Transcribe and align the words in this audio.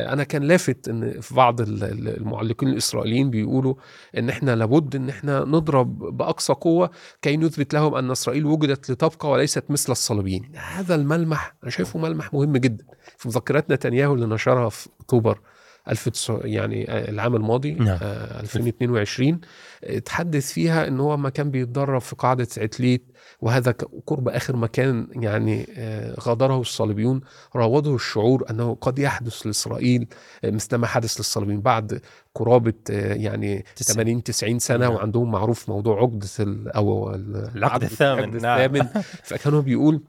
أنا 0.00 0.24
كان 0.24 0.42
لافت 0.42 0.88
إن 0.88 1.20
في 1.20 1.34
بعض 1.34 1.60
المعلقين 1.60 2.68
الإسرائيليين 2.68 3.30
بيقولوا 3.30 3.74
إن 4.18 4.28
إحنا 4.28 4.56
لابد 4.56 4.96
إن 4.96 5.08
إحنا 5.08 5.40
نضرب 5.40 5.98
بأقصى 5.98 6.52
قوة 6.52 6.90
كي 7.22 7.36
نثبت 7.36 7.74
لهم 7.74 7.94
أن 7.94 8.10
إسرائيل 8.10 8.46
وجدت 8.46 8.90
لتبقى 8.90 9.30
وليست 9.30 9.64
مثل 9.70 9.92
الصليبيين. 9.92 10.52
هذا 10.54 10.94
الملمح 10.94 11.54
أنا 11.62 11.70
شايفه 11.70 11.98
ملمح 11.98 12.34
مهم 12.34 12.56
جدا 12.56 12.84
في 13.18 13.28
مذكرات 13.28 13.70
نتنياهو 13.70 14.14
اللي 14.14 14.26
نشرها 14.26 14.68
في 14.68 14.88
أكتوبر. 15.00 15.40
1000 15.88 16.32
يعني 16.44 17.08
العام 17.08 17.36
الماضي 17.36 17.74
نعم. 17.74 17.98
2022 18.02 19.40
تحدث 20.04 20.52
فيها 20.52 20.88
إن 20.88 21.00
هو 21.00 21.16
ما 21.16 21.30
كان 21.30 21.50
بيتدرب 21.50 22.00
في 22.00 22.16
قاعدة 22.16 22.48
عتليت 22.58 23.04
وهذا 23.40 23.74
قرب 24.06 24.28
آخر 24.28 24.56
مكان 24.56 25.08
يعني 25.12 25.66
غادره 26.20 26.60
الصليبيون 26.60 27.20
راوده 27.56 27.94
الشعور 27.94 28.44
أنه 28.50 28.74
قد 28.80 28.98
يحدث 28.98 29.46
لإسرائيل 29.46 30.06
مثل 30.44 30.76
ما 30.76 30.86
حدث 30.86 31.16
للصليبيين 31.16 31.60
بعد 31.60 32.00
قرابة 32.34 32.72
يعني 32.90 33.64
80 33.76 34.22
90 34.22 34.58
سنة 34.58 34.78
نعم. 34.78 34.94
وعندهم 34.94 35.30
معروف 35.30 35.68
موضوع 35.68 35.98
عقدة 35.98 36.28
أو 36.76 37.14
العقد 37.54 37.82
الثامن 37.82 38.42
نعم. 38.42 38.60
الثامن 38.60 39.02
فكانوا 39.22 39.60
بيقول 39.60 40.02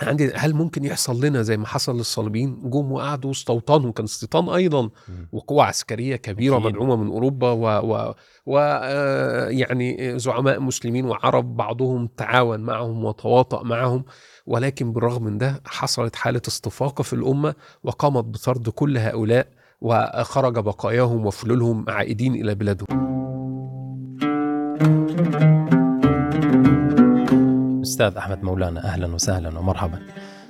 عندي 0.00 0.32
هل 0.34 0.54
ممكن 0.54 0.84
يحصل 0.84 1.24
لنا 1.24 1.42
زي 1.42 1.56
ما 1.56 1.66
حصل 1.66 1.96
للصليبيين؟ 1.96 2.70
جم 2.70 2.92
وقعدوا 2.92 3.30
استوطنوا 3.30 3.92
كان 3.92 4.04
استيطان 4.04 4.48
أيضا 4.48 4.90
وقوة 5.32 5.64
عسكرية 5.64 6.16
كبيرة 6.16 6.58
مدعومة 6.58 6.96
من 6.96 7.06
أوروبا 7.06 7.50
و, 7.50 7.66
و, 7.66 8.14
و 8.46 8.58
آه، 8.58 9.48
يعني 9.48 10.18
زعماء 10.18 10.60
مسلمين 10.60 11.04
وعرب 11.04 11.56
بعضهم 11.56 12.06
تعاون 12.06 12.60
معهم 12.60 13.04
وتواطأ 13.04 13.62
معهم. 13.62 14.04
ولكن 14.46 14.92
بالرغم 14.92 15.24
من 15.24 15.38
ده 15.38 15.62
حصلت 15.66 16.16
حالة 16.16 16.42
استفاقة 16.48 17.02
في 17.02 17.12
الأمة 17.12 17.54
وقامت 17.84 18.24
بطرد 18.24 18.68
كل 18.68 18.98
هؤلاء 18.98 19.48
وخرج 19.80 20.58
بقاياهم 20.58 21.26
وفلولهم 21.26 21.84
عائدين 21.88 22.34
إلى 22.34 22.54
بلادهم. 22.54 23.14
أستاذ 27.94 28.16
أحمد 28.16 28.42
مولانا 28.42 28.84
أهلا 28.84 29.14
وسهلا 29.14 29.58
ومرحبا. 29.58 29.98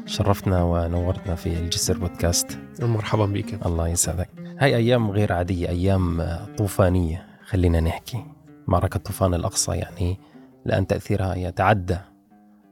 شرفتنا 0.07 0.63
ونورتنا 0.63 1.35
في 1.35 1.59
الجسر 1.59 1.99
بودكاست. 1.99 2.59
مرحبا 2.83 3.27
بك. 3.27 3.67
الله 3.67 3.89
يسعدك. 3.89 4.29
هاي 4.59 4.77
أيام 4.77 5.11
غير 5.11 5.33
عادية 5.33 5.69
أيام 5.69 6.37
طوفانية 6.59 7.27
خلينا 7.47 7.81
نحكي. 7.81 8.25
معركة 8.67 8.99
طوفان 8.99 9.35
الأقصى 9.35 9.73
يعني 9.73 10.19
لأن 10.65 10.87
تأثيرها 10.87 11.35
يتعدى 11.35 11.97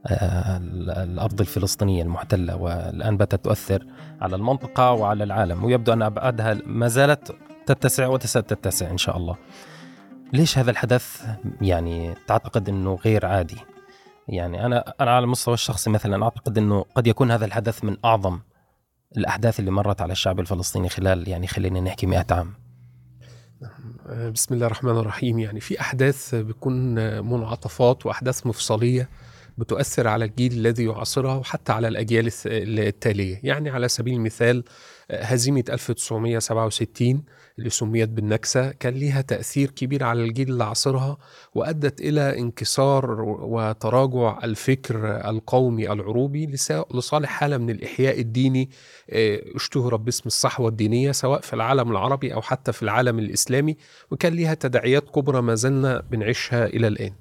آه، 0.06 0.56
الأرض 1.02 1.40
الفلسطينية 1.40 2.02
المحتلة 2.02 2.56
والآن 2.56 3.16
باتت 3.16 3.44
تؤثر 3.44 3.86
على 4.20 4.36
المنطقة 4.36 4.92
وعلى 4.92 5.24
العالم. 5.24 5.64
ويبدو 5.64 5.92
أن 5.92 6.02
أبعادها 6.02 6.58
ما 6.66 6.88
زالت 6.88 7.34
تتسع 7.66 8.06
وستتسع 8.06 8.90
إن 8.90 8.98
شاء 8.98 9.16
الله. 9.16 9.36
ليش 10.32 10.58
هذا 10.58 10.70
الحدث 10.70 11.22
يعني 11.60 12.14
تعتقد 12.26 12.68
أنه 12.68 12.98
غير 13.04 13.26
عادي؟ 13.26 13.71
يعني 14.28 14.66
أنا 14.66 14.94
أنا 15.00 15.10
على 15.10 15.24
المستوى 15.24 15.54
الشخصي 15.54 15.90
مثلا 15.90 16.24
أعتقد 16.24 16.58
إنه 16.58 16.84
قد 16.94 17.06
يكون 17.06 17.30
هذا 17.30 17.44
الحدث 17.44 17.84
من 17.84 17.96
أعظم 18.04 18.40
الأحداث 19.16 19.60
اللي 19.60 19.70
مرت 19.70 20.02
على 20.02 20.12
الشعب 20.12 20.40
الفلسطيني 20.40 20.88
خلال 20.88 21.28
يعني 21.28 21.46
خلينا 21.46 21.80
نحكي 21.80 22.06
100 22.06 22.26
عام. 22.30 22.54
بسم 24.32 24.54
الله 24.54 24.66
الرحمن 24.66 24.98
الرحيم. 24.98 25.38
يعني 25.38 25.60
في 25.60 25.80
أحداث 25.80 26.34
بتكون 26.34 26.94
منعطفات 27.24 28.06
وأحداث 28.06 28.46
مفصلية 28.46 29.08
بتؤثر 29.58 30.08
على 30.08 30.24
الجيل 30.24 30.52
الذي 30.52 30.84
يعاصرها 30.84 31.34
وحتى 31.34 31.72
على 31.72 31.88
الأجيال 31.88 32.30
التالية. 32.46 33.40
يعني 33.42 33.70
على 33.70 33.88
سبيل 33.88 34.14
المثال 34.14 34.64
هزيمة 35.10 35.64
1967 35.70 37.24
اللي 37.58 37.70
سميت 37.70 38.08
بالنكسة 38.08 38.70
كان 38.70 38.94
ليها 38.94 39.20
تأثير 39.20 39.70
كبير 39.70 40.04
على 40.04 40.24
الجيل 40.24 40.48
اللي 40.48 40.64
عاصرها 40.64 41.16
وأدت 41.54 42.00
إلى 42.00 42.38
انكسار 42.38 43.20
وتراجع 43.22 44.38
الفكر 44.44 45.28
القومي 45.30 45.92
العروبي 45.92 46.46
لصالح 46.94 47.28
حالة 47.30 47.56
من 47.58 47.70
الإحياء 47.70 48.20
الديني 48.20 48.70
آه، 49.10 49.42
اشتهرت 49.56 50.00
باسم 50.00 50.22
الصحوة 50.26 50.68
الدينية 50.68 51.12
سواء 51.12 51.40
في 51.40 51.52
العالم 51.52 51.90
العربي 51.90 52.34
أو 52.34 52.42
حتى 52.42 52.72
في 52.72 52.82
العالم 52.82 53.18
الإسلامي 53.18 53.76
وكان 54.10 54.32
ليها 54.32 54.54
تداعيات 54.54 55.08
كبرى 55.10 55.42
ما 55.42 55.54
زلنا 55.54 56.02
بنعيشها 56.10 56.66
إلى 56.66 56.86
الآن. 56.86 57.12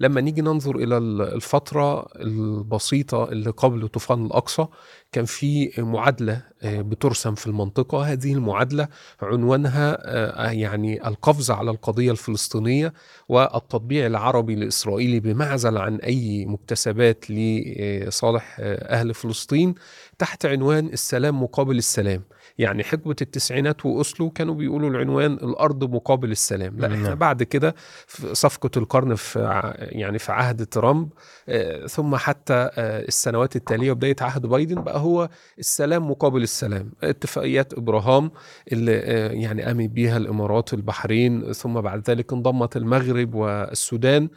لما 0.00 0.20
نيجي 0.20 0.42
ننظر 0.42 0.76
إلى 0.76 0.98
الفترة 0.98 2.08
البسيطة 2.16 3.24
اللي 3.24 3.50
قبل 3.50 3.88
طوفان 3.88 4.26
الأقصى 4.26 4.66
كان 5.12 5.24
في 5.24 5.70
معادلة 5.78 6.42
آه، 6.62 6.80
بترسم 6.80 7.34
في 7.34 7.46
المنطقة. 7.46 8.12
هذه 8.12 8.32
المعادلة 8.32 8.88
عنوانها 9.22 9.98
آه، 10.00 10.50
يعني 10.50 11.08
القفز 11.08 11.50
على 11.50 11.70
القضية 11.70 12.10
الفلسطينية 12.10 12.92
والتطبيع 13.28 14.06
العربي 14.06 14.54
الإسرائيلي 14.54 15.20
بمعزل 15.20 15.78
عن 15.78 15.96
أي 15.96 16.46
مكتسبات 16.46 17.24
لصالح 17.30 18.56
آه، 18.60 19.00
أهل 19.00 19.14
فلسطين 19.14 19.74
تحت 20.18 20.46
عنوان 20.46 20.86
السلام 20.86 21.42
مقابل 21.42 21.78
السلام. 21.78 22.22
يعني 22.58 22.84
حقبة 22.84 23.16
التسعينات 23.22 23.86
وأسلو 23.86 24.30
كانوا 24.30 24.54
بيقولوا 24.54 24.90
العنوان 24.90 25.32
الأرض 25.32 25.84
مقابل 25.94 26.30
السلام. 26.30 26.76
لا 26.78 26.86
إحنا 26.86 27.08
نعم. 27.08 27.14
بعد 27.14 27.42
كده 27.42 27.74
في 28.06 28.34
صفقة 28.34 28.70
القرن 28.76 29.14
في 29.14 29.38
يعني 29.78 30.18
في 30.18 30.32
عهد 30.32 30.66
ترامب 30.66 31.08
آه، 31.48 31.86
ثم 31.86 32.16
حتى 32.16 32.54
آه، 32.54 33.00
السنوات 33.00 33.56
التالية 33.56 33.90
وبداية 33.90 34.16
عهد 34.20 34.46
بايدن 34.46 34.82
بقى 34.82 34.97
هو 34.98 35.28
السلام 35.58 36.10
مقابل 36.10 36.42
السلام. 36.42 36.92
اتفاقيات 37.02 37.72
إبراهام 37.74 38.30
اللي 38.72 38.96
آه، 38.98 39.32
يعني 39.32 39.62
قامت 39.62 39.90
بيها 39.90 40.16
الإمارات 40.16 40.72
والبحرين 40.72 41.52
ثم 41.52 41.80
بعد 41.80 42.10
ذلك 42.10 42.32
انضمت 42.32 42.76
المغرب 42.76 43.34
والسودان 43.34 44.28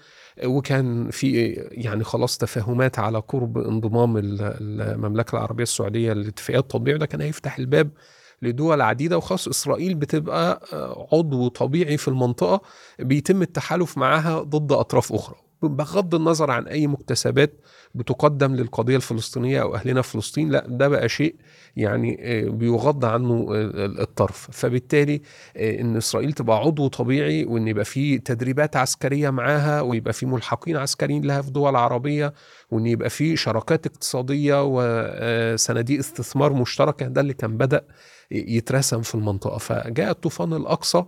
وكان 0.45 1.09
في 1.09 1.51
يعني 1.72 2.03
خلاص 2.03 2.38
تفاهمات 2.38 2.99
على 2.99 3.19
قرب 3.19 3.57
انضمام 3.57 4.13
المملكة 4.17 5.35
العربية 5.35 5.63
السعودية 5.63 6.13
لاتفاقيات 6.13 6.63
التطبيع 6.63 6.97
ده 6.97 7.05
كان 7.05 7.22
هيفتح 7.22 7.57
الباب 7.57 7.89
لدول 8.41 8.81
عديدة 8.81 9.17
وخاص 9.17 9.47
إسرائيل 9.47 9.95
بتبقى 9.95 10.61
عضو 11.13 11.47
طبيعي 11.47 11.97
في 11.97 12.07
المنطقة. 12.07 12.61
بيتم 12.99 13.41
التحالف 13.41 13.97
معها 13.97 14.39
ضد 14.41 14.72
أطراف 14.72 15.13
أخرى. 15.13 15.35
بغض 15.61 16.16
النظر 16.16 16.51
عن 16.51 16.67
أي 16.67 16.88
مكتسبات 16.88 17.53
بتقدم 17.96 18.56
للقضية 18.56 18.96
الفلسطينية 18.96 19.62
أو 19.62 19.75
أهلنا 19.75 20.02
في 20.02 20.09
فلسطين 20.12 20.50
لا 20.50 20.66
ده 20.68 20.88
بقى 20.88 21.09
شيء 21.09 21.35
يعني 21.75 22.18
آه، 22.22 22.50
بيغض 22.50 23.06
عنه 23.06 23.46
الطرف. 24.02 24.47
فبالتالي 24.52 25.22
آه، 25.57 25.81
إن 25.81 25.97
إسرائيل 25.97 26.34
تبقى 26.34 26.57
عضو 26.57 26.88
طبيعي 26.88 27.46
وإن 27.46 27.68
يبقى 27.68 27.85
في 27.85 28.18
تدريبات 28.19 28.75
عسكرية 28.75 29.29
معاها 29.29 29.81
ويبقى 29.81 30.13
في 30.13 30.25
ملحقين 30.25 30.78
عسكريين 30.78 31.25
لها 31.25 31.41
في 31.41 31.52
دول 31.52 31.75
عربية 31.75 32.34
وإن 32.72 32.85
يبقى 32.88 33.09
في 33.09 33.35
شراكات 33.35 33.85
اقتصادية 33.85 34.63
وصناديق 34.63 36.00
استثمار 36.00 36.53
مشتركة 36.53 37.08
ده 37.08 37.22
اللي 37.22 37.34
كان 37.34 37.58
بدأ 37.58 37.85
يترسم 38.31 39.02
في 39.02 39.16
المنطقة. 39.16 39.58
فجاء 39.58 40.12
الطوفان 40.12 40.53
الأقصى 40.53 41.03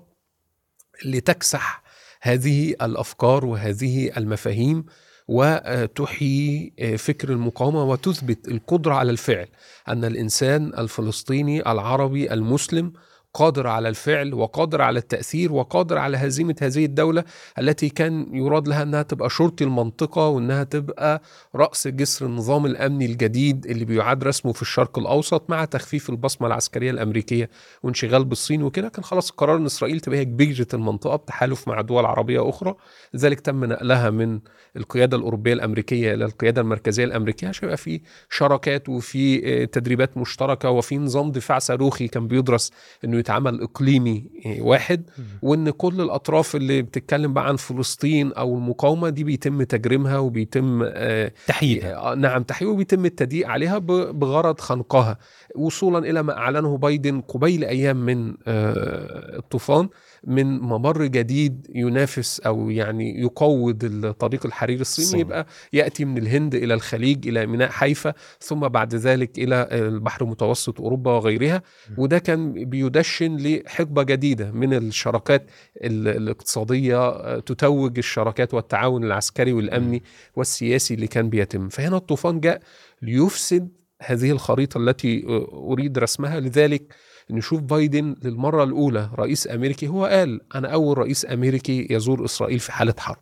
لتكسح 1.05 1.83
هذه 2.21 2.69
الأفكار 2.81 3.45
وهذه 3.45 4.11
المفاهيم 4.17 4.85
وتحيي 5.27 6.73
فكر 6.97 7.29
المقاومة 7.29 7.83
وتثبت 7.83 8.47
القدرة 8.47 8.93
على 8.93 9.11
الفعل 9.11 9.47
أن 9.87 10.05
الإنسان 10.05 10.71
الفلسطيني 10.77 11.71
العربي 11.71 12.33
المسلم 12.33 12.93
قادر 13.33 13.67
على 13.67 13.89
الفعل 13.89 14.33
وقادر 14.33 14.81
على 14.81 14.99
التأثير 14.99 15.53
وقادر 15.53 15.97
على 15.97 16.17
هزيمة 16.17 16.55
هذه 16.61 16.85
الدولة 16.85 17.23
التي 17.59 17.89
كان 17.89 18.27
يراد 18.35 18.67
لها 18.67 18.83
أنها 18.83 19.01
تبقى 19.01 19.29
شرطي 19.29 19.63
المنطقة 19.63 20.27
وأنها 20.27 20.63
تبقى 20.63 21.21
رأس 21.55 21.87
جسر 21.87 22.25
النظام 22.25 22.65
الأمني 22.65 23.05
الجديد 23.05 23.65
اللي 23.65 23.85
بيعاد 23.85 24.23
رسمه 24.23 24.53
في 24.53 24.61
الشرق 24.61 24.99
الأوسط 24.99 25.49
مع 25.49 25.65
تخفيف 25.65 26.09
البصمة 26.09 26.47
العسكرية 26.47 26.91
الأمريكية 26.91 27.49
وانشغال 27.83 28.25
بالصين 28.25 28.63
وكده. 28.63 28.89
كان 28.89 29.03
خلاص 29.03 29.29
قرار 29.31 29.57
أن 29.57 29.65
إسرائيل 29.65 29.99
تبقى 29.99 30.19
هي 30.19 30.25
كبيرة 30.25 30.67
المنطقة 30.73 31.15
بتحالف 31.15 31.67
مع 31.67 31.81
دول 31.81 32.05
عربية 32.05 32.49
أخرى. 32.49 32.75
لذلك 33.13 33.39
تم 33.39 33.65
نقلها 33.65 34.09
من 34.09 34.39
القيادة 34.77 35.17
الأوروبية 35.17 35.53
الأمريكية 35.53 36.13
إلى 36.13 36.25
القيادة 36.25 36.61
المركزية 36.61 37.03
الأمريكية 37.05 37.47
عشان 37.47 37.63
يبقى 37.63 37.77
في 37.77 38.01
شراكات 38.29 38.89
وفي 38.89 39.65
تدريبات 39.65 40.17
مشتركة 40.17 40.69
وفي 40.69 40.97
نظام 40.97 41.31
دفاع 41.31 41.59
صاروخي 41.59 42.07
كان 42.07 42.27
بيدرس 42.27 42.71
أنه 43.05 43.22
يتعمل 43.23 43.61
إقليمي 43.61 44.25
واحد 44.59 45.09
وإن 45.41 45.69
كل 45.69 46.01
الأطراف 46.01 46.55
اللي 46.55 46.81
بتتكلم 46.81 47.33
بقى 47.33 47.47
عن 47.47 47.55
فلسطين 47.55 48.33
أو 48.33 48.55
المقاومة 48.57 49.09
دي 49.09 49.23
بيتم 49.23 49.63
تجريمها 49.63 50.17
وبيتم 50.17 50.81
آه، 50.85 51.31
تحييدها. 51.47 51.95
آه، 52.11 52.15
نعم 52.15 52.43
تحقيق 52.43 52.69
وبيتم 52.69 53.05
التضييق 53.05 53.47
عليها 53.47 53.77
بغرض 54.11 54.59
خنقها 54.59 55.17
وصولا 55.55 56.09
إلى 56.09 56.23
ما 56.23 56.37
أعلنه 56.37 56.77
بايدن 56.77 57.21
قبيل 57.21 57.63
أيام 57.63 58.05
من 58.05 58.33
آه، 58.47 59.37
الطوفان. 59.37 59.89
من 60.27 60.59
ممر 60.59 61.05
جديد 61.05 61.67
ينافس 61.75 62.39
أو 62.39 62.69
يعني 62.69 63.21
يقوض 63.21 63.83
الطريق 63.83 64.45
الحريري 64.45 64.81
الصيني 64.81 65.05
الصين. 65.05 65.19
يبقى 65.19 65.45
يأتي 65.73 66.05
من 66.05 66.17
الهند 66.17 66.55
إلى 66.55 66.73
الخليج 66.73 67.27
إلى 67.27 67.45
ميناء 67.45 67.69
حيفا 67.69 68.13
ثم 68.39 68.59
بعد 68.59 68.95
ذلك 68.95 69.37
إلى 69.39 69.67
البحر 69.71 70.21
المتوسط 70.25 70.81
أوروبا 70.81 71.11
وغيرها. 71.11 71.61
وده 71.97 72.19
كان 72.19 72.65
بيدشن 72.69 73.37
لحقبة 73.37 74.03
جديدة 74.03 74.51
من 74.51 74.73
الشراكات 74.73 75.45
ال- 75.77 76.07
الاقتصادية 76.07 77.39
تتوج 77.39 77.97
الشراكات 77.97 78.53
والتعاون 78.53 79.03
العسكري 79.03 79.53
والأمني 79.53 80.03
والسياسي 80.35 80.93
اللي 80.93 81.07
كان 81.07 81.29
بيتم. 81.29 81.69
فهنا 81.69 81.97
الطوفان 81.97 82.39
جاء 82.39 82.59
ليفسد 83.01 83.69
هذه 84.05 84.31
الخريطة 84.31 84.77
التي 84.77 85.23
أريد 85.53 85.97
رسمها 85.99 86.39
لذلك 86.39 86.93
نشوف 87.29 87.61
بايدن 87.61 88.15
للمرة 88.23 88.63
الأولى 88.63 89.09
رئيس 89.15 89.47
أمريكي 89.47 89.87
هو 89.87 90.05
قال 90.05 90.41
أنا 90.55 90.67
أول 90.67 90.97
رئيس 90.97 91.25
أمريكي 91.25 91.87
يزور 91.89 92.25
إسرائيل 92.25 92.59
في 92.59 92.71
حالة 92.71 92.93
حرب 92.97 93.17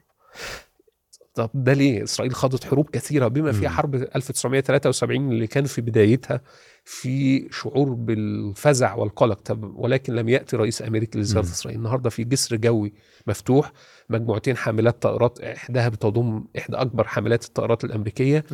طب 1.33 1.49
ده 1.53 1.73
ليه؟ 1.73 2.03
إسرائيل 2.03 2.35
خاضت 2.35 2.63
حروب 2.63 2.89
كثيرة 2.89 3.27
بما 3.27 3.51
فيها. 3.51 3.69
حرب 3.69 3.95
1973 3.95 5.31
اللي 5.31 5.47
كان 5.47 5.63
في 5.65 5.81
بدايتها 5.81 6.41
في 6.85 7.47
شعور 7.51 7.89
بالفزع 7.93 8.95
والقلق 8.95 9.39
طب 9.41 9.73
ولكن 9.75 10.15
لم 10.15 10.29
يأتي 10.29 10.55
رئيس 10.57 10.81
أمريكي 10.81 11.19
لزيارة. 11.19 11.45
إسرائيل 11.45 11.79
النهارده 11.79 12.09
في 12.09 12.23
جسر 12.23 12.55
جوي 12.55 12.93
مفتوح 13.27 13.71
مجموعتين 14.09 14.57
حاملات 14.57 15.01
طائرات 15.01 15.39
إحداها 15.39 15.89
بتضم 15.89 16.43
إحدى 16.57 16.77
أكبر 16.77 17.03
حاملات 17.07 17.45
الطائرات 17.45 17.83
الأمريكية. 17.83 18.45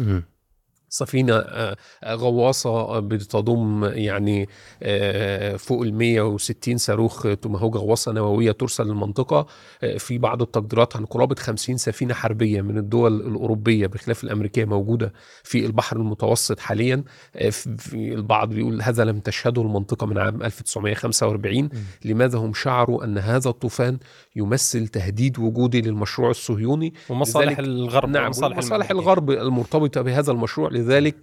سفينة 0.90 1.34
آه، 1.34 1.78
آه، 2.04 2.16
غواصة 2.16 3.00
بتضم 3.00 3.84
يعني 3.94 4.50
آه، 4.84 5.56
فوق 5.56 5.82
ال 5.82 5.94
160 5.94 6.78
صاروخ 6.78 7.28
توماهوك 7.42 7.76
غواصة 7.76 8.12
نووية 8.12 8.52
ترسل 8.52 8.88
للمنطقة 8.88 9.48
آه، 9.84 9.98
في 9.98 10.18
بعض 10.18 10.42
التقديرات 10.42 10.96
عن 10.96 11.06
قرابة 11.06 11.36
50 11.36 11.78
سفينة 11.78 12.14
حربية 12.14 12.62
من 12.62 12.78
الدول 12.78 13.22
الأوروبية 13.22 13.88
بخلاف 13.88 14.24
الأمريكية 14.24 14.66
موجودة 14.66 15.14
في 15.44 15.66
البحر 15.66 15.98
المتوسط 15.98 16.60
حاليا 16.60 17.04
آه، 17.36 17.50
في 17.50 18.14
البعض 18.14 18.50
بيقول 18.50 18.82
هذا 18.82 19.06
لم 19.06 19.20
تشهده 19.20 19.62
المنطقة 19.62 20.08
من 20.08 20.18
عام 20.18 20.44
1945 20.44 21.70
لماذا 22.06 22.40
هم 22.40 22.54
شعروا 22.54 23.04
أن 23.04 23.18
هذا 23.18 23.50
الطوفان 23.50 23.98
يمثل 24.36 24.88
تهديد 24.88 25.40
وجودي 25.40 25.82
للمشروع 25.82 26.30
الصهيوني؟ 26.30 26.94
ومصالح 27.10 27.60
الغرب 27.60 28.10
نعم 28.10 28.26
ومصالح 28.26 28.58
مصالح. 28.58 28.92
الغرب 28.92 29.32
المرتبطة 29.32 30.02
بهذا 30.02 30.32
المشروع. 30.32 30.70
لذلك 30.78 31.16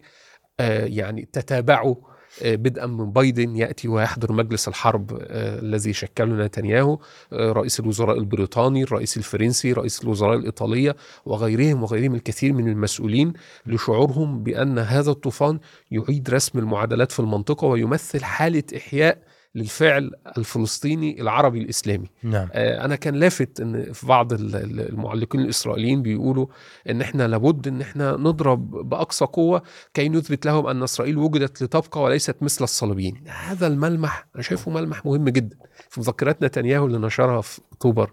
آه، 0.61 0.85
يعني 0.85 1.29
تتابعوا 1.33 1.95
آه، 2.43 2.55
بدءا 2.55 2.87
من 2.87 3.13
بايدن 3.13 3.57
يأتي 3.57 3.89
ويحضر 3.89 4.33
مجلس 4.33 4.69
الحرب 4.69 5.13
آه، 5.13 5.59
الذي 5.59 5.93
شكله 5.93 6.45
نتنياهو 6.47 6.99
رئيس 7.33 7.81
الوزراء 7.81 8.19
البريطاني 8.19 8.83
الرئيس 8.83 9.17
الفرنسي 9.17 9.73
رئيس 9.73 10.05
الوزراء 10.05 10.37
الإيطالية 10.37 10.97
وغيرهم 11.25 11.83
وغيرهم 11.83 12.15
الكثير 12.15 12.53
من 12.53 12.69
المسؤولين 12.69 13.33
لشعورهم 13.67 14.43
بأن 14.43 14.79
هذا 14.79 15.11
الطوفان 15.11 15.59
يعيد 15.91 16.31
رسم 16.31 16.59
المعادلات 16.59 17.13
في 17.13 17.21
المنطقة 17.21 17.67
ويمثل 17.67 18.25
حالة 18.25 18.63
إحياء 18.77 19.19
للفعل 19.55 20.11
الفلسطيني 20.39 21.21
العربي 21.21 21.59
الإسلامي. 21.59 22.07
نعم. 22.23 22.49
آه، 22.53 22.85
أنا 22.85 22.97
كان 22.97 23.15
لافت 23.15 23.61
إن 23.61 23.93
في 23.93 24.07
بعض 24.07 24.33
ال- 24.33 24.57
ال- 24.57 24.89
المعلقين 24.89 25.41
الإسرائيليين 25.41 26.03
بيقولوا 26.03 26.47
إن 26.91 27.01
إحنا 27.01 27.29
لابد 27.29 27.69
إن 27.69 27.81
إحنا 27.81 28.13
نضرب 28.13 28.71
بأقصى 28.89 29.25
قوة 29.25 29.63
كي 29.95 30.09
نثبت 30.09 30.47
لهم 30.47 30.67
أن 30.67 30.83
إسرائيل 30.83 31.19
وجدت 31.19 31.63
لتبقى 31.63 32.03
وليست 32.03 32.37
مثل 32.43 32.65
الصليبيين. 32.65 33.25
هذا 33.27 33.67
الملمح 33.67 34.27
أنا 34.35 34.43
شايفه 34.43 34.71
ملمح 34.71 35.07
مهم 35.07 35.29
جدا. 35.29 35.57
في 35.91 36.01
مذكرات 36.01 36.43
نتنياهو 36.43 36.87
اللي 36.87 36.99
نشرها 36.99 37.41
في 37.41 37.61
أكتوبر 37.73 38.11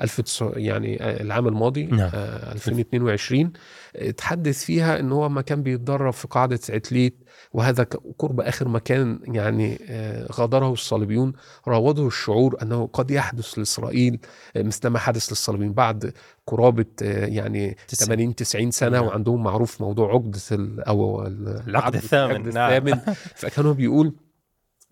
1900 0.00 0.58
يعني 0.66 1.02
آه، 1.02 1.22
العام 1.22 1.48
الماضي 1.48 1.84
نعم. 1.84 2.10
آه، 2.14 2.52
2022 2.52 3.52
آه، 3.96 4.10
تحدث 4.10 4.64
فيها 4.64 5.00
إن 5.00 5.12
هو 5.12 5.28
ما 5.28 5.40
كان 5.42 5.62
بيتدرب 5.62 6.12
في 6.12 6.28
قاعدة 6.28 6.60
عتليت 6.70 7.16
وهذا 7.54 7.86
قرب 8.18 8.40
آخر 8.40 8.68
مكان 8.68 9.18
يعني 9.24 9.78
آه، 9.90 10.26
غادره 10.32 10.72
الصليبيون 10.72 11.32
راوده 11.68 12.06
الشعور 12.06 12.56
أنه 12.62 12.86
قد 12.92 13.10
يحدث 13.10 13.58
لإسرائيل 13.58 14.18
آه، 14.56 14.62
مثل 14.62 14.88
ما 14.88 14.98
حدث 14.98 15.28
للصليبيين 15.28 15.72
بعد 15.72 16.12
قرابة 16.46 16.84
آه، 17.02 17.26
يعني 17.26 17.76
تسعين. 17.88 18.08
80 18.08 18.34
90 18.34 18.70
سنة 18.70 18.90
نعم. 18.90 19.06
وعندهم 19.06 19.42
معروف 19.42 19.80
موضوع 19.80 20.08
أو 20.80 21.26
ال- 21.26 21.62
العقد 21.68 21.94
الثامن، 21.94 22.54
نعم. 22.54 22.72
الثامن 22.72 23.00
فكان 23.34 23.66
هو 23.66 23.74
بيقول 23.74 24.12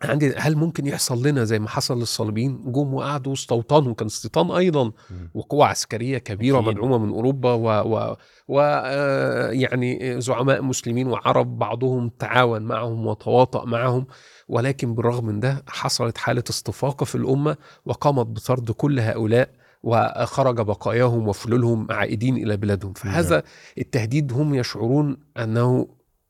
عندي 0.04 0.34
هل 0.36 0.56
ممكن 0.56 0.86
يحصل 0.86 1.26
لنا 1.26 1.44
زي 1.44 1.58
ما 1.58 1.68
حصل 1.68 1.98
للصليبيين؟ 1.98 2.72
جم 2.72 2.94
وقعدوا 2.94 3.32
واستوطنوا 3.32 3.94
كان 3.94 4.06
استيطان 4.06 4.50
أيضا 4.50 4.92
وقوة 5.34 5.66
عسكرية 5.66 6.18
كبيرة. 6.18 6.60
مدعومة 6.60 6.98
من 6.98 7.08
أوروبا 7.08 7.52
و, 7.52 7.68
و, 7.68 8.16
و 8.48 8.60
آه، 8.60 9.50
يعني 9.50 10.20
زعماء 10.20 10.62
مسلمين 10.62 11.06
وعرب 11.06 11.58
بعضهم 11.58 12.08
تعاون 12.18 12.62
معهم 12.62 13.06
وتواطأ 13.06 13.64
معهم. 13.64 14.06
ولكن 14.48 14.94
بالرغم 14.94 15.26
من 15.26 15.40
ده 15.40 15.64
حصلت 15.68 16.18
حالة 16.18 16.44
استفاقة 16.50 17.04
في 17.04 17.14
الأمة 17.14 17.56
وقامت 17.86 18.26
بطرد 18.26 18.70
كل 18.70 19.00
هؤلاء 19.00 19.48
وخرج 19.82 20.60
بقاياهم 20.60 21.28
وفلولهم 21.28 21.86
عائدين 21.90 22.36
إلى 22.36 22.56
بلادهم. 22.56 22.92
فهذا 22.92 23.42
التهديد 23.78 24.32
هم 24.32 24.54
يشعرون 24.54 25.16
أنه 25.38 25.88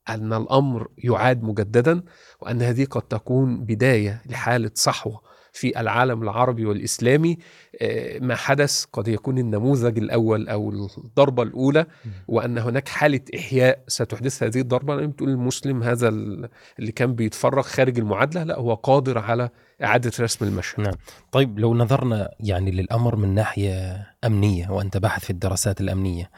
أن 0.08 0.32
الأمر 0.32 0.88
يعاد 0.99 1.43
مجددا 1.43 2.02
وأن 2.40 2.62
هذه 2.62 2.84
قد 2.84 3.02
تكون 3.02 3.64
بداية 3.64 4.22
لحالة 4.26 4.70
صحوة 4.75 5.32
في 5.54 5.81
العالم 5.81 6.22
العربي 6.22 6.66
والإسلامي. 6.66 7.38
آه، 7.82 8.19
ما 8.19 8.34
حدث 8.34 8.84
قد 8.93 9.08
يكون 9.08 9.38
النموذج 9.38 9.99
الأول 9.99 10.49
أو 10.49 10.70
الضربة 11.04 11.43
الأولى 11.43 11.87
وأن 12.28 12.58
هناك 12.58 12.88
حالة 12.88 13.20
إحياء 13.38 13.84
ستحدث 13.88 14.43
هذه 14.43 14.60
الضربة. 14.60 14.94
لما 14.96 15.06
بتقول 15.06 15.28
المسلم 15.28 15.82
هذا 15.82 16.08
ال- 16.08 16.49
اللي 16.78 16.93
كان 16.93 17.14
بيتفرغ 17.14 17.62
خارج 17.62 17.99
المعادلة 17.99 18.43
لا 18.43 18.58
هو 18.58 18.75
قادر 18.75 19.19
على 19.19 19.49
إعادة 19.84 20.12
رسم 20.20 20.44
المشهد. 20.44 20.81
نعم. 20.81 20.94
طيب 21.32 21.58
لو 21.58 21.75
نظرنا 21.75 22.31
يعني 22.40 22.70
للأمر 22.70 23.16
من 23.16 23.34
ناحية 23.34 24.06
أمنية 24.25 24.70
وأنت 24.70 24.96
باحث 24.96 25.25
في 25.25 25.31
الدراسات 25.31 25.81
الأمنية 25.81 26.31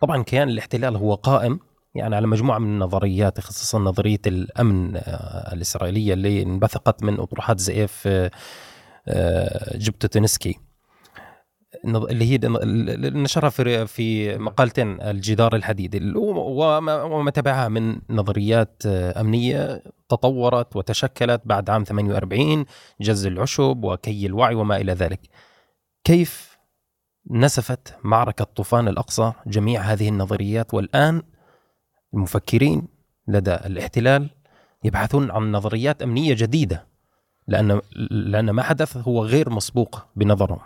طبعا 0.00 0.22
كيان 0.22 0.48
الاحتلال 0.48 0.96
هو 0.96 1.14
قائم 1.14 1.60
يعني 1.96 2.16
على 2.16 2.26
مجموعة 2.26 2.58
من 2.58 2.68
النظريات 2.68 3.40
خصوصا 3.40 3.78
نظرية 3.78 4.20
الأمن 4.26 4.96
آه، 4.96 5.52
الإسرائيلية 5.52 6.12
اللي 6.14 6.42
انبثقت 6.42 7.02
من 7.02 7.20
أطروحات 7.20 7.60
زئيف 7.60 8.02
آه، 8.06 8.30
آه، 9.08 9.76
جبتوتنسكي 9.76 10.58
اللي 11.84 12.24
هي 12.24 12.38
نشرها 13.10 13.48
في 13.50 13.86
في 13.86 14.38
مقالتين 14.38 15.00
الجدار 15.00 15.56
الحديدي 15.56 16.12
وما 16.16 17.30
تبعها 17.30 17.68
من 17.68 17.98
نظريات 18.10 18.82
أمنية 18.86 19.82
تطورت 20.08 20.76
وتشكلت 20.76 21.42
بعد 21.44 21.70
عام 21.70 21.84
48 21.84 22.64
جز 23.00 23.26
العشب 23.26 23.84
وكي 23.84 24.26
الوعي 24.26 24.54
وما 24.54 24.76
إلى 24.76 24.92
ذلك. 24.92 25.20
كيف 26.04 26.58
نسفت 27.30 27.94
معركة 28.04 28.44
طوفان 28.44 28.88
الأقصى 28.88 29.32
جميع 29.46 29.80
هذه 29.80 30.08
النظريات؟ 30.08 30.74
والآن 30.74 31.22
المفكرين 32.16 32.88
لدى 33.28 33.54
الاحتلال 33.54 34.30
يبحثون 34.84 35.30
عن 35.30 35.52
نظريات 35.52 36.02
أمنية 36.02 36.34
جديدة 36.34 36.86
لأن 37.48 37.80
لأن 38.10 38.50
ما 38.50 38.62
حدث 38.62 38.96
هو 38.96 39.24
غير 39.24 39.50
مسبوق 39.50 40.06
بنظرهم. 40.16 40.60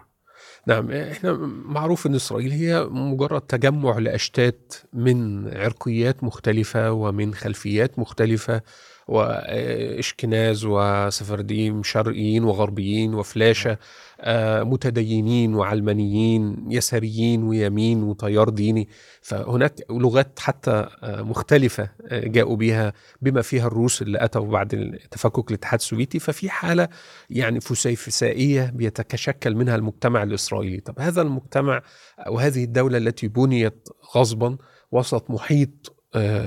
نعم 0.66 0.90
إحنا 0.90 1.33
معروف 1.66 2.07
إن 2.07 2.14
إسرائيل 2.14 2.50
هي 2.52 2.85
مجرد 2.85 3.40
تجمع 3.40 3.99
لأشتات 3.99 4.75
من 4.92 5.49
عرقيات 5.57 6.25
مختلفة 6.25 6.92
ومن 6.92 7.35
خلفيات 7.35 7.99
مختلفة 7.99 8.62
وإشكناز 9.11 10.64
وسفرديم 10.64 11.83
شرقيين 11.83 12.45
وغربيين 12.45 13.14
وفلاشة 13.14 13.79
آه، 14.21 14.62
متدينين 14.62 15.55
وعلمانيين 15.55 16.67
يساريين 16.69 17.43
ويمين 17.43 18.02
وتيار 18.02 18.49
ديني 18.49 18.88
فهناك 19.23 19.75
لغات 19.90 20.38
حتى 20.38 20.88
آه، 21.02 21.23
مختلفة 21.23 21.90
آه، 22.07 22.26
جاءوا 22.26 22.57
بها 22.57 22.93
بما 23.23 23.43
فيها 23.43 23.67
الروس 23.67 24.02
اللي 24.02 24.25
أتوا 24.25 24.47
بعد 24.47 24.99
تفكك 25.11 25.50
الاتحاد 25.50 25.81
السوفيتي. 25.81 26.19
ففي 26.19 26.50
حالة 26.50 26.88
يعني 27.31 27.61
فسيفسائية 27.61 28.73
بيتشكل 28.75 29.55
منها 29.55 29.76
المجتمع 29.76 30.23
الإسرائيلي. 30.23 30.81
طب 30.81 30.95
هذا 30.99 31.23
المجتمع 31.23 31.83
وهذه 32.29 32.64
الدولة 32.64 32.99
التي 32.99 33.29
بنيت 33.29 33.88
غصبا 34.17 34.57
وسط 34.93 35.31
محيط 35.31 36.00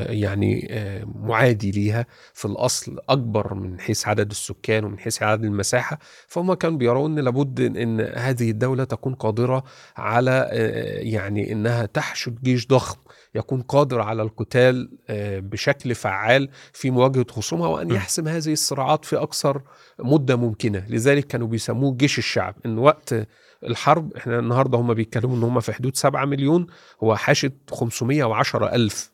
يعني 0.10 0.68
آه، 0.72 1.06
معادي 1.16 1.72
ليها 1.72 2.06
في 2.34 2.46
الأصل 2.46 3.00
أكبر 3.10 3.54
من 3.54 3.80
حيث 3.80 4.08
عدد 4.08 4.32
السكان 4.32 4.84
ومن 4.86 5.00
حيث 5.00 5.24
عدد 5.24 5.44
المساحة. 5.44 6.00
فهم 6.28 6.54
كانوا 6.54 6.78
بيرون 6.78 7.18
أن 7.20 7.24
لابد 7.26 7.78
أن 7.78 8.02
هذه 8.02 8.52
الدولة 8.52 8.84
تكون 8.84 9.16
قادرة 9.16 9.64
على 9.98 10.50
آه، 10.52 11.00
يعني 11.00 11.52
أنها 11.52 11.86
تحشد 11.86 12.42
جيش 12.44 12.68
ضخم 12.68 12.98
يكون 13.36 13.62
قادر 13.62 14.02
على 14.02 14.22
القتال 14.22 14.98
آه، 15.10 15.40
بشكل 15.40 15.96
فعال 15.96 16.50
في 16.74 16.92
مواجهة 16.92 17.26
خصومها 17.30 17.68
وأن. 17.68 17.92
يحسم 17.92 18.28
هذه 18.28 18.54
الصراعات 18.54 19.06
في 19.06 19.18
أقصر 19.18 19.58
مدة 20.00 20.36
ممكنة. 20.36 20.86
لذلك 20.90 21.28
كانوا 21.28 21.48
بيسموه 21.48 21.96
جيش 21.96 22.18
الشعب. 22.18 22.56
إن 22.66 22.78
وقت 22.78 23.16
الحرب 23.64 24.14
إحنا 24.14 24.40
النهارده 24.40 24.78
هم 24.78 24.94
بيتكلموا 24.94 25.38
إن 25.38 25.44
هم 25.44 25.60
في 25.60 25.74
حدود 25.74 25.96
7 25.96 26.26
مليون 26.26 26.68
هو 27.04 27.16
حاشد 27.16 27.54
510 27.72 28.76
ألف. 28.76 29.12
آه، 29.12 29.13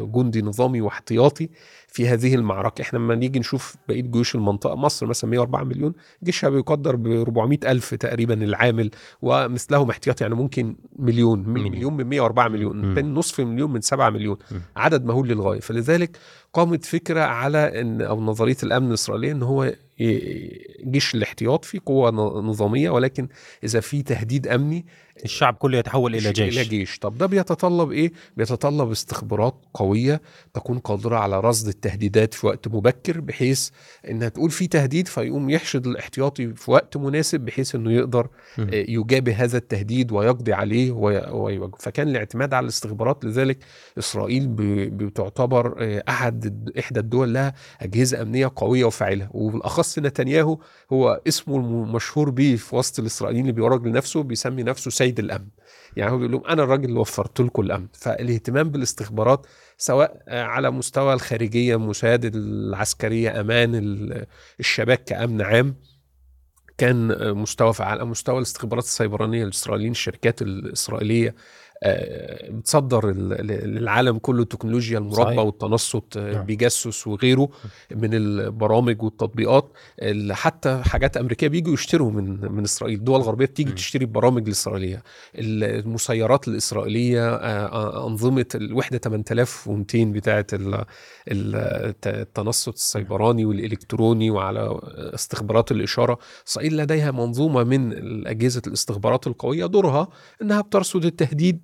جندي 0.00 0.42
نظامي 0.42 0.80
واحتياطي 0.80 1.48
في 1.88 2.08
هذه 2.08 2.34
المعركة 2.34 2.82
إحنا 2.82 2.98
لما 2.98 3.14
نيجي 3.14 3.38
نشوف 3.38 3.76
بقية 3.88 4.02
جيوش 4.02 4.34
المنطقة 4.34 4.74
مصر 4.74 5.06
مثلا 5.06 5.30
104 5.30 5.64
مليون 5.64 5.92
جيشها 6.24 6.50
بيقدر 6.50 6.96
ب 6.96 7.06
400 7.06 7.58
ألف 7.64 7.94
تقريبا 7.94 8.34
العامل 8.34 8.90
ومثلهم 9.22 9.90
احتياطي 9.90 10.24
يعني 10.24 10.34
ممكن 10.34 10.76
مليون 10.98 11.48
مليون. 11.48 11.70
مليون 11.72 11.96
من 11.96 12.04
104 12.06 12.48
مليون. 12.48 12.94
بين 12.94 13.14
نصف 13.14 13.40
مليون 13.40 13.72
من 13.72 13.80
7 13.80 14.10
مليون. 14.10 14.36
عدد 14.76 15.04
مهول 15.04 15.28
للغاية 15.28 15.60
فلذلك 15.60 16.16
قامت 16.52 16.84
فكرة 16.84 17.20
على 17.20 17.80
إن 17.80 18.02
أو 18.02 18.20
نظرية 18.20 18.56
الأمن 18.62 18.88
الإسرائيلية 18.88 19.32
إن 19.32 19.42
هو 19.42 19.72
جيش 20.84 21.14
الاحتياط 21.14 21.64
في 21.64 21.78
قوة 21.78 22.10
نظامية 22.40 22.90
ولكن 22.90 23.28
إذا 23.64 23.80
في 23.80 24.02
تهديد 24.02 24.48
أمني 24.48 24.86
الشعب 25.24 25.54
كله 25.54 25.78
يتحول 25.78 26.14
إلى 26.16 26.32
جيش. 26.32 26.56
إلى 26.58 26.64
جيش. 26.64 26.98
طب 26.98 27.18
ده 27.18 27.26
بيتطلب 27.26 27.92
إيه؟ 27.92 28.12
بيتطلب 28.36 28.90
استخبارات 28.90 29.54
قوية 29.74 30.20
تكون 30.54 30.78
قادرة 30.78 31.16
على 31.16 31.40
رصد 31.40 31.68
التهديدات 31.68 32.34
في 32.34 32.46
وقت 32.46 32.68
مبكر 32.68 33.20
بحيث 33.20 33.70
انها 34.10 34.28
تقول 34.28 34.50
في 34.50 34.66
تهديد 34.66 35.08
فيقوم 35.08 35.50
يحشد 35.50 35.86
الاحتياطي 35.86 36.54
في 36.54 36.70
وقت 36.70 36.96
مناسب 36.96 37.40
بحيث 37.40 37.74
إنه 37.74 37.92
يقدر. 37.92 38.28
آه، 38.58 38.64
يجابه 38.88 39.34
هذا 39.44 39.58
التهديد 39.58 40.12
ويقضي 40.12 40.52
عليه 40.52 40.90
وي- 40.92 41.30
ويواجهه 41.30 41.76
فكان 41.80 42.08
الاعتماد 42.08 42.54
على 42.54 42.64
الاستخبارات 42.64 43.24
لذلك 43.24 43.58
إسرائيل 43.98 44.46
بتعتبر 44.90 45.74
آه، 45.78 46.02
أحد 46.08 46.70
إحدى 46.78 47.00
الدول 47.00 47.34
لها 47.34 47.54
أجهزة 47.80 48.22
أمنية 48.22 48.52
قوية 48.56 48.84
وفاعلة. 48.84 49.28
وبالأخص 49.30 49.98
نتنياهو 49.98 50.58
هو 50.92 51.20
اسمه 51.28 51.56
المشهور 51.56 52.30
به 52.30 52.56
في 52.56 52.76
وسط 52.76 52.98
الإسرائيليين 52.98 53.44
اللي 53.44 53.52
بيورج 53.52 53.86
لنفسه 53.86 54.22
بيسمي 54.22 54.62
نفسه 54.62 54.90
سيد 55.06 55.18
الأمن. 55.18 55.48
يعني 55.96 56.12
هو 56.12 56.16
بيقول 56.18 56.32
لهم 56.32 56.46
أنا 56.46 56.62
الراجل 56.62 56.84
اللي 56.88 57.00
وفرت 57.00 57.40
لكم 57.40 57.62
الأمن. 57.62 57.86
فالاهتمام 57.92 58.70
بالاستخبارات 58.70 59.46
سواء 59.78 60.22
على 60.28 60.70
مستوى 60.70 61.14
الخارجية 61.14 61.76
المساعده 61.76 62.30
العسكرية 62.34 63.40
أمان 63.40 63.74
ال- 63.74 64.26
الشباك 64.60 65.04
كأمن 65.04 65.42
عام 65.42 65.76
كان 66.78 67.08
مستوى 67.34 67.72
على 67.80 68.04
مستوى 68.04 68.36
الاستخبارات 68.36 68.84
السيبرانية 68.84 69.44
الاسرائيليين 69.44 69.92
الشركات 69.92 70.42
الإسرائيلية 70.42 71.34
بتصدر 72.50 73.10
ل- 73.10 73.46
للعالم 73.46 74.18
كله 74.18 74.42
التكنولوجيا 74.42 75.10
صحيح. 75.12 75.38
والتنصت 75.38 76.16
آه، 76.16 76.32
نعم. 76.32 76.44
بيجسس 76.44 77.06
وغيره 77.06 77.48
من 77.96 78.14
البرامج 78.14 79.02
والتطبيقات 79.02 79.72
اللي 80.02 80.34
حتى 80.36 80.82
حاجات 80.84 81.16
أمريكية 81.16 81.48
بيجوا 81.48 81.74
يشتروا 81.74 82.10
من 82.10 82.52
من 82.52 82.62
إسرائيل 82.64 82.98
الدول 82.98 83.20
الغربيه 83.20 83.46
بتيجي. 83.46 83.72
تشتري 83.72 84.04
البرامج 84.04 84.46
الاسرائيليه 84.46 85.02
المسيرات 85.38 86.48
الإسرائيلية 86.48 87.34
آه، 87.34 87.66
آه، 87.66 88.06
أنظمة 88.06 88.46
الوحده 88.54 88.98
8200 88.98 90.12
بتاعه 90.12 90.46
ال- 90.52 90.84
ال- 91.30 91.94
التنصت 92.06 92.74
السيبراني 92.74 93.44
والإلكتروني 93.44 94.30
وعلى 94.30 94.80
استخبارات 95.14 95.72
الإشارة 95.72 96.18
إسرائيل 96.48 96.76
لديها 96.76 97.10
منظومة 97.10 97.64
من 97.64 97.92
أجهزة 98.26 98.62
الاستخبارات 98.66 99.26
القوية 99.26 99.66
دورها 99.66 100.08
إنها 100.42 100.60
بترصد 100.60 101.04
التهديد 101.04 101.60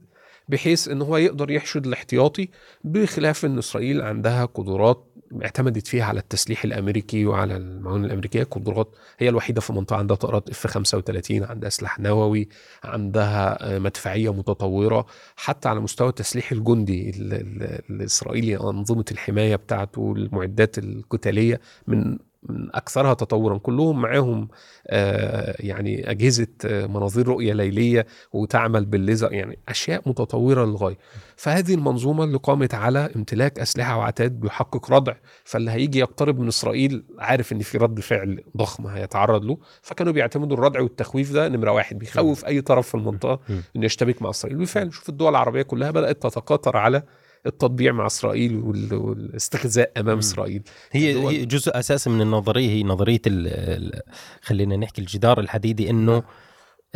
بحيث 0.49 0.89
إن 0.89 1.03
هو 1.03 1.17
يقدر 1.17 1.51
يحشد 1.51 1.87
الاحتياطي 1.87 2.49
بخلاف 2.85 3.45
إن 3.45 3.59
إسرائيل 3.59 4.03
عندها 4.03 4.45
قدرات 4.45 5.07
اعتمدت 5.43 5.87
فيها 5.87 6.05
على 6.05 6.21
التسليح 6.21 6.65
الأمريكي 6.65 7.27
وعلى 7.27 7.57
المعونة 7.57 8.07
الأمريكية. 8.07 8.43
قدرات 8.43 8.97
هي 9.19 9.29
الوحيدة 9.29 9.61
في 9.61 9.71
المنطقة 9.71 9.97
عندها 9.97 10.17
طائرات 10.17 10.49
اف 10.51 10.67
35 10.67 11.45
عندها 11.45 11.71
سلاح 11.71 12.01
نووي 12.01 12.49
عندها 12.85 13.75
آه، 13.75 13.79
مدفعية 13.79 14.33
متطورة. 14.33 15.07
حتى 15.37 15.69
على 15.69 15.81
مستوى 15.81 16.09
التسليح 16.09 16.53
الجندي 16.53 17.11
ال- 17.11 17.33
ال- 17.33 17.81
الإسرائيلي 17.91 18.57
أنظمة 18.57 19.05
الحماية 19.13 19.57
بتاعته 19.57 20.13
المعدات 20.17 20.79
القتالية 20.79 21.61
من 21.87 22.19
أكثرها 22.51 23.15
تطورا. 23.15 23.59
كلهم 23.59 24.01
معاهم 24.03 24.49
آه، 24.87 25.57
يعني 25.61 26.11
أجهزة 26.11 26.47
آه، 26.65 26.87
مناظير 26.87 27.29
رؤية 27.29 27.53
ليلية 27.53 28.07
وتعمل 28.33 28.85
بالليزر 28.85 29.33
يعني 29.33 29.59
أشياء 29.69 30.03
متطورة 30.07 30.65
للغاية. 30.65 30.99
فهذه 31.37 31.75
المنظومة 31.75 32.25
اللي 32.25 32.39
قامت 32.39 32.75
على 32.75 33.11
امتلاك 33.17 33.59
أسلحة 33.59 33.97
وعتاد 33.97 34.41
بيحقق 34.41 34.93
ردع. 34.93 35.15
فاللي 35.45 35.71
هيجي 35.71 35.99
يقترب 35.99 36.39
من 36.39 36.49
إسرائيل 36.49 37.05
عارف 37.19 37.53
إن 37.53 37.61
في 37.61 37.79
رد 37.79 38.01
فعل 38.01 38.41
ضخم 38.57 38.87
هيتعرض 38.87 39.45
له. 39.45 39.59
فكانوا 39.83 40.13
بيعتمدوا 40.13 40.57
الردع 40.57 40.81
والتخويف 40.81 41.33
ده 41.33 41.49
نمرة 41.49 41.71
واحد 41.71 41.99
بيخوف 41.99 42.45
أي 42.45 42.61
طرف 42.61 42.89
في 42.89 42.95
المنطقة. 42.95 43.41
إنه 43.77 43.85
يشتبك 43.85 44.23
مع 44.23 44.31
إسرائيل. 44.31 44.59
بالفعل 44.59 44.93
شوف 44.93 45.09
الدول 45.09 45.31
العربية 45.31 45.63
كلها 45.63 45.91
بدأت 45.91 46.23
تتقاطر 46.23 46.77
على 46.77 47.03
التطبيع 47.47 47.93
مع 47.93 48.07
إسرائيل 48.07 48.57
وال- 48.57 48.95
والاستخزاء 48.95 49.93
أمام 49.97 50.17
م. 50.17 50.19
إسرائيل 50.19 50.63
هي 50.93 51.13
الدول- 51.13 51.33
هي 51.33 51.45
جزء 51.45 51.79
أساسي 51.79 52.11
من 52.11 52.21
النظرية 52.21 52.69
هي 52.71 52.83
نظرية 52.83 53.21
ال 53.27 53.47
ال 53.49 54.01
خلينا 54.43 54.77
نحكي 54.77 55.01
الجدار 55.01 55.41
الحديدي 55.41 55.91
إنه 55.91 56.23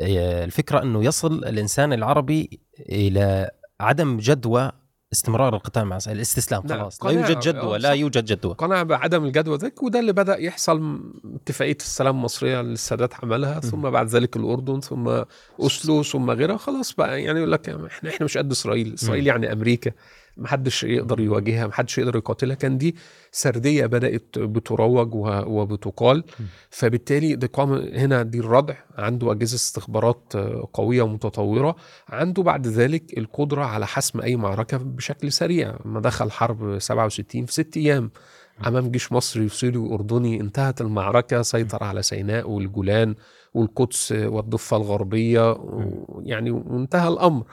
آه، 0.00 0.44
الفكرة 0.44 0.82
إنه 0.82 1.04
يصل 1.04 1.44
الإنسان 1.44 1.92
العربي 1.92 2.60
إلى 2.80 3.50
عدم 3.80 4.16
جدوى 4.16 4.72
استمرار 5.12 5.54
القتال 5.54 5.84
مع 5.84 5.98
الاستسلام 6.06 6.62
نعم، 6.66 6.78
خلاص 6.80 7.04
لا. 7.04 7.10
يوجد 7.10 7.38
جدوى 7.40 7.74
آه، 7.74 7.78
لا. 7.78 7.90
يوجد 7.90 8.24
جدوى 8.24 8.54
قناعة 8.54 8.82
بعدم 8.82 9.24
الجدوى 9.24 9.56
ذلك 9.58 9.82
وده 9.82 10.00
اللي 10.00 10.12
بدأ 10.12 10.38
يحصل 10.40 11.00
اتفاقية 11.34 11.76
السلام 11.80 12.16
المصرية 12.16 12.60
اللي 12.60 12.72
السادات 12.72 13.14
عملها 13.24 13.60
ثم 13.60 13.90
بعد 13.90 14.06
ذلك 14.08 14.36
الأردن 14.36 14.80
ثم 14.80 15.22
أوسلو 15.60 16.02
ثم 16.02 16.30
غيرها 16.30 16.56
خلاص 16.56 16.92
بقى 16.94 17.22
يعني 17.22 17.38
يقول 17.38 17.52
لك 17.52 17.68
إحنا 17.68 18.10
إحنا 18.10 18.24
مش 18.24 18.38
قد 18.38 18.50
إسرائيل 18.50 18.96
مم. 19.08 19.14
يعني 19.14 19.52
أمريكا 19.52 19.90
محدش 20.36 20.84
يقدر 20.84 21.20
يواجهها 21.20 21.66
محدش 21.66 21.98
يقدر 21.98 22.16
يقاتلها. 22.16 22.54
كان 22.56 22.78
دي 22.78 22.96
سردية 23.32 23.86
بدأت 23.86 24.38
بتروج 24.38 25.14
وبتقال. 25.46 26.24
فبالتالي 26.70 27.38
هنا 27.94 28.22
دي 28.22 28.38
الردع 28.38 28.74
عنده 28.98 29.32
أجهزة 29.32 29.54
استخبارات 29.54 30.32
آه، 30.36 30.68
قوية 30.72 31.02
ومتطورة. 31.02 31.76
عنده 32.08 32.42
بعد 32.42 32.66
ذلك 32.66 33.18
القدرة 33.18 33.64
على 33.64 33.86
حسم 33.86 34.20
أي 34.20 34.36
معركة 34.36 34.76
بشكل 34.76 35.32
سريع. 35.32 35.76
ما 35.84 36.00
دخل 36.00 36.30
حرب 36.30 36.78
67 36.78 37.46
في 37.46 37.52
ست 37.52 37.76
أيام. 37.76 38.10
أمام 38.66 38.90
جيش 38.90 39.12
مصري 39.12 39.44
وسوري 39.44 39.76
وأردني 39.78 40.40
انتهت 40.40 40.80
المعركة. 40.80 41.42
سيطر 41.42 41.84
على 41.84 42.02
سيناء 42.02 42.50
والجولان. 42.50 43.14
والقدس 43.56 44.12
والضفة 44.12 44.76
الغربية 44.76 45.58
يعني 46.22 46.50
وانتهى 46.50 47.08
الأمر. 47.08 47.44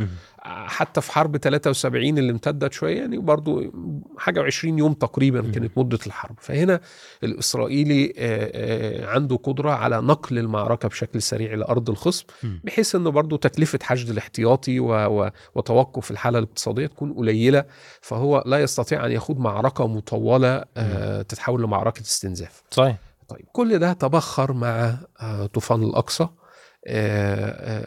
حتى 0.46 1.02
في 1.02 1.12
حرب 1.12 1.38
73 1.38 2.18
اللي 2.18 2.32
امتدت 2.32 2.74
شوية 2.74 2.98
يعني 2.98 3.18
برضو 3.18 3.64
حاجة 4.18 4.40
وعشرين 4.40 4.80
يوم 4.80 4.94
تقريبا. 4.94 5.52
كانت 5.52 5.78
مدة 5.78 6.00
الحرب 6.08 6.36
فهنا 6.40 6.80
الإسرائيلي 7.24 8.14
عنده 9.08 9.36
قدرة 9.36 9.72
على 9.72 10.02
نقل 10.02 10.38
المعركة 10.38 10.90
بشكل 10.90 11.22
سريع 11.22 11.54
إلى 11.54 11.66
أرض 11.66 11.90
الخصم. 11.90 12.26
بحيث 12.64 12.96
أنه 12.96 13.10
برضو 13.10 13.36
تكلفة 13.36 13.80
حشد 13.84 14.10
الاحتياطي. 14.10 14.80
وتوقف 15.56 16.12
الحالة 16.12 16.40
الاقتصادية 16.40 16.88
تكون 16.88 17.14
قليلة 17.14 17.66
فهو 18.02 18.44
لا 18.46 18.60
يستطيع 18.60 19.06
أن 19.06 19.12
يخوض 19.12 19.40
معركة 19.40 19.88
مطولة 19.88 20.64
تتحول 21.22 21.64
لمعركة 21.64 22.02
استنزاف 22.02 22.64
صحيح 22.72 22.98
طيب 23.34 23.46
كل 23.52 23.80
ده 23.80 23.94
تبخر 23.94 24.54
مع 24.54 24.98
آه، 25.22 25.46
طوفان 25.46 25.84
الأقصى. 25.84 26.24
آه، 26.24 26.30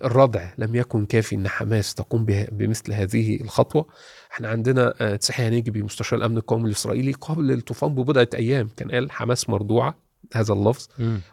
آه، 0.01 0.07
الردع 0.07 0.49
لم 0.59 0.75
يكن 0.75 1.07
كافي 1.07 1.35
إن 1.35 1.49
حماس 1.49 1.95
تقوم 1.95 2.25
بمثل 2.53 2.93
هذه 2.93 3.41
الخطوة. 3.41 3.87
إحنا 4.33 4.49
عندنا 4.49 5.17
تسحي 5.17 5.43
هنيجي 5.49 5.83
مستشار 5.83 6.19
الأمن 6.19 6.37
القومي 6.37 6.67
الإسرائيلي 6.67 7.13
قبل 7.13 7.53
الطوفان 7.53 7.95
ببضعة 7.95 8.29
أيام. 8.35 8.69
كان 8.77 8.91
قال 8.91 9.11
حماس 9.11 9.51
مرضوعة. 9.51 10.06
هذا 10.35 10.53
اللفظ. 10.53 10.89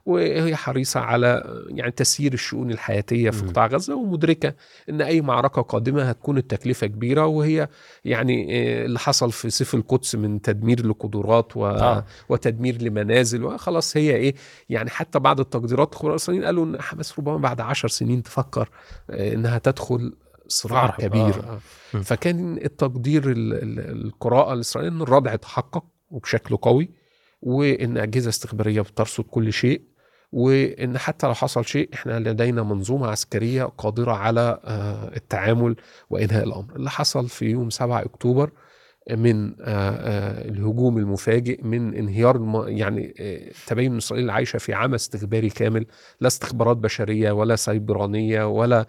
وهي 0.05 0.55
حريصة 0.55 0.99
على 0.99 1.27
آه، 1.27 1.65
يعني 1.69 1.91
تسيير 1.91 2.33
الشؤون 2.33 2.71
الحياتية 2.71 3.29
في. 3.29 3.45
قطاع 3.45 3.67
غزة 3.67 3.95
ومدركة 3.95 4.53
إن 4.89 5.01
أي 5.01 5.21
معركة 5.21 5.61
قادمة 5.61 6.03
هتكون 6.03 6.37
التكلفة 6.37 6.87
كبيرة 6.87 7.25
وهي 7.25 7.67
يعني 8.05 8.47
آه، 8.81 8.85
اللي 8.85 8.99
حصل 8.99 9.31
في 9.31 9.49
سيف 9.49 9.75
القدس 9.75 10.15
من 10.15 10.41
تدمير 10.41 10.87
لقدرات 10.87 11.57
و... 11.57 11.65
آه. 11.67 12.05
وتدمير 12.29 12.81
لمنازل 12.81 13.43
وخلاص 13.43 13.97
هي 13.97 14.15
إيه 14.15 14.35
يعني 14.69 14.89
حتى 14.89 15.19
بعد 15.19 15.39
التقديرات 15.39 15.93
الخبراء 15.93 16.11
الاسرائيليين 16.11 16.45
قالوا 16.45 16.65
إن 16.65 16.81
حماس 16.81 17.19
ربما 17.19 17.37
بعد 17.37 17.61
عشر 17.61 17.87
سنين 17.87 18.23
تفكر 18.23 18.69
آه، 19.09 19.33
إنها 19.33 19.57
تدخل 19.57 20.13
صراع 20.47 20.85
صراع، 20.87 20.97
كبير 21.07 21.43
آه. 21.43 21.59
آه. 21.95 21.99
فكان 22.01 22.57
التقدير 22.57 23.31
ال- 23.31 23.53
ال- 23.53 24.05
القراءة 24.05 24.53
الاسرائيليه 24.53 24.95
إن 24.95 25.01
الردع 25.01 25.35
تحقق 25.35 25.83
وبشكل 26.09 26.57
قوي 26.57 26.89
وإن 27.43 27.97
أجهزة 27.97 28.29
استخبارية 28.29 28.81
بترصد 28.81 29.23
كل 29.23 29.53
شيء 29.53 29.81
وإن 30.31 30.97
حتى 30.97 31.27
لو 31.27 31.33
حصل 31.33 31.65
شيء 31.65 31.89
إحنا 31.93 32.19
لدينا 32.19 32.63
منظومة 32.63 33.07
عسكرية 33.07 33.63
قادرة 33.63 34.11
على 34.11 34.59
آه، 34.63 35.15
التعامل 35.15 35.75
وإنهاء 36.09 36.43
الأمر 36.43 36.75
اللي 36.75 36.89
حصل 36.89 37.29
في 37.29 37.45
يوم 37.45 37.69
7 37.69 38.01
أكتوبر 38.01 38.51
من 39.11 39.47
آه، 39.47 39.53
آه، 39.61 40.47
الهجوم 40.49 40.97
المفاجئ 40.97 41.63
من 41.63 41.93
انهيار. 41.93 42.65
يعني 42.67 43.13
تبين 43.67 43.97
إسرائيل 43.97 44.29
عايشة 44.29 44.57
في 44.57 44.73
عمى 44.73 44.95
استخباري 44.95 45.49
كامل 45.49 45.85
لا 46.21 46.27
استخبارات 46.27 46.77
بشرية 46.77 47.31
ولا 47.31 47.55
سيبرانيه 47.55 48.47
ولا. 48.47 48.85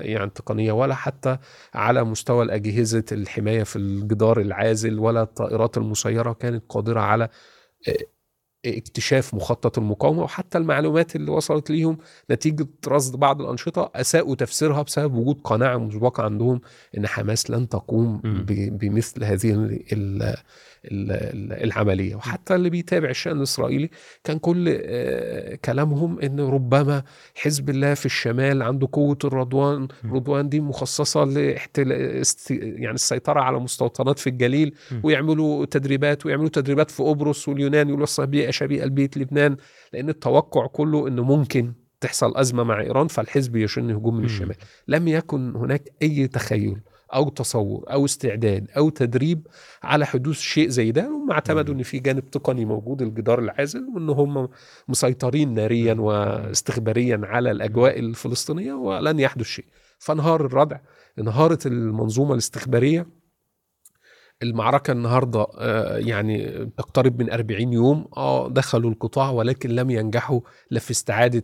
يعني 0.00 0.30
تقنية 0.30 0.72
ولا 0.72 0.94
حتى 0.94 1.38
على 1.74 2.04
مستوى 2.04 2.44
الأجهزة 2.44 3.04
الحماية 3.12 3.62
في 3.62 3.76
الجدار 3.76 4.40
العازل 4.40 4.98
ولا 4.98 5.22
الطائرات 5.22 5.76
المسيرة 5.76 6.32
كانت 6.32 6.64
قادرة 6.68 7.00
على 7.00 7.28
اكتشاف 8.64 9.34
مخطط 9.34 9.78
المقاومة 9.78 10.22
وحتى 10.22 10.58
المعلومات 10.58 11.16
اللي 11.16 11.30
وصلت 11.30 11.70
ليهم 11.70 11.98
نتيجة 12.30 12.66
رصد 12.88 13.16
بعض 13.16 13.42
الأنشطة 13.42 13.90
أساءوا 13.94 14.34
تفسيرها 14.34 14.82
بسبب 14.82 15.14
وجود 15.14 15.40
قناعة 15.44 15.76
مسبقة 15.76 16.22
عندهم 16.22 16.60
إن 16.98 17.06
حماس 17.06 17.50
لن 17.50 17.68
تقوم 17.68 18.20
بمثل 18.48 19.24
هذه 19.24 19.78
العملية 20.90 22.14
وحتى 22.14 22.54
اللي 22.54 22.70
بيتابع 22.70 23.08
الشأن 23.10 23.36
الإسرائيلي 23.36 23.90
كان 24.24 24.38
كل 24.38 24.78
آه، 24.82 25.54
كلامهم 25.54 26.20
إن 26.20 26.40
ربما 26.40 27.02
حزب 27.34 27.70
الله 27.70 27.94
في 27.94 28.06
الشمال 28.06 28.62
عنده 28.62 28.88
قوة 28.92 29.18
الرضوان. 29.24 29.88
رضوان 30.04 30.48
دي 30.48 30.60
مخصصة 30.60 31.24
لاحتل. 31.24 31.92
يعني 32.50 32.94
السيطرة 32.94 33.40
على 33.40 33.58
مستوطنات 33.60 34.18
في 34.18 34.26
الجليل. 34.26 34.74
ويعملوا 35.02 35.64
تدريبات 35.64 36.26
ويعملوا 36.26 36.48
تدريبات 36.48 36.90
في 36.90 37.02
قبرص 37.02 37.48
واليونان 37.48 37.88
يوصل 37.88 38.26
بيئة 38.26 38.50
شبيهة 38.50 38.84
لبيئه 38.84 39.10
لبنان 39.16 39.56
لأن 39.92 40.08
التوقع 40.08 40.66
كله 40.66 41.08
إنه 41.08 41.22
ممكن 41.22 41.72
تحصل 42.00 42.36
أزمة 42.36 42.62
مع 42.62 42.80
إيران 42.80 43.08
فالحزب 43.08 43.56
يشن 43.56 43.90
هجوم 43.90 44.16
من. 44.16 44.24
الشمال 44.24 44.56
لم 44.88 45.08
يكن 45.08 45.56
هناك 45.56 45.82
أي 46.02 46.26
تخيل 46.28 46.80
أو 47.14 47.28
تصور 47.28 47.84
أو 47.92 48.04
استعداد 48.04 48.70
أو 48.76 48.88
تدريب 48.88 49.46
على 49.82 50.06
حدوث 50.06 50.38
شيء 50.38 50.68
زي 50.68 50.92
ده. 50.92 51.06
هم 51.08 51.30
اعتمدوا. 51.30 51.74
إن 51.74 51.82
في 51.82 51.98
جانب 51.98 52.30
تقني 52.30 52.64
موجود 52.64 53.02
الجدار 53.02 53.38
العازل 53.38 53.86
وإن 53.94 54.08
هم 54.10 54.48
مسيطرين 54.88 55.54
ناريا 55.54 55.94
واستخباريا 55.94 57.20
على 57.24 57.50
الأجواء 57.50 57.98
الفلسطينية 57.98 58.72
ولن 58.72 59.20
يحدث 59.20 59.46
شيء. 59.46 59.64
فانهار 59.98 60.46
الردع 60.46 60.78
انهارت 61.18 61.66
المنظومة 61.66 62.32
الاستخبارية. 62.32 63.06
المعركة 64.42 64.92
النهاردة 64.92 65.46
آه، 65.58 65.96
يعني 65.96 66.66
تقترب 66.76 67.22
من 67.22 67.30
40 67.32 67.72
يوم. 67.72 68.08
آه 68.16 68.48
دخلوا 68.48 68.90
القطاع 68.90 69.30
ولكن 69.30 69.70
لم 69.70 69.90
ينجحوا 69.90 70.40
لا 70.70 70.80
في 70.80 70.90
استعادة 70.90 71.42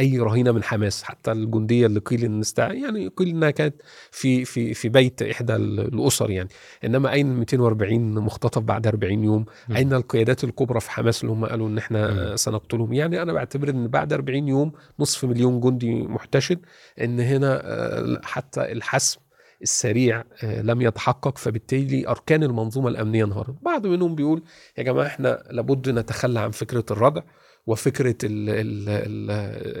أي 0.00 0.18
رهينة 0.18 0.52
من 0.52 0.62
حماس 0.62 1.02
حتى 1.02 1.32
الجندية 1.32 1.86
اللي 1.86 2.00
قيل 2.00 2.24
إن 2.24 2.40
استع... 2.40 2.72
يعني 2.72 3.08
قيل 3.08 3.28
إنها 3.28 3.50
كانت 3.50 3.74
في 4.10 4.44
في 4.44 4.74
في 4.74 4.88
بيت 4.88 5.22
إحدى 5.22 5.56
ال- 5.56 5.80
الأسر 5.80 6.30
يعني 6.30 6.48
إنما 6.84 7.12
أين 7.12 7.30
ال 7.32 7.36
240 7.38 8.14
مختطف 8.14 8.62
بعد 8.62 8.86
40 8.86 9.24
يوم 9.24 9.44
مم. 9.68 9.76
أين 9.76 9.92
القيادات 9.92 10.44
الكبرى 10.44 10.80
في 10.80 10.90
حماس 10.90 11.20
اللي 11.22 11.32
هم 11.32 11.44
قالوا 11.46 11.68
إن 11.68 11.78
إحنا 11.78 12.10
مم. 12.12 12.18
آه، 12.18 12.36
سنقتلهم 12.36 12.92
يعني 12.92 13.22
أنا 13.22 13.32
بعتبر 13.32 13.68
إن 13.70 13.88
بعد 13.88 14.12
40 14.12 14.48
يوم 14.48 14.72
نصف 14.98 15.24
مليون 15.24 15.60
جندي 15.60 15.94
محتشد 16.02 16.58
إن 17.00 17.20
هنا 17.20 17.60
آه، 17.64 18.20
حتى 18.24 18.72
الحسم 18.72 19.20
السريع 19.62 20.24
آه، 20.44 20.62
لم 20.62 20.80
يتحقق 20.82 21.38
فبالتالي 21.38 22.08
أركان 22.08 22.42
المنظومة 22.42 22.88
الأمنية 22.88 23.24
انهارت 23.24 23.54
بعض 23.62 23.86
منهم 23.86 24.14
بيقول 24.14 24.42
يا 24.78 24.82
جماعة 24.82 25.06
إحنا 25.06 25.42
لابد 25.50 25.88
نتخلى 25.90 26.40
عن 26.40 26.50
فكرة 26.50 26.84
الردع 26.90 27.22
وفكرة 27.66 28.16
ال 28.24 28.48
ال 28.48 28.88
ال 28.88 29.30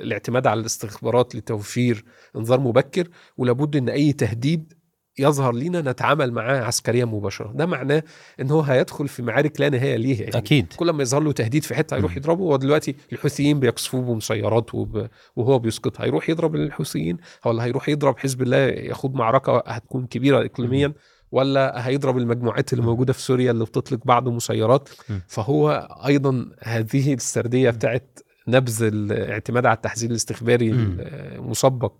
الاعتماد 0.04 0.46
على 0.46 0.60
الاستخبارات 0.60 1.34
لتوفير 1.34 2.04
انذار 2.36 2.60
مبكر 2.60 3.08
ولابد 3.36 3.76
إن 3.76 3.88
أي 3.88 4.12
تهديد 4.12 4.72
يظهر 5.18 5.54
لينا 5.54 5.80
نتعامل 5.80 6.32
معاه 6.32 6.60
عسكريا 6.60 7.04
مباشرة. 7.04 7.52
ده 7.54 7.66
معناه 7.66 8.02
إن 8.40 8.50
هو 8.50 8.60
هيدخل 8.60 9.08
في 9.08 9.22
معارك 9.22 9.60
لا 9.60 9.68
نهاية 9.68 9.96
ليها 9.96 10.22
يعني. 10.22 10.36
أكيد. 10.38 10.72
كل 10.76 10.90
ما 10.90 11.02
يظهر 11.02 11.22
له 11.22 11.32
تهديد 11.32 11.64
في 11.64 11.74
حتة 11.74 11.96
هيروح. 11.96 12.16
يضربه. 12.16 12.44
هو 12.44 12.56
دلوقتي 12.56 12.96
الحوثيين 13.12 13.60
بيقصفوه 13.60 14.02
بمسيرات 14.02 14.74
وب... 14.74 15.08
وهو 15.36 15.58
بيسقط 15.58 16.00
هيروح 16.00 16.30
يضرب 16.30 16.54
الحوثيين؟ 16.54 17.16
ولا 17.46 17.64
هيروح 17.64 17.88
يضرب. 17.88 18.18
حزب 18.18 18.42
الله 18.42 18.56
ياخد 18.56 19.14
معركة 19.14 19.62
هتكون 19.66 20.06
كبيرة 20.06 20.44
اقليميا. 20.44 20.92
ولا 21.32 21.86
هيضرب 21.88 22.18
المجموعات 22.18 22.72
اللي. 22.72 22.84
موجودة 22.84 23.12
في 23.12 23.20
سوريا 23.20 23.50
اللي 23.50 23.64
بتطلق 23.64 24.00
بعض 24.04 24.28
مسيرات. 24.28 24.88
فهو 25.28 25.70
أيضا 26.06 26.50
هذه 26.62 27.14
السردية 27.14 27.70
بتاعت 27.70 28.18
نبذ 28.48 28.82
الاعتماد 28.82 29.66
على 29.66 29.76
التحذير 29.76 30.10
الاستخباري. 30.10 30.70
المسبق 30.70 31.92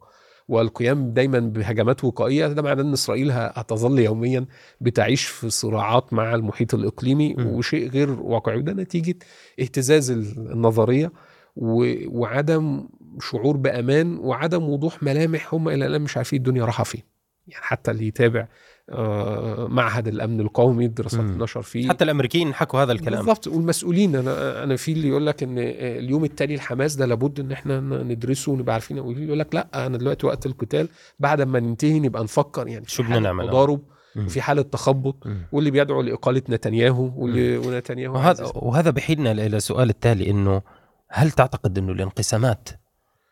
والقيام 0.48 1.10
دايما 1.10 1.38
بهجمات 1.38 2.04
وقائية 2.04 2.46
ده 2.46 2.62
معناه 2.62 2.82
إن 2.82 2.92
إسرائيل 2.92 3.30
هتظل 3.32 3.98
يوميا 3.98 4.46
بتعيش 4.80 5.24
في 5.24 5.50
صراعات 5.50 6.12
مع 6.12 6.34
المحيط 6.34 6.74
الإقليمي 6.74 7.34
مم. 7.34 7.46
وشيء 7.46 7.90
غير 7.90 8.10
واقعي 8.10 8.56
وده 8.56 8.72
نتيجة 8.72 9.14
اهتزاز 9.60 10.10
النظرية 10.10 11.12
وعدم 12.06 12.88
شعور 13.20 13.56
بأمان 13.56 14.18
وعدم 14.18 14.62
وضوح 14.68 15.02
ملامح 15.02 15.54
هم 15.54 15.68
إلى 15.68 15.86
الآن 15.86 16.02
مش 16.02 16.16
عارفين 16.16 16.36
الدنيا 16.38 16.64
رايحه 16.64 16.84
فين 16.84 17.02
يعني 17.48 17.64
حتى 17.64 17.90
اللي 17.90 18.06
يتابع 18.06 18.48
معهد 19.68 20.08
الأمن 20.08 20.40
القومي 20.40 20.84
الدراسات. 20.84 21.20
النشر 21.20 21.62
فيه 21.62 21.88
حتى 21.88 22.04
الأمريكيين 22.04 22.54
حكوا 22.54 22.82
هذا 22.82 22.92
الكلام 22.92 23.18
بالظبط 23.18 23.46
والمسؤولين 23.46 24.16
أنا 24.16 24.62
أنا 24.62 24.76
في 24.76 24.92
اللي 24.92 25.08
يقول 25.08 25.26
لك 25.26 25.42
إن 25.42 25.58
اليوم 25.58 26.24
التالي 26.24 26.56
لحماس 26.56 26.94
ده 26.94 27.06
لابد 27.06 27.40
إن 27.40 27.52
إحنا 27.52 27.80
ندرسه 27.80 28.52
ونبقى 28.52 28.72
عارفين 28.72 28.96
يقول 28.96 29.38
لك 29.38 29.54
لا 29.54 29.86
أنا 29.86 29.98
دلوقتي 29.98 30.26
وقت 30.26 30.46
القتال 30.46 30.88
بعد 31.18 31.42
ما 31.42 31.60
ننتهي 31.60 32.00
نبقى 32.00 32.24
نفكر 32.24 32.68
يعني 32.68 32.84
شو 32.88 33.02
في 33.02 33.08
بدنا 33.08 33.20
نعمل؟ 33.20 33.48
تضارب. 33.48 33.80
وفي 34.16 34.40
حالة 34.40 34.62
تخبط. 34.62 35.16
واللي 35.52 35.70
بيدعو 35.70 36.02
لإقالة 36.02 36.42
نتنياهو 36.48 37.10
واللي 37.16 37.58
ونتنياهو 37.58 38.14
وهذا 38.14 38.50
وهذا 38.54 38.90
بحيلنا 38.90 39.32
إلى 39.32 39.56
السؤال 39.56 39.90
التالي 39.90 40.30
إنه 40.30 40.62
هل 41.08 41.30
تعتقد 41.30 41.78
إنه 41.78 41.92
الانقسامات 41.92 42.68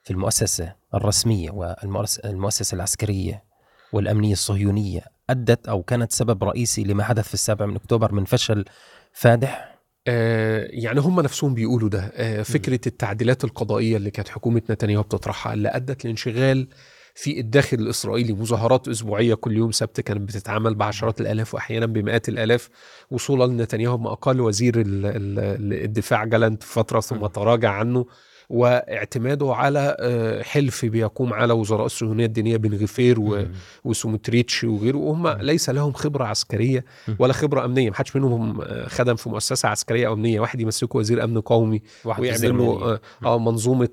في 0.02 0.10
المؤسسة 0.10 0.74
الرسمية 0.94 1.50
والمؤسسه 1.50 2.74
العسكرية 2.74 3.44
والأمنية 3.92 4.32
الصهيونية 4.32 5.13
أدت 5.30 5.68
أو 5.68 5.82
كانت 5.82 6.12
سبب 6.12 6.44
رئيسي 6.44 6.84
لما 6.84 7.04
حدث 7.04 7.28
في 7.28 7.34
السابع 7.34 7.66
من 7.66 7.76
أكتوبر 7.76 8.12
من 8.12 8.24
فشل 8.24 8.64
فادح؟ 9.12 9.74
آه 10.06 10.66
يعني 10.70 11.00
هم 11.00 11.20
نفسهم 11.20 11.54
بيقولوا 11.54 11.88
ده 11.88 12.00
آه 12.14 12.42
فكرة 12.42 12.80
التعديلات 12.86 13.44
القضائية 13.44 13.96
اللي 13.96 14.10
كانت 14.10 14.28
حكومة 14.28 14.62
نتنياهو 14.70 15.02
بتطرحها 15.02 15.52
اللي 15.54 15.68
أدت 15.68 16.04
لانشغال 16.04 16.68
في 17.14 17.40
الداخل 17.40 17.76
الإسرائيلي 17.78 18.32
مظاهرات 18.32 18.88
أسبوعية 18.88 19.34
كل 19.34 19.56
يوم 19.56 19.72
سبت 19.72 20.00
كانت 20.00 20.20
بتتعمل 20.20 20.74
بعشرات 20.74 21.20
الآلاف 21.20 21.54
وأحيانا 21.54 21.86
بمئات 21.86 22.28
الآلاف 22.28 22.68
وصولا 23.10 23.52
لنتنياهو 23.52 23.98
ما 23.98 24.12
أقل 24.12 24.40
وزير 24.40 24.80
ال- 24.80 25.06
ال- 25.06 25.84
الدفاع 25.84 26.24
جالنت 26.24 26.62
فترة 26.62 27.00
ثم. 27.00 27.26
تراجع 27.26 27.70
عنه 27.70 28.06
واعتماده 28.50 29.54
على 29.54 29.96
آه، 30.00 30.42
حلف 30.42 30.84
بيقوم 30.84 31.32
على 31.32 31.52
وزراء 31.52 31.86
الصهيونيه 31.86 32.26
الدينية 32.26 32.56
بن 32.56 32.74
غفير 32.82 33.20
و... 33.20 33.24
مم. 33.36 33.52
وسومتريتش 33.84 34.64
وغيره 34.64 34.96
وهم. 34.96 35.28
ليس 35.28 35.70
لهم 35.70 35.92
خبرة 35.92 36.24
عسكرية. 36.24 36.84
ولا 37.18 37.32
خبرة 37.32 37.64
أمنية 37.64 37.90
ما 37.90 37.96
حدش 37.96 38.16
منهم 38.16 38.60
آه، 38.60 38.88
خدم 38.88 39.14
في 39.16 39.28
مؤسسة 39.28 39.68
عسكرية 39.68 40.06
أو 40.06 40.12
أمنية 40.12 40.40
واحد 40.40 40.60
يمسكه 40.60 40.96
وزير 40.98 41.24
أمن 41.24 41.40
قومي 41.40 41.82
ويعمل 42.04 42.42
له 42.42 42.52
مالية. 42.52 42.92
آه، 42.94 43.00
آه 43.24 43.38
منظومة 43.38 43.88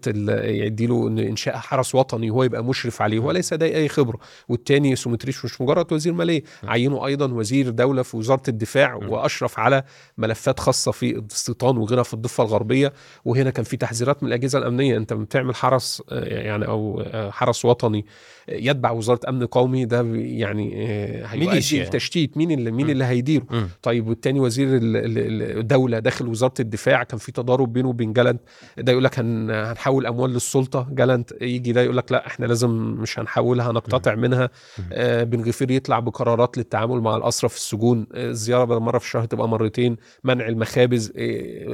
يدي 0.45 0.87
له 0.87 1.07
إنشاء 1.07 1.57
حرس 1.57 1.95
وطني 1.95 2.31
وهو 2.31 2.43
يبقى 2.43 2.63
مشرف 2.63 3.01
عليه 3.01 3.19
هو 3.19 3.31
ليس 3.31 3.53
ده 3.53 3.65
أي 3.65 3.89
خبرة 3.89 4.19
والتاني 4.49 4.95
سومتريتش 4.95 5.45
مش 5.45 5.61
مجرد 5.61 5.93
وزير 5.93 6.13
مالية. 6.13 6.43
عينه 6.63 7.05
أيضا 7.05 7.33
وزير 7.33 7.69
دولة 7.69 8.01
في 8.01 8.17
وزارة 8.17 8.43
الدفاع. 8.47 8.95
وأشرف 8.95 9.59
على 9.59 9.83
ملفات 10.17 10.59
خاصة 10.59 10.91
في 10.91 11.09
الاستيطان 11.11 11.77
وغيرها 11.77 12.03
في 12.03 12.13
الضفة 12.13 12.43
الغربية 12.43 12.93
وهنا 13.25 13.49
كان 13.49 13.65
في 13.65 13.77
تحذيرات 13.77 14.23
من 14.23 14.29
الأجهزة 14.41 14.59
الأمنية 14.59 14.97
أنت 14.97 15.13
بتعمل 15.13 15.55
حرس 15.55 16.03
آه، 16.09 16.23
يعني 16.25 16.67
أو 16.67 17.01
آه، 17.05 17.29
حرس 17.31 17.65
وطني 17.65 18.05
يتبع 18.49 18.91
وزارة 18.91 19.19
أمن 19.29 19.45
قومي 19.45 19.85
ده 19.85 20.01
يعني 20.15 20.73
آه، 20.87 21.25
هيؤدي 21.25 21.47
ميليشيا. 21.47 21.83
لتشتيت. 21.85 22.37
مين 22.37 22.51
اللي 22.51 22.71
مين 22.71 22.87
م. 22.87 22.89
اللي 22.89 23.03
هيديره؟ 23.05 23.45
مم. 23.49 23.67
طيب 23.81 24.07
والتاني 24.07 24.39
وزير 24.39 24.67
ال- 24.77 24.97
ال- 24.97 25.57
الدولة 25.59 25.99
داخل 25.99 26.27
وزارة 26.27 26.53
الدفاع 26.59 27.03
كان 27.03 27.19
في 27.19 27.31
تضارب 27.31 27.73
بينه 27.73 27.89
وبين 27.89 28.13
جالنت 28.13 28.41
ده 28.77 28.91
يقول 28.91 29.03
لك 29.03 29.19
هن 29.19 29.51
هنحول 29.51 30.05
أموال 30.05 30.31
للسلطة. 30.33 30.87
جالنت 30.91 31.31
يجي 31.41 31.71
ده 31.71 31.81
يقول 31.81 31.97
لك 31.97 32.11
لا 32.11 32.27
إحنا 32.27 32.45
لازم 32.45 32.69
مش 32.71 33.19
هنحولها 33.19 33.71
هنقتطع 33.71 34.15
منها. 34.15 34.49
آه 34.93 35.23
بن 35.23 35.41
غفير 35.41 35.71
يطلع 35.71 35.99
بقرارات 35.99 36.57
للتعامل 36.57 37.01
مع 37.01 37.15
الاسرى 37.17 37.49
في 37.49 37.55
السجون 37.55 38.07
الزيارة 38.13 38.63
بدل 38.63 38.79
مرة 38.79 38.97
في 38.97 39.05
الشهر 39.05 39.25
تبقى 39.25 39.49
مرتين. 39.49 39.97
منع 40.23 40.47
المخابز. 40.47 41.09
آه 41.09 41.11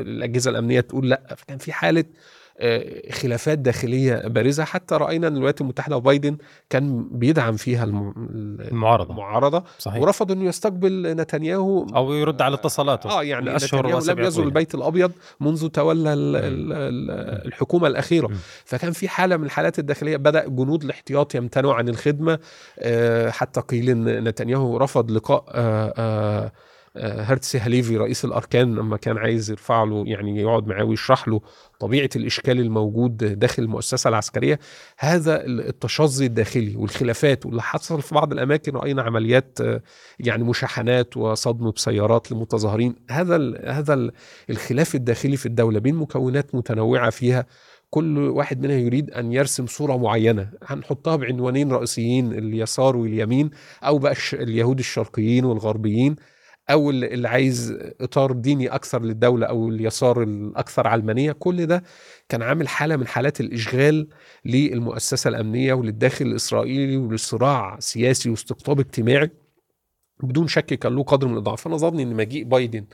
الأجهزة 0.01 0.51
الأمنية 0.51 0.79
تقول 0.79 1.09
لا. 1.09 1.35
فكان 1.37 1.57
في 1.57 1.71
حالة 1.73 2.03
خلافات 3.11 3.59
داخلية 3.59 4.27
بارزة. 4.27 4.63
حتى 4.63 4.95
رأينا 4.95 5.27
إن 5.27 5.33
الولايات 5.33 5.61
المتحدة 5.61 5.97
وبايدن 5.97 6.37
كان 6.69 7.09
بيدعم 7.11 7.55
فيها 7.55 7.83
الم- 7.83 8.13
المعارضة. 8.71 9.11
المعارضة. 9.11 9.63
صحيح. 9.79 10.01
ورفض 10.01 10.31
إنه 10.31 10.45
يستقبل 10.45 11.13
نتنياهو. 11.15 11.87
أو 11.95 12.13
يرد 12.13 12.41
على 12.41 12.53
اتصالاته. 12.55 13.09
آه 13.09 13.23
يعني 13.23 13.49
نتنياهو 13.55 13.99
لم 13.99 14.19
يزل. 14.19 14.43
البيت 14.43 14.75
الأبيض 14.75 15.11
منذ 15.39 15.67
تولى 15.67 16.13
ال 16.13 16.35
ال 16.35 16.73
ال 16.73 17.11
الحكومة 17.47 17.87
الأخيرة. 17.87 18.27
مم. 18.27 18.35
فكان 18.65 18.91
في 18.91 19.07
حالة 19.07 19.37
من 19.37 19.43
الحالات 19.43 19.79
الداخلية. 19.79 20.17
بدأ 20.17 20.47
جنود 20.47 20.83
الاحتياط 20.83 21.35
يمتنعوا 21.35 21.73
عن 21.73 21.89
الخدمة. 21.89 22.39
آه، 22.79 23.29
حتى 23.29 23.61
قيل 23.61 23.89
إن 23.89 24.23
نتنياهو 24.23 24.77
رفض 24.77 25.11
لقاء 25.11 25.43
آه، 25.49 25.87
آه، 25.87 25.93
آه، 25.97 26.51
هرتسي 27.01 27.57
هليفي 27.57 27.97
رئيس 27.97 28.25
الأركان 28.25 28.75
لما 28.75 28.97
كان 28.97 29.17
عايز 29.17 29.51
يرفع 29.51 29.83
له 29.83 30.03
يعني 30.07 30.41
يقعد 30.41 30.67
معاه 30.67 30.83
ويشرح 30.83 31.27
له 31.27 31.41
طبيعة 31.79 32.09
الإشكال 32.15 32.59
الموجود 32.59 33.17
داخل 33.17 33.63
المؤسسة 33.63 34.07
العسكرية 34.07 34.59
هذا 34.99 35.45
التشظي 35.45 36.25
الداخلي 36.25 36.75
والخلافات 36.75 37.45
واللي 37.45 37.61
حصل 37.61 38.01
في 38.01 38.15
بعض 38.15 38.31
الأماكن 38.33 38.71
راينا 38.75 39.01
عمليات 39.01 39.57
يعني 40.19 40.43
مشاحنات 40.43 41.17
وصدم 41.17 41.71
بسيارات 41.71 42.31
لمتظاهرين 42.31 42.95
هذا 43.09 43.35
ال 43.35 43.69
هذا 43.69 43.93
ال 43.93 44.11
الخلاف 44.49 44.95
الداخلي 44.95 45.37
في 45.37 45.45
الدولة 45.45 45.79
بين 45.79 45.95
مكونات 45.95 46.55
متنوعة 46.55 47.09
فيها 47.09 47.45
كل 47.89 48.17
واحد 48.17 48.61
منها 48.61 48.75
يريد 48.75 49.11
أن 49.11 49.31
يرسم 49.33 49.67
صورة 49.67 49.97
معينة 49.97 50.49
هنحطها 50.65 51.15
بعنوانين 51.15 51.71
رئيسيين 51.71 52.33
اليسار 52.33 52.97
واليمين 52.97 53.49
أو 53.83 53.97
بقى 53.97 54.15
اليهود 54.33 54.79
الشرقيين 54.79 55.45
والغربيين 55.45 56.15
أو 56.69 56.89
اللي 56.89 57.27
عايز 57.27 57.77
إطار 58.01 58.31
ديني 58.31 58.67
أكثر 58.67 59.01
للدولة 59.01 59.45
أو 59.47 59.69
اليسار 59.69 60.23
الأكثر 60.23 60.87
علمانية 60.87 61.31
كل 61.31 61.65
ده 61.65 61.83
كان 62.29 62.41
عامل 62.41 62.67
حالة 62.67 62.95
من 62.95 63.07
حالات 63.07 63.39
الإشغال 63.41 64.07
للمؤسسة 64.45 65.27
الأمنية 65.27 65.73
وللداخل 65.73 66.25
الإسرائيلي 66.25 66.97
وللصراع 66.97 67.79
سياسي 67.79 68.29
واستقطاب 68.29 68.79
اجتماعي 68.79 69.29
بدون 70.23 70.47
شك 70.47 70.65
كان 70.65 70.95
له 70.95 71.03
قدر 71.03 71.27
من 71.27 71.33
الإضعاف. 71.33 71.61
فانا 71.61 71.77
ظني 71.77 72.03
إن 72.03 72.15
مجيء 72.15 72.43
بايدن 72.43 72.85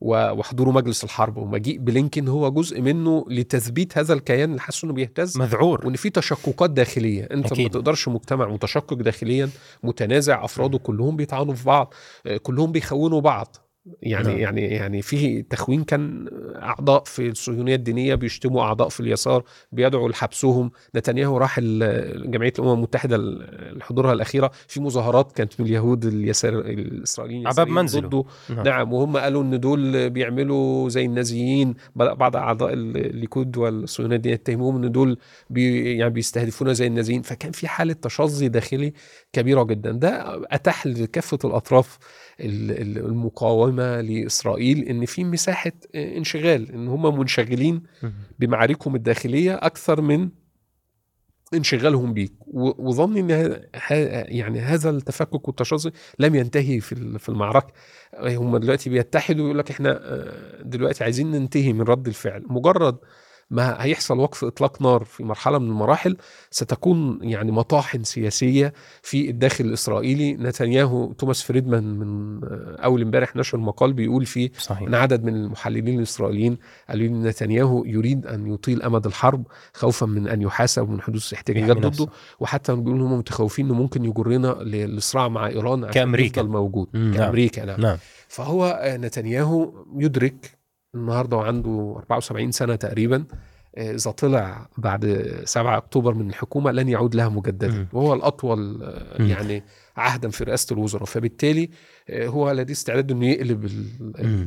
وحضوره 0.00 0.70
مجلس 0.70 1.04
الحرب. 1.04 1.36
ومجيء 1.36 1.78
بلينكن 1.78 2.28
هو 2.28 2.50
جزء 2.50 2.80
منه 2.80 3.24
لتثبيت 3.28 3.98
هذا 3.98 4.14
الكيان 4.14 4.50
اللي 4.50 4.60
حاسه 4.60 4.86
إنه 4.86 4.92
بيهتز. 4.92 5.38
مذعور. 5.38 5.86
وإن 5.86 5.96
في 5.96 6.10
تشققات 6.10 6.70
داخلية. 6.70 7.28
أنت 7.30 7.52
أكيد. 7.52 7.64
ما 7.64 7.68
تقدرش 7.68 8.08
مجتمع 8.08 8.48
متشقق 8.48 8.94
داخليا 8.94 9.50
متنازع. 9.82 10.44
أفراده 10.44 10.78
كلهم 10.78 11.16
بيطعنوا 11.16 11.54
في 11.54 11.64
بعض. 11.64 11.94
آه، 12.26 12.36
كلهم 12.36 12.72
بيخونوا 12.72 13.20
بعض. 13.20 13.56
يعني 14.02 14.28
نعم. 14.28 14.38
يعني 14.38 14.60
يعني 14.66 15.02
في 15.02 15.42
تخوين 15.42 15.84
كان 15.84 16.28
أعضاء 16.62 17.02
في 17.04 17.28
الصهيونية 17.28 17.74
الدينية 17.74 18.14
بيشتموا 18.14 18.62
أعضاء 18.62 18.88
في 18.88 19.00
اليسار 19.00 19.44
بيدعوا 19.72 20.08
لحبسهم 20.08 20.70
نتنياهو 20.96 21.38
راح 21.38 21.60
جمعية 21.60 22.52
الأمم 22.58 22.72
المتحدة 22.72 23.16
ال- 23.16 23.82
حضورها 23.82 24.12
الأخيرة 24.12 24.50
في 24.68 24.80
مظاهرات 24.80 25.32
كانت 25.32 25.60
من 25.60 25.66
اليهود 25.66 26.04
اليسار 26.04 26.52
الإسرائيليين 26.58 27.46
على 27.46 27.56
باب 27.56 27.66
اليساريين 27.66 27.82
منزله. 27.84 28.08
ضده 28.08 28.24
نعم. 28.50 28.64
نعم 28.66 28.92
وهم 28.92 29.16
قالوا 29.16 29.42
إن 29.42 29.60
دول 29.60 30.10
بيعملوا 30.10 30.88
زي 30.88 31.04
النازيين 31.04 31.74
بعض 31.96 32.36
أعضاء 32.36 32.72
الليكود 32.72 33.56
والصهيونية 33.56 34.16
الدينية 34.16 34.34
يتهموهم 34.34 34.84
إن 34.84 34.92
دول 34.92 35.18
بي 35.50 35.96
يعني 35.96 36.10
بيستهدفونا 36.10 36.72
زي 36.72 36.86
النازيين 36.86 37.22
فكان 37.22 37.52
في 37.52 37.68
حالة 37.68 37.92
تشظي 37.92 38.48
داخلي 38.48 38.92
كبيرة 39.32 39.62
جدا 39.62 39.90
ده 39.90 40.40
أتاح 40.50 40.86
لكافة 40.86 41.38
الأطراف 41.44 41.98
ال- 42.40 42.98
المقاومه 43.80 44.00
لإسرائيل 44.00 44.84
إن 44.88 45.04
في 45.06 45.24
مساحة 45.24 45.72
انشغال 45.94 46.72
إن 46.72 46.88
هم 46.88 47.18
منشغلين. 47.18 47.82
بمعاركهم 48.38 48.94
الداخلية 48.94 49.54
أكثر 49.54 50.00
من 50.00 50.28
انشغالهم 51.54 52.12
بيك. 52.14 52.32
وظني 52.46 53.20
إن 53.20 53.60
يعني 54.28 54.60
هذا 54.60 54.90
التفكك 54.90 55.48
والتشظي 55.48 55.90
لم 56.18 56.34
ينتهي 56.34 56.80
في 56.80 57.18
في 57.18 57.28
المعركة. 57.28 57.72
هم 58.20 58.56
دلوقتي 58.56 58.90
بيتحدوا 58.90 59.42
ويقول 59.44 59.58
لك 59.58 59.70
إحنا 59.70 59.90
آه، 59.90 60.62
دلوقتي 60.62 61.04
عايزين 61.04 61.30
ننتهي 61.30 61.72
من 61.72 61.82
رد 61.82 62.06
الفعل. 62.06 62.42
مجرد 62.46 62.96
ما 63.50 63.84
هيحصل 63.84 64.18
وقف 64.18 64.44
إطلاق 64.44 64.82
نار 64.82 65.04
في 65.04 65.24
مرحلة 65.24 65.58
من 65.58 65.68
المراحل 65.68 66.16
ستكون 66.50 67.18
يعني 67.22 67.52
مطاحن 67.52 68.04
سياسية 68.04 68.72
في 69.02 69.30
الداخل 69.30 69.64
الإسرائيلي 69.64 70.34
نتنياهو 70.34 71.12
توماس 71.12 71.42
فريدمان 71.42 71.84
من 71.84 72.40
أول 72.78 73.02
امبارح 73.02 73.36
نشر 73.36 73.58
مقال 73.58 73.92
بيقول 73.92 74.26
فيه 74.26 74.50
صحيح 74.58 74.88
إن 74.88 74.94
عدد 74.94 75.24
من 75.24 75.34
المحللين 75.34 75.98
الإسرائيليين 75.98 76.58
قالوا 76.88 77.06
إن 77.06 77.22
نتنياهو 77.22 77.84
يريد 77.84 78.26
أن 78.26 78.54
يطيل 78.54 78.82
أمد 78.82 79.06
الحرب 79.06 79.46
خوفا 79.74 80.06
من 80.06 80.28
أن 80.28 80.42
يحاسب 80.42 80.88
من 80.90 81.00
حدوث 81.00 81.32
احتجاجات 81.32 81.68
يحمي 81.68 81.80
ضده 81.80 81.88
نفسه. 81.88 82.08
وحتى 82.40 82.74
بيقولوا 82.74 83.08
هم 83.08 83.18
متخوفين 83.18 83.66
إنه 83.66 83.74
ممكن 83.74 84.04
يجرنا 84.04 84.48
للصراع 84.48 85.28
مع 85.28 85.46
إيران 85.46 85.84
عشان 85.84 85.92
كأمريكا. 85.94 86.40
يفضل 86.40 86.52
موجود 86.52 86.88
مم، 86.94 87.10
نعم. 87.10 87.14
كأمريكا 87.14 87.64
نعم 87.64 87.80
نعم 87.80 87.96
فهو 88.28 88.66
آه، 88.80 88.96
نتنياهو 88.96 89.72
يدرك 89.96 90.63
النهارده 90.94 91.36
وعنده 91.36 91.94
74 91.98 92.52
سنة 92.52 92.74
تقريبا 92.74 93.24
آه، 93.76 93.94
إذا 93.94 94.10
طلع 94.10 94.68
بعد 94.78 95.32
7 95.44 95.76
أكتوبر 95.76 96.14
من 96.14 96.30
الحكومة 96.30 96.72
لن 96.72 96.88
يعود 96.88 97.14
لها 97.14 97.28
مجددا. 97.28 97.86
وهو 97.92 98.14
الأطول 98.14 98.82
آه،. 98.82 99.22
يعني 99.22 99.64
عهدا 99.96 100.28
في 100.28 100.44
رئاسة 100.44 100.74
الوزراء 100.74 101.04
فبالتالي 101.04 101.70
آه، 102.10 102.26
هو 102.26 102.50
لديه 102.50 102.72
استعداد 102.72 103.10
إنه 103.10 103.26
يقلب. 103.26 103.64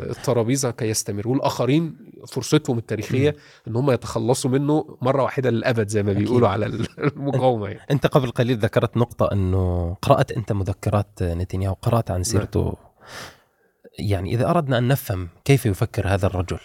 الترابيزة 0.02 0.72
كي 0.72 0.86
يستمر 0.86 1.28
والآخرين 1.28 1.96
فرصتهم 2.28 2.78
التاريخية 2.78 3.36
إن 3.68 3.76
هم 3.76 3.92
يتخلصوا 3.92 4.52
منه 4.52 4.98
مرة 5.02 5.24
واحدة 5.24 5.50
للأبد 5.50 5.88
زي 5.88 6.04
ما. 6.04 6.14
بيقولوا 6.14 6.48
على 6.48 6.66
المقاومة 6.98 7.68
يعني. 7.68 7.82
أنت 7.92 8.08
قبل 8.08 8.32
قليل 8.32 8.58
ذكرت 8.58 8.98
نقطة 8.98 9.30
إنه 9.32 9.96
قرأت 10.02 10.32
أنت 10.32 10.52
مذكرات 10.52 11.24
نتنياهو 11.24 11.76
قرأت 11.82 12.12
عن 12.12 12.24
سيرته 12.24 12.74
يعني 14.00 14.34
إذا 14.34 14.50
أردنا 14.50 14.78
أن 14.78 14.88
نفهم 14.88 15.30
كيف 15.46 15.66
يفكر 15.66 16.08
هذا 16.08 16.28
الرجل 16.28 16.60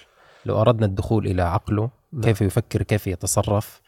لو 0.47 0.61
أردنا 0.61 0.87
الدخول 0.87 1.27
إلى 1.27 1.43
عقله 1.43 1.91
نعم. 2.13 2.23
كيف 2.23 2.41
يفكر 2.41 2.83
كيف 2.83 3.07
يتصرف 3.07 3.83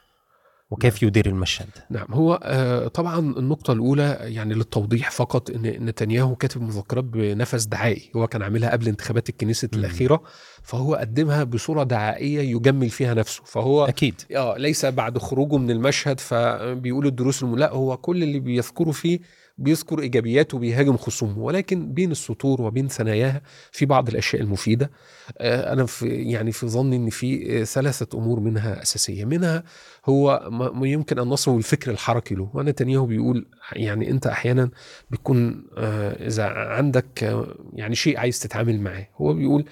وكيف 0.70 1.02
يدير 1.02 1.26
المشهد 1.26 1.68
نعم 1.90 2.06
هو 2.10 2.40
آه، 2.42 2.88
طبعا 2.88 3.18
النقطة 3.18 3.72
الأولى 3.72 4.18
يعني 4.20 4.54
للتوضيح 4.54 5.10
فقط 5.10 5.50
أن 5.50 5.62
نتنياهو 5.62 6.36
كاتب 6.36 6.62
مذكرات 6.62 7.04
بنفس 7.04 7.64
دعائي 7.64 8.10
هو 8.16 8.26
كان 8.26 8.42
عاملها 8.42 8.70
قبل 8.70 8.88
انتخابات 8.88 9.28
الكنيسة. 9.28 9.68
الأخيرة 9.74 10.22
فهو 10.62 10.94
قدمها 10.94 11.44
بصورة 11.44 11.82
دعائية 11.82 12.40
يجمل 12.56 12.90
فيها 12.90 13.14
نفسه 13.14 13.42
فهو 13.44 13.84
أكيد 13.84 14.14
آه 14.36 14.58
ليس 14.58 14.86
بعد 14.86 15.18
خروجه 15.18 15.56
من 15.56 15.70
المشهد 15.70 16.20
فبيقول 16.20 17.06
الدروس. 17.06 17.42
لا 17.44 17.72
هو 17.72 17.96
كل 17.96 18.22
اللي 18.22 18.40
بيذكره 18.40 18.90
فيه 18.90 19.20
بيذكر 19.58 20.00
إيجابياته 20.00 20.56
وبيهاجم 20.56 20.96
خصومه 20.96 21.38
ولكن 21.38 21.92
بين 21.92 22.10
السطور 22.10 22.62
وبين 22.62 22.88
ثناياها 22.88 23.42
في 23.72 23.86
بعض 23.86 24.08
الأشياء 24.08 24.42
المفيدة. 24.42 24.90
آه، 25.38 25.72
أنا 25.72 25.86
في 25.86 26.08
يعني 26.08 26.52
في 26.52 26.66
ظني 26.66 26.96
إن 26.96 27.10
في 27.10 27.60
آه، 27.60 27.64
ثلاثة 27.64 28.18
أمور 28.18 28.40
منها 28.40 28.82
أساسية. 28.82 29.24
منها 29.24 29.64
هو 30.06 30.48
ما 30.50 30.88
يمكن 30.88 31.18
أن 31.18 31.28
نصفه 31.28 31.56
الفكر 31.56 31.90
الحركي 31.90 32.34
له. 32.34 32.50
ونتنياهو 32.54 33.06
بيقول 33.06 33.46
يعني 33.72 34.10
أنت 34.10 34.26
أحيانا 34.26 34.70
بيكون 35.10 35.66
آه، 35.76 36.26
إذا 36.26 36.44
عندك 36.46 37.44
يعني 37.72 37.94
شيء 37.94 38.18
عايز 38.18 38.40
تتعامل 38.40 38.80
معاه. 38.80 39.08
هو 39.16 39.34
بيقول 39.34 39.64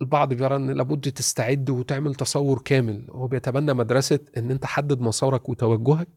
البعض 0.00 0.34
بيرى 0.34 0.56
إن 0.56 0.70
لابد 0.70 1.12
تستعد 1.12 1.70
وتعمل 1.70 2.14
تصور 2.14 2.62
كامل. 2.64 3.06
هو 3.10 3.26
بيتبنى 3.26 3.74
مدرسة 3.74 4.18
إن 4.36 4.50
أنت 4.50 4.66
حدد 4.66 5.00
مسارك 5.00 5.48
وتوجهك 5.48 6.08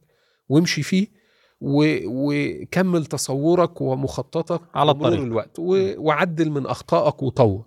وامشي 0.50 0.84
فيه. 0.84 1.19
وكمل 1.62 3.06
تصورك 3.06 3.82
ومخططك 3.82 4.62
على 4.76 4.92
الطريق. 4.92 5.20
الوقت 5.22 5.60
و... 5.60 5.94
وعدل 5.98 6.50
من 6.52 6.66
أخطائك 6.66 7.24
وطور. 7.24 7.66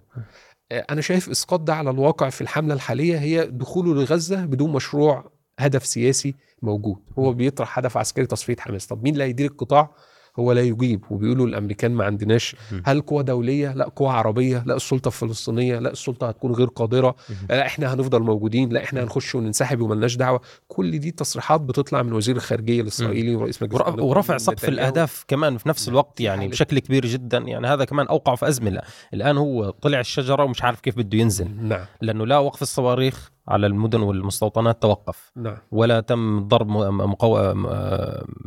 آه، 0.73 0.87
أنا 0.91 1.01
شايف 1.01 1.31
إسقاط 1.31 1.61
ده 1.61 1.75
على 1.75 1.91
الواقع 1.91 2.31
في 2.31 2.41
الحملة 2.41 2.75
الحالية 2.75 3.19
هي 3.19 3.47
دخوله 3.47 3.95
لغزة 3.95 4.45
بدون 4.45 4.73
مشروع 4.73 5.33
هدف 5.59 5.87
سياسي 5.87 6.35
موجود. 6.63 6.97
هو 7.19 7.33
بيطرح 7.33 7.79
هدف 7.79 7.97
عسكري 7.97 8.27
تصفية 8.27 8.57
حماس. 8.59 8.87
طب 8.87 9.03
مين 9.03 9.13
اللي 9.13 9.25
هيدير 9.25 9.51
القطاع؟ 9.51 9.91
هو 10.38 10.53
لا 10.53 10.61
يجيب. 10.61 11.05
وبيقولوا 11.11 11.47
الأمريكان 11.47 11.90
ما 11.90 12.05
عندناش. 12.05 12.57
هل 12.85 13.01
قوة 13.01 13.23
دولية؟ 13.23 13.73
لا 13.75 13.88
قوة 13.97 14.12
عربية. 14.12 14.62
لا 14.66 14.77
السلطة 14.77 15.09
الفلسطينية. 15.09 15.79
لا 15.79 15.90
السلطة 15.90 16.29
هتكون 16.29 16.53
غير 16.53 16.66
قادرة. 16.66 17.14
مم. 17.31 17.37
لا 17.51 17.66
إحنا 17.66 17.95
هنفضل 17.95 18.23
موجودين. 18.23 18.68
لا 18.68 18.85
إحنا 18.85 19.03
هنخش 19.03 19.35
وننسحب 19.35 19.81
وملناش 19.81 20.16
دعوة. 20.16 20.40
كل 20.68 20.99
دي 20.99 21.11
تصريحات 21.11 21.61
بتطلع 21.61 22.03
من 22.03 22.12
وزير 22.12 22.37
الخارجية 22.37 22.81
الإسرائيلي 22.81 23.35
ورئيس 23.35 23.62
مجلس 23.62 23.81
ورفع 23.81 24.35
القومي 24.35 24.38
سقف. 24.38 24.68
الأهداف 24.68 25.25
كمان 25.29 25.59
في 25.59 25.68
نفس 25.68 25.88
نعم. 25.88 25.92
الوقت 25.92 26.21
يعني 26.21 26.49
بشكل 26.49 26.79
كبير 26.79 27.07
جدا. 27.07 27.38
يعني 27.38 27.66
هذا 27.66 27.85
كمان 27.85 28.07
أوقع 28.07 28.35
في 28.35 28.49
أزمة. 28.49 28.83
الآن 29.14 29.37
هو 29.37 29.71
طلع 29.71 30.01
الشجرة 30.01 30.45
ومش 30.45 30.62
عارف 30.62 30.81
كيف 30.81 30.97
بده 30.97 31.18
ينزل. 31.18 31.49
نعم. 31.62 31.85
لأنه 32.01 32.27
لا 32.27 32.38
وقف 32.38 32.62
الصواريخ 32.62 33.31
على 33.49 33.67
المدن 33.67 34.01
والمستوطنات 34.01 34.83
توقف. 34.83 35.33
نعم. 35.37 35.57
ولا 35.71 36.01
تم 36.01 36.49
ضرب 36.49 36.69
مقو... 36.69 37.39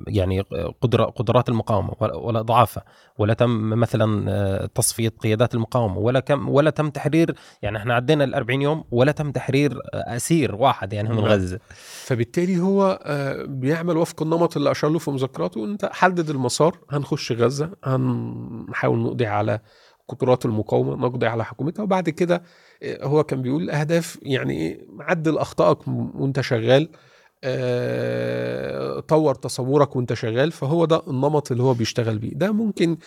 يعني 0.08 0.42
قدرة 0.82 1.06
قدرات 1.06 1.50
المقاومة 1.50 1.94
ولا- 2.00 2.16
ولا 2.16 2.42
ضعافها. 2.42 2.84
ولا 3.18 3.34
تم 3.34 3.70
مثلا 3.70 4.26
آه، 4.32 4.66
تصفية 4.76 5.10
قيادات 5.10 5.54
المقاومة. 5.56 5.98
ولا 5.98 6.20
كم 6.20 6.50
ولا 6.50 6.70
تم 6.70 6.90
تحرير 6.90 7.36
يعني 7.62 7.78
إحنا 7.78 7.94
عدينا 7.94 8.24
ال 8.24 8.34
40 8.36 8.62
يوم 8.62 8.84
ولا 8.92 9.12
تم 9.12 9.32
تحرير 9.32 9.80
آه، 9.94 10.16
أسير 10.16 10.56
واحد 10.56 10.94
يعني 10.94 11.10
من 11.10 11.16
نعم. 11.16 11.26
غزة. 11.26 11.60
فبالتالي 12.06 12.60
هو 12.60 13.00
آه، 13.04 13.44
بيعمل 13.48 13.98
وفق 13.98 14.22
النمط 14.22 14.58
اللي 14.58 14.72
أشار 14.72 14.90
له 14.92 15.00
في 15.00 15.12
مذكراته. 15.12 15.66
أنت 15.66 15.90
حدد 15.94 16.30
المسار. 16.30 16.78
هنخش 16.92 17.32
غزة. 17.32 17.70
هنحاول 17.84 19.00
نقضي 19.00 19.26
على 19.26 19.60
قدرات 20.08 20.46
المقاومة 20.46 20.96
نقضي 21.08 21.28
على 21.28 21.46
حكومتها. 21.46 21.84
وبعد 21.84 22.10
كده 22.10 22.44
آه، 22.84 23.06
هو 23.06 23.24
كان 23.24 23.41
بيقول 23.41 23.70
أهداف 23.70 24.20
يعني 24.22 24.54
إيه، 24.58 24.88
عدل 25.00 25.38
أخطائك 25.38 25.88
وأنت 25.88 26.41
شغال 26.41 26.89
آه، 27.44 29.00
طور 29.00 29.36
تصورك 29.36 29.96
وأنت 29.96 30.13
شغال. 30.13 30.52
فهو 30.52 30.86
ده 30.86 31.02
النمط 31.08 31.52
اللي 31.52 31.63
هو 31.63 31.74
بيشتغل 31.74 32.18
بيه. 32.20 32.34
ده 32.34 32.52
ممكن 32.52 32.98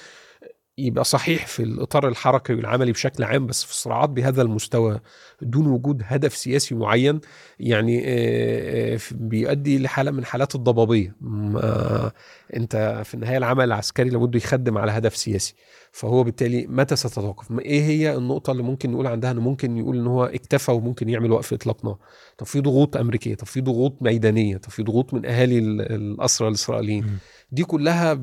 يبقى 0.78 1.04
صحيح 1.04 1.46
في 1.46 1.62
الإطار 1.62 2.08
الحركي 2.08 2.54
والعملي 2.54 2.92
بشكل 2.92 3.24
عام 3.24 3.46
بس 3.46 3.64
في 3.64 3.70
الصراعات 3.70 4.10
بهذا 4.10 4.42
المستوى 4.42 5.00
دون 5.42 5.66
وجود 5.66 6.02
هدف 6.04 6.36
سياسي 6.36 6.74
معين 6.74 7.20
يعني 7.60 8.02
آه، 8.04 8.94
آه، 8.94 8.98
بيؤدي 9.10 9.78
لحالة 9.78 10.10
من 10.10 10.24
حالات 10.24 10.54
الضبابية. 10.54 11.14
ما- 11.20 12.12
أنت 12.56 13.02
في 13.04 13.14
النهاية 13.14 13.36
العمل 13.38 13.64
العسكري 13.64 14.10
لابد 14.10 14.34
يخدم 14.34 14.78
على 14.78 14.92
هدف 14.92 15.16
سياسي. 15.16 15.54
فهو 15.92 16.24
بالتالي 16.24 16.66
متى 16.66 16.96
ستتوقف؟ 16.96 17.50
ما- 17.50 17.62
إيه 17.62 17.82
هي 17.82 18.16
النقطة 18.16 18.50
اللي 18.50 18.62
ممكن 18.62 18.90
نقول 18.90 19.06
عندها؟ 19.06 19.30
إنه 19.30 19.40
ممكن 19.40 19.76
يقول 19.78 19.98
إن 19.98 20.06
هو 20.06 20.24
اكتفى 20.24 20.72
وممكن 20.72 21.08
يعمل 21.08 21.30
وقف 21.30 21.52
اطلاق 21.52 21.84
نار 21.84 21.96
طب 22.38 22.46
في 22.46 22.60
ضغوط 22.60 22.96
أمريكية 22.96 23.34
طب 23.34 23.46
في 23.46 23.60
ضغوط 23.60 24.02
ميدانية 24.02 24.56
طب 24.56 24.70
في 24.70 24.82
ضغوط 24.82 25.14
من 25.14 25.26
أهالي 25.26 25.58
ال- 25.58 25.80
الأسرى 25.92 26.48
الإسرائيليين. 26.48 27.18
دي 27.52 27.64
كلها 27.64 28.14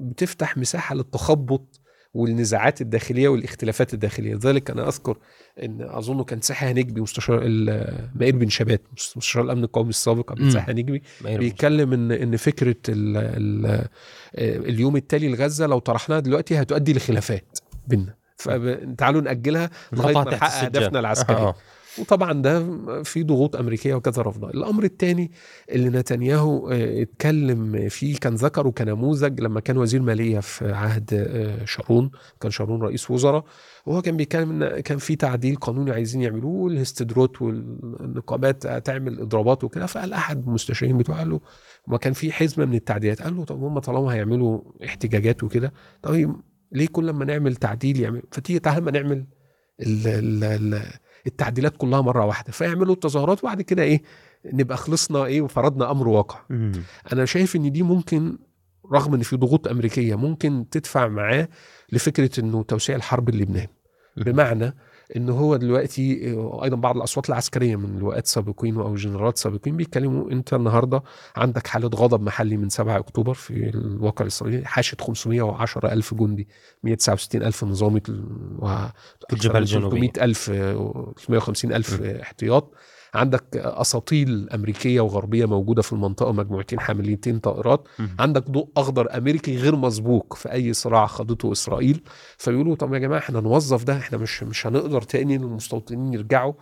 بتفتح 0.00 0.56
مساحة 0.56 0.94
للتخبط 0.94 1.79
والنزاعات 2.14 2.80
الداخلية 2.80 3.28
والاختلافات 3.28 3.94
الداخلية 3.94 4.34
لذلك 4.34 4.70
أنا 4.70 4.88
أذكر 4.88 5.16
إن 5.62 5.82
اظنه 5.82 6.24
كان 6.24 6.40
ساحي 6.40 6.66
هنجبي 6.66 7.00
مستشار 7.00 7.40
مائير 8.14 8.36
بن 8.36 8.48
شبات 8.48 8.82
مستشار 9.16 9.44
الأمن 9.44 9.64
القومي 9.64 9.90
السابق 9.90 10.30
عبد 10.30 10.40
مم. 10.40 10.46
الساحي 10.48 10.72
هنجبي. 10.72 11.02
بيتكلم 11.24 11.92
إن 11.92 12.12
إن 12.12 12.36
فكرة 12.36 12.76
ال 12.88 13.16
ال 13.16 13.88
اليوم 14.68 14.96
التالي 14.96 15.28
لغزة 15.28 15.66
لو 15.66 15.78
طرحناها 15.78 16.20
دلوقتي 16.20 16.62
هتؤدي 16.62 16.92
لخلافات 16.92 17.58
بيننا 17.86 18.14
فتعالوا 18.36 19.20
نأجلها 19.20 19.70
لغاية 19.92 20.14
ما 20.14 20.24
نحقق. 20.24 20.64
هدفنا 20.64 21.00
العسكري 21.00 21.36
آه. 21.36 21.54
وطبعا 21.98 22.32
ده 22.42 22.62
في 23.02 23.22
ضغوط 23.22 23.56
أمريكية 23.56 23.94
وكذا 23.94 24.22
رفضها. 24.22 24.50
الأمر 24.50 24.84
الثاني 24.84 25.30
اللي 25.70 25.88
نتنياهو 25.88 26.68
آه، 26.70 27.02
اتكلم 27.02 27.88
فيه 27.88 28.16
كان 28.16 28.34
ذكره 28.34 28.70
كنموذج 28.70 29.40
لما 29.40 29.60
كان 29.60 29.76
وزير 29.76 30.02
مالية 30.02 30.40
في 30.40 30.72
عهد 30.72 31.10
آه، 31.14 31.64
شارون 31.64 32.10
كان 32.40 32.50
شارون 32.50 32.82
رئيس 32.82 33.10
وزراء 33.10 33.44
وهو 33.86 34.02
كان 34.02 34.16
بيتكلم 34.16 34.62
إن 34.62 34.80
كان 34.80 34.98
في 34.98 35.16
تعديل 35.16 35.56
قانوني 35.56 35.90
عايزين 35.90 36.22
يعملوه 36.22 36.52
والاستدروت 36.52 37.42
والنقابات 37.42 38.66
هتعمل 38.66 39.20
إضرابات 39.20 39.64
وكده. 39.64 39.86
فقال 39.86 40.12
أحد 40.12 40.46
المستشارين 40.46 40.98
بتوعه 40.98 41.18
قال 41.18 41.30
له 41.30 41.40
ما 41.86 41.96
كان 41.96 42.12
في 42.12 42.32
حزمة 42.32 42.64
من 42.64 42.74
التعديلات. 42.74 43.22
قال 43.22 43.36
له 43.36 43.44
طب 43.44 43.62
هم 43.62 43.78
طالما 43.78 44.14
هيعملوا 44.14 44.60
احتجاجات 44.84 45.44
وكده 45.44 45.72
طيب 46.02 46.36
ليه 46.72 46.86
كل 46.86 47.10
ما 47.10 47.24
نعمل 47.24 47.56
تعديل 47.56 48.00
يعمل؟ 48.00 48.22
فتيجي 48.32 48.58
تعالى 48.58 48.80
ما 48.80 48.90
نعمل 48.90 49.26
ال 49.80 50.06
ال 50.44 50.82
التعديلات 51.26 51.76
كلها 51.76 52.00
مرة 52.00 52.24
واحدة. 52.24 52.52
فيعملوا 52.52 52.94
التظاهرات 52.94 53.44
وبعد 53.44 53.62
كده 53.62 53.82
إيه 53.82 54.02
نبقى 54.44 54.76
خلصنا 54.76 55.24
إيه 55.24 55.40
وفرضنا 55.40 55.90
أمر 55.90 56.08
واقع. 56.08 56.40
مم. 56.50 56.72
أنا 57.12 57.24
شايف 57.24 57.56
إن 57.56 57.72
دي 57.72 57.82
ممكن 57.82 58.38
رغم 58.92 59.14
إن 59.14 59.22
في 59.22 59.36
ضغوط 59.36 59.68
أمريكية 59.68 60.14
ممكن 60.14 60.66
تدفع 60.70 61.08
معاه 61.08 61.48
لفكرة 61.92 62.40
إنه 62.40 62.62
توسيع 62.62 62.96
الحرب 62.96 63.30
للبنان 63.30 63.66
بمعنى 64.16 64.74
إن 65.16 65.28
هو 65.28 65.56
دلوقتي 65.56 66.32
آه، 66.34 66.64
أيضا 66.64 66.76
بعض 66.76 66.96
الأصوات 66.96 67.28
العسكرية 67.28 67.76
من 67.76 67.98
لواءات 67.98 68.26
سابقين 68.26 68.76
أو 68.76 68.94
جنرالات 68.94 69.38
سابقين 69.38 69.76
بيتكلموا 69.76 70.30
أنت 70.30 70.54
النهارده 70.54 71.02
عندك 71.36 71.66
حالة 71.66 71.88
غضب 71.88 72.22
محلي 72.22 72.56
من 72.56 72.68
7 72.68 72.98
أكتوبر 72.98 73.34
في 73.34 73.68
الواقع 73.68 74.22
الإسرائيلي 74.22 74.66
حاشد 74.66 75.00
510 75.00 75.92
ألف 75.92 76.14
جندي 76.14 76.48
169 76.82 77.42
ألف 77.42 77.64
نظامي 77.64 78.00
و 78.58 78.76
الجبهة 79.32 79.58
الجنوبية. 79.58 80.08
300 80.08 80.24
ألف 80.24 80.44
350 80.44 81.72
ألف 81.72 82.02
احتياط 82.02 82.74
عندك 83.14 83.44
أساطيل 83.56 84.48
أمريكية 84.54 85.00
وغربية 85.00 85.46
موجودة 85.46 85.82
في 85.82 85.92
المنطقة 85.92 86.32
مجموعتين 86.32 86.80
حاملتين 86.80 87.38
طائرات. 87.38 87.88
عندك 88.18 88.50
ضوء 88.50 88.68
أخضر 88.76 89.16
أمريكي 89.16 89.56
غير 89.56 89.76
مسبوق 89.76 90.34
في 90.34 90.52
أي 90.52 90.72
صراع 90.72 91.06
خاضته 91.06 91.52
إسرائيل. 91.52 92.02
فبيقولوا 92.38 92.74
طب 92.76 92.94
يا 92.94 92.98
جماعة 92.98 93.18
إحنا 93.18 93.40
نوظف 93.40 93.84
ده 93.84 93.96
إحنا 93.96 94.18
مش 94.18 94.42
مش 94.42 94.66
هنقدر 94.66 95.02
تاني 95.02 95.36
المستوطنين 95.36 96.12
يرجعوا 96.14 96.52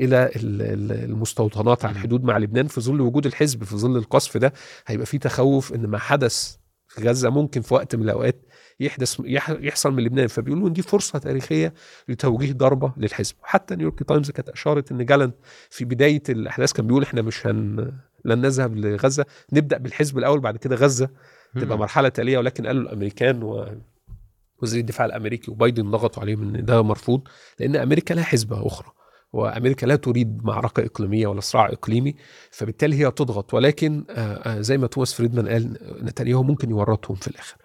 إلى 0.00 0.24
ال- 0.36 0.62
ال- 0.62 1.04
المستوطنات 1.10 1.84
على 1.84 1.92
الحدود 1.92 2.24
مع 2.24 2.38
لبنان. 2.38 2.66
في 2.66 2.80
ظل 2.80 3.00
وجود 3.00 3.26
الحزب 3.26 3.64
في 3.64 3.76
ظل 3.76 3.96
القصف 3.96 4.36
ده 4.36 4.52
هيبقى 4.86 5.06
في 5.06 5.18
تخوف 5.18 5.72
إن 5.74 5.86
ما 5.86 5.98
حدث 5.98 6.56
في 6.88 7.08
غزة 7.08 7.30
ممكن 7.30 7.60
في 7.60 7.74
وقت 7.74 7.96
من 7.96 8.02
الأوقات 8.02 8.44
يحدث 8.80 9.20
يح- 9.24 9.50
يحصل 9.60 9.92
من 9.92 10.02
لبنان. 10.02 10.26
فبيقولوا 10.26 10.68
ان 10.68 10.72
دي 10.72 10.82
فرصة 10.82 11.18
تاريخية 11.18 11.74
لتوجيه 12.08 12.52
ضربة 12.52 12.92
للحزب. 12.96 13.34
حتى 13.42 13.76
نيويورك 13.76 14.02
تايمز 14.02 14.30
كانت 14.30 14.48
أشارت 14.48 14.92
إن 14.92 15.04
جالنت 15.06 15.34
في 15.70 15.84
بداية 15.84 16.22
الأحداث 16.28 16.72
كان 16.72 16.86
بيقول 16.86 17.02
إحنا 17.02 17.22
مش 17.22 17.46
هن 17.46 17.92
لن 18.24 18.40
نذهب 18.40 18.76
لغزة. 18.76 19.26
نبدأ 19.52 19.78
بالحزب 19.78 20.18
الأول 20.18 20.40
بعد 20.40 20.56
كده 20.56 20.76
غزة 20.76 21.08
تبقى. 21.54 21.78
مرحلة 21.78 22.08
تالية. 22.08 22.38
ولكن 22.38 22.66
قالوا 22.66 22.82
الأمريكان 22.82 23.42
ووزير 23.42 24.80
الدفاع 24.80 25.06
الأمريكي 25.06 25.50
وبايدن 25.50 25.90
ضغطوا 25.90 26.22
عليهم 26.22 26.42
إن 26.54 26.64
ده 26.64 26.82
مرفوض 26.82 27.22
لأن 27.60 27.76
أمريكا 27.76 28.14
لها 28.14 28.24
حسبه 28.24 28.66
أخرى 28.66 28.92
وأمريكا 29.32 29.86
لا 29.86 29.96
تريد 29.96 30.44
معركة 30.44 30.84
إقليمية 30.84 31.26
ولا 31.26 31.40
صراع 31.40 31.66
إقليمي. 31.66 32.14
فبالتالي 32.50 32.96
هي 33.06 33.10
تضغط. 33.10 33.54
ولكن 33.54 34.04
آه، 34.10 34.34
آه، 34.34 34.60
زي 34.60 34.78
ما 34.78 34.86
توماس 34.86 35.14
فريدمان 35.14 35.48
قال 35.48 35.76
نتنياهو 36.04 36.42
ممكن 36.42 36.70
يورطهم 36.70 37.16
في 37.16 37.28
الآخر. 37.28 37.56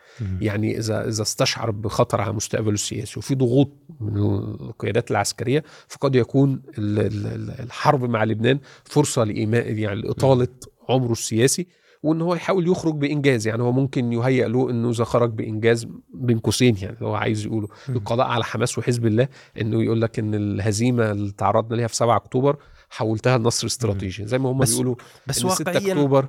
يعني 0.42 0.78
إذا 0.78 1.08
إذا 1.08 1.22
استشعر 1.22 1.72
بخطر 1.72 2.22
على 2.22 2.34
مستقبله 2.34 2.74
السياسي 2.74 3.20
وفي 3.20 3.36
ضغوط 3.36 3.72
من 4.00 4.18
القيادات 4.18 5.12
العسكرية 5.12 5.64
فقد 5.88 6.16
يكون 6.16 6.62
ال- 6.78 7.00
ال- 7.00 7.28
ال- 7.28 7.60
الحرب 7.62 8.04
مع 8.10 8.24
لبنان 8.24 8.60
فرصة 8.84 9.24
لإيماء 9.24 9.72
يعني 9.74 10.02
لإطالة 10.02 10.48
عمره 10.90 11.12
السياسي 11.12 11.68
وإن 12.04 12.22
هو 12.22 12.36
يحاول 12.36 12.68
يخرج 12.68 12.96
بإنجاز 12.96 13.48
يعني 13.48 13.64
هو 13.64 13.72
ممكن 13.72 14.14
يهيئ 14.14 14.48
له 14.48 14.70
إنه 14.70 14.90
إذا 14.90 15.04
خرج 15.04 15.32
بإنجاز 15.34 15.88
بين 16.14 16.40
قوسين 16.40 16.78
يعني 16.82 16.98
هو 17.02 17.16
عايز 17.16 17.46
يقوله. 17.46 17.68
القضاء 17.90 18.28
على 18.28 18.44
حماس 18.44 18.78
وحزب 18.78 19.06
الله 19.06 19.28
إنه 19.62 19.84
يقول 19.84 20.02
لك 20.02 20.20
إن 20.20 20.36
الهزيمة 20.36 21.12
اللي 21.12 21.32
تعرضنا 21.32 21.76
ليها 21.76 21.88
في 21.88 21.96
7 21.96 22.16
أكتوبر 22.16 22.58
حولتها 22.90 23.38
لنصر 23.38 23.68
استراتيجي 23.68 24.26
زي 24.28 24.38
ما 24.40 24.52
هم 24.52 24.58
بس- 24.60 24.72
بيقولوا 24.72 24.96
بس 25.28 25.44
إن 25.44 25.50
6 25.50 25.68
واقعيا 25.72 25.94
أكتوبر. 25.94 26.28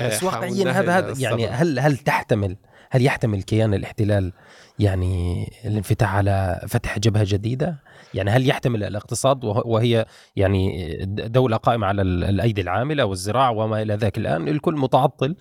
آه، 0.00 0.08
بس 0.08 0.22
واقعيا 0.22 0.70
هذا 0.70 1.14
يعني. 1.18 1.46
هل 1.46 1.78
هل 1.78 1.96
تحتمل 1.96 2.56
هل 2.94 3.02
يحتمل 3.06 3.42
كيان 3.42 3.74
الاحتلال 3.74 4.32
يعني 4.78 5.46
الانفتاح 5.64 6.14
على 6.14 6.60
فتح 6.68 6.98
جبهة 6.98 7.24
جديدة؟ 7.28 7.82
يعني 8.14 8.30
هل 8.30 8.48
يحتمل 8.48 8.84
الاقتصاد 8.84 9.44
وه- 9.44 9.66
وهي 9.66 10.06
يعني 10.36 10.96
دولة 11.08 11.56
قائمة 11.56 11.86
على 11.86 12.02
ال- 12.02 12.24
الأيدي 12.24 12.60
العاملة 12.60 13.04
والزراعه 13.04 13.50
وما 13.50 13.82
إلى 13.82 13.94
ذاك 13.94 14.18
الآن 14.18 14.48
الكل 14.48 14.74
متعطل 14.76 15.36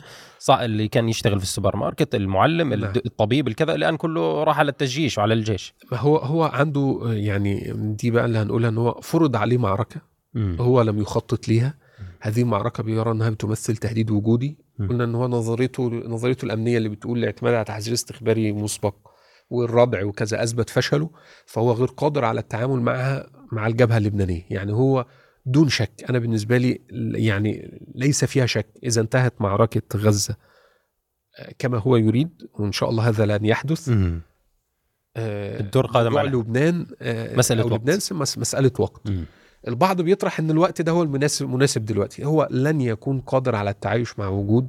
اللي 0.49 0.87
كان 0.87 1.09
يشتغل 1.09 1.37
في 1.39 1.43
السوبر 1.45 1.75
ماركت 1.75 2.15
المعلم 2.15 2.73
نعم. 2.73 2.93
الطبيب 3.05 3.47
الكذا 3.47 3.75
الآن 3.75 3.97
كله 3.97 4.43
راح 4.43 4.59
على 4.59 4.71
التجيش 4.71 5.17
وعلى 5.17 5.33
الجيش 5.33 5.73
هو 5.93 6.17
هو 6.17 6.43
عنده 6.43 6.99
يعني 7.05 7.73
دي 7.75 8.11
بقى 8.11 8.25
اللي 8.25 8.37
هنقولها 8.37 8.69
إن 8.69 8.77
هو 8.77 8.99
فرض 9.01 9.35
عليه 9.35 9.57
معركة 9.57 10.01
هو 10.37 10.81
لم 10.81 10.99
يخطط 11.01 11.47
ليها 11.47 11.73
هذه 12.21 12.41
المعركة 12.41 12.83
بيرى 12.83 13.11
إنها 13.11 13.29
بتمثل 13.29 13.77
تهديد 13.77 14.11
وجودي 14.11 14.49
م. 14.49 14.60
قلنا 14.79 15.03
إن 15.03 15.15
هو 15.15 15.27
نظريته 15.27 15.89
نظريته 15.89 16.45
الأمنية 16.45 16.77
اللي 16.77 16.89
بتقول 16.89 17.19
الاعتماد 17.19 17.53
على 17.53 17.63
تحذير 17.65 17.93
استخباري 17.93 18.51
مسبق 18.51 18.95
والردع 19.49 20.03
وكذا 20.03 20.43
أثبت 20.43 20.69
فشله 20.69 21.09
فهو 21.45 21.71
غير 21.71 21.87
قادر 21.87 22.25
على 22.25 22.39
التعامل 22.39 22.79
معها 22.81 23.29
مع 23.51 23.67
الجبهة 23.67 23.97
اللبنانية 23.97 24.45
يعني 24.49 24.73
هو 24.73 25.05
دون 25.45 25.69
شك 25.69 25.91
أنا 26.09 26.19
بالنسبة 26.19 26.57
لي 26.57 26.81
يعني 27.15 27.81
ليس 27.95 28.25
فيها 28.25 28.45
شك 28.45 28.67
إذا 28.83 29.01
انتهت 29.01 29.33
معركة 29.41 29.99
غزة 29.99 30.35
آه، 31.39 31.53
كما 31.59 31.77
هو 31.77 31.95
يريد 31.95 32.29
وإن 32.53 32.71
شاء 32.71 32.89
الله 32.89 33.09
هذا 33.09 33.25
لن 33.37 33.45
يحدث 33.45 33.89
مم. 33.89 34.21
آه، 35.17 35.59
الدور 35.59 35.85
قادم 35.85 36.11
على- 36.21 36.25
لبنان 36.33 36.85
آه، 37.01 37.35
مسألة 37.35 37.61
أو 37.61 37.67
وقت. 37.67 37.79
لبنان 37.81 37.97
مس- 38.11 38.37
مسألة 38.37 38.71
وقت 38.79 39.09
مم. 39.09 39.25
البعض 39.67 40.01
بيطرح 40.01 40.39
إن 40.39 40.51
الوقت 40.51 40.81
ده 40.81 40.91
هو 40.91 41.03
المناسب 41.03 41.49
مناسب 41.49 41.85
دلوقتي. 41.85 42.25
هو 42.25 42.47
لن 42.51 42.81
يكون 42.81 43.19
قادر 43.19 43.55
على 43.55 43.69
التعايش 43.69 44.19
مع 44.19 44.27
وجود 44.27 44.67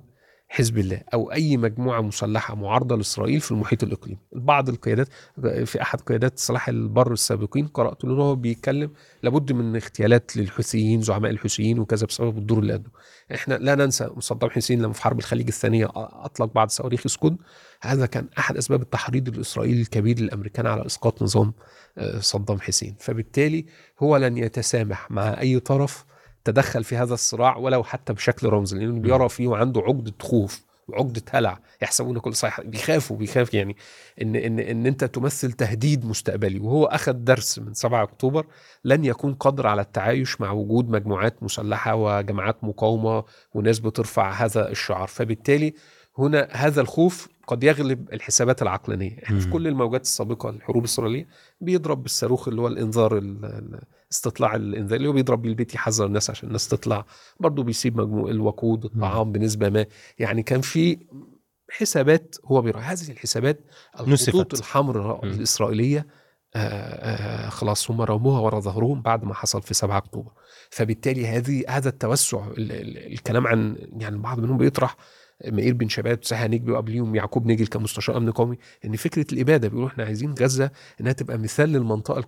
حزب 0.54 0.78
الله 0.78 1.02
أو 1.14 1.32
أي 1.32 1.56
مجموعة 1.56 2.00
مسلحة 2.00 2.54
معارضة 2.54 2.96
لإسرائيل 2.96 3.40
في 3.40 3.50
المحيط 3.50 3.82
الإقليمي. 3.82 4.18
بعض 4.32 4.68
القيادات 4.68 5.08
في 5.64 5.82
أحد 5.82 6.00
قيادات 6.00 6.38
صلاح 6.38 6.68
البر 6.68 7.12
السابقين 7.12 7.66
قرأت 7.66 8.04
له 8.04 8.14
هو 8.14 8.34
بيتكلم 8.34 8.90
لابد 9.22 9.52
من 9.52 9.76
اغتيالات 9.76 10.36
للحوثيين 10.36 11.02
زعماء 11.02 11.30
الحوثيين 11.30 11.78
وكذا 11.78 12.06
بسبب 12.06 12.38
الدور 12.38 12.58
اللي 12.58 12.72
قدمه. 12.72 12.90
إحنا 13.34 13.54
لا 13.54 13.74
ننسى 13.74 14.10
صدام 14.18 14.50
حسين 14.50 14.82
لما 14.82 14.92
في 14.92 15.02
حرب 15.02 15.18
الخليج 15.18 15.46
الثانية 15.46 15.88
أطلق 15.96 16.52
بعض 16.54 16.68
صواريخ 16.68 17.06
سكود 17.06 17.36
هذا 17.82 18.06
كان 18.06 18.28
أحد 18.38 18.56
أسباب 18.56 18.82
التحريض 18.82 19.28
الاسرائيلي 19.28 19.80
الكبير 19.80 20.20
للامريكان 20.20 20.66
على 20.66 20.86
إسقاط 20.86 21.22
نظام 21.22 21.52
آه، 21.98 22.18
صدام 22.18 22.60
حسين. 22.60 22.96
فبالتالي 22.98 23.66
هو 24.02 24.16
لن 24.16 24.38
يتسامح 24.38 25.10
مع 25.10 25.40
أي 25.40 25.60
طرف 25.60 26.04
تدخل 26.44 26.84
في 26.84 26.96
هذا 26.96 27.14
الصراع 27.14 27.56
ولو 27.56 27.84
حتى 27.84 28.12
بشكل 28.12 28.46
رمزي 28.48 28.78
لأنه 28.78 29.00
بيرى 29.00 29.28
فيه 29.28 29.46
وعنده 29.46 29.80
عقدة 29.80 30.14
خوف 30.22 30.64
وعقدة 30.88 31.22
هلع 31.30 31.58
يحسبون 31.82 32.18
كل 32.18 32.34
صحيح 32.34 32.60
بيخافوا 32.60 33.16
بيخاف 33.16 33.54
يعني 33.54 33.76
إن 34.22 34.36
إن 34.36 34.58
إن 34.58 34.86
أنت 34.86 35.04
تمثل 35.04 35.52
تهديد 35.52 36.04
مستقبلي. 36.06 36.58
وهو 36.58 36.84
أخذ 36.84 37.12
درس 37.12 37.58
من 37.58 37.74
7 37.74 38.02
أكتوبر 38.02 38.46
لن 38.84 39.04
يكون 39.04 39.34
قادر 39.34 39.66
على 39.66 39.82
التعايش 39.82 40.40
مع 40.40 40.50
وجود 40.50 40.90
مجموعات 40.90 41.42
مسلحة 41.42 41.94
وجماعات 41.94 42.64
مقاومة 42.64 43.24
وناس 43.54 43.78
بترفع 43.78 44.30
هذا 44.30 44.68
الشعار. 44.70 45.08
فبالتالي 45.08 45.74
هنا 46.18 46.48
هذا 46.50 46.80
الخوف 46.80 47.28
قد 47.46 47.64
يغلب 47.64 48.12
الحسابات 48.12 48.62
العقلانية. 48.62 49.18
إحنا 49.24 49.40
في 49.40 49.50
كل 49.50 49.68
الموجات 49.68 50.02
السابقة 50.02 50.50
الحروب 50.50 50.84
الاسرائيليه 50.84 51.26
بيضرب 51.60 52.02
بالصاروخ 52.02 52.48
اللي 52.48 52.60
هو 52.60 52.66
الإنذار 52.66 53.18
استطلاع 54.12 54.56
الانذار 54.56 54.96
اللي 54.96 55.08
هو 55.08 55.12
بيضرب 55.12 55.42
بالبيت 55.42 55.74
يحذر 55.74 56.06
الناس 56.06 56.30
عشان 56.30 56.48
الناس 56.48 56.68
تطلع. 56.68 57.04
برضه 57.40 57.62
بيسيب 57.62 58.00
مجموع 58.00 58.30
الوقود 58.30 58.84
الطعام 58.84 59.32
بنسبة 59.32 59.68
ما. 59.68 59.86
يعني 60.18 60.42
كان 60.42 60.60
في 60.60 61.06
حسابات 61.70 62.36
هو 62.44 62.62
بيرى 62.62 62.80
هذه 62.80 63.10
الحسابات 63.10 63.60
الخطوط 64.00 64.54
الحمراء 64.54 65.24
الإسرائيلية 65.24 66.06
آآ 66.54 67.46
آآ 67.46 67.50
خلاص 67.50 67.90
هم 67.90 68.02
رموها 68.02 68.40
ورا 68.40 68.60
ظهرهم 68.60 69.02
بعد 69.02 69.24
ما 69.24 69.34
حصل 69.34 69.62
في 69.62 69.74
7 69.74 69.98
أكتوبر. 69.98 70.32
فبالتالي 70.70 71.26
هذه 71.26 71.64
هذا 71.68 71.88
التوسع 71.88 72.46
الكلام 72.58 73.46
عن 73.46 73.76
يعني 73.92 74.18
بعض 74.18 74.40
منهم 74.40 74.58
بيطرح 74.58 74.96
مئير 75.46 75.74
بن 75.74 75.88
شباب 75.88 76.24
ساحة 76.24 76.46
نجبي 76.46 76.72
وقبليهم 76.72 77.14
يعقوب 77.14 77.46
نجل 77.46 77.66
كمستشار 77.66 78.16
أمن 78.16 78.30
قومي 78.30 78.58
إن 78.84 78.96
فكرة 78.96 79.26
الإبادة 79.32 79.68
بيقولوا 79.68 79.88
إحنا 79.88 80.04
عايزين 80.04 80.34
غزة 80.40 80.70
إنها 81.00 81.12
تبقى 81.12 81.38
مثال 81.38 81.68
للمنطقة 81.68 82.20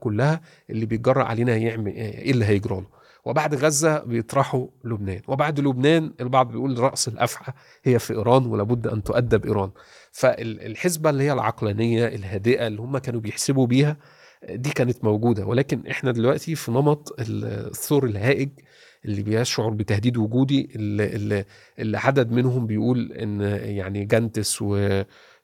كلها 0.00 0.40
اللي 0.70 0.86
بيتجرأ 0.86 1.24
علينا 1.24 1.56
يعمل 1.56 1.92
إيه 1.92 2.30
اللي 2.30 2.44
هيجرى 2.44 2.74
له. 2.76 3.02
وبعد 3.24 3.54
غزة 3.54 4.04
بيطرحوا 4.04 4.66
لبنان. 4.84 5.20
وبعد 5.28 5.60
لبنان 5.60 6.12
البعض 6.20 6.48
بيقول 6.52 6.78
رأس 6.78 7.08
الأفعى 7.08 7.54
هي 7.84 7.98
في 7.98 8.12
إيران 8.14 8.46
ولابد 8.46 8.86
أن 8.86 9.02
تؤدب 9.02 9.46
إيران. 9.46 9.70
فالحسبه 10.12 11.10
اللي 11.10 11.24
هي 11.24 11.32
العقلانية 11.32 12.06
الهادئة 12.06 12.66
اللي 12.66 12.80
هم 12.82 12.98
كانوا 12.98 13.20
بيحسبوا 13.20 13.66
بيها 13.66 13.96
دي 14.50 14.70
كانت 14.70 15.04
موجودة. 15.04 15.46
ولكن 15.46 15.86
إحنا 15.90 16.10
دلوقتي 16.12 16.54
في 16.54 16.70
نمط 16.70 17.16
الثور 17.18 18.04
الهائج 18.04 18.48
اللي 19.04 19.22
بيشعر 19.22 19.70
بتهديد 19.70 20.16
وجودي 20.16 20.68
اللي, 20.74 21.44
اللي, 21.78 21.98
عدد 21.98 22.30
منهم 22.32 22.66
بيقول 22.66 23.12
إن 23.12 23.40
يعني 23.64 24.04
جانتس 24.04 24.62
و 24.62 25.02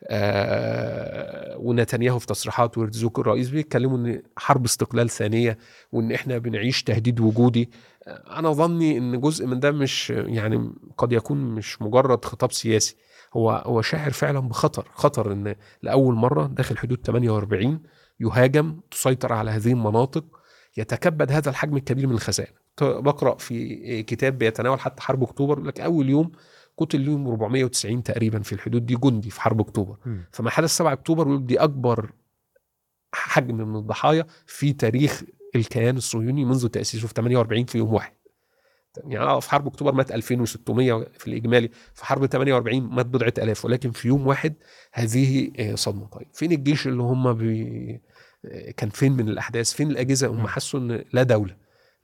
آه 0.08 1.56
ونتنياهو 1.58 2.18
في 2.18 2.26
تصريحات 2.26 2.78
ويرتزوك 2.78 3.18
الرئيس 3.18 3.50
بيتكلموا 3.50 3.98
إن 3.98 4.22
حرب 4.36 4.64
استقلال 4.64 5.10
ثانية 5.10 5.58
وإن 5.92 6.12
إحنا 6.12 6.38
بنعيش 6.38 6.82
تهديد 6.82 7.20
وجودي. 7.20 7.70
أنا 8.08 8.52
ظني 8.52 8.98
إن 8.98 9.20
جزء 9.20 9.46
من 9.46 9.60
ده 9.60 9.70
مش 9.70 10.10
يعني 10.10 10.72
قد 10.98 11.12
يكون 11.12 11.38
مش 11.38 11.82
مجرد 11.82 12.24
خطاب 12.24 12.52
سياسي 12.52 12.96
هو 13.34 13.50
هو 13.50 13.82
شاعر 13.82 14.10
فعلا 14.10 14.40
بخطر 14.40 14.88
خطر 14.94 15.32
إن 15.32 15.54
لأول 15.82 16.14
مرة 16.14 16.46
داخل 16.46 16.78
حدود 16.78 17.06
48 17.06 17.80
يهاجم 18.20 18.80
تسيطر 18.90 19.32
على 19.32 19.50
هذه 19.50 19.72
المناطق 19.72 20.24
يتكبد 20.76 21.32
هذا 21.32 21.50
الحجم 21.50 21.76
الكبير 21.76 22.06
من 22.06 22.14
الخسائر 22.14 22.52
بقرأ 22.82 23.36
في 23.36 24.02
كتاب 24.02 24.38
بيتناول 24.38 24.80
حتى 24.80 25.02
حرب 25.02 25.22
أكتوبر 25.22 25.54
يقول 25.54 25.68
لك 25.68 25.80
أول 25.80 26.08
يوم 26.08 26.32
قتل 26.78 27.00
اليوم 27.00 27.28
490 27.28 28.02
تقريبا 28.02 28.40
في 28.40 28.52
الحدود 28.52 28.86
دي 28.86 28.96
جندي 28.96 29.30
في 29.30 29.40
حرب 29.40 29.60
أكتوبر. 29.60 29.96
م. 30.06 30.18
فما 30.32 30.50
حدث 30.50 30.70
7 30.70 30.92
أكتوبر 30.92 31.36
دي 31.36 31.58
أكبر 31.58 32.12
حجم 33.12 33.56
من 33.56 33.76
الضحايا 33.76 34.26
في 34.46 34.72
تاريخ 34.72 35.22
الكيان 35.56 35.96
الصهيوني 35.96 36.44
منذ 36.44 36.68
تأسيسه 36.68 37.08
في 37.08 37.14
48 37.14 37.64
في 37.64 37.78
يوم 37.78 37.94
واحد. 37.94 38.12
يعني 39.04 39.24
آه، 39.24 39.40
في 39.40 39.50
حرب 39.50 39.66
أكتوبر 39.66 39.92
مات 39.92 40.12
2600 40.12 41.06
في 41.18 41.26
الإجمالي 41.26 41.70
في 41.94 42.04
حرب 42.04 42.26
48 42.26 42.82
مات 42.82 43.06
بضعة 43.06 43.32
آلاف 43.38 43.64
ولكن 43.64 43.90
في 43.90 44.08
يوم 44.08 44.26
واحد 44.26 44.54
هذه 44.92 45.50
آه، 45.58 45.74
صدمة. 45.74 46.06
طيب 46.06 46.26
فين 46.32 46.52
الجيش 46.52 46.86
اللي 46.86 47.02
هم 47.02 47.32
بي... 47.32 48.00
آه، 48.44 48.70
كان 48.70 48.88
فين 48.90 49.12
من 49.12 49.28
الأحداث؟ 49.28 49.72
فين 49.72 49.90
الأجهزة؟ 49.90 50.28
هم 50.28 50.46
حسوا 50.46 50.80
إن 50.80 51.04
لا 51.12 51.22
دولة. 51.22 51.56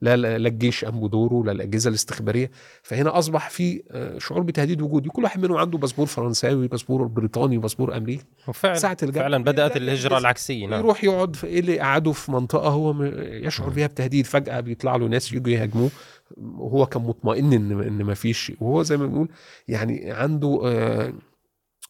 لا 0.05 0.37
لا 0.37 0.49
الجيش 0.49 0.85
قام 0.85 0.99
بدوره 0.99 1.45
لا 1.45 1.51
الأجهزة 1.51 1.89
الاستخبارية. 1.89 2.51
فهنا 2.83 3.19
أصبح 3.19 3.49
في 3.49 3.83
آه، 3.91 4.17
شعور 4.17 4.41
بتهديد 4.41 4.81
وجودي 4.81 5.09
كل 5.09 5.23
واحد 5.23 5.41
منهم 5.41 5.57
عنده 5.57 5.77
باسبور 5.77 6.05
فرنساوي 6.05 6.67
باسبور 6.67 7.03
بريطاني 7.07 7.57
باسبور 7.57 7.97
أمريكي. 7.97 8.25
وفعلا 8.47 8.75
ساعة 8.75 9.11
فعلا 9.11 9.43
بدأت 9.43 9.77
الهجرة 9.77 10.17
العكسية 10.17 10.67
نعم. 10.67 10.79
يروح 10.79 11.03
يقعد 11.03 11.35
في 11.35 11.47
إيه 11.47 11.59
اللي 11.59 11.79
قعده 11.79 12.11
في 12.11 12.31
منطقة 12.31 12.69
هو 12.69 13.03
يشعر 13.03 13.69
بها 13.69 13.87
بتهديد. 13.87 14.25
فجأة 14.25 14.59
بيطلع 14.59 14.95
له 14.95 15.07
ناس 15.07 15.33
يجوا 15.33 15.53
يهاجموه. 15.53 15.89
وهو 16.37 16.85
كان 16.85 17.01
مطمئن 17.01 17.53
إن 17.53 17.81
إن 17.81 18.03
ما 18.03 18.13
فيش 18.13 18.51
وهو 18.61 18.83
زي 18.83 18.97
ما 18.97 19.05
بنقول 19.05 19.29
يعني 19.67 20.11
عنده 20.11 20.61
آه 20.65 21.13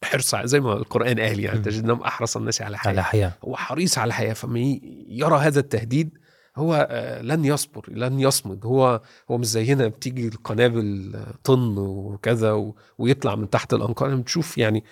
حرص 0.02 0.36
زي 0.36 0.60
ما 0.60 0.72
القرآن 0.72 1.20
قال 1.20 1.40
يعني 1.40 1.58
تجدهم 1.58 2.00
أحرص 2.00 2.36
الناس 2.36 2.62
على 2.62 2.78
حياة. 2.78 2.92
على 2.92 3.04
حياة. 3.04 3.32
هو 3.44 3.56
حريص 3.56 3.98
على 3.98 4.14
حياة. 4.14 4.32
فما 4.32 4.78
يرى 5.08 5.36
هذا 5.36 5.60
التهديد 5.60 6.18
هو 6.56 6.88
آه، 6.90 7.22
لن 7.22 7.44
يصبر 7.44 7.84
لن 7.88 8.20
يصمد. 8.20 8.66
هو 8.66 9.00
هو 9.30 9.38
مش 9.38 9.46
زي 9.46 9.72
هنا 9.72 9.88
بتيجي 9.88 10.28
القنابل 10.28 11.16
طن 11.44 11.78
وكذا 11.78 12.72
ويطلع 12.98 13.34
من 13.34 13.50
تحت 13.50 13.74
الأنقاض. 13.74 14.10
بتشوف 14.10 14.58
يعني 14.58 14.84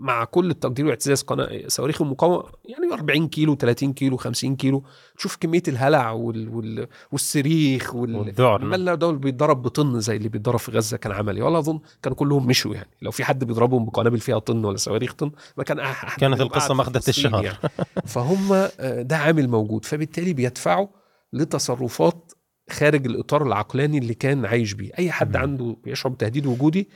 مع 0.00 0.24
كل 0.24 0.50
التقدير 0.50 0.86
واعتزاز 0.86 1.24
صواريخ 1.66 2.02
المقاومة 2.02 2.44
يعني 2.64 2.92
40 2.92 3.28
كيلو 3.28 3.54
30 3.54 3.92
كيلو 3.92 4.16
50 4.16 4.56
كيلو 4.56 4.84
تشوف 5.20 5.36
كمية 5.36 5.62
الهلع 5.68 6.10
وال 6.10 6.48
وال 6.48 6.88
والصريخ 7.12 7.94
والذعر 7.94 8.64
ما 8.64 8.94
دول 8.94 9.18
بيتضرب 9.18 9.62
بطن 9.62 10.00
زي 10.00 10.16
اللي 10.16 10.28
بيتضرب 10.28 10.58
في 10.58 10.70
غزة 10.70 10.96
كان 10.96 11.12
عملي. 11.12 11.42
ولا 11.42 11.58
أظن 11.58 11.80
كانوا 12.02 12.16
كلهم 12.16 12.46
مشوا 12.46 12.74
يعني. 12.74 12.90
لو 13.02 13.10
في 13.10 13.24
حد 13.24 13.44
بيضربهم 13.44 13.84
بقنابل 13.84 14.20
فيها 14.20 14.38
طن 14.38 14.64
ولا 14.64 14.76
صواريخ 14.76 15.14
طن 15.14 15.30
ما 15.56 15.64
كان 15.64 15.78
أحد 15.78 16.20
كانت 16.20 16.40
القصة 16.40 16.74
ماخذه 16.74 17.02
الشهر. 17.08 17.44
يعني. 17.44 17.58
فهم 18.06 18.52
آه، 18.52 19.02
ده 19.02 19.16
عامل 19.16 19.48
موجود. 19.48 19.84
فبالتالي 19.84 20.32
بيدفعوا 20.32 20.86
لتصرفات 21.32 22.32
خارج 22.70 23.06
الإطار 23.06 23.46
العقلاني 23.46 23.98
اللي 23.98 24.14
كان 24.14 24.46
عايش 24.46 24.72
بيه. 24.72 24.90
أي 24.98 25.12
حد 25.12 25.36
عنده 25.36 25.76
بيشعر 25.84 26.12
بتهديد 26.12 26.46
وجودي 26.46 26.88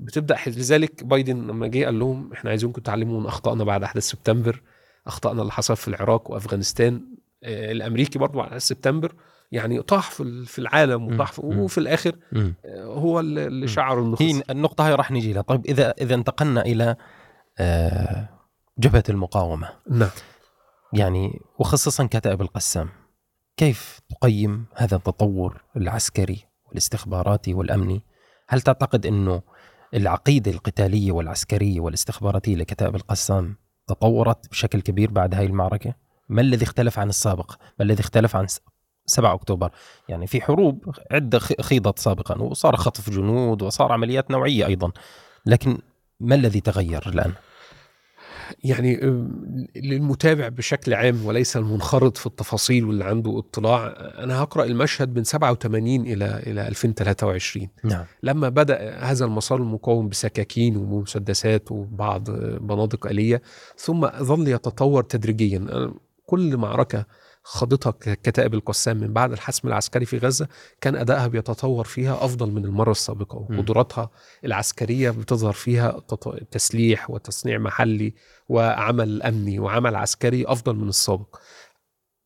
بتبدأ 0.00 0.36
لذلك 0.46 1.04
بايدن 1.04 1.46
لما 1.46 1.66
جه 1.66 1.84
قال 1.84 1.98
لهم 1.98 2.32
إحنا 2.32 2.50
عايزينكم 2.50 2.80
تتعلموا 2.80 3.20
من 3.20 3.26
أخطائنا 3.26 3.64
بعد 3.64 3.82
أحداث 3.82 4.04
سبتمبر 4.04 4.62
أخطائنا 5.06 5.40
اللي 5.42 5.52
حصل 5.52 5.76
في 5.76 5.88
العراق 5.88 6.30
وأفغانستان. 6.30 7.15
الأمريكي 7.44 8.18
برضه 8.18 8.42
على 8.42 8.60
سبتمبر 8.60 9.14
يعني 9.52 9.82
طاح 9.82 10.10
في 10.10 10.44
في 10.44 10.58
العالم 10.58 11.06
وطاح 11.06 11.38
وفي 11.38 11.78
الآخر 11.78 12.16
آه، 12.36 12.84
هو 12.84 13.20
اللي 13.20 13.68
شعر 13.68 14.00
انه 14.00 14.16
هي 14.20 14.42
النقطة 14.50 14.86
هاي 14.86 14.94
راح 14.94 15.10
نجي 15.10 15.32
لها. 15.32 15.42
طيب 15.42 15.66
إذا 15.66 15.90
إذا 15.90 16.14
انتقلنا 16.14 16.62
إلى 16.62 16.96
آه، 17.58 18.28
جبهة 18.78 19.04
المقاومة. 19.08 19.68
نعم. 19.90 20.10
يعني 20.92 21.40
وخصوصا 21.58 22.06
كتائب 22.06 22.42
القسام 22.42 22.88
كيف 23.56 24.00
تقيم 24.10 24.66
هذا 24.74 24.96
التطور 24.96 25.62
العسكري 25.76 26.44
والاستخباراتي 26.68 27.54
والأمني؟ 27.54 28.02
هل 28.48 28.60
تعتقد 28.60 29.06
إنه 29.06 29.42
العقيدة 29.94 30.50
القتالية 30.50 31.12
والعسكرية 31.12 31.80
والاستخباراتية 31.80 32.56
لكتائب 32.56 32.96
القسام 32.96 33.56
تطورت 33.86 34.50
بشكل 34.50 34.80
كبير 34.80 35.10
بعد 35.10 35.34
هاي 35.34 35.46
المعركة؟ 35.46 35.94
ما 36.28 36.40
الذي 36.40 36.64
اختلف 36.64 36.98
عن 36.98 37.08
السابق؟ 37.08 37.52
ما 37.78 37.84
الذي 37.84 38.00
اختلف 38.00 38.36
عن 38.36 38.46
7 39.06 39.34
أكتوبر؟ 39.34 39.70
يعني 40.08 40.26
في 40.26 40.40
حروب 40.40 40.94
عدة 41.10 41.38
خيضت 41.38 41.98
سابقا 41.98 42.42
وصار 42.42 42.76
خطف 42.76 43.10
جنود 43.10 43.62
وصار 43.62 43.92
عمليات 43.92 44.30
نوعية 44.30 44.66
أيضا 44.66 44.92
لكن 45.46 45.78
ما 46.20 46.34
الذي 46.34 46.60
تغير 46.60 47.08
الآن؟ 47.08 47.32
يعني 48.64 48.96
للمتابع 49.76 50.48
بشكل 50.48 50.94
عام 50.94 51.26
وليس 51.26 51.56
المنخرط 51.56 52.16
في 52.16 52.26
التفاصيل 52.26 52.84
واللي 52.84 53.04
عنده 53.04 53.38
اطلاع 53.38 53.94
أنا 53.98 54.42
هقرأ 54.42 54.64
المشهد 54.64 55.16
من 55.16 55.24
87 55.24 56.00
إلى 56.00 56.42
إلى 56.46 56.68
2023 56.68 57.68
نعم. 57.84 58.04
لما 58.22 58.48
بدأ 58.48 58.98
هذا 58.98 59.24
المسار 59.24 59.58
المقاوم 59.58 60.08
بسكاكين 60.08 60.76
ومسدسات 60.76 61.72
وبعض 61.72 62.30
بنادق 62.60 63.06
آلية 63.06 63.42
ثم 63.76 64.06
ظل 64.06 64.48
يتطور 64.48 65.02
تدريجيا 65.02 65.90
كل 66.26 66.56
معركة 66.56 67.06
خاضتها 67.42 67.90
كتائب 68.00 68.54
القسام 68.54 68.96
من 68.96 69.12
بعد 69.12 69.32
الحسم 69.32 69.68
العسكري 69.68 70.06
في 70.06 70.18
غزة 70.18 70.48
كان 70.80 70.96
أدائها 70.96 71.26
بيتطور 71.26 71.84
فيها 71.84 72.24
أفضل 72.24 72.50
من 72.50 72.64
المرة 72.64 72.90
السابقة 72.90 73.36
وقدراتها 73.36 74.10
العسكرية 74.44 75.10
بتظهر 75.10 75.52
فيها 75.52 76.00
تسليح 76.50 77.10
وتصنيع 77.10 77.58
محلي 77.58 78.14
وعمل 78.48 79.22
أمني 79.22 79.58
وعمل 79.58 79.96
عسكري 79.96 80.44
أفضل 80.46 80.76
من 80.76 80.88
السابق. 80.88 81.36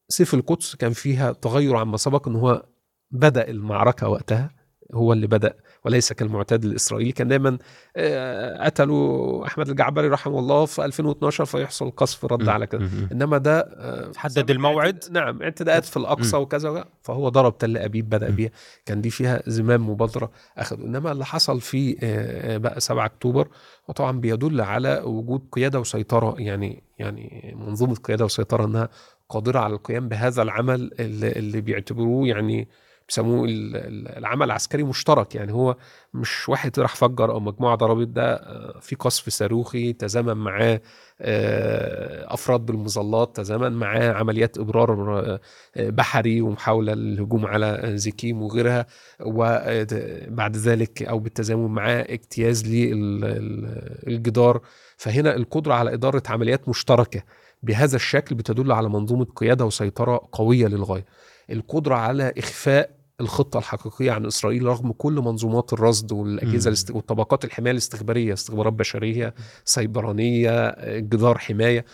سيف 0.08 0.34
القدس 0.34 0.74
كان 0.76 0.92
فيها 0.92 1.32
تغير 1.32 1.76
عما 1.76 1.96
سبق 1.96 2.28
إن 2.28 2.36
هو 2.36 2.66
بدأ 3.10 3.48
المعركة 3.48 4.08
وقتها 4.08 4.50
هو 4.94 5.12
اللي 5.12 5.26
بدأ 5.26 5.54
وليس 5.84 6.12
كالمعتاد 6.12 6.64
الإسرائيلي. 6.64 7.12
كان 7.12 7.28
دايما 7.28 7.58
آه، 7.96 8.64
قتلوا 8.64 9.46
أحمد 9.46 9.68
الجعبري 9.68 10.08
رحمه 10.08 10.38
الله 10.38 10.64
في 10.64 10.84
2012 10.84 11.44
فيحصل 11.44 11.90
قصف 11.90 12.24
رد 12.24 12.48
على 12.48 12.66
كده. 12.66 12.88
إنما 13.12 13.38
ده 13.38 13.60
آه، 13.60 14.12
حدد 14.16 14.50
الموعد؟ 14.50 15.04
نعم 15.10 15.42
اعتداءات 15.42 15.84
في 15.84 15.96
الأقصى 15.96 16.36
وكذا 16.36 16.84
فهو 17.02 17.28
ضرب 17.28 17.58
تل 17.58 17.76
أبيب 17.78 18.08
بدأ 18.08 18.30
بيها. 18.30 18.50
كان 18.86 19.00
دي 19.00 19.10
فيها 19.10 19.42
زمام 19.46 19.90
مبادرة 19.90 20.30
أخذوا. 20.58 20.86
إنما 20.86 21.12
اللي 21.12 21.24
حصل 21.24 21.60
في 21.60 21.96
آه، 22.02 22.56
بقى 22.56 22.80
7 22.80 23.04
أكتوبر 23.06 23.48
وطبعا 23.88 24.20
بيدل 24.20 24.60
على 24.60 25.02
وجود 25.04 25.42
قيادة 25.52 25.80
وسيطرة. 25.80 26.34
يعني 26.38 26.82
يعني 26.98 27.54
منظومة 27.58 27.94
قيادة 27.94 28.24
وسيطرة 28.24 28.64
إنها 28.64 28.88
قادرة 29.28 29.58
على 29.58 29.74
القيام 29.74 30.08
بهذا 30.08 30.42
العمل 30.42 30.90
اللي, 31.00 31.32
اللي 31.32 31.60
بيعتبروه 31.60 32.28
يعني 32.28 32.68
بيسموه 33.10 33.46
العمل 33.48 34.46
العسكري 34.46 34.82
مشترك. 34.82 35.34
يعني 35.34 35.52
هو 35.52 35.76
مش 36.14 36.48
واحد 36.48 36.80
راح 36.80 36.96
فجر 36.96 37.30
أو 37.32 37.40
مجموعة 37.40 37.74
ضربت 37.76 38.08
ده 38.08 38.34
آه، 38.34 38.78
في 38.80 38.96
قصف 38.96 39.28
صاروخي 39.28 39.92
تزامن 39.92 40.36
معاه 40.36 40.80
آه، 41.20 42.34
أفراد 42.34 42.60
بالمظلات 42.66 43.36
تزامن 43.36 43.72
معاه 43.72 44.12
عمليات 44.12 44.58
إبرار 44.58 45.18
آه، 45.20 45.40
بحري 45.76 46.40
ومحاولة 46.40 46.94
للهجوم 46.94 47.46
على 47.46 47.92
زكيم 47.94 48.42
وغيرها. 48.42 48.86
وبعد 49.20 50.56
ذلك 50.56 51.02
أو 51.02 51.18
بالتزامن 51.18 51.66
معاه 51.70 52.02
اجتياز 52.10 52.66
للجدار 54.06 54.60
فهنا 54.96 55.36
القدرة 55.36 55.74
على 55.74 55.94
إدارة 55.94 56.22
عمليات 56.28 56.68
مشتركة 56.68 57.22
بهذا 57.62 57.96
الشكل 57.96 58.34
بتدل 58.34 58.72
على 58.72 58.88
منظومة 58.88 59.24
قيادة 59.36 59.64
وسيطرة 59.64 60.28
قوية 60.32 60.66
للغاية. 60.66 61.04
القدرة 61.50 61.94
على 61.94 62.32
إخفاء 62.38 62.99
الخطة 63.20 63.58
الحقيقية 63.58 64.12
عن 64.12 64.26
إسرائيل 64.26 64.62
رغم 64.62 64.92
كل 64.92 65.12
منظومات 65.12 65.72
الرصد 65.72 66.12
والأجهزة 66.12 66.68
الاست... 66.68 66.90
والطبقات 66.90 67.44
الحماية 67.44 67.72
الاستخبارية 67.72 68.32
استخبارات 68.32 68.72
بشرية 68.72 69.34
سيبرانية 69.64 70.74
جدار 70.98 71.38
حماية 71.38 71.84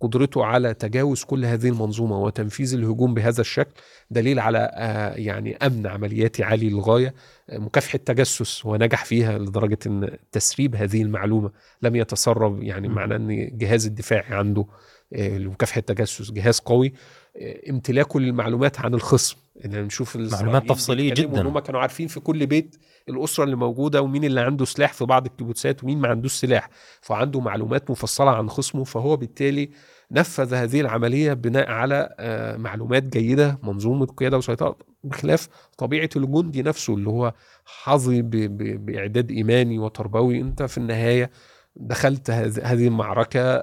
قدرته 0.00 0.44
على 0.44 0.74
تجاوز 0.74 1.24
كل 1.24 1.44
هذه 1.44 1.68
المنظومة 1.68 2.18
وتنفيذ 2.18 2.74
الهجوم 2.74 3.14
بهذا 3.14 3.40
الشكل 3.40 3.72
دليل 4.10 4.38
على 4.38 4.70
آه، 4.74 5.14
يعني 5.14 5.56
أمن 5.56 5.86
عملياتي 5.86 6.42
عالي 6.42 6.70
للغاية 6.70 7.14
مكافحة 7.52 7.98
تجسس 7.98 8.66
ونجح 8.66 9.04
فيها 9.04 9.38
لدرجة 9.38 9.78
إن 9.86 10.16
تسريب 10.32 10.76
هذه 10.76 11.02
المعلومة 11.02 11.50
لم 11.82 11.96
يتسرب 11.96 12.62
يعني 12.62 12.88
معناه 12.88 13.16
إن 13.16 13.30
الجهاز 13.30 13.86
الدفاعي 13.86 14.34
عنده 14.34 14.66
آه، 15.14 15.38
لمكافحة 15.38 15.78
التجسس 15.78 16.30
جهاز 16.30 16.58
قوي 16.58 16.92
آه، 17.36 17.70
امتلاكه 17.70 18.20
للمعلومات 18.20 18.80
عن 18.80 18.94
الخصم. 18.94 19.36
إن 19.64 19.84
نشوف 19.84 20.16
معلومات 20.16 20.68
تفصيلية 20.68 21.14
جدا. 21.14 21.42
هم 21.48 21.58
كانوا 21.58 21.80
عارفين 21.80 22.08
في 22.08 22.20
كل 22.20 22.46
بيت 22.46 22.76
الأسرة 23.08 23.44
اللي 23.44 23.56
موجودة 23.56 24.02
ومين 24.02 24.24
اللي 24.24 24.40
عنده 24.40 24.64
سلاح 24.64 24.92
في 24.92 25.04
بعض 25.04 25.26
الكيبوتسات 25.26 25.84
ومين 25.84 25.98
ما 25.98 26.08
عندوش 26.08 26.32
سلاح. 26.32 26.68
فعنده 27.00 27.40
معلومات 27.40 27.90
مفصلة 27.90 28.30
عن 28.30 28.48
خصمه 28.48 28.84
فهو 28.84 29.16
بالتالي 29.16 29.70
نفذ 30.10 30.54
هذه 30.54 30.80
العملية 30.80 31.32
بناء 31.32 31.70
على 31.70 32.14
آه، 32.18 32.56
معلومات 32.56 33.02
جيدة 33.02 33.58
منظومه 33.62 34.06
قياده 34.06 34.38
وسيطرة 34.38 34.76
بخلاف 35.04 35.48
طبيعة 35.78 36.10
الجندي 36.16 36.62
نفسه 36.62 36.94
اللي 36.94 37.08
هو 37.08 37.34
حظي 37.64 38.22
بإعداد 38.22 39.30
إيماني 39.30 39.78
وتربوي. 39.78 40.40
أنت 40.40 40.62
في 40.62 40.78
النهاية 40.78 41.30
دخلت 41.76 42.30
هذه 42.30 42.86
المعركة 42.86 43.56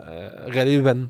غالبا 0.50 1.10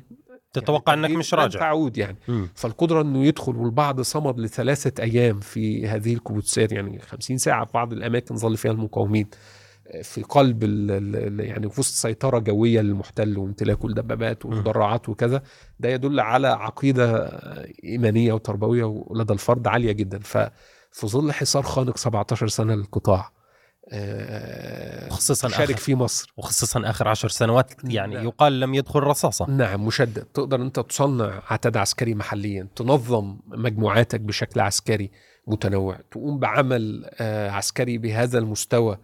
تتوقع 0.60 0.94
يعني 0.94 1.06
انك 1.06 1.16
مش 1.16 1.34
راجع. 1.34 1.60
تعود 1.60 1.98
يعني. 1.98 2.18
م. 2.28 2.44
فالقدرة 2.54 3.00
إنه 3.02 3.24
يدخل 3.24 3.56
والبعض 3.56 4.00
صمد 4.00 4.40
لثلاثة 4.40 5.02
أيام 5.02 5.40
في 5.40 5.88
هذه 5.88 6.14
الكبوتسات 6.14 6.72
يعني 6.72 6.98
50 6.98 7.38
ساعة 7.38 7.64
في 7.64 7.72
بعض 7.74 7.92
الأماكن 7.92 8.36
ظل 8.36 8.56
فيها 8.56 8.70
المقاومين 8.72 9.26
في 10.02 10.22
قلب 10.22 10.64
ال 10.64 10.90
ال 11.40 11.40
يعني 11.40 11.70
في 11.70 11.80
وسط 11.80 11.94
سيطرة 11.94 12.38
جوية 12.38 12.80
للمحتل 12.80 13.38
وامتلاكه 13.38 13.86
الدبابات 13.86 14.46
والمدرعات 14.46 15.08
وكذا 15.08 15.42
ده 15.80 15.88
يدل 15.88 16.20
على 16.20 16.48
عقيدة 16.48 17.26
إيمانية 17.84 18.32
وتربوية 18.32 19.04
لدى 19.14 19.32
الفرد 19.32 19.66
عالية 19.68 19.92
جدا. 19.92 20.18
ففي 20.18 21.06
ظل 21.06 21.32
حصار 21.32 21.62
خانق 21.62 21.96
17 21.96 22.48
سنة 22.48 22.74
للقطاع 22.74 23.30
آه، 23.92 25.08
خصوصا 25.08 25.48
شارك 25.48 25.76
في 25.76 25.94
مصر. 25.94 26.32
وخصوصا 26.36 26.90
آخر 26.90 27.08
عشر 27.08 27.28
سنوات 27.28 27.72
يعني 27.84 28.14
نعم. 28.14 28.24
يقال 28.24 28.60
لم 28.60 28.74
يدخل 28.74 29.00
رصاصة. 29.00 29.50
نعم 29.50 29.86
مشدد. 29.86 30.24
تقدر 30.34 30.62
أنت 30.62 30.80
تصنع 30.80 31.42
عتاد 31.46 31.76
عسكري 31.76 32.14
محليا 32.14 32.68
تنظم 32.76 33.38
مجموعاتك 33.46 34.20
بشكل 34.20 34.60
عسكري 34.60 35.10
متنوع 35.46 35.98
تقوم 36.10 36.38
بعمل 36.38 37.10
آه، 37.20 37.50
عسكري 37.50 37.98
بهذا 37.98 38.38
المستوى 38.38 38.98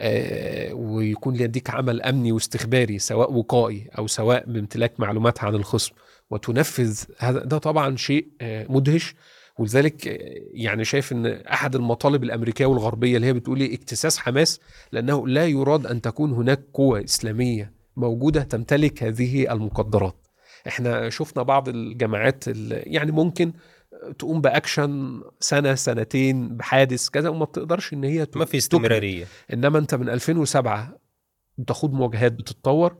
آه، 0.00 0.74
ويكون 0.74 1.36
لديك 1.36 1.70
عمل 1.70 2.02
أمني 2.02 2.32
واستخباري 2.32 2.98
سواء 2.98 3.32
وقائي 3.32 3.90
أو 3.98 4.06
سواء 4.06 4.44
بامتلاك 4.46 5.00
معلومات 5.00 5.44
عن 5.44 5.54
الخصم 5.54 5.92
وتنفذ 6.30 7.00
هذا. 7.18 7.38
ده 7.44 7.58
طبعا 7.58 7.96
شيء 7.96 8.28
مدهش. 8.42 9.14
ولذلك 9.58 10.06
يعني 10.52 10.84
شايف 10.84 11.12
إن 11.12 11.26
أحد 11.26 11.74
المطالب 11.74 12.24
الأمريكية 12.24 12.66
والغربية 12.66 13.16
اللي 13.16 13.26
هي 13.26 13.32
بتقول 13.32 13.60
إيه 13.60 13.74
اكتساس 13.74 14.18
حماس 14.18 14.60
لأنه 14.92 15.28
لا 15.28 15.46
يراد 15.46 15.86
أن 15.86 16.00
تكون 16.00 16.32
هناك 16.32 16.60
قوة 16.74 17.04
إسلامية 17.04 17.72
موجودة 17.96 18.42
تمتلك 18.42 19.02
هذه 19.02 19.52
المقدرات. 19.52 20.26
إحنا 20.68 21.10
شفنا 21.10 21.42
بعض 21.42 21.68
الجماعات 21.68 22.44
يعني 22.70 23.12
ممكن 23.12 23.52
تقوم 24.18 24.40
بأكشن 24.40 25.22
سنة 25.40 25.74
سنتين 25.74 26.56
بحادث 26.56 27.08
كذا 27.08 27.28
وما 27.28 27.44
بتقدرش 27.44 27.92
إن 27.92 28.04
هي 28.04 28.26
ما 28.36 28.44
في 28.44 28.56
استمرارية. 28.56 29.26
إنما 29.52 29.78
أنت 29.78 29.94
من 29.94 30.08
2007 30.08 30.98
بتاخد 31.58 31.92
مواجهات 31.92 32.32
بتتطور. 32.32 32.96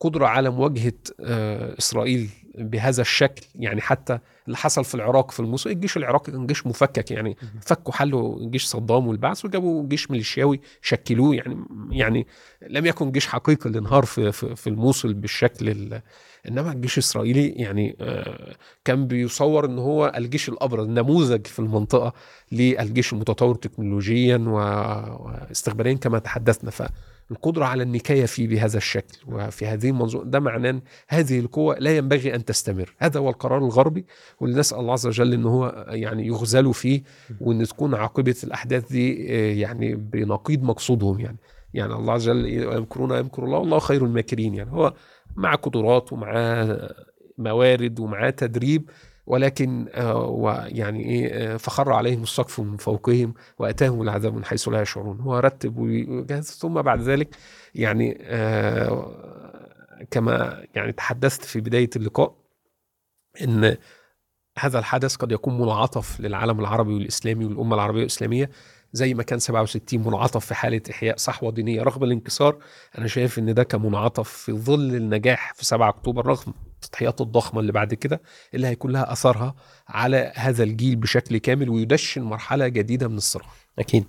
قدرة 0.00 0.26
على 0.26 0.50
مواجهة 0.50 0.92
آه، 1.20 1.78
إسرائيل 1.78 2.30
بهذا 2.58 3.02
الشكل 3.02 3.46
يعني 3.54 3.80
حتى 3.80 4.18
اللي 4.46 4.56
حصل 4.56 4.84
في 4.84 4.94
العراق 4.94 5.30
في 5.30 5.40
الموصل 5.40 5.70
الجيش 5.70 5.96
العراقي 5.96 6.32
كان 6.32 6.46
جيش 6.46 6.66
مفكك 6.66 7.10
يعني 7.10 7.36
فكوا 7.60 7.92
حلوا 7.92 8.50
جيش 8.50 8.64
صدام 8.64 9.06
والبعث 9.06 9.44
وجابوا 9.44 9.88
جيش 9.88 10.10
ميليشياوي 10.10 10.60
شكلوه 10.82 11.34
يعني 11.34 11.64
يعني 11.90 12.26
لم 12.68 12.86
يكن 12.86 13.12
جيش 13.12 13.26
حقيقي 13.26 13.66
اللي 13.66 13.78
انهار 13.78 14.04
في, 14.04 14.32
في, 14.32 14.56
في 14.56 14.66
الموصل 14.66 15.14
بالشكل 15.14 16.00
إنما 16.48 16.72
الجيش 16.72 16.98
الاسرائيلي 16.98 17.48
يعني 17.48 17.96
آه، 18.00 18.56
كان 18.84 19.06
بيصور 19.06 19.64
إن 19.64 19.78
هو 19.78 20.12
الجيش 20.16 20.48
الأبرز 20.48 20.88
نموذج 20.88 21.46
في 21.46 21.58
المنطقة 21.58 22.12
للجيش 22.52 23.12
المتطور 23.12 23.54
تكنولوجيا 23.54 24.36
واستخباريا 24.36 25.94
كما 25.94 26.18
تحدثنا. 26.18 26.70
ف 26.70 26.82
القدرة 27.30 27.64
على 27.64 27.82
النكاية 27.82 28.26
فيه 28.26 28.48
بهذا 28.48 28.76
الشكل 28.76 29.18
وفي 29.26 29.66
هذه 29.66 29.88
المنظومة 29.88 30.24
ده 30.24 30.40
معناه 30.40 30.80
هذه 31.08 31.40
القوة 31.40 31.76
لا 31.78 31.96
ينبغي 31.96 32.34
أن 32.34 32.44
تستمر. 32.44 32.94
هذا 32.98 33.20
هو 33.20 33.30
القرار 33.30 33.58
الغربي 33.58 34.06
واللي 34.40 34.58
نسأل 34.58 34.78
الله 34.78 34.92
عز 34.92 35.06
وجل 35.06 35.32
أن 35.32 35.44
هو 35.44 35.86
يعني 35.88 36.26
يغزلوا 36.26 36.72
فيه 36.72 37.02
وأن 37.40 37.64
تكون 37.66 37.94
عاقبة 37.94 38.36
الأحداث 38.44 38.92
دي 38.92 39.34
آه، 39.34 39.54
يعني 39.54 39.94
بنقيض 39.94 40.62
مقصودهم 40.62 41.20
يعني. 41.20 41.36
يعني 41.74 41.94
الله 41.94 42.12
عز 42.12 42.28
وجل 42.28 42.46
يمكرون 42.46 43.10
يمكر 43.10 43.44
الله 43.44 43.58
والله 43.58 43.78
خير 43.78 44.04
الماكرين 44.04 44.54
يعني. 44.54 44.70
هو 44.72 44.94
مع 45.36 45.54
قدرات 45.54 46.12
ومع 46.12 46.66
موارد 47.38 48.00
ومع 48.00 48.30
تدريب 48.30 48.90
ولكن 49.28 49.86
آه، 49.94 50.16
ويعني 50.26 51.04
إيه 51.04 51.54
آه، 51.54 51.56
فخر 51.56 51.92
عليهم 51.92 52.22
السقف 52.22 52.60
من 52.60 52.76
فوقهم 52.76 53.34
وأتاهم 53.58 54.02
العذاب 54.02 54.34
من 54.34 54.44
حيث 54.44 54.68
لا 54.68 54.82
يشعرون. 54.82 55.20
هو 55.20 55.38
رتب 55.38 55.78
وجهز 55.78 56.44
ثم 56.44 56.82
بعد 56.82 57.00
ذلك 57.00 57.36
يعني 57.74 58.18
آه، 58.20 60.04
كما 60.10 60.64
يعني 60.74 60.92
تحدثت 60.92 61.44
في 61.44 61.60
بداية 61.60 61.90
اللقاء 61.96 62.34
إن 63.42 63.76
هذا 64.58 64.78
الحدث 64.78 65.16
قد 65.16 65.32
يكون 65.32 65.58
منعطف 65.58 66.20
للعالم 66.20 66.60
العربي 66.60 66.94
والإسلامي 66.94 67.44
والأمة 67.44 67.74
العربية 67.74 67.98
والإسلامية 67.98 68.50
زي 68.92 69.14
ما 69.14 69.22
كان 69.22 69.38
67 69.38 70.00
منعطف 70.06 70.46
في 70.46 70.54
حالة 70.54 70.82
إحياء 70.90 71.16
صحوة 71.16 71.52
دينية 71.52 71.82
رغم 71.82 72.04
الانكسار. 72.04 72.58
أنا 72.98 73.06
شايف 73.06 73.38
إن 73.38 73.54
ده 73.54 73.62
كمنعطف 73.62 74.28
في 74.28 74.52
ظل 74.52 74.94
النجاح 74.94 75.54
في 75.54 75.64
7 75.64 75.88
أكتوبر 75.88 76.26
رغم 76.26 76.54
التضحيات 76.84 77.20
الضخمة 77.20 77.60
اللي 77.60 77.72
بعد 77.72 77.94
كده 77.94 78.20
اللي 78.54 78.66
هيكون 78.66 78.90
لها 78.90 79.12
اثرها 79.12 79.54
على 79.88 80.32
هذا 80.36 80.64
الجيل 80.64 80.96
بشكل 80.96 81.38
كامل 81.38 81.68
ويدشن 81.68 82.22
مرحلة 82.22 82.68
جديدة 82.68 83.08
من 83.08 83.16
الصراع. 83.16 83.48
أكيد. 83.78 84.04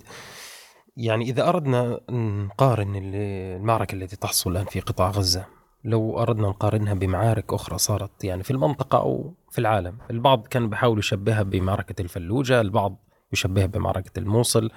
يعني 0.96 1.24
إذا 1.24 1.48
أردنا 1.48 2.00
نقارن 2.10 2.92
المعركة 2.96 3.94
التي 3.94 4.16
تحصل 4.16 4.50
الآن 4.50 4.64
في 4.64 4.80
قطاع 4.80 5.10
غزة 5.10 5.46
لو 5.84 6.18
أردنا 6.22 6.48
نقارنها 6.48 6.94
بمعارك 6.94 7.52
أخرى 7.52 7.78
صارت 7.78 8.24
يعني 8.24 8.42
في 8.42 8.50
المنطقة 8.50 8.98
أو 8.98 9.34
في 9.50 9.58
العالم 9.58 9.98
البعض 10.10 10.46
كان 10.46 10.68
بحاول 10.68 10.98
يشبهها 10.98 11.42
بمعركة 11.42 12.02
الفلوجة 12.02 12.60
البعض 12.60 12.96
يشبهها 13.32 13.66
بمعركة 13.66 14.18
الموصل 14.18 14.70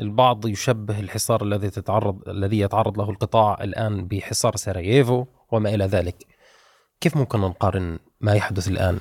البعض 0.00 0.46
يشبه 0.46 1.00
الحصار 1.00 1.42
الذي 1.42 1.70
تتعرض 1.70 2.28
الذي 2.28 2.58
يتعرض 2.58 2.98
له 2.98 3.10
القطاع 3.10 3.58
الآن 3.64 4.06
بحصار 4.06 4.56
سراييفو 4.56 5.24
وما 5.50 5.74
إلى 5.74 5.84
ذلك 5.84 6.26
كيف 7.00 7.16
ممكن 7.16 7.40
نقارن 7.40 7.98
ما 8.20 8.32
يحدث 8.34 8.68
الآن؟ 8.68 8.98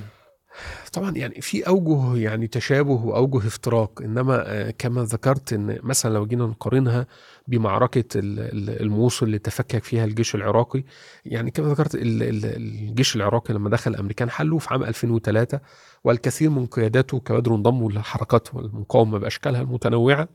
طبعا 0.93 1.11
يعني 1.17 1.41
في 1.41 1.67
أوجه 1.67 2.17
يعني 2.17 2.47
تشابه 2.47 2.91
وأوجه 3.05 3.37
افتراق 3.47 4.01
إنما 4.01 4.43
آه، 4.47 4.73
كما 4.77 5.03
ذكرت 5.03 5.53
إن 5.53 5.79
مثلا 5.83 6.13
لو 6.13 6.25
جينا 6.25 6.45
نقارنها 6.45 7.07
بمعركة 7.47 8.19
ال- 8.19 8.39
ال- 8.39 8.81
الموصل 8.81 9.25
اللي 9.25 9.39
تفكك 9.39 9.83
فيها 9.83 10.05
الجيش 10.05 10.35
العراقي 10.35 10.83
يعني 11.25 11.51
كما 11.51 11.67
ذكرت 11.73 11.95
ال- 11.95 12.23
ال- 12.23 12.45
الجيش 12.55 13.15
العراقي 13.15 13.53
لما 13.53 13.69
دخل 13.69 13.91
الامريكان 13.91 14.29
حلوا 14.29 14.59
في 14.59 14.67
عام 14.71 14.83
2003 14.83 15.59
والكثير 16.03 16.49
من 16.49 16.65
قياداته 16.65 17.19
كوادر 17.19 17.55
انضموا 17.55 17.91
للحركات 17.91 18.55
والمقاومة 18.55 19.17
بأشكالها 19.19 19.61
المتنوعة. 19.61 20.27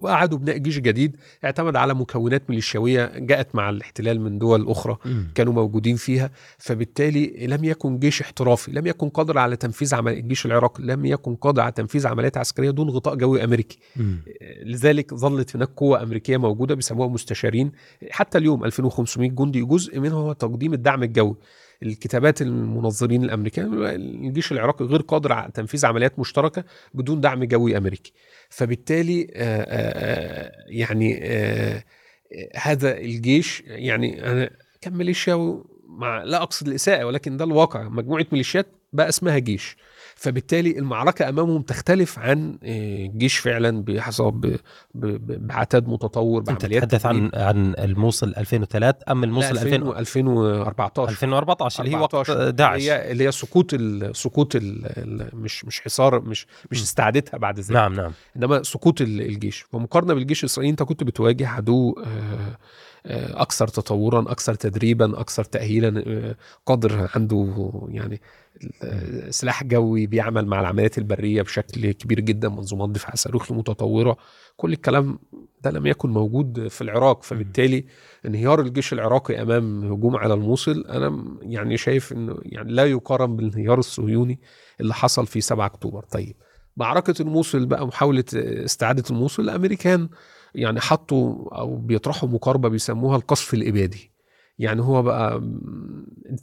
واعادوا 0.00 0.38
بناء 0.38 0.56
جيش 0.56 0.78
جديد 0.78 1.16
اعتمد 1.44 1.76
على 1.76 1.94
مكونات 1.94 2.42
ميليشياوية 2.48 3.12
جاءت 3.18 3.54
مع 3.54 3.70
الاحتلال 3.70 4.20
من 4.20 4.38
دول 4.38 4.68
أخرى 4.68 4.96
كانوا 5.34 5.52
موجودين 5.52 5.96
فيها. 5.96 6.30
فبالتالي 6.58 7.46
لم 7.46 7.64
يكن 7.64 7.98
جيش 7.98 8.20
احترافي 8.20 8.72
لم 8.72 8.86
يكن 8.86 9.08
قادر 9.08 9.38
على 9.38 9.56
تنفيذ 9.56 9.94
عمل 9.94 10.12
الجيش 10.12 10.46
العراقي 10.46 10.82
لم 10.82 11.04
يكن 11.04 11.34
قادر 11.34 11.62
على 11.62 11.72
تنفيذ 11.72 12.06
عمليات 12.06 12.36
عسكرية 12.36 12.70
دون 12.70 12.90
غطاء 12.90 13.14
جوي 13.14 13.44
أمريكي. 13.44 13.78
لذلك 14.62 15.14
ظلت 15.14 15.56
هناك 15.56 15.68
قوة 15.76 16.02
أمريكية 16.02 16.36
موجودة 16.36 16.74
بيسموها 16.74 17.08
مستشارين. 17.08 17.72
حتى 18.10 18.38
اليوم 18.38 18.64
2500 18.64 19.30
جندي 19.30 19.62
جزء 19.62 20.00
منه 20.00 20.16
هو 20.16 20.32
تقديم 20.32 20.72
الدعم 20.74 21.02
الجوي. 21.02 21.36
الكتابات 21.82 22.42
المنظرين 22.42 23.24
الامريكان 23.24 23.84
الجيش 23.84 24.52
العراقي 24.52 24.84
غير 24.84 25.00
قادر 25.00 25.32
على 25.32 25.52
تنفيذ 25.54 25.86
عمليات 25.86 26.18
مشتركة 26.18 26.64
بدون 26.94 27.20
دعم 27.20 27.44
جوي 27.44 27.76
أمريكي. 27.76 28.12
فبالتالي 28.48 29.22
آه، 29.34 29.60
آه، 29.60 29.66
آه، 29.66 30.52
يعني 30.66 31.20
هذا 32.56 32.98
الجيش 32.98 33.62
يعني 33.66 34.26
أنا 34.32 34.50
كان 34.80 34.96
ميليشيا 34.96 35.62
مع 35.88 36.22
لا 36.22 36.42
أقصد 36.42 36.68
الإساءة 36.68 37.04
ولكن 37.04 37.36
ده 37.36 37.44
الواقع 37.44 37.88
مجموعة 37.88 38.26
ميليشيات 38.32 38.66
بقى 38.92 39.08
اسمها 39.08 39.38
جيش. 39.38 39.76
فبالتالي 40.20 40.78
المعركة 40.78 41.28
أمامهم 41.28 41.62
تختلف 41.62 42.18
عن 42.18 42.58
آه، 42.64 43.06
جيش 43.16 43.38
فعلا 43.38 43.82
بحسب 43.82 44.56
بعتاد 44.94 45.88
متطور 45.88 46.40
أنت 46.40 46.50
بعمليات 46.62 46.84
تتحدث 46.84 47.06
عن 47.06 47.30
عن 47.34 47.74
الموصل 47.78 48.34
2003 48.36 49.12
أم 49.12 49.24
الموصل 49.24 49.58
2000 49.58 49.66
2000 49.76 49.98
2014 49.98 51.10
2014 51.10 51.84
اللي 51.84 51.96
هي 51.96 52.00
وقت 52.00 52.14
14 52.14 52.50
داعش. 52.50 52.80
اللي 52.80 52.90
هي 52.92 53.12
اللي 53.12 53.24
هي 53.26 53.32
سقوط 53.32 53.74
ال 53.74 54.16
سقوط 54.16 54.56
ال 54.56 54.86
ال 54.86 55.30
مش 55.36 55.64
مش 55.64 55.80
حصار 55.80 56.20
مش 56.20 56.46
مش. 56.70 56.82
استعادتها 56.82 57.38
بعد 57.38 57.60
ذلك. 57.60 57.70
نعم 57.76 57.94
نعم. 57.94 58.12
إنما 58.36 58.62
سقوط 58.62 59.00
ال- 59.00 59.20
الجيش. 59.20 59.64
ومقارنة 59.72 60.14
بالجيش 60.14 60.40
الإسرائيلي 60.44 60.70
أنت 60.70 60.82
كنت 60.82 61.04
بتواجه 61.04 61.48
عدو 61.48 61.94
آه، 62.06 62.58
أكثر 63.06 63.68
تطورا 63.68 64.32
أكثر 64.32 64.54
تدريبا 64.54 65.20
أكثر 65.20 65.44
تاهيلا 65.44 66.04
آه، 66.06 66.36
قادر 66.66 67.08
عنده 67.14 67.70
يعني 67.88 68.20
آه، 68.82 69.30
سلاح 69.30 69.64
جوي 69.64 70.06
بيعمل 70.06 70.46
مع 70.46 70.60
العمليات 70.60 70.98
البرية 70.98 71.42
بشكل 71.42 71.92
كبير 71.92 72.20
جدا 72.20 72.48
منظومات 72.48 72.90
دفاع 72.90 73.14
صاروخي 73.14 73.54
متطوره 73.54 74.16
كل 74.56 74.72
الكلام 74.72 75.18
ده 75.62 75.70
لم 75.70 75.86
يكن 75.86 76.10
موجود 76.10 76.68
في 76.68 76.80
العراق 76.80 77.22
فبالتالي 77.22 77.84
انهيار 78.26 78.60
الجيش 78.60 78.92
العراقي 78.92 79.42
أمام 79.42 79.92
هجوم 79.92 80.16
على 80.16 80.34
الموصل 80.34 80.84
أنا 80.88 81.38
يعني 81.42 81.76
شايف 81.76 82.12
إنه 82.12 82.38
يعني 82.42 82.72
لا 82.72 82.84
يقارن 82.86 83.36
بالانهيار 83.36 83.78
الصهيوني 83.78 84.40
اللي 84.80 84.94
حصل 84.94 85.26
في 85.26 85.40
7 85.40 85.66
أكتوبر. 85.66 86.02
طيب 86.02 86.36
معركه 86.76 87.14
الموصل 87.20 87.66
بقى 87.66 87.86
محاولة 87.86 88.24
استعادة 88.34 89.04
الموصل 89.10 89.42
الأمريكان 89.42 90.08
يعني 90.54 90.80
حطوا 90.80 91.54
أو 91.58 91.76
بيطرحوا 91.76 92.28
مقاربة 92.28 92.68
بيسموها 92.68 93.16
القصف 93.16 93.54
الإبادي. 93.54 94.10
يعني 94.58 94.82
هو 94.82 95.02
بقى 95.02 95.42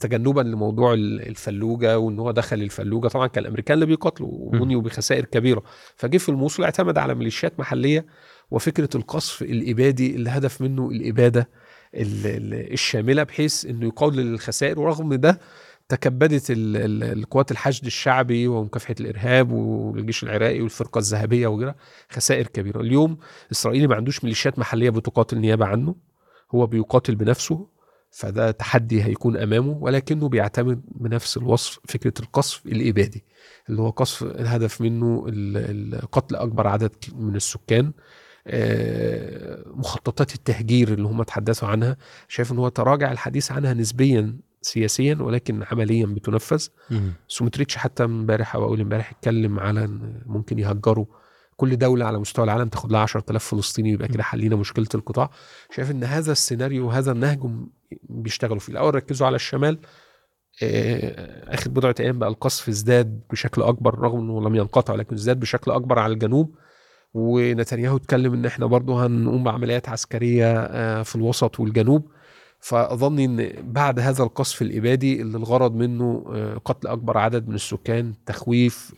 تجنبا 0.00 0.40
لموضوع 0.40 0.94
ال- 0.94 1.28
الفلوجة 1.28 1.98
وإن 1.98 2.18
هو 2.18 2.30
دخل 2.30 2.62
الفلوجة 2.62 3.08
طبعا 3.08 3.26
كان 3.26 3.42
الأمريكان 3.44 3.74
اللي 3.74 3.86
بيقاتلوا 3.86 4.28
وبنيوا 4.32 4.82
بخسائر 4.82 5.24
كبيرة. 5.24 5.62
فجه 5.96 6.18
في 6.18 6.28
الموصل 6.28 6.64
اعتمد 6.64 6.98
على 6.98 7.14
ميليشيات 7.14 7.60
محلية 7.60 8.06
وفكرة 8.50 8.88
القصف 8.94 9.42
الإبادي 9.42 10.14
اللي 10.14 10.30
هدف 10.30 10.60
منه 10.60 10.88
الإبادة 10.90 11.48
ال- 11.94 12.26
ال- 12.26 12.72
الشاملة 12.72 13.22
بحيث 13.22 13.66
إنه 13.66 13.86
يقلل 13.86 14.34
الخسائر 14.34 14.80
ورغم 14.80 15.14
ده 15.14 15.40
تكبدت 15.88 16.50
ال- 16.50 16.76
ال- 16.76 17.18
القوات 17.18 17.50
الحشد 17.50 17.86
الشعبي 17.86 18.48
ومكافحة 18.48 18.94
الإرهاب 19.00 19.52
والجيش 19.52 20.22
العراقي 20.24 20.60
والفرقة 20.60 20.98
الذهبية 20.98 21.46
وغيرها 21.46 21.74
خسائر 22.10 22.46
كبيرة. 22.46 22.80
اليوم 22.80 23.18
إسرائيل 23.52 23.88
ما 23.88 23.94
عندوش 23.96 24.24
ميليشيات 24.24 24.58
محلية 24.58 24.90
بتقاتل 24.90 25.38
نيابة 25.38 25.66
عنه 25.66 25.94
هو 26.54 26.66
بيقاتل 26.66 27.14
بنفسه 27.14 27.66
فده 28.10 28.50
تحدي 28.50 29.02
هيكون 29.04 29.36
أمامه 29.36 29.78
ولكنه 29.80 30.28
بيعتمد 30.28 30.82
بنفس 30.86 31.36
الوصف 31.36 31.78
فكرة 31.88 32.12
القصف 32.20 32.66
الإبادي 32.66 33.24
اللي 33.68 33.82
هو 33.82 33.90
قصف 33.90 34.22
الهدف 34.22 34.80
منه 34.80 35.20
قتل 36.12 36.36
أكبر 36.36 36.66
عدد 36.66 36.90
من 37.14 37.36
السكان 37.36 37.92
آه، 38.46 39.62
مخططات 39.66 40.34
التهجير 40.34 40.88
اللي 40.92 41.08
هم 41.08 41.22
تحدثوا 41.22 41.68
عنها. 41.68 41.96
شايف 42.28 42.52
إن 42.52 42.58
هو 42.58 42.68
تراجع 42.68 43.12
الحديث 43.12 43.52
عنها 43.52 43.74
نسبيا 43.74 44.36
سياسيا 44.62 45.18
ولكن 45.20 45.62
عمليا 45.72 46.06
بتنفذ. 46.06 46.66
سومتريتش 47.28 47.76
حتى 47.76 48.04
امبارح 48.04 48.54
أو 48.54 48.64
أول 48.64 48.80
امبارح 48.80 49.10
اتكلم 49.10 49.60
على 49.60 49.84
إن 49.84 50.22
ممكن 50.26 50.58
يهجروا 50.58 51.06
كل 51.56 51.76
دولة 51.76 52.04
على 52.04 52.18
مستوى 52.18 52.44
العالم 52.44 52.68
تاخد 52.68 52.92
لها 52.92 53.00
10000 53.00 53.44
فلسطيني 53.44 53.90
يبقى 53.90 54.08
كده 54.08 54.22
حلينا 54.22 54.56
مشكلة 54.56 54.86
القطاع. 54.94 55.30
شايف 55.76 55.90
إن 55.90 56.04
هذا 56.04 56.32
السيناريو 56.32 56.86
وهذا 56.86 57.12
النهج 57.12 57.38
بيشتغلوا 58.08 58.58
فيه. 58.58 58.72
الأول 58.72 58.94
ركزوا 58.94 59.26
على 59.26 59.36
الشمال. 59.36 59.78
آه، 60.62 61.54
آخر 61.54 61.70
بضعة 61.70 61.94
أيام 62.00 62.18
بقى 62.18 62.28
القصف 62.28 62.68
ازداد 62.68 63.20
بشكل 63.30 63.62
أكبر 63.62 63.98
رغم 63.98 64.18
إنه 64.20 64.40
لم 64.48 64.54
ينقطع 64.54 64.94
لكن 64.94 65.14
ازداد 65.16 65.40
بشكل 65.40 65.70
أكبر 65.70 65.98
على 65.98 66.12
الجنوب. 66.12 66.54
ونتنياهو 67.14 67.96
اتكلم 67.96 68.32
إن 68.34 68.46
إحنا 68.46 68.66
برضه 68.66 69.06
هنقوم 69.06 69.44
بعمليات 69.44 69.88
عسكرية 69.88 70.58
آه، 70.60 71.02
في 71.02 71.16
الوسط 71.16 71.60
والجنوب. 71.60 72.10
فأظني 72.60 73.24
إن 73.24 73.52
بعد 73.72 74.00
هذا 74.00 74.22
القصف 74.22 74.62
الإبادي 74.62 75.22
اللي 75.22 75.36
الغرض 75.38 75.74
منه 75.74 76.24
آه، 76.28 76.60
قتل 76.64 76.88
أكبر 76.88 77.18
عدد 77.18 77.48
من 77.48 77.54
السكان 77.54 78.14
تخويف 78.26 78.94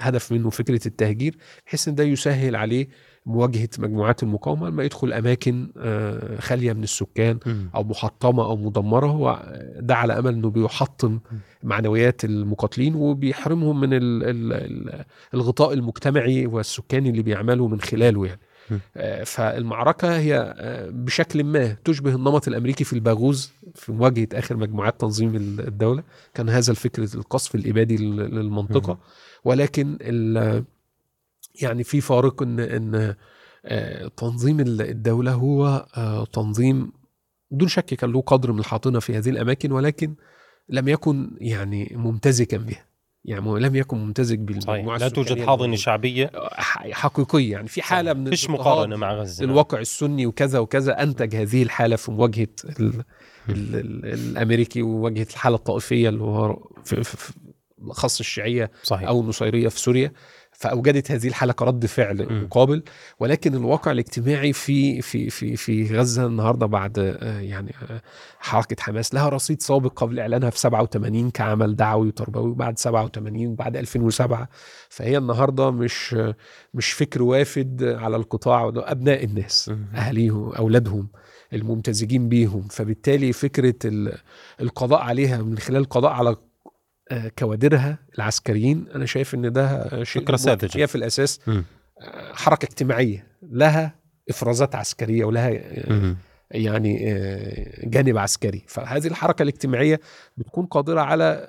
هدف 0.00 0.32
منه 0.32 0.50
فكرة 0.50 0.86
التهجير 0.86 1.36
بحيث 1.66 1.88
إن 1.88 1.94
ده 1.94 2.04
يسهل 2.04 2.56
عليه 2.56 2.88
مواجهة 3.26 3.68
مجموعات 3.78 4.22
المقاومة 4.22 4.68
لما 4.68 4.82
يدخل 4.84 5.12
أماكن 5.12 5.68
آه، 5.78 6.40
خالية 6.40 6.72
من 6.72 6.82
السكان 6.82 7.38
أو 7.74 7.84
محطمة 7.84 8.44
أو 8.44 8.56
مدمرة. 8.56 9.06
هو 9.06 9.52
ده 9.76 9.94
على 9.96 10.18
أمل 10.18 10.34
إنه 10.34 10.50
بيحطم 10.50 11.20
معنويات 11.62 12.24
المقاتلين 12.24 12.94
وبيحرمهم 12.94 13.80
من 13.80 13.92
ال 13.92 14.22
ال 14.22 14.52
ال 14.52 15.04
الغطاء 15.34 15.72
المجتمعي 15.72 16.46
والسكاني 16.46 17.10
اللي 17.10 17.22
بيعملوا 17.22 17.68
من 17.68 17.80
خلاله 17.80 18.26
يعني. 18.26 18.40
آه، 18.96 19.24
فالمعركة 19.24 20.16
هي 20.18 20.54
آه، 20.58 20.90
بشكل 20.90 21.44
ما 21.44 21.76
تشبه 21.84 22.14
النمط 22.14 22.48
الأمريكي 22.48 22.84
في 22.84 22.92
الباغوز 22.92 23.52
في 23.74 23.92
مواجهة 23.92 24.28
آخر 24.32 24.56
مجموعات 24.56 25.00
تنظيم 25.00 25.36
الدولة. 25.36 26.02
كان 26.34 26.48
هذا 26.48 26.70
الفكرة 26.70 27.14
القصف 27.14 27.54
الإبادي 27.54 27.96
لل- 27.96 28.16
للمنطقة. 28.34 28.92
م. 28.92 28.98
ولكن 29.44 29.98
يعني 31.62 31.84
في 31.84 32.00
فارق 32.00 32.42
ان 32.42 32.60
إن 32.60 33.14
آه، 33.64 34.08
تنظيم 34.16 34.60
ال- 34.60 34.82
الدولة 34.82 35.32
هو 35.32 35.86
تنظيم 36.32 36.92
دون 37.50 37.68
شك 37.68 37.84
كان 37.84 38.12
له 38.12 38.20
قدر 38.20 38.52
من 38.52 38.58
الحاضنه 38.58 39.00
في 39.00 39.16
هذه 39.18 39.30
الأماكن 39.30 39.72
ولكن 39.72 40.14
لم 40.68 40.88
يكن 40.88 41.30
يعني 41.40 41.92
ممتزجا 41.96 42.58
بها. 42.58 42.84
يعني 43.24 43.60
لم 43.60 43.76
يكن 43.76 43.96
ممتزج 43.96 44.38
بالمجموعه 44.38 44.98
لا 44.98 45.08
توجد 45.08 45.44
حاضنة. 45.46 45.76
شعبية. 45.76 46.30
حقيقية 46.92 47.52
يعني 47.52 47.68
في 47.68 47.82
حالة 47.82 48.12
من 48.12 48.30
فيش 48.30 48.50
مقارنة 48.50 48.96
مع 48.96 49.14
غزة. 49.14 49.44
الواقع 49.44 49.78
السني 49.80 50.26
وكذا 50.26 50.58
وكذا 50.58 51.02
أنتج 51.02 51.36
هذه 51.36 51.62
الحالة 51.62 51.96
في 51.96 52.10
مواجهة 52.10 52.48
ال 52.80 53.04
ال 53.48 53.74
ال 53.74 54.06
الأمريكي 54.12 54.82
ومواجهة 54.82 55.26
الحالة 55.30 55.56
الطائفية 55.56 56.08
اللي 56.08 56.22
هو 56.22 56.70
في, 56.84 57.04
في, 57.04 57.16
في 57.16 57.32
خاص 57.90 58.20
الشيعية 58.20 58.70
صحيح. 58.82 59.08
أو 59.08 59.20
النصيرية 59.20 59.68
في 59.68 59.80
سوريا. 59.80 60.12
فأوجدت 60.62 61.10
هذه 61.10 61.28
الحاله 61.28 61.52
كرد 61.52 61.86
فعل. 61.86 62.42
مقابل 62.44 62.82
ولكن 63.20 63.54
الواقع 63.54 63.92
الاجتماعي 63.92 64.52
في 64.52 65.02
في 65.02 65.30
في 65.30 65.56
في 65.56 65.98
غزة 65.98 66.26
النهارده 66.26 66.66
بعد 66.66 66.98
آه، 66.98 67.40
يعني 67.40 67.74
آه، 67.90 68.02
حركة 68.38 68.76
حماس 68.82 69.14
لها 69.14 69.28
رصيد 69.28 69.62
سابق 69.62 69.92
قبل 70.00 70.20
إعلانها 70.20 70.50
في 70.50 70.58
87 70.58 71.30
كعمل 71.30 71.76
دعوي 71.76 72.08
وتربوي 72.08 72.50
وبعد 72.50 72.78
87 72.78 73.46
وبعد 73.46 73.76
2007 73.76 74.48
فهي 74.88 75.18
النهارده 75.18 75.70
مش 75.70 76.14
آه، 76.18 76.34
مش 76.74 76.92
فكر 76.92 77.22
وافد 77.22 77.82
على 77.84 78.16
القطاع 78.16 78.72
أبناء 78.76 79.24
الناس. 79.24 79.70
أهاليهم 79.94 80.52
أولادهم 80.52 81.08
الممتزجين 81.52 82.28
بيهم 82.28 82.62
فبالتالي 82.70 83.32
فكرة 83.32 83.74
ال- 83.84 84.18
القضاء 84.60 85.00
عليها 85.00 85.42
من 85.42 85.58
خلال 85.58 85.80
القضاء 85.80 86.12
على 86.12 86.36
كوادرها 87.38 87.98
العسكريين 88.18 88.86
أنا 88.94 89.06
شايف 89.06 89.34
إن 89.34 89.52
ده 89.52 89.88
شيء 90.04 90.22
فكرة 90.22 90.36
ساذجة. 90.36 90.78
هي 90.78 90.86
في 90.86 90.94
الأساس. 90.94 91.40
آه، 91.48 91.64
حركة 92.34 92.66
اجتماعية 92.66 93.26
لها 93.42 93.94
إفرازات 94.30 94.74
عسكرية 94.74 95.24
ولها 95.24 95.50
مم. 95.90 96.16
يعني 96.50 96.96
جانب 97.84 98.18
عسكري 98.18 98.62
فهذه 98.66 99.06
الحركة 99.06 99.42
الاجتماعية 99.42 100.00
بتكون 100.36 100.66
قادرة 100.66 101.00
على 101.00 101.48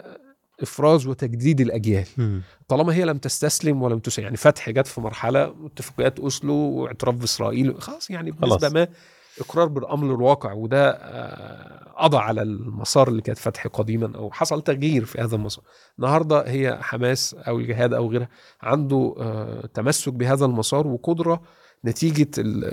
إفراز 0.61 1.07
وتجديد 1.07 1.61
الأجيال 1.61 2.05
مم. 2.17 2.41
طالما 2.67 2.93
هي 2.95 3.05
لم 3.05 3.17
تستسلم 3.17 3.81
ولم 3.81 3.99
تس 3.99 4.19
يعني 4.19 4.37
فتح 4.37 4.69
جت 4.69 4.87
في 4.87 5.01
مرحلة 5.01 5.55
اتفاقيات 5.65 6.19
أوسلو 6.19 6.53
واعتراف 6.55 7.15
بإسرائيل 7.15 7.81
خلاص 7.81 8.09
يعني 8.09 8.31
بنسبة. 8.31 8.69
ما 8.69 8.87
إقرار 9.39 9.67
بالأمر 9.67 10.15
الواقع 10.15 10.53
وده 10.53 10.89
آه، 10.91 11.93
قضى 12.03 12.17
على 12.17 12.41
المسار 12.41 13.07
اللي 13.07 13.21
كانت 13.21 13.37
فتح 13.37 13.67
قديما 13.67 14.11
أو 14.15 14.31
حصل 14.31 14.61
تغيير 14.61 15.05
في 15.05 15.21
هذا 15.21 15.35
المسار. 15.35 15.63
النهارده 15.99 16.41
هي 16.49 16.77
حماس 16.81 17.33
أو 17.47 17.59
الجهاد 17.59 17.93
أو 17.93 18.11
غيرها 18.11 18.29
عنده 18.61 19.15
آه، 19.19 19.65
تمسك 19.73 20.13
بهذا 20.13 20.45
المسار 20.45 20.87
وقدرة 20.87 21.41
نتيجة 21.85 22.27
ال- 22.37 22.65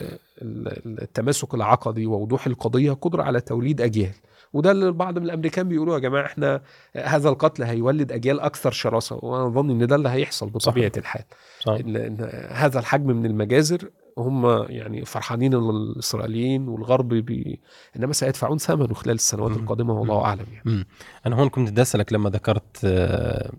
ال- 0.43 1.03
التماسك 1.03 1.55
العقدي 1.55 2.07
ووضوح 2.07 2.47
القضية 2.47 2.93
قدرة 2.93 3.23
على 3.23 3.41
توليد 3.41 3.81
أجيال. 3.81 4.15
وده 4.53 4.71
اللي 4.71 4.93
بعض 4.93 5.19
من 5.19 5.25
الأمريكان 5.25 5.69
بيقولوا 5.69 5.95
يا 5.95 5.99
جماعة 5.99 6.27
إحنا 6.27 6.61
هذا 6.97 7.29
القتل 7.29 7.63
هيولد 7.63 8.13
أجيال 8.13 8.41
أكثر 8.41 8.71
شراسة 8.71 9.17
وأنا 9.23 9.47
أظن 9.47 9.71
إن 9.71 9.87
ده 9.87 9.97
اللي 9.97 10.09
هيحصل 10.09 10.51
بطبيعة 10.51 10.93
الحال. 10.97 11.25
صح. 11.61 11.73
إن 11.73 11.97
إن 11.97 12.31
هذا 12.51 12.79
الحجم 12.79 13.07
من 13.07 13.27
المجازر 13.27 13.91
هم 14.21 14.67
يعني 14.69 15.05
فرحانين 15.05 15.55
الإسرائيليين 15.55 16.69
والغرب 16.69 17.09
بي 17.09 17.61
إنما 17.97 18.13
سيدفعون 18.13 18.59
ثمنه 18.59 18.95
خلال 18.95 19.15
السنوات. 19.15 19.57
القادمة 19.57 19.95
والله 19.95 20.25
أعلم 20.25 20.47
يعني 20.53 20.71
مم. 20.71 20.87
أنا 21.27 21.37
هون 21.37 21.49
كنت 21.49 21.71
بدي 21.71 21.83
أسألك 21.83 22.13
لما 22.13 22.31
ذكرت 22.31 22.85
آه، 22.85 23.53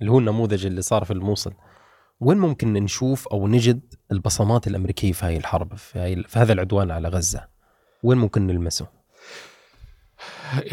اللي 0.00 0.12
هو 0.12 0.18
النموذج 0.18 0.66
اللي 0.66 0.82
صار 0.82 1.04
في 1.04 1.12
الموصل 1.12 1.52
وين 2.20 2.38
ممكن 2.38 2.72
نشوف 2.72 3.28
أو 3.28 3.48
نجد 3.48 3.80
البصمات 4.12 4.66
الأمريكية 4.66 5.12
في 5.12 5.26
هاي 5.26 5.36
الحرب 5.36 5.74
في, 5.74 5.98
هاي 5.98 6.22
في 6.22 6.38
هذا 6.38 6.52
العدوان 6.52 6.90
على 6.90 7.08
غزة 7.08 7.44
وين 8.02 8.18
ممكن 8.18 8.46
نلمسه 8.46 8.86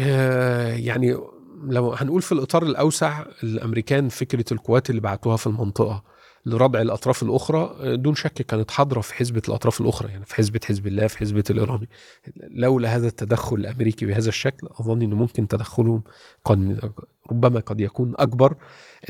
آه، 0.00 0.72
يعني 0.72 1.16
لو 1.64 1.92
هنقول 1.92 2.22
في 2.22 2.32
الإطار 2.32 2.62
الأوسع 2.62 3.24
الأمريكان 3.42 4.08
فكرة 4.08 4.44
القوات 4.52 4.90
اللي 4.90 5.00
بعتوها 5.00 5.36
في 5.36 5.46
المنطقة 5.46 6.02
لردع 6.46 6.80
الأطراف 6.80 7.22
الأخرى 7.22 7.96
دون 7.96 8.14
شك 8.14 8.32
كانت 8.32 8.70
حاضرة 8.70 9.00
في 9.00 9.14
حزبة 9.14 9.42
الأطراف 9.48 9.80
الأخرى 9.80 10.08
يعني 10.10 10.24
في 10.24 10.34
حزبة 10.34 10.60
حزب 10.64 10.86
الله 10.86 11.06
في 11.06 11.18
حزبة 11.18 11.44
الإيراني 11.50 11.88
لولا 12.36 12.96
هذا 12.96 13.06
التدخل 13.06 13.56
الأمريكي 13.56 14.06
بهذا 14.06 14.28
الشكل 14.28 14.68
أظن 14.80 15.02
انه 15.02 15.16
ممكن 15.16 15.48
تدخلهم 15.48 16.02
قد 16.44 16.90
ربما 17.30 17.60
قد 17.60 17.80
يكون 17.80 18.12
أكبر 18.16 18.56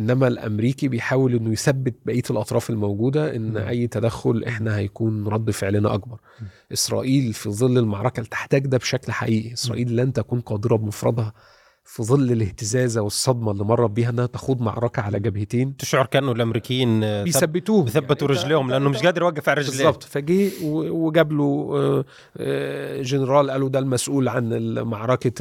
إنما 0.01 0.28
الأمريكي 0.28 0.89
بيحاول 0.89 1.35
إنه 1.35 1.53
يثبت 1.53 1.95
بقية 2.07 2.22
الأطراف 2.30 2.70
الموجودة 2.70 3.37
إن 3.37 3.51
مم. 3.51 3.57
أي 3.57 3.87
تدخل 3.87 4.45
إحنا 4.49 4.76
هيكون 4.76 5.28
رد 5.28 5.51
فعلنا 5.51 5.95
أكبر 5.95 6.18
مم. 6.41 6.47
إسرائيل 6.72 7.32
في 7.32 7.51
ظل 7.51 7.78
المعركة 7.78 8.18
اللي 8.18 8.28
تحتاج 8.30 8.66
ده 8.66 8.78
بشكل 8.78 9.12
حقيقي 9.12 9.53
إسرائيل 9.53 9.97
لن 9.97 10.12
تكون 10.12 10.41
قادرة 10.41 10.76
بمفردها 10.76 11.32
في 11.87 12.03
ظل 12.03 12.32
الاهتزازه 12.32 13.01
والصدمة 13.03 13.51
اللي 13.53 13.64
مرت 13.64 13.91
بيها 13.91 14.11
إنها 14.11 14.26
تخوض 14.26 14.61
معركة 14.61 15.03
على 15.03 15.20
جبهتين. 15.20 15.76
تشعر 15.76 16.07
كأنه 16.07 16.32
الأمريكيين 16.32 17.01
ثب- 17.01 17.24
بيثبتوه 17.24 17.85
بثبتوا 17.85 18.28
يعني. 18.28 18.41
رجليهم 18.41 18.70
لأنه 18.70 18.91
مش 18.91 18.99
قادر 19.03 19.22
يوقف 19.22 19.49
على 19.49 19.61
رجليه. 19.61 19.76
بالظبط 19.76 20.03
فجه 20.03 20.51
وجاب 20.91 21.32
له 21.32 21.70
آه، 21.74 22.05
آه، 22.37 23.03
جنرال 23.03 23.51
قالوا 23.51 23.68
ده 23.68 23.78
المسؤول 23.78 24.28
عن 24.28 24.74
معركة 24.78 25.32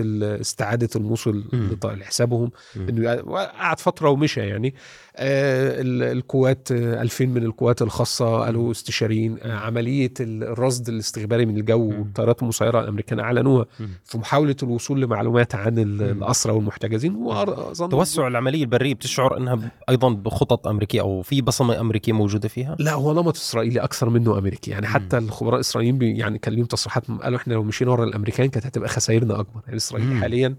استعادة 0.41 0.89
الموصل 0.95 1.43
لحسابهم. 1.83 2.51
إنه 2.75 3.15
قعد 3.35 3.79
فترة 3.79 4.09
ومشى 4.09 4.39
يعني. 4.39 4.73
القوات 5.15 6.71
آه، 6.71 7.01
2000 7.01 7.25
من 7.25 7.43
القوات 7.43 7.81
الخاصة 7.81 8.39
قالوا 8.45 8.71
استشاريين 8.71 9.37
آه، 9.41 9.53
عملية 9.53 10.13
ال- 10.19 10.43
الرصد 10.43 10.89
الاستخباري 10.89 11.45
من 11.45 11.57
الجو 11.57 11.89
مم. 11.89 11.99
والطيارات 11.99 12.41
المسيرة 12.43 12.79
الأمريكان 12.81 13.19
أعلنوها. 13.19 13.65
في 14.05 14.17
محاولة 14.17 14.55
الوصول 14.63 15.01
لمعلومات 15.01 15.55
عن. 15.55 15.73
الأسرى 15.79 16.53
والمحتجزين 16.53 17.15
واظن 17.15 17.89
توسع 17.89 18.27
العملية 18.27 18.61
البرية 18.63 18.93
بتشعر 18.93 19.37
إنها 19.37 19.71
أيضا 19.89 20.09
بخطط 20.09 20.67
أمريكية 20.67 21.01
أو 21.01 21.21
في 21.21 21.41
بصمة 21.41 21.79
أمريكية 21.79 22.13
موجودة 22.13 22.47
فيها 22.47 22.75
لا 22.79 22.93
هو 22.93 23.13
نمط 23.13 23.35
إسرائيلي 23.35 23.79
أكثر 23.79 24.09
منه 24.09 24.37
أمريكي 24.37 24.71
يعني. 24.71 24.87
حتى 24.87 25.17
الخبراء 25.17 25.55
الإسرائيليين 25.55 26.17
يعني 26.17 26.37
كان 26.39 26.53
ليهم 26.53 26.65
تصريحات 26.65 27.03
قالوا 27.11 27.37
إحنا 27.37 27.53
لو 27.53 27.63
مشينا 27.63 27.91
ورا 27.91 28.03
الأمريكان 28.03 28.49
كانت 28.49 28.65
هتبقى 28.65 28.89
خسائرنا 28.89 29.39
أكبر 29.39 29.61
يعني 29.65 29.77
إسرائيل. 29.77 30.17
حاليا 30.17 30.47
آه، 30.47 30.55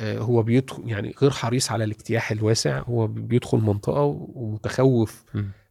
هو 0.00 0.42
بيدخل 0.42 0.82
يعني 0.86 1.14
غير 1.22 1.30
حريص 1.30 1.72
على 1.72 1.84
الاجتياح 1.84 2.30
الواسع 2.30 2.78
هو 2.78 3.06
بيدخل 3.06 3.58
منطقة 3.58 4.02
ومتخوف. 4.34 5.24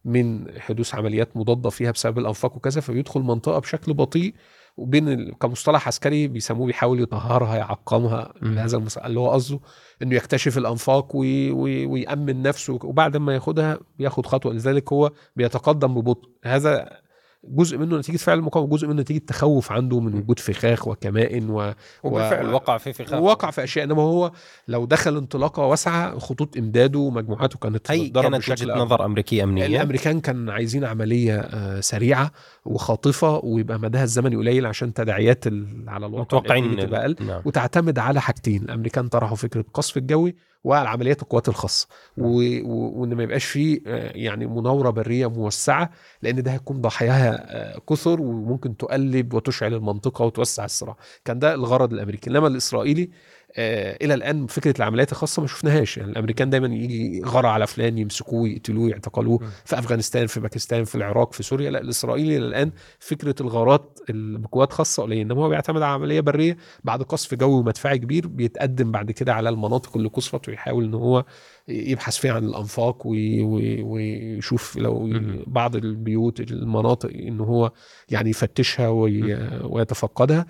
من 0.04 0.60
حدوث 0.60 0.94
عمليات 0.94 1.36
مضادة 1.36 1.70
فيها 1.70 1.90
بسبب 1.90 2.18
الأنفاق 2.18 2.56
وكذا 2.56 2.80
فبيدخل 2.80 3.20
منطقة 3.20 3.58
بشكل 3.58 3.94
بطيء 3.94 4.34
وبين 4.76 5.32
كمصطلح 5.32 5.86
عسكري 5.86 6.28
بيسموه 6.28 6.66
بيحاول 6.66 7.00
يطهرها 7.02 7.56
يعقمها 7.56 8.32
مم. 8.42 8.54
بهذا 8.54 8.76
المس... 8.76 8.98
اللي 8.98 9.20
هو 9.20 9.30
قصده 9.30 9.60
إنه 10.02 10.14
يكتشف 10.14 10.58
الأنفاق 10.58 11.16
وي... 11.16 11.50
وي... 11.50 11.86
ويأمن 11.86 12.42
نفسه 12.42 12.78
وبعد 12.84 13.16
ما 13.16 13.34
ياخدها 13.34 13.78
بياخد 13.98 14.26
خطوة 14.26 14.52
لذلك 14.52 14.92
هو 14.92 15.10
بيتقدم 15.36 15.94
ببطء 15.94 16.28
هذا 16.44 17.00
جزء 17.44 17.78
منه 17.78 17.98
نتيجة 17.98 18.16
فعل 18.16 18.38
المقاومة 18.38 18.76
جزء 18.76 18.88
منه 18.88 19.00
نتيجة 19.00 19.18
تخوف 19.26 19.72
عنده 19.72 20.00
من 20.00 20.14
وجود 20.14 20.38
فخاخ 20.38 20.88
وكمائن 20.88 21.50
و... 21.50 21.74
وبالفعل 22.04 22.46
و- 22.48 22.52
وقع 22.54 22.78
في 22.78 22.92
فخاخ. 22.92 23.20
وقع 23.20 23.50
في 23.50 23.64
أشياء. 23.64 23.84
إنما 23.84 24.02
هو 24.02 24.32
لو 24.68 24.84
دخل 24.84 25.16
انطلاقة 25.16 25.62
واسعة 25.66 26.18
خطوط 26.18 26.56
إمداده 26.56 26.98
ومجموعاته 26.98 27.58
كانت 27.58 27.90
هي 27.90 28.08
تتضرب 28.08 28.22
كانت 28.22 28.36
بشكل 28.36 28.72
نظر 28.72 29.04
أمريكية 29.04 29.44
أمنية. 29.44 29.66
الأمريكان 29.66 30.20
كان 30.20 30.50
عايزين 30.50 30.84
عملية 30.84 31.38
آه، 31.40 31.80
سريعة 31.80 32.30
وخاطفة 32.64 33.40
ويبقى 33.44 33.78
مداها 33.78 34.04
الزمني 34.04 34.36
قليل 34.36 34.66
عشان 34.66 34.94
تداعيات 34.94 35.46
ال- 35.46 35.84
على 35.88 36.06
الواقع 36.06 36.22
متوقعين 36.38 36.76
تبقى 36.76 37.00
أقل. 37.00 37.16
نعم. 37.26 37.42
وتعتمد 37.44 37.98
على 37.98 38.20
حاجتين. 38.20 38.62
الأمريكان 38.62 39.08
طرحوا 39.08 39.36
فكرة 39.36 39.60
القصف 39.60 39.96
الجوي 39.96 40.34
وعلى 40.64 40.88
عمليات 40.88 41.22
القوات 41.22 41.48
الخاصة. 41.48 41.86
و- 42.18 42.60
و- 42.72 43.00
وإن 43.00 43.14
ما 43.14 43.22
يبقاش 43.22 43.44
فيه 43.44 43.80
آه، 43.86 44.12
يعني 44.14 44.46
مناورة 44.46 44.90
برية 44.90 45.26
موسعة 45.30 45.90
لأن 46.22 46.42
ده 46.42 46.52
هيكون 46.52 46.80
ضحاياها 46.80 47.46
آه، 47.76 47.80
كثر 47.90 48.20
وممكن 48.20 48.76
تقلب 48.76 49.34
وتشعل 49.34 49.74
المنطقة 49.74 50.24
وتوسع 50.24 50.64
الصراع. 50.64 50.96
كان 51.24 51.38
ده 51.38 51.54
الغرض 51.54 51.92
الأمريكي. 51.92 52.30
إنما 52.30 52.46
الإسرائيلي 52.46 53.10
إلى 53.58 54.14
الآن 54.14 54.46
فكرة 54.46 54.74
العمليات 54.78 55.12
الخاصة 55.12 55.42
ما 55.42 55.48
شفناهاش. 55.48 55.96
يعني 55.98 56.10
الأمريكان 56.12 56.50
دايما 56.50 56.66
يجي 56.66 57.22
غرى 57.26 57.48
على 57.48 57.66
فلان 57.66 57.98
يمسكوه 57.98 58.48
يقتلوه 58.48 58.90
يعتقلوه. 58.90 59.40
في 59.64 59.78
أفغانستان 59.78 60.26
في 60.26 60.40
باكستان 60.40 60.84
في 60.84 60.94
العراق 60.94 61.32
في 61.32 61.42
سوريا. 61.42 61.70
لا 61.70 61.80
الإسرائيلي 61.80 62.36
إلى 62.36 62.46
الآن 62.46 62.70
فكرة 62.98 63.34
الغارات 63.40 63.98
ال- 64.10 64.38
بقوات 64.38 64.72
خاصة 64.72 65.02
قليلة. 65.02 65.22
إنما 65.22 65.42
هو 65.44 65.48
بيعتمد 65.48 65.82
على 65.82 65.92
عملية 65.94 66.20
برية 66.20 66.56
بعد 66.84 67.02
قصف 67.02 67.34
جوي 67.34 67.54
ومدفعي 67.54 67.98
كبير 67.98 68.26
بيتقدم 68.26 68.90
بعد 68.92 69.10
كده 69.10 69.34
على 69.34 69.48
المناطق 69.48 69.96
اللي 69.96 70.08
قصفت 70.08 70.48
ويحاول 70.48 70.84
إن 70.84 70.94
هو 70.94 71.24
يبحث 71.68 72.16
فيها 72.16 72.32
عن 72.32 72.44
الأنفاق 72.44 73.06
وي- 73.06 73.40
وي- 73.42 73.82
ويشوف 73.82 74.76
لو. 74.76 75.10
بعض 75.46 75.76
البيوت 75.76 76.40
المناطق 76.40 77.10
إن 77.14 77.40
هو 77.40 77.72
يعني 78.10 78.30
يفتشها 78.30 78.88
وي- 78.88 79.60
ويتفقدها. 79.62 80.46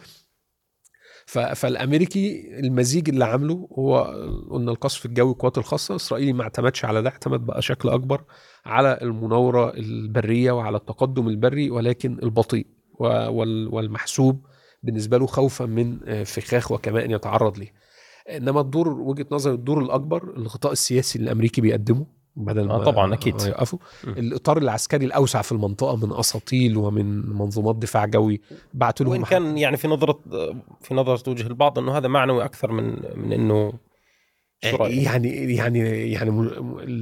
فالأمريكي 1.55 2.51
المزيج 2.61 3.09
اللي 3.09 3.25
عامله 3.25 3.69
هو 3.79 3.99
قلنا 4.51 4.71
القصف 4.71 5.07
الجوي 5.07 5.31
القوات 5.33 5.59
الخاصة 5.59 5.93
الاسرائيلي 5.93 6.33
ما 6.33 6.43
اعتمدش 6.43 6.85
على 6.85 7.03
ده 7.03 7.11
اعتمد 7.11 7.47
بقى 7.47 7.63
شكل 7.63 7.89
أكبر 7.89 8.25
على 8.67 8.99
المناورة 9.03 9.75
البرية 9.77 10.53
وعلى 10.53 10.77
التقدم 10.77 11.29
البري 11.29 11.71
ولكن 11.71 12.19
البطيء 12.23 12.67
والمحسوب 13.71 14.47
بالنسبة 14.83 15.19
له 15.19 15.27
خوفا 15.27 15.67
من 15.67 15.99
فخاخ 16.25 16.73
وكمائن 16.73 17.11
يتعرض 17.11 17.59
ليه. 17.59 17.73
إنما 18.37 18.61
الدور 18.61 18.89
وجهة 18.89 19.27
نظر 19.31 19.53
الدور 19.55 19.83
الأكبر 19.83 20.37
الغطاء 20.37 20.73
السياسي 20.73 21.19
اللي 21.19 21.27
الأمريكي 21.31 21.61
بيقدمه 21.61 22.07
بدل 22.45 22.71
آه 22.71 22.85
طبعاً، 22.85 23.15
أكيد. 23.15 23.41
يقفوا. 23.41 23.79
الإطار 24.05 24.59
العسكري 24.59 25.07
الأوسع 25.07 25.43
في 25.43 25.53
المنطقة 25.53 25.97
من 26.07 26.13
أساطيل 26.13 26.77
ومن 26.77 27.37
منظومات 27.37 27.77
دفاع 27.77 28.07
جوي 28.07 28.41
بعتوا 28.75 29.07
لهم 29.07 29.13
وإن 29.15 29.25
كان 29.25 29.59
يعني 29.59 29.77
في 29.77 29.89
نظرة 29.89 30.19
في 30.81 30.95
نظرة 30.95 31.31
وجه 31.31 31.47
البعض 31.47 31.79
إنه 31.79 31.97
هذا 31.97 32.09
معنوي 32.09 32.45
أكثر 32.45 32.73
من 32.73 32.97
من 33.17 33.33
إنه 33.33 33.73
رأيك؟ 34.65 35.03
يعني 35.03 35.55
يعني 35.55 35.79
يعني 36.13 36.31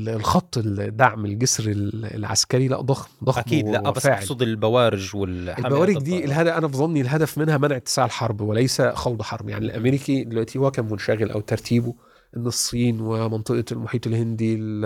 الخط 0.09 0.59
الدعم 0.59 1.25
الجسر 1.25 1.65
العسكري 2.15 2.69
لا 2.69 2.81
ضخم 2.81 3.11
ضخم 3.25 3.41
أكيد 3.41 3.69
لا 3.69 3.91
بس. 3.91 4.07
أقصد 4.07 4.43
البوارج 4.43 5.17
والحماية 5.17 5.67
البوارج 5.67 5.99
دي. 5.99 6.25
الهدف 6.25 6.53
أنا 6.53 6.69
في 6.69 6.77
ظني 6.77 7.01
الهدف 7.01 7.39
منها 7.39 7.59
منع 7.59 7.77
اتساع 7.77 8.05
الحرب 8.05 8.41
وليس 8.41 8.83
خوض 8.83 9.23
حرب 9.23 9.49
يعني 9.49 9.65
الأمريكي 9.65 10.25
دلوقتي 10.25 10.59
هو 10.59 10.71
كان 10.71 10.85
منشغل 10.91 11.31
أو 11.31 11.41
ترتيبه 11.41 11.95
إن 12.37 12.47
الصين 12.47 13.01
ومنطقة 13.01 13.65
المحيط 13.73 14.07
الهندي 14.07 14.55
ال- 14.55 14.85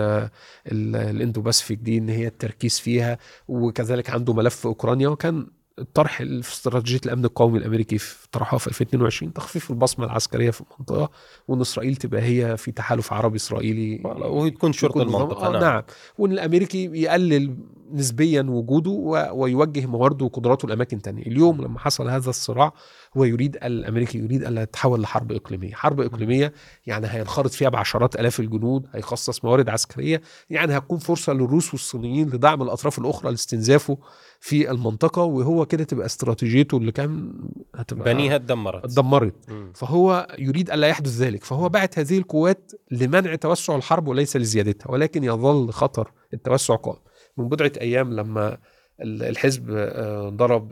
ال- 0.71 0.95
ال 0.95 1.41
Indo-Pacific 1.41 1.79
دي 1.79 1.97
إن 1.97 2.09
هي 2.09 2.27
التركيز 2.27 2.79
فيها 2.79 3.17
وكذلك 3.47 4.09
عنده 4.09 4.33
ملف 4.33 4.67
أوكرانيا 4.67 5.07
وكان 5.07 5.47
في 5.77 6.41
استراتيجيه 6.41 6.99
الأمن 7.05 7.25
القومي 7.25 7.57
الأمريكي 7.57 7.97
في 7.97 8.27
طرحها 8.31 8.57
في 8.59 8.67
2022 8.67 9.33
تخفيف 9.33 9.71
البصمة 9.71 10.05
العسكرية 10.05 10.51
في 10.51 10.61
المنطقة 10.61 11.09
وإن 11.47 11.61
إسرائيل 11.61 11.95
تبقى 11.95 12.21
هي 12.21 12.57
في 12.57 12.71
تحالف 12.71 13.13
عربي 13.13 13.35
إسرائيلي. 13.35 14.01
وهي 14.05 14.49
تكون 14.51 14.73
شرطة 14.73 15.01
يكون 15.01 15.07
نظام- 15.13 15.21
المنطقة 15.21 15.47
آه 15.47 15.51
نعم. 15.51 15.61
نعم. 15.61 15.83
وإن 16.17 16.31
الأمريكي 16.31 16.85
يقلل 16.85 17.57
نسبيا 17.93 18.41
وجوده 18.41 18.91
ويوجه 19.33 19.85
موارده 19.85 20.25
وقدراته 20.25 20.67
لأماكن 20.67 21.01
تانية. 21.01 21.21
اليوم 21.23 21.61
لما 21.61 21.79
حصل 21.79 22.09
هذا 22.09 22.29
الصراع 22.29 22.73
هو 23.17 23.23
يريد 23.23 23.55
الأمريكي 23.63 24.17
يريد 24.17 24.43
ألا 24.43 24.63
تتحول 24.65 25.01
لحرب 25.01 25.31
إقليمية. 25.31 25.73
حرب 25.73 26.01
إقليمية 26.01 26.53
يعني 26.85 27.07
هينخرط 27.09 27.51
فيها 27.51 27.69
بعشرات 27.69 28.15
آلاف 28.15 28.39
الجنود 28.39 28.87
هيخصص 28.93 29.45
موارد 29.45 29.69
عسكرية 29.69 30.21
يعني 30.49 30.77
هتكون 30.77 30.97
فرصة 30.97 31.33
للروس 31.33 31.73
والصينيين 31.73 32.29
لدعم 32.29 32.61
الأطراف 32.61 32.99
الأخرى 32.99 33.31
لاستنزافه 33.31 33.97
في 34.45 34.71
المنطقة 34.71 35.21
وهو 35.23 35.65
كده 35.65 35.83
تبقى 35.83 36.05
استراتيجيته 36.05 36.77
اللي 36.77 36.91
كان 36.91 37.33
هتبقى 37.75 38.13
بنيتها 38.13 38.35
اتدمرت. 38.35 38.83
اتدمرت. 38.85 39.33
فهو 39.75 40.27
يريد 40.39 40.71
ألا 40.71 40.87
يحدث 40.87 41.17
ذلك. 41.17 41.43
فهو 41.43 41.69
بعت 41.69 41.99
هذه 41.99 42.17
القوات 42.17 42.71
لمنع 42.91 43.35
توسع 43.35 43.75
الحرب 43.75 44.07
وليس 44.07 44.37
لزيادتها 44.37 44.91
ولكن 44.91 45.23
يظل 45.23 45.71
خطر 45.71 46.11
التوسع 46.33 46.75
قائم. 46.75 46.99
من 47.37 47.49
بضعة 47.49 47.71
أيام 47.81 48.13
لما 48.13 48.57
ال- 49.01 49.23
الحزب 49.23 49.65
آه، 49.71 50.29
ضرب 50.29 50.71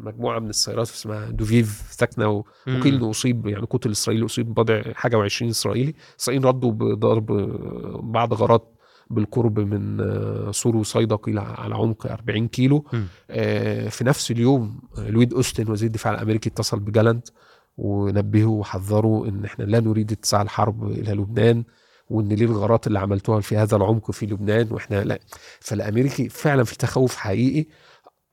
مجموعة 0.00 0.38
من 0.38 0.48
السيارات 0.50 0.88
اسمها 0.90 1.30
دوفيف 1.30 1.82
ساكنه. 1.90 2.28
وقيل 2.66 2.94
إنه 2.94 3.10
أصيب 3.10 3.46
يعني 3.46 3.66
قتل 3.70 3.90
إسرائيلي 3.90 4.24
أصيب 4.26 4.54
بضع 4.54 4.82
حاجة 4.94 5.16
و20 5.28 5.42
إسرائيلي. 5.42 5.94
اسرائيل 6.20 6.44
ردوا 6.44 6.72
بضرب 6.72 7.32
آه، 7.32 8.00
بعض 8.02 8.34
غارات 8.34 8.68
بالقرب 9.12 9.60
من 9.60 10.00
آه، 10.00 10.50
صور 10.50 10.76
وصيدا 10.76 11.16
قيل 11.16 11.38
على 11.38 11.74
عمق 11.74 12.06
40 12.06 12.48
كيلو. 12.48 12.84
مم. 12.92 13.06
آه، 13.30 13.88
في 13.88 14.04
نفس 14.04 14.30
اليوم 14.30 14.80
آه، 14.98 15.10
لويد 15.10 15.34
أوستن 15.34 15.70
وزير 15.70 15.86
الدفاع 15.86 16.14
الأمريكي 16.14 16.48
اتصل 16.48 16.80
بجالنت 16.80 17.28
ونبهه 17.76 18.44
وحذره 18.46 19.28
إن 19.28 19.44
إحنا 19.44 19.64
لا 19.64 19.80
نريد 19.80 20.12
اتساع 20.12 20.42
الحرب 20.42 20.84
إلى 20.90 21.12
لبنان 21.12 21.64
وإن 22.10 22.28
ليه 22.28 22.46
الغارات 22.46 22.86
اللي 22.86 22.98
عملتوها 22.98 23.40
في 23.40 23.56
هذا 23.56 23.76
العمق 23.76 24.10
في 24.10 24.26
لبنان 24.26 24.68
وإحنا 24.72 25.04
لا. 25.04 25.18
فالأمريكي 25.60 26.28
فعلا 26.28 26.64
في 26.64 26.76
تخوف 26.78 27.16
حقيقي. 27.16 27.66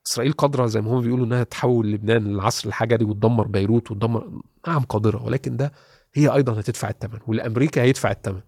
إسرائيل 0.07 0.31
قادرة 0.33 0.65
زي 0.65 0.81
ما 0.81 0.91
هم 0.91 1.01
بيقولوا 1.01 1.25
إنها 1.25 1.43
تحول 1.43 1.91
لبنان 1.91 2.23
للعصر 2.23 2.67
الحجري 2.67 3.05
وتدمر 3.05 3.47
بيروت 3.47 3.91
وتدمر 3.91 4.41
نعم 4.67 4.79
قادرة 4.81 5.23
ولكن 5.25 5.57
ده 5.57 5.71
هي 6.13 6.27
أيضا 6.27 6.59
هتدفع 6.59 6.89
الثمن 6.89 7.19
والأمريكا 7.27 7.81
هيدفع 7.81 8.11
الثمن 8.11 8.41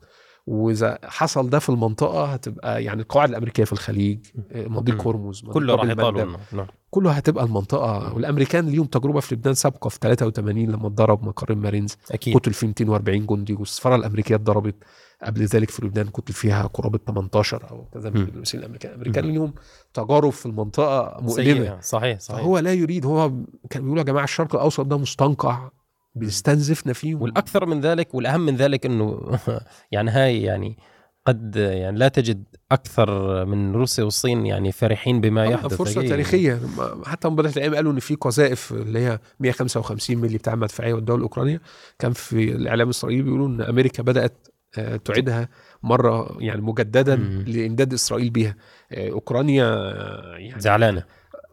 وإذا 0.48 1.00
حصل 1.04 1.50
ده 1.50 1.60
في 1.60 1.70
المنطقة 1.70 2.26
هتبقى 2.26 2.84
يعني 2.84 3.02
القواعد 3.02 3.30
الأمريكية 3.30 3.64
في 3.64 3.74
الخليج 3.74 4.20
آه، 4.52 4.68
مضيق 4.68 4.96
مم. 4.96 5.02
هرمز 5.08 5.42
كله 5.42 5.76
راح 5.76 5.86
لنا. 5.86 6.38
نعم. 6.54 6.68
كله 6.90 7.12
هتبقى 7.12 7.44
المنطقة. 7.46 8.14
والأمريكان 8.14 8.70
ليهم 8.70 8.86
تجربة 8.86 9.20
في 9.20 9.36
لبنان 9.36 9.54
سابقة 9.54 9.88
في 9.90 10.00
83 10.02 10.66
لما 10.72 10.88
اتضرب 10.88 11.24
مقر 11.26 11.52
المارينز 11.52 11.98
أكيد. 12.12 12.36
قتل 12.38 12.54
فيه 12.54 12.68
240 12.68 13.26
جندي 13.26 13.54
والسفاره 13.54 13.96
الأمريكية 13.96 14.36
اتضربت. 14.36 14.76
قبل 15.24 15.42
ذلك 15.46 15.70
في 15.70 15.86
لبنان 15.86 16.10
قتل 16.10 16.34
فيها 16.34 16.64
قرابة 16.68 17.00
18 17.08 17.70
أو 17.72 17.86
كذا 17.94 18.10
من. 18.10 18.16
المسؤولين 18.22 18.64
الأمريكان. 18.66 18.92
الأمريكان 18.92 19.26
ليهم 19.26 19.54
تجارب 19.94 20.30
في 20.30 20.46
المنطقة 20.46 21.18
مؤلمة. 21.22 21.80
صحيح 21.82 22.20
صحيح. 22.20 22.40
فهو 22.42 22.58
لا 22.60 22.74
يريد 22.74 23.06
هو 23.06 23.32
كان 23.70 23.82
بيقولوا 23.82 23.98
يا 24.02 24.06
جماعة 24.08 24.24
الشرق 24.24 24.56
الأوسط 24.56 24.86
ده 24.86 24.98
مستنقع. 24.98 25.70
بيستنزفنا 26.16 26.94
فيه 26.94 27.16
والأكثر 27.16 27.66
من 27.66 27.82
ذلك 27.82 28.14
والأهم 28.16 28.42
من 28.46 28.56
ذلك 28.56 28.86
إنه 28.86 29.22
يعني 29.92 30.12
هاي 30.12 30.42
يعني 30.42 30.78
قد 31.26 31.56
يعني 31.56 31.98
لا 31.98 32.08
تجد 32.08 32.44
أكثر 32.72 33.46
من 33.46 33.74
روسيا 33.74 34.04
والصين 34.04 34.46
يعني 34.46 34.72
فرحين 34.72 35.22
بما 35.22 35.44
طبعاً 35.46 35.54
يحدث. 35.56 35.74
فرصة. 35.74 36.02
تاريخية. 36.08 36.60
حتى 37.06 37.30
بدايه 37.30 37.54
الأيام 37.54 37.76
قالوا 37.76 37.92
إن 37.92 38.00
في 38.00 38.16
قذائف 38.16 38.72
اللي 38.72 39.00
هي 39.00 39.20
155 39.40 40.18
ملي 40.18 40.38
بتاع 40.38 40.54
المدفعيه 40.54 40.94
والدول 40.94 41.18
الاوكرانيه 41.18 41.62
كان 42.00 42.14
في 42.14 42.52
الإعلام 42.52 42.88
الإسرائيلي 42.88 43.22
بيقولوا 43.24 43.48
إن 43.48 43.62
أمريكا 43.62 44.04
بدأت 44.04 44.48
آه، 44.78 44.96
تعيدها 44.96 45.50
مرة 45.84 46.38
يعني 46.40 46.62
مجددا. 46.62 47.16
لإمداد 47.48 47.94
إسرائيل 47.94 48.30
بيها. 48.30 48.56
آه، 48.92 49.10
أوكرانيا 49.12 49.66
آه، 49.66 50.36
يعني 50.38 50.62
زعلانة. 50.62 51.04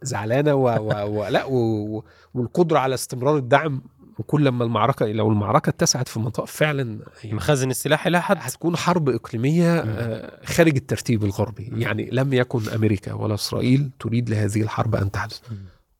زعلانة 0.02 0.54
و... 0.54 0.68
و... 0.68 1.18
و... 1.18 1.26
لا 1.28 1.44
و... 1.44 1.54
و- 1.96 2.04
والقدرة 2.34 2.78
على 2.78 2.94
استمرار 2.94 3.36
الدعم 3.36 3.82
وكل 4.18 4.44
لما 4.44 4.64
المعركة 4.64 5.06
لو 5.06 5.30
المعركة 5.30 5.70
اتسعت 5.70 6.08
في 6.08 6.16
المنطقة 6.16 6.44
فعلا 6.44 6.98
يعني 7.24 7.36
مخازن 7.36 7.70
السلاح 7.70 8.06
لها 8.06 8.20
حد. 8.20 8.36
هتكون 8.40 8.76
حرب 8.76 9.08
إقليمية. 9.08 9.78
آه، 9.80 10.44
خارج 10.44 10.76
الترتيب 10.76 11.24
الغربي. 11.24 11.70
يعني 11.76 12.08
لم 12.12 12.32
يكن 12.32 12.68
أمريكا 12.68 13.12
ولا 13.12 13.34
إسرائيل 13.34 13.90
تريد 14.00 14.30
لهذه 14.30 14.62
الحرب 14.62 14.94
أن 14.94 15.10
تحدث. 15.10 15.40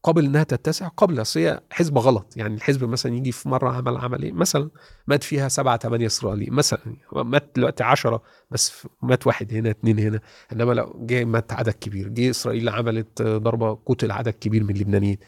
قبل 0.02 0.24
إنها 0.24 0.42
تتسع 0.42 0.88
قبل 0.88 1.20
أصل 1.20 1.40
هي 1.40 1.60
حزب 1.70 1.98
غلط. 1.98 2.36
يعني 2.36 2.54
الحزب 2.54 2.84
مثلا 2.84 3.14
يجي 3.16 3.32
في 3.32 3.48
مرة 3.48 3.70
عمل 3.70 3.96
عملية 3.96 4.32
مثلا 4.32 4.70
مات 5.06 5.22
فيها 5.22 5.48
سبعة 5.48 5.78
ثمانية 5.78 6.06
إسرائيلي 6.06 6.50
مثلا 6.50 6.80
مات 7.12 7.50
دلوقتي 7.56 7.84
عشرة 7.84 8.22
بس 8.50 8.86
مات 9.02 9.26
واحد 9.26 9.54
هنا 9.54 9.70
اتنين 9.70 9.98
هنا. 9.98 10.20
إنما 10.52 10.72
لو 10.72 11.06
جه 11.06 11.24
مات 11.24 11.52
عدد 11.52 11.72
كبير. 11.72 12.08
جه 12.08 12.30
إسرائيل 12.30 12.68
عملت 12.68 13.22
ضربة 13.22 13.78
قتل 13.86 14.10
عدد 14.10 14.32
كبير 14.32 14.64
من 14.64 14.74
اللبنانيين. 14.74 15.18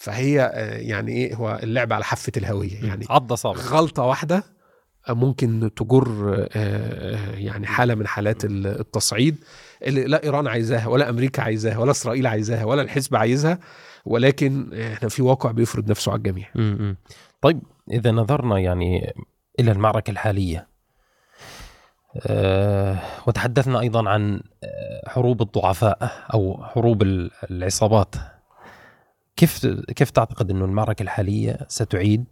فهي 0.00 0.40
آه، 0.40 0.76
يعني 0.78 1.12
إيه 1.12 1.34
هو 1.34 1.60
اللعب 1.62 1.92
على 1.92 2.04
حافة 2.04 2.32
الهوية. 2.36 2.84
يعني 2.84 3.06
عض 3.10 3.32
صابع 3.32 3.60
غلطة 3.60 4.02
واحدة 4.02 4.44
ممكن 5.08 5.70
تجر 5.76 6.46
آه، 6.52 7.30
يعني 7.34 7.66
حالة 7.66 7.94
من 7.94 8.06
حالات 8.06 8.44
ال- 8.44 8.66
التصعيد 8.66 9.36
اللي 9.82 10.04
لا 10.04 10.24
إيران 10.24 10.46
عايزاها 10.46 10.86
ولا 10.86 11.08
أمريكا 11.10 11.42
عايزاها 11.42 11.78
ولا 11.78 11.90
إسرائيل 11.90 12.26
عايزاها 12.26 12.64
ولا 12.64 12.82
الحزب 12.82 13.16
عايزها 13.16 13.58
ولكن 14.04 14.74
إحنا 14.92 15.08
في 15.08 15.22
واقع 15.22 15.50
بيفرض 15.50 15.90
نفسه 15.90 16.12
على 16.12 16.18
الجميع. 16.18 16.46
طيب 17.42 17.60
إذا 17.90 18.10
نظرنا 18.10 18.58
يعني 18.58 19.14
إلى 19.60 19.72
المعركة 19.72 20.10
الحالية 20.10 20.68
أه 22.26 22.98
وتحدثنا 23.26 23.80
أيضا 23.80 24.08
عن 24.08 24.40
آه، 24.64 25.08
حروب 25.10 25.42
الضعفاء 25.42 26.12
أو 26.34 26.64
حروب 26.64 27.02
ال- 27.02 27.30
العصابات. 27.50 28.14
كيف 29.38 29.66
كيف 29.96 30.10
تعتقد 30.10 30.50
إنه 30.50 30.64
المعركة 30.64 31.02
الحالية 31.02 31.58
ستعيد 31.68 32.24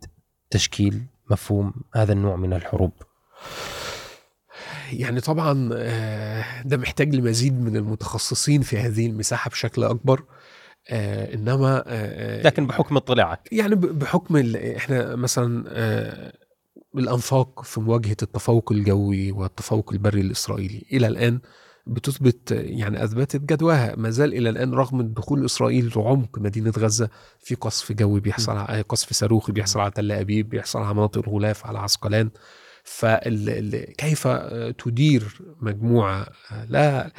تشكيل 0.50 1.02
مفهوم 1.30 1.74
هذا 1.94 2.12
النوع 2.12 2.36
من 2.36 2.52
الحروب؟ 2.52 2.92
يعني 4.92 5.20
طبعا 5.20 5.70
آه، 5.72 6.62
ده 6.64 6.76
محتاج 6.76 7.14
لمزيد 7.14 7.60
من 7.60 7.76
المتخصصين 7.76 8.62
في 8.62 8.78
هذه 8.78 9.06
المساحة 9.06 9.50
بشكل 9.50 9.84
أكبر. 9.84 10.24
آه، 10.88 11.34
إنما 11.34 11.84
آه، 11.86 12.42
لكن 12.42 12.66
بحكم 12.66 12.96
اطلاعك. 12.96 13.48
يعني 13.52 13.74
بحكم 13.74 14.56
إحنا 14.56 15.16
مثلا 15.16 15.64
آه، 15.68 16.32
الأنفاق 16.96 17.62
في 17.62 17.80
مواجهة 17.80 18.16
التفوق 18.22 18.72
الجوي 18.72 19.32
والتفوق 19.32 19.92
البري 19.92 20.20
الإسرائيلي. 20.20 20.86
إلى 20.92 21.06
الآن 21.06 21.40
بتثبت 21.86 22.50
يعني 22.50 23.04
أثبتت 23.04 23.40
جدواها. 23.40 23.94
ما 23.96 24.10
زال 24.10 24.34
إلى 24.34 24.50
الآن 24.50 24.74
رغم 24.74 25.02
دخول 25.02 25.44
إسرائيل 25.44 25.92
لعمق 25.96 26.38
مدينة 26.38 26.72
غزة 26.78 27.08
في 27.40 27.54
قصف 27.54 27.92
جوي 27.92 28.20
بيحصل 28.20 28.56
على 28.56 28.82
قصف 28.82 29.12
صاروخي 29.12 29.52
بيحصل 29.52 29.80
على 29.80 29.90
تل 29.90 30.12
أبيب 30.12 30.48
بيحصل 30.48 30.78
على 30.78 30.94
مناطق 30.94 31.28
الغلاف 31.28 31.66
على 31.66 31.78
عسقلان. 31.78 32.30
فكيف 32.84 34.28
تدير 34.78 35.38
مجموعة؟ 35.60 36.26
آه، 36.52 36.64
لا 36.64 37.10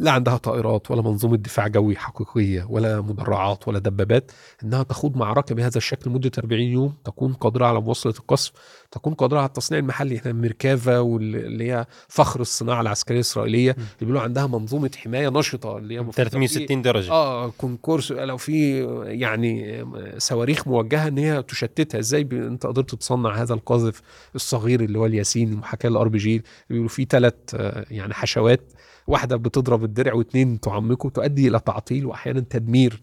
لا 0.00 0.10
عندها 0.10 0.36
طائرات 0.36 0.90
ولا 0.90 1.02
منظومة 1.02 1.36
دفاع 1.36 1.68
جوي 1.68 1.96
حقيقية 1.96 2.66
ولا 2.70 3.00
مدرعات 3.00 3.68
ولا 3.68 3.78
دبابات 3.78 4.32
إنها 4.64 4.82
تخوض 4.82 5.16
معركة 5.16 5.54
بهذا 5.54 5.78
الشكل 5.78 6.10
لمدة 6.10 6.30
40 6.38 6.60
يوم 6.62 6.94
تكون 7.04 7.32
قادرة 7.32 7.66
على 7.66 7.80
مواصلة 7.80 8.14
القصف 8.18 8.52
تكون 8.90 9.14
قادرة 9.14 9.38
على 9.38 9.46
التصنيع 9.46 9.80
المحلي. 9.80 10.16
إحنا 10.16 10.32
ميركافا 10.32 10.98
واللي 10.98 11.72
هي 11.72 11.86
فخر 12.08 12.40
الصناعة 12.40 12.80
العسكرية 12.80 13.16
الإسرائيلية 13.16 13.70
اللي 13.70 13.84
بيقولوا 14.00 14.20
عندها 14.20 14.46
منظومة 14.46 14.90
حماية 14.96 15.28
نشطة 15.28 15.78
اللي 15.78 15.94
هي 15.94 15.98
المفروض 15.98 16.20
لو 16.26 16.30
في- 16.30 16.30
360 16.48 16.82
درجة. 16.82 17.10
آه 17.12 17.50
كونكورس 17.58 18.12
لو 18.12 18.36
في 18.36 18.80
يعني 19.06 19.84
صواريخ 20.18 20.68
موجهة 20.68 21.08
إن 21.08 21.18
هي 21.18 21.42
تشتتها. 21.42 21.98
إزاي 21.98 22.24
ب- 22.24 22.32
أنت 22.34 22.66
قدرت 22.66 22.94
تصنع 22.94 23.34
هذا 23.34 23.54
القاذف 23.54 24.02
الصغير 24.34 24.80
اللي 24.80 24.98
هو 24.98 25.06
الياسين 25.06 25.52
المحاكاة 25.52 25.88
للار 25.88 26.08
بي 26.08 26.18
جي 26.18 26.42
بيقولوا 26.70 26.88
فيه 26.88 27.04
ثلاث 27.06 27.34
يعني 27.90 28.14
حشوات 28.14 28.60
واحدة 29.08 29.36
بتضرب 29.36 29.84
الدرع 29.84 30.14
واثنين 30.14 30.60
تعمقه 30.60 31.08
تؤدي 31.10 31.48
إلى 31.48 31.60
تعطيل 31.60 32.06
وأحيانا 32.06 32.40
تدمير 32.40 33.00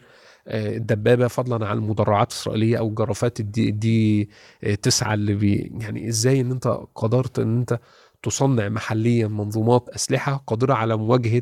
آه، 0.47 0.77
الدبابة 0.77 1.27
فضلا 1.27 1.67
عن 1.67 1.77
المدرعات 1.77 2.31
الإسرائيلية 2.31 2.77
أو 2.77 2.87
الجرافات 2.87 3.39
الدي, 3.39 3.71
دي 3.71 4.29
آه، 4.63 4.75
تسعة 4.75 5.13
اللي 5.13 5.33
بي 5.33 5.71
يعني 5.81 6.07
إزاي 6.09 6.41
إن 6.41 6.51
أنت 6.51 6.79
قدرت 6.95 7.39
إن 7.39 7.57
أنت 7.57 7.79
تصنع 8.23 8.69
محليا 8.69 9.27
منظومات 9.27 9.89
أسلحة 9.89 10.43
قادرة 10.47 10.73
على 10.73 10.97
مواجهة 10.97 11.41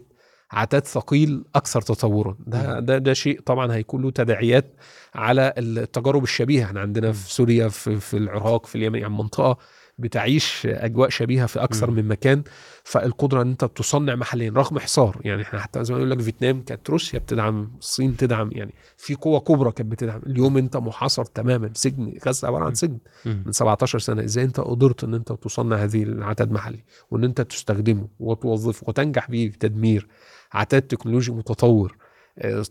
عتاد 0.51 0.86
ثقيل 0.88 1.45
أكثر 1.55 1.82
تطورا. 1.82 2.38
ده 2.47 2.80
ده 2.80 2.97
ده 2.97 3.14
شيء 3.14 3.41
طبعا 3.41 3.74
هيكون 3.74 4.01
له 4.01 4.11
تداعيات 4.11 4.76
على 5.16 5.53
التجارب 5.57 6.24
الشبيهة. 6.24 6.66
إحنا 6.66 6.80
عندنا 6.80 7.11
في 7.11 7.34
سوريا 7.34 7.68
في, 7.68 7.99
في 7.99 8.18
العراق 8.18 8.66
في 8.66 8.76
اليمن 8.76 8.99
يعني 8.99 9.14
منطقة 9.14 9.57
بتعيش 9.98 10.68
أجواء 10.70 11.10
شبيهة 11.10 11.46
في 11.46 11.64
أكثر. 11.64 11.91
من 11.91 12.08
مكان 12.08 12.44
فالقدرة 12.84 13.41
إن 13.41 13.50
أنت 13.50 13.66
تصنع 13.66 14.16
محليا 14.16 14.52
رغم 14.56 14.80
حصار. 14.80 15.22
يعني 15.24 15.41
إحنا 15.41 15.60
حتى 15.60 15.84
زي 15.84 15.94
ما 15.94 16.00
يقول 16.00 16.12
لك 16.12 16.22
فيتنام 16.22 16.62
كانت 16.62 16.89
روسيا 16.89 17.20
بتدعم 17.20 17.72
الصين 17.80 18.18
تدعم 18.18 18.50
يعني 18.52 18.74
في 18.98 19.16
قوة 19.16 19.39
كبرى 19.39 19.72
كانت 19.72 19.91
بتدعم. 19.91 20.22
اليوم 20.28 20.58
أنت 20.58 20.78
محاصر 20.78 21.26
تماما 21.26 21.70
سجن 21.74 22.14
غزه 22.28 22.48
عبارة 22.48 22.66
عن 22.66 22.74
سجن. 22.74 22.98
من 23.26 23.52
17 23.52 24.00
سنة. 24.00 24.24
إزاي 24.24 24.44
أنت 24.44 24.60
قدرت 24.60 25.04
إن 25.04 25.14
أنت 25.14 25.32
تصنع 25.32 25.76
هذه 25.76 26.04
العتاد 26.04 26.52
محلي؟ 26.52 26.84
وإن 27.12 27.24
أنت 27.24 27.41
تستخدمه 27.41 28.08
وتوظفه 28.20 28.84
وتنجح 28.88 29.30
به 29.30 29.50
في 29.52 29.58
تدمير 29.58 30.08
عتاد 30.54 30.82
تكنولوجي 30.82 31.32
متطور. 31.32 31.98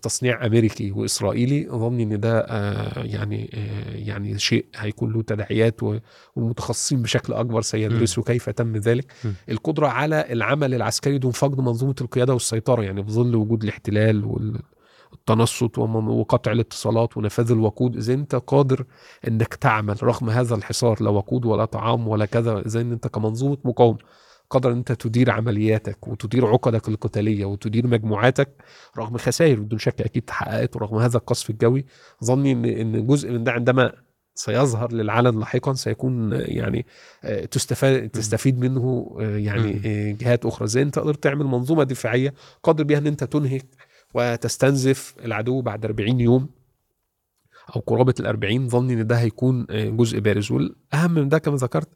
تصنيع 0.02 0.46
أمريكي 0.46 0.92
وإسرائيلي. 0.92 1.66
أظن 1.70 2.00
إن 2.00 2.20
ده 2.20 2.40
آه، 2.40 3.02
يعني 3.02 3.50
آه، 3.54 3.96
يعني 3.96 4.38
شيء 4.38 4.66
هيكون 4.76 5.12
له 5.12 5.22
تداعيات 5.22 5.80
والمتخصصين 6.36 7.02
بشكل 7.02 7.32
أكبر 7.32 7.62
سيدرسوا 7.62 8.22
كيف 8.22 8.50
تم 8.50 8.76
ذلك. 8.76 9.12
القدرة 9.48 9.86
على 9.86 10.32
العمل 10.32 10.74
العسكري 10.74 11.18
دون 11.18 11.32
فقد 11.32 11.60
منظومة 11.60 11.94
القيادة 12.00 12.32
والسيطرة 12.32 12.82
يعني 12.82 13.04
في 13.04 13.10
ظل 13.10 13.36
وجود 13.36 13.62
الاحتلال 13.62 14.24
والتنصت 14.24 15.78
وقطع 15.78 16.52
الاتصالات 16.52 17.16
ونفاذ 17.16 17.50
الوقود. 17.50 17.96
إذا 17.96 18.14
أنت 18.14 18.34
قادر 18.34 18.84
إنك 19.28 19.54
تعمل 19.54 20.02
رغم 20.02 20.30
هذا 20.30 20.54
الحصار 20.54 21.02
لا 21.02 21.10
وقود 21.10 21.44
ولا 21.46 21.64
طعام 21.64 22.08
ولا 22.08 22.26
كذا 22.26 22.58
إذا 22.66 22.80
أنت 22.80 23.06
كمنظومة 23.06 23.58
مقاومة 23.64 23.98
قادر 24.52 24.72
ان 24.72 24.76
أنت 24.76 24.92
تدير 24.92 25.30
عملياتك 25.30 26.08
وتدير 26.08 26.46
عقدك 26.46 26.88
القتالية 26.88 27.44
وتدير 27.44 27.86
مجموعاتك 27.86 28.48
رغم 28.98 29.16
خسائر 29.16 29.60
بدون 29.60 29.78
شك 29.78 30.00
أكيد 30.00 30.22
تحققت 30.22 30.76
ورغم 30.76 30.96
هذا 30.98 31.16
القصف 31.16 31.50
الجوي 31.50 31.84
ظني 32.24 32.52
ان 32.52 32.64
إن 32.64 33.06
جزء 33.06 33.30
من 33.30 33.44
ده 33.44 33.52
عندما 33.52 33.92
سيظهر 34.34 34.92
للعلن 34.92 35.38
لاحقا 35.38 35.72
سيكون 35.72 36.32
يعني 36.32 36.86
آه، 37.24 37.44
تستفاد 37.44 38.08
تستفيد 38.08 38.58
منه 38.58 39.16
آه، 39.20 39.36
يعني. 39.36 39.80
آه، 39.84 40.12
جهات 40.12 40.46
أخرى. 40.46 40.68
زي 40.68 40.82
أنت 40.82 40.98
قدرت 40.98 41.22
تعمل 41.22 41.44
منظومة 41.46 41.84
دفاعية 41.84 42.34
قادر 42.62 42.84
بيها 42.84 42.98
إن 42.98 43.06
أنت 43.06 43.24
تنهك 43.24 43.66
وتستنزف 44.14 45.14
العدو 45.24 45.62
بعد 45.62 45.84
40 45.84 46.20
يوم 46.20 46.48
أو 47.76 47.80
قرابة 47.80 48.14
ال 48.20 48.26
40 48.26 48.68
ظني 48.68 48.92
إن 48.94 49.06
ده 49.06 49.16
هيكون 49.16 49.66
جزء 49.70 50.20
بارز. 50.20 50.52
والأهم 50.52 51.14
من 51.14 51.28
ده 51.28 51.38
كما 51.38 51.56
ذكرت 51.56 51.88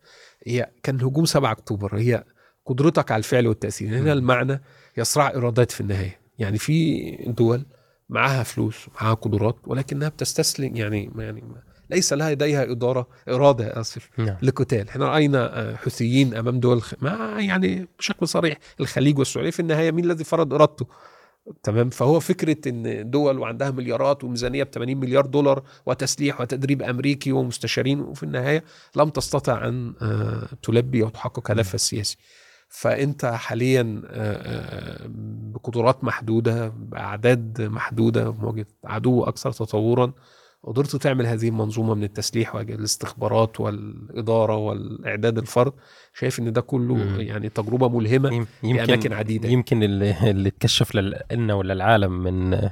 هي 0.47 0.71
كان 0.83 1.01
هجوم 1.01 1.25
7 1.25 1.53
أكتوبر. 1.53 1.97
هي 1.97 2.25
قدرتك 2.67 3.13
على 3.13 3.19
الفعل 3.19 3.47
والتأثير. 3.47 3.89
هنا 3.89 4.01
مم. 4.01 4.09
المعنى 4.09 4.63
يصراع 4.97 5.31
ارادات 5.31 5.73
في 5.73 5.81
النهاية. 5.81 6.21
يعني 6.39 6.59
في 6.59 7.11
دول 7.27 7.67
معاها 8.09 8.43
فلوس 8.43 8.77
معاها 8.95 9.15
قدرات 9.15 9.57
ولكنها 9.67 10.09
بتستسلم 10.09 10.77
يعني 10.77 11.11
يعني 11.17 11.45
ليس 11.91 12.13
لها 12.13 12.31
لديها 12.31 12.71
إدارة 12.71 13.09
إرادة 13.29 13.81
أسف 13.81 14.09
نعم. 14.19 14.37
لقتال. 14.43 14.89
إحنا 14.89 15.09
رأينا 15.09 15.61
آه، 15.61 15.77
حوثيين 15.77 16.35
أمام 16.35 16.61
دول. 16.61 16.83
ما 17.01 17.37
يعني 17.39 17.89
بشكل 17.99 18.29
صريح 18.29 18.59
الخليج 18.81 19.19
والسعودية 19.19 19.51
في 19.51 19.61
النهاية 19.61 19.91
مين 19.91 20.05
الذي 20.05 20.25
فرض 20.25 20.55
إرادته؟ 20.55 20.87
تمام؟ 21.63 21.91
فهو 21.91 22.21
فكرة 22.21 22.69
إن 22.69 23.11
دول 23.11 23.39
وعندها 23.39 23.71
مليارات 23.71 24.25
وميزانية 24.25 24.63
ب 24.63 24.69
80 24.75 24.97
مليار 24.97 25.27
دولار 25.27 25.63
وتسليح 25.87 26.41
وتدريب 26.41 26.83
أمريكي 26.83 27.33
ومستشارين 27.33 28.01
وفي 28.01 28.23
النهاية 28.23 28.65
لم 28.97 29.09
تستطع 29.09 29.69
أن 29.69 29.95
آه، 30.03 30.49
تلبي 30.63 31.03
أو 31.03 31.09
تحقق 31.09 31.51
هدفها 31.51 31.75
السياسي. 31.75 32.17
فأنت 32.69 33.27
حاليا 33.27 34.03
بقدرات 35.55 36.05
محدودة 36.05 36.69
بأعداد 36.69 37.63
محدودة 37.63 38.31
بمواجهة 38.31 38.67
عدو 38.85 39.25
أكثر 39.25 39.53
تطورا 39.53 40.13
قدرت 40.65 40.97
تعمل 40.97 41.27
هذه 41.27 41.49
المنظومة 41.49 41.95
من 41.95 42.05
التسليح 42.05 42.55
والاستخبارات 42.55 43.61
والإدارة 43.61 44.57
والإعداد 44.57 45.39
الفرد 45.39 45.73
شايف 46.15 46.39
إن 46.39 46.53
ده 46.53 46.61
كله 46.61 46.95
مم. 46.95 47.21
يعني 47.21 47.49
تجربة 47.49 47.89
ملهمة 47.89 48.35
يم- 48.35 48.45
في 48.61 48.71
أماكن 48.71 48.93
يمكن 48.93 49.13
عديدة 49.13 49.49
يمكن 49.49 49.83
اللي, 49.83 50.31
اللي 50.31 50.51
تكشف 50.51 50.95
لنا 51.33 51.55
ولا 51.55 51.73
العالم 51.73 52.23
من 52.23 52.69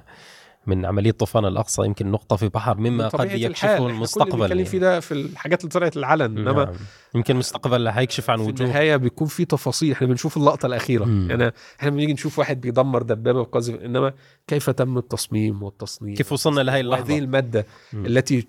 من 0.66 0.86
عملية 0.86 1.10
طوفان 1.10 1.44
الأقصى 1.44 1.82
يمكن 1.84 2.10
نقطة 2.10 2.36
في 2.36 2.48
بحر 2.48 2.78
مما 2.78 3.08
قد. 3.08 3.30
يكشفه 3.30 3.66
إحنا 3.66 3.78
كل 3.78 3.84
اللي 3.84 3.96
المستقبل 3.96 4.38
بنتكلم 4.38 4.64
فيه 4.64 4.78
ده 4.78 5.00
في 5.00 5.12
الحاجات 5.14 5.60
اللي 5.60 5.70
طلعت 5.70 5.96
العلن 5.96 6.38
إنما 6.38 6.64
نعم. 6.64 6.74
يمكن 7.14 7.34
المستقبل 7.34 7.90
حيكشف 7.90 8.30
عن 8.30 8.38
في 8.38 8.44
وجوه 8.44 8.66
النهاية 8.66 8.96
بيكون 8.96 9.26
في 9.26 9.44
تفاصيل 9.44 9.92
إحنا 9.92 10.06
بنشوف 10.06 10.36
اللقطة 10.36 10.66
الأخيرة 10.66 11.04
مم. 11.04 11.30
يعني 11.30 11.52
إحنا 11.80 11.90
بنيجي 11.90 12.12
نشوف 12.12 12.38
واحد 12.38 12.60
بيدمر 12.60 13.02
دبابة 13.02 13.40
وقذف 13.40 13.80
إنما 13.80 14.12
كيف 14.46 14.70
تم 14.70 14.98
التصميم 14.98 15.62
والتصنيع 15.62 16.14
كيف 16.14 16.32
وصلنا 16.32 16.60
لهي 16.60 16.80
اللحظة 16.80 17.18
المادة 17.18 17.66
مم. 17.92 18.06
التي 18.06 18.46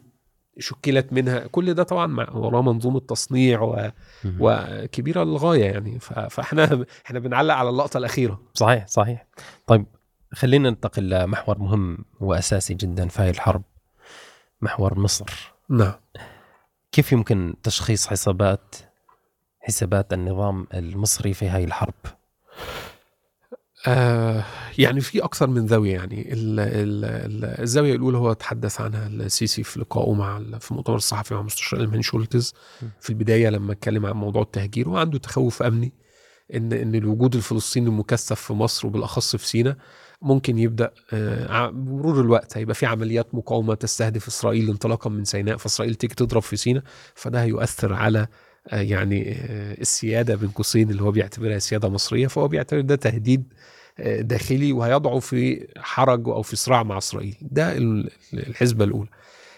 شكلت 0.60 1.14
منها 1.14 1.48
كل 1.48 1.74
ده 1.74 1.84
طبعا 1.84 2.08
مع 2.08 2.30
وراه 2.30 2.62
منظومة 2.62 3.00
تصنيع 3.00 3.62
و... 3.62 3.92
مم. 4.24 4.38
وكبيرة 4.40 5.24
للغاية 5.24 5.64
يعني 5.64 6.00
ف... 6.00 6.14
فإحنا 6.20 6.86
إحنا 7.06 7.20
بنعلق 7.20 7.54
على 7.54 7.70
اللقطة 7.70 7.98
الأخيرة 7.98 8.42
صحيح 8.54 8.88
صحيح 8.88 9.28
طيب 9.68 9.86
خلينا 10.36 10.70
ننتقل 10.70 11.10
لمحور 11.10 11.60
مهم 11.60 11.98
وأساسي 12.20 12.74
جدا 12.74 13.08
في 13.08 13.22
هذه 13.22 13.30
الحرب 13.30 13.64
محور 14.62 15.00
مصر. 15.00 15.26
نعم. 15.70 15.94
كيف 16.92 17.12
يمكن 17.12 17.54
تشخيص 17.64 18.08
حسابات 18.08 18.76
حسابات 19.60 20.14
النظام 20.14 20.68
المصري 20.74 21.34
في 21.34 21.50
هذه 21.50 21.64
الحرب؟ 21.64 21.94
آه 23.88 24.44
يعني 24.78 25.02
في 25.02 25.24
أكثر 25.24 25.48
من 25.48 25.68
زاوية 25.68 25.94
يعني 25.94 26.34
ال 26.34 26.60
ال 26.60 27.06
ال 27.06 27.62
الزاوية 27.62 27.96
الأولى 27.96 28.18
هو 28.18 28.34
تحدث 28.34 28.82
عنها 28.82 29.08
السيسي 29.08 29.64
في 29.64 29.80
لقائه 29.80 30.14
مع 30.14 30.40
في 30.60 30.72
المؤتمر 30.72 30.96
الصحفي 30.96 31.34
مع 31.34 31.42
مستشار 31.42 31.80
المهني 31.80 32.04
شولتز. 32.04 32.54
في 33.00 33.10
البداية 33.10 33.50
لما 33.50 33.72
اتكلم 33.72 34.06
عن 34.06 34.14
موضوع 34.14 34.42
التهجير 34.42 34.90
وعنده 34.90 35.18
تخوف 35.18 35.64
أمني 35.64 35.94
ان 36.54 36.74
إن 36.74 36.96
الوجود 36.96 37.36
الفلسطيني 37.36 37.88
المكثف 37.88 38.42
في 38.42 38.54
مصر 38.54 38.88
وبالأخص 38.88 39.36
في 39.36 39.48
سيناء. 39.48 39.78
ممكن 40.26 40.58
يبدأ 40.60 40.92
آه، 41.14 41.70
بمرور 41.70 42.22
الوقت 42.22 42.58
هيبقى 42.58 42.76
في 42.76 42.86
عمليات 42.86 43.36
مقاومة 43.36 43.74
تستهدف 43.76 44.28
إسرائيل 44.28 44.70
انطلاقا 44.70 45.10
من 45.10 45.24
سيناء 45.26 45.58
فإسرائيل 45.58 45.96
تيجي 45.96 46.16
تضرب 46.16 46.42
في 46.42 46.58
سيناء 46.58 46.84
فده 47.16 47.44
هيؤثر 47.44 47.94
على 47.94 48.28
آه، 48.70 48.82
يعني 48.82 49.32
آه، 49.32 49.74
السيادة 49.82 50.36
بين 50.36 50.50
قوسين 50.50 50.90
اللي 50.90 51.04
هو 51.04 51.12
بيعتبرها 51.12 51.60
سيادة 51.60 51.90
مصرية 51.90 52.28
فهو 52.28 52.48
بيعتبر 52.48 52.82
ده 52.82 52.96
تهديد 52.96 53.54
داخلي 54.20 54.74
وهيضعه 54.74 55.20
في 55.20 55.68
حرج 55.78 56.28
أو 56.28 56.42
في 56.42 56.56
صراع 56.56 56.84
مع 56.84 56.98
إسرائيل. 56.98 57.36
ده 57.42 57.78
ال- 57.78 58.10
الحسبه 58.34 58.86
الأولى. 58.86 59.10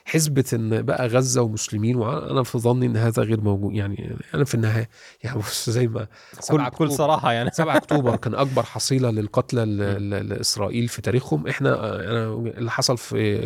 حسبة 0.08 0.44
إن 0.54 0.82
بقى 0.82 1.08
غزة 1.08 1.42
ومسلمين 1.42 1.96
وأنا 1.96 2.44
في 2.44 2.58
ظني 2.60 2.86
إن 2.86 2.98
هذا 2.98 3.24
غير 3.24 3.42
موجود. 3.42 3.74
يعني 3.76 4.16
أنا 4.34 4.46
في 4.46 4.56
النهاية 4.56 4.90
يعني 5.24 5.38
بص 5.40 5.70
زي 5.70 5.88
ما 5.88 6.08
كل 6.36 6.44
7 6.44 6.70
بكل 6.70 6.88
أكتوبر- 6.90 6.92
صراحة 6.98 7.32
يعني. 7.32 7.50
7 7.54 7.78
أكتوبر 7.78 8.16
كان 8.16 8.36
أكبر 8.36 8.64
حصيلة 8.64 9.10
للقتلى 9.12 9.66
ل- 9.66 10.10
ل- 10.10 10.30
لإسرائيل 10.30 10.88
في 10.88 11.02
تاريخهم. 11.02 11.48
إحنا 11.48 11.96
أنا 11.96 12.34
اللي 12.34 12.72
حصل 12.72 12.98
في 12.98 13.40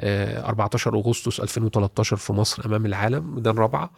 آه، 0.00 0.46
14 0.48 0.94
أغسطس 0.94 1.40
2013 1.40 2.16
في 2.16 2.32
مصر 2.32 2.66
أمام 2.66 2.86
العالم 2.86 3.34
ميدان 3.34 3.58
رابعه 3.58 3.90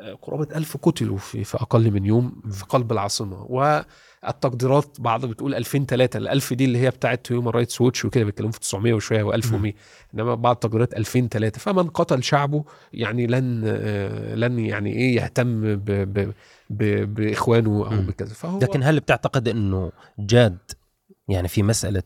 آه، 0.00 0.14
قرابة 0.22 0.56
ألف 0.56 0.76
قتلوا 0.76 1.18
في, 1.18 1.44
في 1.44 1.56
أقل 1.56 1.90
من 1.90 2.04
يوم 2.04 2.42
في 2.50 2.64
قلب 2.64 2.92
العاصمة. 2.92 3.46
والتقديرات 4.22 5.00
بعض 5.00 5.26
بتقول 5.26 5.54
2003 5.54 6.18
ال 6.18 6.28
1000 6.28 6.52
دي 6.52 6.64
اللي 6.64 6.78
هي 6.78 6.90
بتاعت 6.90 7.32
هيومن 7.32 7.48
رايتس 7.48 7.80
ووتش 7.80 8.04
وكده 8.04 8.24
بيتكلموا 8.24 8.52
في 8.52 8.60
900 8.60 8.92
وشوية 8.92 9.24
و1100 9.32 9.72
إنما 10.14 10.34
بعض 10.34 10.54
التقديرات 10.54 10.94
2003 10.94 11.58
فمن 11.58 11.88
قتل 11.88 12.22
شعبه 12.22 12.64
يعني 12.92 13.26
لن 13.26 13.64
لن 14.34 14.58
يعني 14.58 14.92
إيه 14.92 15.16
يهتم 15.16 15.76
ب 15.76 15.84
ب 15.84 16.32
ب 16.70 17.14
بإخوانه 17.14 17.70
أو. 17.70 18.02
بكذا. 18.02 18.34
فهو 18.34 18.58
لكن 18.58 18.82
هل 18.82 19.00
بتعتقد 19.00 19.48
إنه 19.48 19.92
جاد 20.18 20.58
يعني 21.28 21.48
في 21.48 21.62
مسألة 21.62 22.02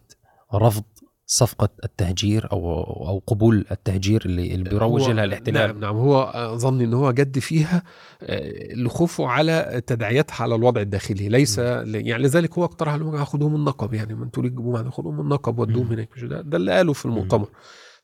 رفض 0.55 0.85
صفقة 1.29 1.69
التهجير 1.85 2.53
أو 2.53 2.83
أو 3.09 3.23
قبول 3.27 3.65
التهجير 3.71 4.23
اللي 4.27 4.55
اللي 4.55 4.71
بيروج 4.71 5.11
لها 5.11 5.25
الاحتلال. 5.25 5.55
نعم 5.69 5.81
نعم 5.81 5.97
هو 5.97 6.33
ظني 6.57 6.85
إن 6.85 6.95
هو 6.95 7.13
جد 7.13 7.39
فيها 7.39 7.83
آه، 8.23 8.75
لخوفه 8.75 9.27
على 9.27 9.83
تداعياتها 9.87 10.43
على 10.43 10.55
الوضع 10.55 10.81
الداخلي. 10.81 11.29
ليس 11.29 11.59
ل- 11.59 11.95
يعني 12.09 12.23
لذلك 12.23 12.59
هو 12.59 12.65
اقترح 12.65 12.95
لهم 12.95 13.25
خدوهم 13.25 13.55
النقب 13.55 13.95
يعني 13.95 14.15
ما 14.15 14.25
أنتوا 14.25 14.43
ليه 14.43 14.49
تجيبوهم 14.51 14.91
خدوهم 14.91 15.21
النقب 15.21 15.59
ودوهم 15.59 15.87
مم. 15.87 15.93
هناك 15.93 16.09
ده, 16.23 16.41
ده 16.41 16.57
اللي 16.57 16.73
قاله 16.73 16.93
في 16.93 17.05
المؤتمر. 17.07 17.49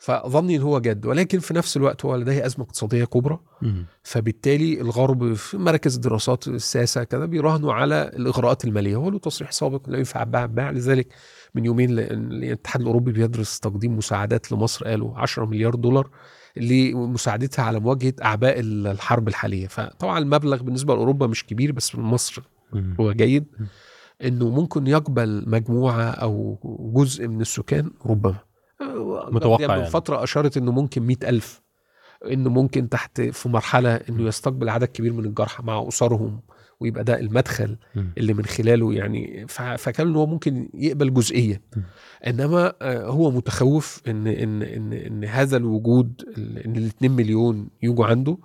فظني 0.03 0.57
إن 0.57 0.63
هو 0.63 0.79
جد 0.79 1.07
ولكن 1.07 1.39
في 1.39 1.55
نفس 1.55 1.77
الوقت 1.77 2.05
هو 2.05 2.17
لديه 2.17 2.47
أزمة 2.47 2.65
اقتصادية 2.65 3.05
كبرى. 3.05 3.39
فبالتالي 4.03 4.81
الغرب 4.81 5.35
في 5.35 5.59
مراكز 5.59 5.95
الدراسات 5.95 6.49
السياسة 6.49 7.05
كذا 7.05 7.27
بيراهنوا 7.27 7.73
على 7.73 8.11
الإغراءات 8.17 8.65
المالية 8.65 8.97
هو 8.97 9.11
له 9.11 9.19
تصريح 9.19 9.53
سابق 9.53 9.89
لا 9.89 9.99
ينفع 9.99 10.25
بيع 10.25 10.71
لذلك 10.71 11.07
من 11.55 11.65
يومين 11.65 11.99
الاتحاد 11.99 12.81
الأوروبي 12.81 13.13
بيدرس 13.13 13.61
تقديم 13.61 13.97
مساعدات 13.97 14.53
لمصر 14.53 14.85
قالوا 14.85 15.19
10 15.19 15.45
مليار 15.45 15.75
دولار 15.75 16.11
لمساعدتها 16.57 17.63
على 17.63 17.81
مواجهة 17.81 18.15
أعباء 18.25 18.61
الحرب 18.61 19.29
الحالية. 19.29 19.67
فطبعا 19.67 20.19
المبلغ 20.19 20.63
بالنسبة 20.63 20.95
لأوروبا 20.95 21.27
مش 21.27 21.47
كبير 21.47 21.73
بس 21.73 21.95
مصر. 21.95 22.43
هو 23.01 23.13
جيد. 23.13 23.45
إنه 24.25 24.49
ممكن 24.49 24.87
يقبل 24.87 25.45
مجموعة 25.47 26.03
أو 26.03 26.59
جزء 26.97 27.29
من 27.29 27.41
السكان 27.41 27.91
ربما 28.07 28.52
متوقع 29.33 29.67
من 29.67 29.79
يعني. 29.79 29.91
فترة 29.91 30.23
أشارت 30.23 30.57
إنه 30.57 30.73
ممكن 30.73 31.03
مئة 31.03 31.29
ألف 31.29 31.63
إنه 32.33 32.51
ممكن 32.51 32.89
تحت 32.89 33.21
في 33.21 33.49
مرحلة 33.49 33.95
إنه 33.97 34.23
يستقبل 34.23 34.69
عدد 34.69 34.85
كبير 34.89 35.13
من 35.13 35.25
الجرحى 35.25 35.63
مع 35.63 35.89
أسرهم 35.89 36.41
ويبقى 36.81 37.05
ده 37.05 37.21
المدخل 37.21 37.77
مم. 37.95 38.13
اللي 38.19 38.35
من 38.35 38.45
خلاله 38.45 38.95
يعني 38.95 39.47
فكان 39.49 40.07
إن 40.09 40.17
هو 40.17 40.27
ممكن 40.27 40.69
يقبل 40.75 41.15
جزئية 41.15 41.63
م. 41.77 41.81
إنما 42.27 42.73
آه، 42.83 43.07
هو 43.07 43.31
متخوف 43.31 44.03
إن 44.09 44.27
إن 44.27 44.63
إن 44.63 44.93
إن 44.93 45.25
هذا 45.25 45.57
الوجود 45.57 46.23
ال- 46.39 46.59
إن 46.59 46.77
ال 46.77 46.87
2 46.87 47.13
مليون 47.13 47.69
يجوا 47.83 48.07
عنده 48.07 48.39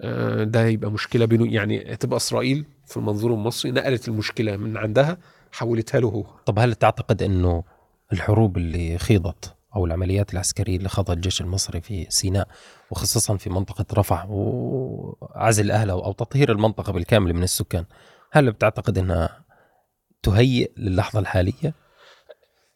آه، 0.00 0.44
ده 0.44 0.66
يبقى 0.66 0.90
مشكلة 0.90 1.24
بينه 1.24 1.52
يعني 1.54 1.92
هتبقى 1.94 2.16
إسرائيل 2.16 2.64
في 2.86 2.96
المنظور 2.96 3.34
المصري 3.34 3.72
نقلت 3.72 4.08
المشكلة 4.08 4.56
من 4.56 4.76
عندها 4.76 5.18
حولتها 5.52 6.00
له 6.00 6.08
هو 6.08 6.24
طب 6.46 6.58
هل 6.58 6.74
تعتقد 6.74 7.22
إنه 7.22 7.64
الحروب 8.12 8.56
اللي 8.56 8.98
خيضت 8.98 9.55
أو 9.76 9.86
العمليات 9.86 10.32
العسكرية 10.32 10.76
اللي 10.76 10.88
خاضها 10.88 11.14
الجيش 11.14 11.40
المصري 11.40 11.80
في 11.80 12.06
سيناء 12.08 12.48
وخصوصا 12.90 13.36
في 13.36 13.50
منطقة 13.50 13.84
رفح 13.94 14.26
وعزل 14.28 15.70
اهلها 15.70 15.94
أو 15.94 16.12
تطهير 16.12 16.52
المنطقة 16.52 16.92
بالكامل 16.92 17.34
من 17.34 17.42
السكان 17.42 17.84
هل 18.32 18.52
بتعتقد 18.52 18.98
إنها 18.98 19.44
تهيئ 20.22 20.70
للحظة 20.76 21.20
الحالية؟ 21.20 21.74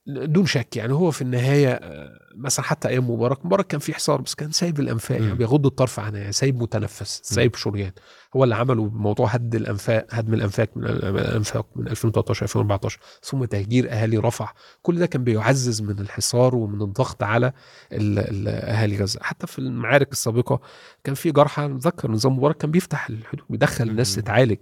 دون 0.06 0.46
شك 0.46 0.76
يعني 0.76 0.92
هو 0.92 1.10
في 1.10 1.22
النهاية 1.22 1.68
آه، 1.72 2.18
مثلا 2.36 2.64
حتى 2.64 2.88
أيام 2.88 3.10
مبارك 3.10 3.46
مبارك 3.46 3.66
كان 3.66 3.80
في 3.80 3.94
حصار 3.94 4.20
بس 4.20 4.34
كان 4.34 4.50
سايب 4.50 4.80
الأنفاق 4.80 5.20
يعني. 5.22 5.34
بيغض 5.34 5.66
الطرف 5.66 6.00
عنها 6.00 6.20
يعني 6.20 6.32
سايب 6.32 6.62
متنفس 6.62 7.20
سايب 7.24 7.56
شريان. 7.56 7.92
هو 8.36 8.44
اللي 8.44 8.54
عمله 8.54 8.84
بموضوع 8.88 9.26
هد 9.28 9.54
الأنفاق 9.54 10.06
هدم 10.10 10.34
الأنفاق 10.34 10.68
من 10.76 10.84
الأنفاق 10.86 11.66
من 11.76 11.88
2013 11.88 12.42
2014 12.42 12.98
ثم 13.22 13.44
تهجير 13.44 13.92
أهالي 13.92 14.16
رفح 14.18 14.54
كل 14.82 14.98
ده 14.98 15.06
كان 15.06 15.24
بيعزز 15.24 15.82
من 15.82 15.98
الحصار 15.98 16.54
ومن 16.56 16.82
الضغط 16.82 17.22
على 17.22 17.52
ال- 17.92 18.18
ال- 18.18 18.48
أهالي 18.48 18.96
غزة. 18.98 19.20
حتى 19.22 19.46
في 19.46 19.58
المعارك 19.58 20.12
السابقة 20.12 20.60
كان 21.04 21.14
في 21.14 21.32
جرحى 21.32 21.62
نتذكر 21.66 22.10
نظام 22.10 22.36
مبارك 22.36 22.56
كان 22.56 22.70
بيفتح 22.70 23.08
الحدود 23.08 23.44
بيدخل 23.50 23.88
الناس. 23.88 24.14
تتعالج. 24.14 24.58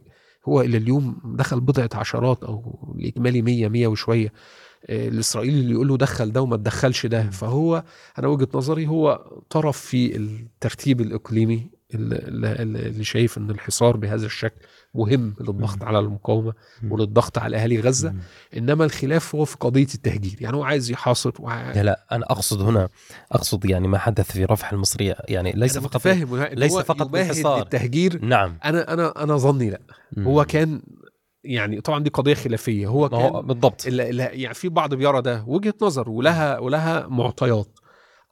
هو 0.49 0.61
إلى 0.61 0.77
اليوم 0.77 1.21
دخل 1.25 1.61
بضعة 1.61 1.89
عشرات 1.95 2.45
أو 2.45 2.95
الاجمالي 2.99 3.43
100 3.43 3.69
100 3.69 3.87
وشوية. 3.87 4.33
الاسرائيلي 4.85 5.61
اللي 5.61 5.73
يقول 5.73 5.89
له 5.89 5.97
دخل 5.97 6.33
ده 6.33 6.43
وما 6.43 6.57
تدخلش 6.57 7.07
ده. 7.07 7.31
فهو 7.31 7.85
أنا 8.19 8.29
وجهة 8.29 8.49
نظري 8.55 8.87
هو 8.87 9.25
طرف 9.51 9.79
في 9.79 10.17
الترتيب 10.17 11.01
الإقليمي 11.01 11.79
اللي, 11.95 13.05
شايف 13.05 13.39
إن 13.39 13.51
الحصار 13.51 13.97
بهذا 13.97 14.27
الشكل 14.27 14.61
مهم 14.95 15.35
للضغط. 15.41 15.83
على 15.85 15.99
المقاومة. 15.99 16.53
وللضغط 16.91 17.39
على 17.39 17.57
أهالي 17.57 17.81
غزة. 17.81 18.15
إنما 18.57 18.85
الخلاف 18.85 19.35
هو 19.35 19.45
في 19.45 19.57
قضية 19.61 19.87
التهجير 19.95 20.37
يعني 20.41 20.57
هو 20.57 20.63
عايز 20.65 20.91
يحاصر 20.91 21.33
وع... 21.39 21.73
لا 21.73 21.83
لا 21.83 22.07
أنا 22.13 22.25
أقصد 22.25 22.63
هنا 22.63 22.89
أقصد 23.33 23.65
يعني 23.65 23.89
ما 23.89 23.99
حدث 23.99 24.33
في 24.33 24.45
رفح 24.45 24.73
المصرية 24.73 25.17
يعني 25.29 25.53
ليس 25.53 25.79
فقط 25.79 26.07
ليس 26.53 26.79
فقط 26.79 27.07
بالحصار. 27.07 27.59
للتهجير 27.59 28.25
نعم 28.25 28.59
أنا 28.65 28.93
أنا 28.93 29.23
أنا 29.23 29.37
ظني 29.37 29.71
لا 29.71 29.81
هو 30.19 30.45
كان 30.45 30.83
يعني 31.45 31.81
طبعا 31.81 32.03
دي 32.03 32.11
قضية 32.11 32.35
خلافية. 32.35 32.87
هو 32.87 33.09
كان 33.09 33.41
بالضبط. 33.41 33.87
ال- 33.87 34.01
ال- 34.01 34.41
يعني 34.41 34.55
في 34.55 34.69
بعض 34.69 34.95
بيرى 34.95 35.23
ده 35.23 35.45
وجهة 35.47 35.75
نظر 35.83 36.11
ولها 36.11 36.59
ولها 36.59 37.07
معطيات. 37.07 37.78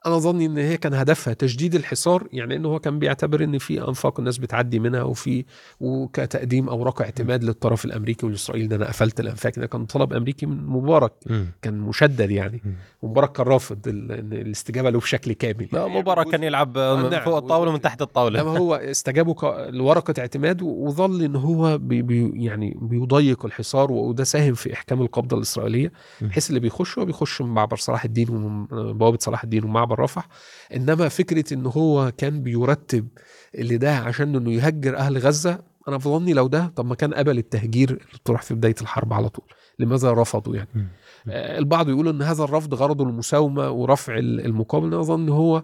أنا 0.06 0.18
ظني 0.18 0.46
إن 0.46 0.58
هي 0.58 0.76
كان 0.76 0.94
هدفها 0.94 1.34
تشديد 1.34 1.74
الحصار 1.74 2.26
يعني 2.32 2.56
انه 2.56 2.68
هو 2.68 2.78
كان 2.78 2.98
بيعتبر 2.98 3.44
إن 3.44 3.58
في 3.58 3.88
أنفاق 3.88 4.18
الناس 4.18 4.38
بتعدي 4.38 4.78
منها 4.78 5.02
وفي 5.02 5.44
وكتقديم 5.80 6.68
اوراق 6.68 7.02
اعتماد 7.02 7.44
للطرف 7.44 7.84
الأمريكي 7.84 8.26
والإسرائيلي 8.26 8.66
ده 8.66 8.76
أنا 8.76 8.86
قفلت 8.88 9.20
الأنفاق 9.20 9.52
ده 9.56 9.66
كان 9.66 9.86
طلب 9.86 10.12
أمريكي 10.12 10.46
من 10.46 10.66
مبارك 10.66 11.12
مم. 11.26 11.46
كان 11.62 11.78
مشدد 11.80 12.30
يعني 12.30 12.62
مم. 12.64 12.72
ومبارك 13.02 13.32
كان 13.32 13.46
رافض 13.46 13.78
الاستجابة 13.86 14.90
له 14.90 14.98
بشكل 14.98 15.32
كامل 15.32 15.68
لا، 15.72 15.86
مبارك 15.86 16.28
كان 16.28 16.42
يلعب 16.42 16.78
آه، 16.78 16.96
من 16.96 17.10
نعم. 17.10 17.24
فوق 17.24 17.36
الطاولة 17.36 17.70
ومن 17.70 17.80
تحت 17.80 18.02
الطاولة 18.02 18.40
لما 18.40 18.58
هو 18.58 18.74
استجابوا 18.74 19.70
لورقة 19.70 20.14
اعتماد 20.18 20.62
وظل 20.62 21.22
إن 21.22 21.36
هو 21.36 21.78
بي 21.78 22.02
بي 22.02 22.44
يعني 22.44 22.78
بيضيق 22.80 23.44
الحصار 23.46 23.92
وده 23.92 24.24
ساهم 24.24 24.54
في 24.54 24.72
إحكام 24.72 25.02
القبضة 25.02 25.36
الإسرائيلية 25.36 25.92
م. 26.20 26.26
بحيث 26.26 26.48
اللي 26.48 26.60
بيخش 26.60 26.98
هو 26.98 27.04
بيخش 27.04 27.42
من 27.42 27.48
معبر 27.48 27.76
صلاح 27.76 28.04
الدين 28.04 28.30
ومن 28.30 28.66
بوابة 28.98 29.18
صلاح 29.20 29.42
الدين 29.44 29.64
ومعبر 29.64 29.95
رفح 29.96 30.28
إنما 30.74 31.08
فكرة 31.08 31.54
إن 31.54 31.66
هو 31.66 32.12
كان 32.18 32.42
بيرتب 32.42 33.08
اللي 33.54 33.76
ده 33.76 33.96
عشان 33.96 34.36
إنه 34.36 34.52
يهجر 34.52 34.96
أهل 34.96 35.18
غزة 35.18 35.58
أنا 35.88 35.98
في 35.98 36.08
ظني 36.08 36.32
لو 36.32 36.46
ده 36.46 36.72
طب 36.76 36.86
ما 36.86 36.94
كان 36.94 37.14
قبل 37.14 37.38
التهجير 37.38 37.90
اللي 37.90 38.18
طرح 38.24 38.42
في 38.42 38.54
بداية 38.54 38.74
الحرب 38.80 39.12
على 39.12 39.28
طول 39.28 39.44
لماذا 39.78 40.12
رفضوا 40.12 40.56
يعني. 40.56 40.88
آه، 41.28 41.58
البعض 41.58 41.88
يقول 41.88 42.08
إن 42.08 42.22
هذا 42.22 42.44
الرفض 42.44 42.74
غرضه 42.74 43.04
المساومة 43.04 43.70
ورفع 43.70 44.18
ال- 44.18 44.44
المقاومه 44.46 44.88
أنا 44.88 45.00
أظن 45.00 45.28
هو 45.28 45.62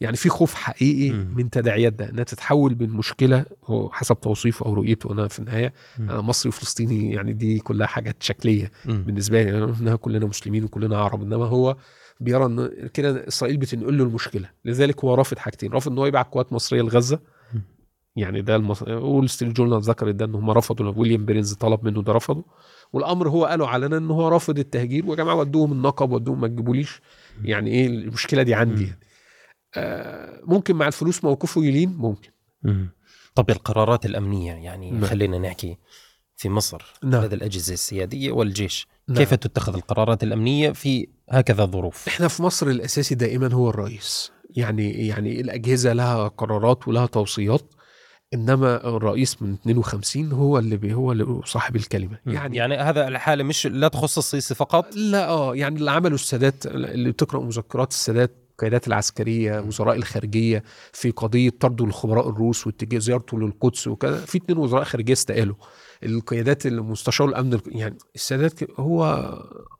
يعني 0.00 0.16
في 0.16 0.28
خوف 0.28 0.54
حقيقي 0.54 1.10
مم. 1.10 1.34
من 1.36 1.50
تداعيات 1.50 1.92
ده 1.92 2.08
إنها 2.10 2.24
تتحول 2.24 2.76
من 2.80 2.90
مشكلة 2.90 3.44
هو 3.64 3.90
حسب 3.90 4.20
توصيفه 4.20 4.66
أو 4.66 4.74
رؤيته 4.74 5.12
أنا 5.12 5.28
في 5.28 5.38
النهاية 5.38 5.72
مم. 5.98 6.10
أنا 6.10 6.20
مصري 6.20 6.48
وفلسطيني 6.48 7.12
يعني 7.12 7.32
دي 7.32 7.58
كلها 7.58 7.86
حاجات 7.86 8.16
شكلية 8.22 8.70
مم. 8.86 9.02
بالنسبة 9.04 9.42
لي 9.42 9.50
يعني 9.50 9.64
إنها 9.80 9.96
كلنا 9.96 10.26
مسلمين 10.26 10.64
وكلنا 10.64 10.98
عرب 10.98 11.22
إنما 11.22 11.44
هو 11.44 11.76
بيرى 12.24 12.44
إن 12.46 12.88
كده 12.94 13.28
إسرائيل 13.28 13.56
بتنقل 13.56 13.98
له 13.98 14.04
المشكلة 14.04 14.50
لذلك 14.64 15.04
هو 15.04 15.14
رافض 15.14 15.38
حاجتين 15.38 15.72
رافض 15.72 15.92
إن 15.92 15.98
هو 15.98 16.06
يبعت 16.06 16.32
قوات 16.32 16.52
مصرية 16.52 16.82
لغزة. 16.82 17.20
يعني 18.16 18.42
ده 18.42 18.56
المص... 18.56 18.82
وول 18.82 19.28
ستريت 19.28 19.56
جورنال 19.56 19.80
ذكرت 19.80 20.14
ده 20.14 20.24
إن 20.24 20.34
هم 20.34 20.50
رفضوا 20.50 20.92
ويليام 20.96 21.24
بيرنز 21.26 21.52
طلب 21.52 21.84
منه 21.84 22.02
ده 22.02 22.12
رفضه 22.12 22.44
والأمر 22.92 23.28
هو 23.28 23.44
قالوا 23.44 23.66
علنا 23.66 23.96
إن 23.96 24.10
هو 24.10 24.28
رافض 24.28 24.58
التهجير 24.58 25.06
ويا 25.06 25.16
جماعة 25.16 25.34
ودوهم 25.34 25.72
النقب 25.72 26.10
ودوهم 26.12 26.40
ما 26.40 26.48
تجيبوليش 26.48 27.00
يعني 27.44 27.70
إيه 27.70 27.86
المشكلة 27.86 28.42
دي 28.42 28.54
عندي. 28.54 28.82
يعني. 28.84 28.98
آه 29.76 30.40
ممكن 30.44 30.76
مع 30.76 30.86
الفلوس 30.86 31.24
موقفه 31.24 31.64
يلين 31.64 31.88
ممكن 31.96 32.30
مم. 32.62 32.88
طب 33.34 33.50
القرارات 33.50 34.06
الأمنية 34.06 34.52
يعني 34.52 34.90
نعم. 34.90 35.04
خلينا 35.04 35.38
نحكي 35.38 35.76
في 36.36 36.48
مصر 36.48 36.82
نعم. 37.02 37.24
لدى 37.24 37.34
الأجهزة 37.34 37.74
السيادية 37.74 38.32
والجيش 38.32 38.86
نعم. 39.08 39.18
كيف 39.18 39.34
تتخذ 39.34 39.74
القرارات 39.74 40.22
الأمنية 40.22 40.70
في 40.70 41.08
هكذا 41.30 41.64
ظروف؟ 41.64 42.08
إحنا 42.08 42.28
في 42.28 42.42
مصر 42.42 42.66
الأساسي 42.66 43.14
دائما 43.14 43.52
هو 43.52 43.70
الرئيس. 43.70 44.32
يعني 44.50 45.06
يعني 45.06 45.40
الأجهزة 45.40 45.92
لها 45.92 46.28
قرارات 46.28 46.88
ولها 46.88 47.06
توصيات 47.06 47.74
إنما 48.34 48.88
الرئيس 48.96 49.42
من 49.42 49.52
52 49.52 50.32
هو 50.32 50.58
اللي 50.58 50.76
بي 50.76 50.94
هو 50.94 51.12
اللي 51.12 51.40
صاحب 51.44 51.76
الكلمة. 51.76 52.18
يعني 52.26 52.56
يعني 52.56 52.76
هذا 52.76 53.08
الحالة 53.08 53.44
مش 53.44 53.66
لا 53.66 53.88
تخص 53.88 54.18
السيسي 54.18 54.54
فقط؟ 54.54 54.96
لا 54.96 55.28
آه 55.28 55.56
يعني 55.56 55.76
اللي 55.76 55.90
عمله 55.90 56.14
السادات 56.14 56.66
اللي 56.66 57.10
بتقرأ 57.10 57.40
مذكرات 57.40 57.90
السادات 57.90 58.42
القيادات 58.52 58.88
العسكرية 58.88 59.60
وزراء 59.60 59.96
الخارجية 59.96 60.62
في 60.92 61.10
قضية 61.10 61.50
طرده 61.60 61.84
الخبراء 61.84 62.28
الروس 62.28 62.66
واتجاه 62.66 62.98
زيارته 62.98 63.40
للقدس 63.40 63.86
وكذا 63.86 64.18
في 64.18 64.38
اتنين 64.38 64.58
وزراء 64.58 64.84
خارجية 64.84 65.12
استقالوا. 65.12 65.54
القيادات 66.04 66.66
المستشار 66.66 67.28
الأمن 67.28 67.60
يعني 67.66 67.96
السادات 68.14 68.80
هو 68.80 69.32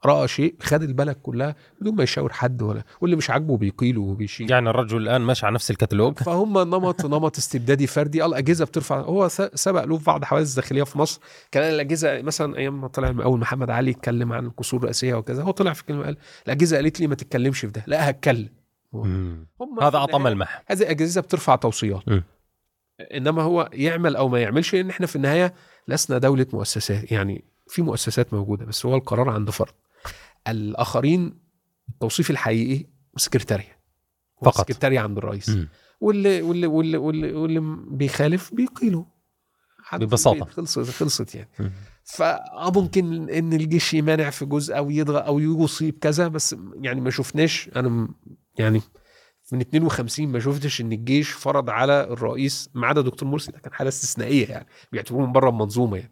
رأى 0.06 0.28
شيء 0.28 0.54
خد 0.62 0.82
البلد 0.82 1.16
كلها 1.22 1.56
بدون 1.80 1.94
ما 1.94 2.02
يشاور 2.02 2.32
حد 2.32 2.62
ولا 2.62 2.82
واللي 3.00 3.16
مش 3.16 3.30
عاجبه 3.30 3.56
بيقيله 3.56 4.00
وبيشيل. 4.00 4.50
يعني 4.50 4.70
الرجل 4.70 4.96
الآن 4.96 5.20
ماشي 5.20 5.46
على 5.46 5.54
نفس 5.54 5.70
الكتالوج. 5.70 6.18
فهم 6.26 6.58
نمط 6.58 7.06
نمط 7.06 7.38
استبدادي 7.38 7.86
فردي. 7.86 8.22
آه 8.22 8.26
الأجهزة 8.26 8.64
بترفع. 8.64 9.00
هو 9.00 9.28
س- 9.28 9.42
سبق 9.54 9.84
له 9.84 9.98
في 9.98 10.04
بعض 10.04 10.24
حوادث 10.24 10.54
داخليه 10.54 10.82
في 10.82 10.98
مصر. 10.98 11.20
كان 11.52 11.74
الأجهزة 11.74 12.22
مثلا 12.22 12.56
أيام 12.58 12.80
ما 12.80 12.88
طلع 12.88 13.08
أول 13.24 13.38
محمد 13.40 13.70
علي 13.70 13.90
يتكلم 13.90 14.32
عن 14.32 14.46
القصور 14.46 14.80
الرئاسيه 14.80 15.14
وكذا 15.14 15.42
هو 15.42 15.50
طلع 15.50 15.72
في 15.72 15.84
كلمة 15.84 16.04
قال 16.04 16.16
الأجهزة 16.46 16.76
قالت 16.76 17.00
لي 17.00 17.06
ما 17.06 17.14
تتكلمش 17.14 17.60
في 17.60 17.66
ده. 17.66 17.84
لا 17.86 18.10
هتكلم. 18.10 18.48
هم 18.94 19.46
هذا 19.82 19.96
اعطى 19.98 20.16
النهاية 20.16 20.34
ملمح 20.34 20.62
هذه 20.66 20.82
الاجهزه 20.82 21.20
بترفع 21.20 21.56
توصيات. 21.56 22.02
إنما 23.14 23.42
هو 23.42 23.70
يعمل 23.72 24.16
أو 24.16 24.28
ما 24.28 24.40
يعملش 24.40 24.74
لأن 24.74 24.90
إحنا 24.90 25.06
في 25.06 25.16
النهاية 25.16 25.54
لسنا 25.88 26.18
دولة 26.18 26.46
مؤسسات 26.52 27.12
يعني 27.12 27.44
في 27.68 27.82
مؤسسات 27.82 28.34
موجودة 28.34 28.64
بس 28.64 28.86
هو 28.86 28.94
القرار 28.94 29.28
عند 29.30 29.50
فرد 29.50 29.72
الآخرين 30.48 31.38
التوصيف 31.88 32.30
الحقيقي 32.30 32.86
سكرتاريا 33.16 33.76
فقط. 34.42 34.60
سكرتاريا 34.60 35.00
عند 35.00 35.18
الرئيس 35.18 35.48
مم. 35.48 35.68
واللي 36.00 36.42
واللي 36.42 36.66
واللي 36.66 36.96
واللي, 36.96 37.32
واللي 37.32 37.60
بيخالف 37.90 38.54
بيقيله 38.54 39.06
ببساطة. 39.92 40.44
خلصت 40.44 40.78
خلصت 40.90 41.34
يعني 41.34 41.48
مم. 41.60 41.72
فممكن 42.04 43.30
إن 43.30 43.52
الجيش 43.52 43.94
يمانع 43.94 44.30
في 44.30 44.44
جزء 44.44 44.76
أو 44.76 44.90
يضغط 44.90 45.24
أو 45.26 45.38
يصيب 45.40 45.98
كذا 46.00 46.28
بس 46.28 46.56
يعني 46.80 47.00
ما 47.00 47.10
شفناش 47.10 47.70
أنا 47.76 47.88
م- 47.88 48.14
يعني 48.58 48.80
من 49.52 49.60
52 49.60 50.28
ما 50.28 50.38
شفتش 50.38 50.80
إن 50.80 50.92
الجيش 50.92 51.30
فرض 51.30 51.70
على 51.70 52.04
الرئيس 52.10 52.70
ما 52.74 52.86
عدا 52.86 53.00
دكتور 53.00 53.28
مرسي 53.28 53.52
ده 53.52 53.58
كان 53.58 53.72
حالة 53.72 53.88
استثنائية 53.88 54.46
يعني 54.48 54.66
بيعتبروه 54.92 55.26
من 55.26 55.32
بره 55.32 55.48
المنظومه 55.50 55.96
يعني. 55.96 56.10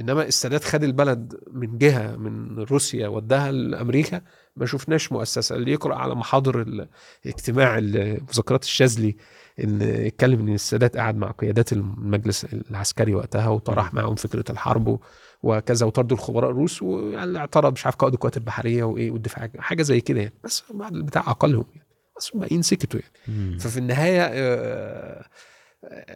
إنما 0.00 0.22
السادات 0.22 0.64
خد 0.64 0.84
البلد 0.84 1.40
من 1.52 1.78
جهة 1.78 2.16
من 2.16 2.58
روسيا 2.58 3.08
وداها 3.08 3.52
لأمريكا 3.52 4.20
ما 4.56 4.66
شفناش 4.66 5.12
مؤسسة. 5.12 5.56
اللي 5.56 5.72
يقرأ 5.72 5.94
على 5.94 6.14
محاضر 6.14 6.86
الاجتماع 7.24 7.80
مذكرات 8.28 8.62
الشاذلي 8.64 9.16
إن 9.64 9.82
اتكلم 9.82 10.40
إن 10.40 10.54
السادات 10.54 10.96
قعد 10.96 11.16
مع 11.16 11.30
قيادات 11.30 11.72
المجلس 11.72 12.44
العسكري 12.44 13.14
وقتها 13.14 13.48
وطرح 13.48 13.94
معهم 13.94 14.14
فكرة 14.14 14.44
الحرب 14.50 15.00
وكذا 15.42 15.86
وطردوا 15.86 16.16
الخبراء 16.16 16.50
الروس 16.50 16.82
واعترض 16.82 17.72
مش 17.72 17.86
عارف 17.86 17.96
قائد 17.96 18.12
القوات 18.14 18.36
البحرية 18.36 18.84
وإيه 18.84 19.10
والدفاع 19.10 19.50
حاجة 19.58 19.82
زي 19.82 20.00
كده 20.00 20.20
يعني. 20.20 20.34
بس 20.44 20.62
بعد 20.74 20.94
البتاع 20.94 21.28
عقلهم 21.28 21.64
يعني. 21.74 21.93
بس 22.18 22.30
الباقيين 22.34 22.62
سكتوا 22.62 23.00
يعني. 23.00 23.58
ففي 23.58 23.76
النهاية 23.76 24.22
آه، 24.22 25.24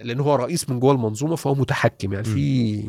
لأن 0.03 0.21
هو 0.21 0.35
رئيس 0.35 0.71
من 0.71 0.81
جوه 0.81 0.93
المنظومة 0.93 1.37
فهو 1.37 1.55
متحكم 1.55 2.13
يعني. 2.13 2.25
في 2.25 2.85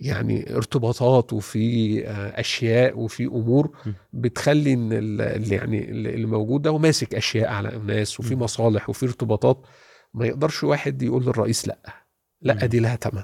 يعني 0.00 0.56
ارتباطات 0.56 1.32
وفي 1.32 2.06
آه، 2.08 2.40
أشياء 2.40 2.98
وفي 2.98 3.24
أمور 3.24 3.76
بتخلي 4.12 4.72
إن 4.72 4.92
اللي 4.92 5.54
يعني 5.54 5.90
اللي 5.90 6.26
موجود 6.26 6.62
ده 6.62 6.70
هو 6.70 6.78
ماسك 6.78 7.14
أشياء 7.14 7.48
على 7.48 7.68
الناس 7.68 8.20
وفي 8.20 8.36
مصالح 8.36 8.90
وفي 8.90 9.06
ارتباطات. 9.06 9.66
ما 10.14 10.26
يقدرش 10.26 10.64
واحد 10.64 11.02
يقول 11.02 11.22
للرئيس 11.24 11.68
لأ. 11.68 11.78
لأ 12.42 12.66
دي 12.66 12.80
لها 12.80 12.96
ثمن 12.96 13.22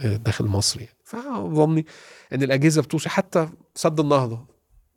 آه، 0.00 0.16
داخل 0.16 0.44
مصر 0.44 0.80
يعني. 0.80 0.96
فظني 1.04 1.86
إن 2.32 2.42
الأجهزة 2.42 2.82
بتوصي 2.82 3.08
حتى 3.08 3.48
سد 3.74 4.00
النهضة. 4.00 4.53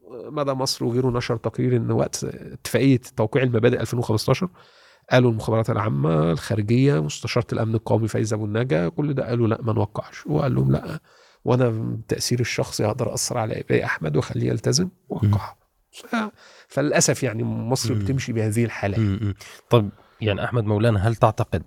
مدى 0.09 0.51
مصر 0.51 0.85
وغيره 0.85 1.07
نشر 1.07 1.37
تقرير 1.37 1.75
إن 1.75 1.91
وقت 1.91 2.23
اتفاقية 2.23 3.01
توقيع 3.17 3.43
المبادئ 3.43 3.81
2015 3.81 4.49
قالوا 5.11 5.31
المخابرات 5.31 5.69
العامة 5.69 6.31
الخارجية 6.31 7.03
مستشارة 7.03 7.47
الأمن 7.53 7.75
القومي 7.75 8.07
فايزة 8.07 8.35
أبو 8.35 8.45
النجا 8.45 8.89
كل 8.89 9.13
ده 9.13 9.27
قالوا 9.27 9.47
لا 9.47 9.61
ما 9.61 9.73
نوقعش. 9.73 10.27
وقال 10.27 10.55
لهم 10.55 10.71
لا 10.71 10.99
وأنا 11.45 11.69
بتاثيري 11.69 12.41
الشخصي 12.41 12.85
أقدر 12.85 13.13
أثر 13.13 13.37
على 13.37 13.59
اباء 13.61 13.83
أحمد 13.85 14.15
وأخليه 14.15 14.47
يلتزم 14.49 14.89
وقع 15.09 15.55
فللأسف 16.67 17.23
يعني 17.23 17.43
مصر 17.43 17.93
بتمشي 17.93 18.33
بهذه 18.33 18.65
الحالة. 18.65 19.33
طب 19.69 19.89
يعني 20.21 20.43
أحمد 20.43 20.63
مولانا 20.63 21.07
هل 21.07 21.15
تعتقد 21.15 21.63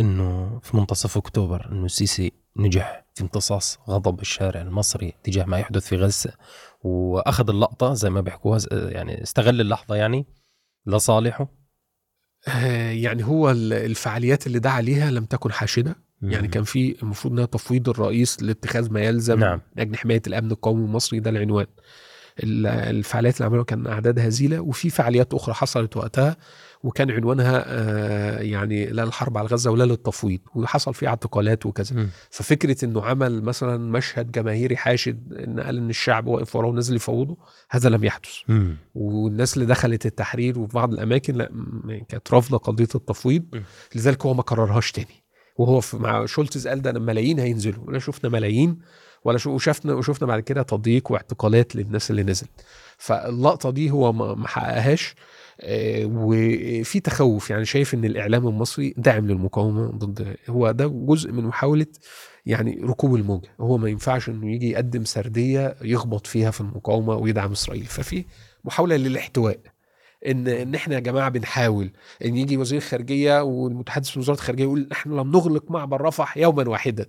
إنه 0.00 0.58
في 0.62 0.76
منتصف 0.76 1.16
أكتوبر 1.16 1.68
إنه 1.72 1.84
السيسي 1.84 2.32
نجح 2.56 3.04
في 3.14 3.22
امتصاص 3.22 3.78
غضب 3.88 4.20
الشارع 4.20 4.60
المصري 4.60 5.14
تجاه 5.24 5.44
ما 5.44 5.58
يحدث 5.58 5.86
في 5.86 5.96
غزة؟ 5.96 6.32
وأخذ 6.80 7.50
اللقطة 7.50 7.94
زي 7.94 8.10
ما 8.10 8.20
بيحكوها 8.20 8.58
يعني 8.72 9.22
استغل 9.22 9.60
اللحظة 9.60 9.94
يعني 9.94 10.26
لصالحه. 10.86 11.48
آه، 12.48 12.90
يعني 12.90 13.24
هو 13.24 13.50
الفعاليات 13.50 14.46
اللي 14.46 14.58
دعا 14.58 14.80
ليها 14.80 15.10
لم 15.10 15.24
تكن 15.24 15.52
حاشدة. 15.52 15.96
يعني 16.22 16.48
كان 16.48 16.64
في 16.64 17.02
المفروض 17.02 17.32
إنها 17.32 17.44
تفويض 17.44 17.88
الرئيس 17.88 18.42
لاتخاذ 18.42 18.92
ما 18.92 19.00
يلزم 19.00 19.40
نعم. 19.40 19.60
لاجل 19.76 19.96
حماية 19.96 20.22
الأمن 20.26 20.50
القومي 20.50 20.84
المصري 20.84 21.20
ده 21.20 21.30
العنوان. 21.30 21.66
الفعاليات 22.42 23.36
اللي 23.36 23.46
عملوها 23.46 23.64
كان 23.64 23.86
اعداد 23.86 24.18
هزيله 24.18 24.60
وفي 24.60 24.90
فعاليات 24.90 25.34
أخرى 25.34 25.54
حصلت 25.54 25.96
وقتها. 25.96 26.36
وكان 26.84 27.10
عنوانها 27.10 27.64
آه، 27.66 28.38
يعني 28.38 28.86
لا 28.86 29.02
الحرب 29.02 29.38
على 29.38 29.48
غزة 29.48 29.70
ولا 29.70 29.84
للتفويض 29.84 30.40
وحصل 30.54 30.94
فيه 30.94 31.08
اعتقالات 31.08 31.66
وكذا 31.66 31.96
م. 31.96 32.08
ففكرة 32.30 32.84
إنه 32.84 33.04
عمل 33.04 33.42
مثلا 33.42 33.76
مشهد 33.90 34.32
جماهيري 34.32 34.76
حاشد 34.76 35.32
إن 35.32 35.60
قال 35.60 35.76
إن 35.76 35.90
الشعب 35.90 36.26
واقف 36.26 36.56
وراه 36.56 36.68
ونزل 36.68 36.96
يفوضه 36.96 37.36
هذا 37.70 37.88
لم 37.88 38.04
يحدث 38.04 38.30
م. 38.48 38.74
والناس 38.94 39.54
اللي 39.54 39.66
دخلت 39.66 40.06
التحرير 40.06 40.58
وفي 40.58 40.74
بعض 40.74 40.92
الأماكن 40.92 41.34
لا 41.34 41.50
كانت 42.08 42.32
رافضة 42.32 42.58
قضية 42.58 42.88
التفويض 42.94 43.42
م. 43.52 43.60
لذلك 43.94 44.26
هو 44.26 44.34
ما 44.34 44.42
كررهاش 44.42 44.92
تاني 44.92 45.24
وهو 45.58 45.80
مع 45.94 46.26
شولتز 46.26 46.68
قال 46.68 46.82
ده 46.82 46.92
ملايين 46.92 47.38
هينزلوا 47.38 47.84
ولا 47.86 47.98
شفنا 47.98 48.30
ملايين 48.30 48.78
ولا 49.24 49.38
وشفنا 49.46 49.94
وشفنا 49.94 50.26
بعد 50.26 50.40
كده 50.40 50.62
تضييق 50.62 51.12
واعتقالات 51.12 51.76
للناس 51.76 52.10
اللي 52.10 52.22
نزلت 52.22 52.50
فاللقطة 52.98 53.70
دي 53.70 53.90
هو 53.90 54.12
ما 54.12 54.48
حققهاش 54.48 55.14
وفي 55.64 57.00
تخوف. 57.00 57.50
يعني 57.50 57.64
شايف 57.64 57.94
إن 57.94 58.04
الإعلام 58.04 58.48
المصري 58.48 58.94
داعم 58.96 59.26
للمقاومة 59.26 59.86
ضد 59.86 60.36
هو 60.48 60.70
ده 60.70 60.86
جزء 60.86 61.32
من 61.32 61.44
محاولة 61.44 61.86
يعني 62.46 62.80
ركوب 62.82 63.14
الموجة. 63.14 63.48
هو 63.60 63.78
ما 63.78 63.88
ينفعش 63.88 64.28
إنه 64.28 64.52
يجي 64.52 64.70
يقدم 64.70 65.04
سردية 65.04 65.76
يخبط 65.82 66.26
فيها 66.26 66.50
في 66.50 66.60
المقاومة 66.60 67.14
ويدعم 67.14 67.52
إسرائيل. 67.52 67.84
ففي 67.84 68.24
محاولة 68.64 68.96
للاحتواء. 68.96 69.58
إن 70.26 70.48
إن 70.48 70.74
إحنا 70.74 70.94
يا 70.94 71.00
جماعة 71.00 71.28
بنحاول 71.28 71.90
إن 72.24 72.36
يجي 72.36 72.56
وزير 72.56 72.78
الخارجيه 72.78 73.42
والمتحدث 73.42 74.08
في 74.08 74.18
وزارة 74.18 74.36
الخارجيه 74.36 74.64
يقول 74.64 74.88
إحنا 74.92 75.14
لم 75.14 75.30
نغلق 75.30 75.70
معبر 75.70 76.00
رفح 76.00 76.36
يوما 76.36 76.68
واحدا. 76.68 77.06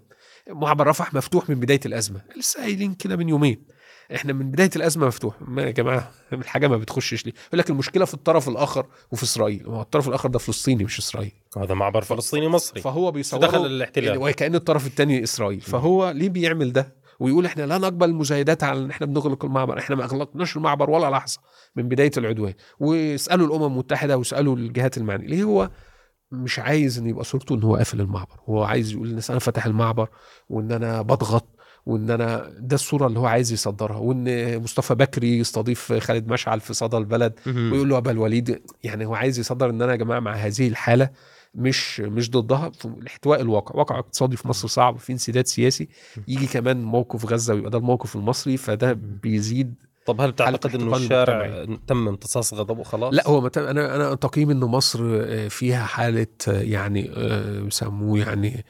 معبر 0.49 0.87
رفح 0.87 1.13
مفتوح 1.13 1.49
من 1.49 1.59
بداية 1.59 1.79
الأزمة. 1.85 2.21
لسه 2.37 2.61
قايلين 2.61 2.93
كده 2.93 3.15
من 3.15 3.29
يومين. 3.29 3.76
إحنا 4.16 4.34
من 4.34 4.51
بداية 4.51 4.70
الأزمة 4.76 5.08
مفتوح. 5.08 5.36
ما 5.41 5.62
يا 5.62 5.72
جماعة 5.72 6.12
الحاجة 6.34 6.68
ما 6.68 6.78
بتخشش 6.78 7.26
ليه؟ 7.26 7.34
يقول 7.47 7.60
لك 7.60 7.70
المشكلة 7.70 8.05
في 8.05 8.14
الطرف 8.14 8.49
الآخر 8.49 8.86
وفي 9.12 9.24
إسرائيل. 9.24 9.66
هو 9.68 9.82
الطرف 9.82 10.08
الآخر 10.08 10.30
ده 10.30 10.39
فلسطيني 10.39 10.84
مش 10.84 10.99
إسرائيل. 10.99 11.32
هذا 11.58 11.74
معبر 11.74 12.01
فلسطيني 12.01 12.47
مصري. 12.47 12.82
فهو 12.82 13.12
بيصور 13.12 13.39
دخل 13.39 13.66
الاحتلال. 13.66 14.18
وكأن 14.18 14.55
الطرف 14.55 14.88
الثاني 14.88 15.24
إسرائيل. 15.24 15.62
فهو 15.62 16.10
ليه 16.12 16.30
بيعمل 16.30 16.74
ده؟ 16.74 16.97
ويقول 17.20 17.45
إحنا 17.45 17.64
لا 17.64 17.78
نقبل 17.78 18.10
المزايدات 18.10 18.64
على 18.64 18.80
إن 18.80 18.89
إحنا 18.89 19.08
بنغلق 19.08 19.45
المعبر. 19.45 19.80
إحنا 19.80 19.95
ما 19.95 20.03
أغلقناش 20.03 20.58
المعبر 20.58 20.89
ولا 20.89 21.10
لحظة 21.10 21.39
من 21.76 21.88
بداية 21.89 22.12
العدوان. 22.18 22.53
واسألوا 22.80 23.47
الأمم 23.47 23.66
المتحدة 23.66 24.18
واسألوا 24.18 24.55
الجهات 24.55 24.97
المعنية. 24.97 25.28
ليه 25.28 25.43
هو 25.43 25.70
مش 26.32 26.60
عايز 26.60 26.97
إن 26.97 27.08
يبقى 27.08 27.24
صورته 27.24 27.55
إن 27.55 27.64
هو 27.64 27.76
قافل 27.76 28.01
المعبر؟ 28.01 28.36
هو 28.49 28.64
عايز 28.64 28.91
يقول 28.91 29.08
للناس 29.08 29.32
أنا 29.32 29.39
فاتح 29.39 29.66
المعبر 29.66 30.10
وإن 30.49 30.72
أنا 30.72 31.01
بضغط 31.01 31.57
وإن 31.88 32.09
أنا 32.09 32.51
ده 32.59 32.75
الصورة 32.75 33.07
اللي 33.07 33.19
هو 33.19 33.25
عايز 33.25 33.51
يصدرها 33.51 33.97
وإن 33.97 34.57
مصطفى 34.63 34.95
بكري 34.95 35.38
يستضيف 35.38 35.93
خالد 35.93 36.27
مشعل 36.27 36.59
في 36.59 36.73
صدى 36.73 36.97
البلد 36.97 37.33
ويقول 37.47 37.89
له 37.89 37.97
أبا 37.97 38.11
الوليد 38.11 38.61
يعني 38.83 39.05
هو 39.05 39.15
عايز 39.15 39.39
يصدر 39.39 39.69
إن 39.69 39.81
أنا 39.81 39.91
يا 39.91 39.97
جماعة 39.97 40.19
مع 40.19 40.33
هذه 40.33 40.67
الحالة 40.67 41.09
مش 41.55 41.99
مش 41.99 42.31
ضدها 42.31 42.69
في 42.69 42.85
الاحتواء 42.85 43.41
الواقع. 43.41 43.75
واقع 43.75 43.99
اقتصادي 43.99 44.38
في 44.38 44.47
مصر 44.47 44.67
صعب 44.67 44.97
في 44.97 45.13
انسداد 45.13 45.47
سياسي 45.47 45.88
يجي 46.27 46.47
كمان 46.47 46.83
موقف 46.83 47.25
غزة 47.25 47.53
ويبقى 47.53 47.71
ده 47.71 47.77
الموقف 47.77 48.15
المصري 48.15 48.57
فده 48.57 48.93
بيزيد 48.93 49.73
طب 50.05 50.21
هل 50.21 50.31
تعتقد 50.31 50.75
إنه 50.75 50.95
الشارع 50.97 51.65
تم 51.88 52.07
امتصاص 52.07 52.53
غضبه 52.53 52.83
خلاص؟ 52.83 53.13
لا 53.13 53.27
هو 53.27 53.47
أنا 53.57 53.95
أنا 53.95 54.15
تقييم 54.15 54.49
إنه 54.49 54.67
مصر 54.67 54.99
آه، 55.03 55.47
فيها 55.47 55.85
حالة 55.85 56.27
آه، 56.47 56.61
يعني 56.61 57.11
آه، 57.15 57.59
بيسموه 57.59 58.19
يعني 58.19 58.65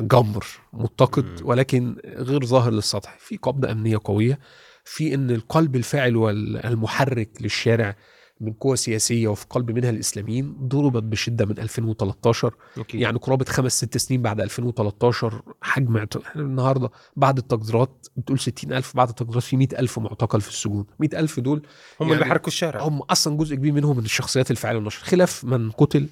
جمر 0.00 0.44
متقد 0.72 1.40
ولكن 1.42 1.96
غير 2.04 2.46
ظاهر 2.46 2.72
للسطح. 2.72 3.16
في 3.18 3.36
قبضة 3.36 3.72
أمنية 3.72 4.00
قوية 4.04 4.38
في 4.84 5.14
إن 5.14 5.30
القلب 5.30 5.76
الفاعل 5.76 6.16
والمحرك 6.16 7.30
للشارع 7.40 7.96
من 8.40 8.52
قوى 8.52 8.76
سياسية 8.76 9.28
وفي 9.28 9.46
قلب 9.50 9.70
منها 9.70 9.90
الإسلاميين 9.90 10.56
ضربت 10.68 11.02
بشدة 11.02 11.46
من 11.46 11.58
2013 11.58 12.54
أوكي. 12.78 13.00
يعني 13.00 13.18
قرابة 13.18 13.44
خمس 13.44 13.72
ست 13.72 13.96
سنين 13.96 14.22
بعد 14.22 14.40
2013 14.40 15.42
حجم 15.62 15.96
إحنا 15.96 16.42
النهارده 16.42 16.90
بعد 17.16 17.38
التقديرات 17.38 18.06
بتقول 18.16 18.38
60000 18.38 18.96
بعد 18.96 19.08
التقديرات 19.08 19.42
في 19.42 19.56
100000 19.56 19.98
معتقل 19.98 20.40
في 20.40 20.48
السجون. 20.48 20.86
100000 21.00 21.40
دول 21.40 21.56
هم 21.56 21.62
يعني 22.00 22.12
اللي 22.12 22.24
بيحركوا 22.24 22.48
الشارع. 22.48 22.80
هم 22.82 23.02
أصلا 23.02 23.36
جزء 23.36 23.54
كبير 23.54 23.72
منهم 23.72 23.96
من 23.96 24.04
الشخصيات 24.04 24.50
الفاعلة 24.50 24.78
والنشر. 24.78 25.04
خلاف 25.04 25.44
من 25.44 25.70
قتل 25.70 26.08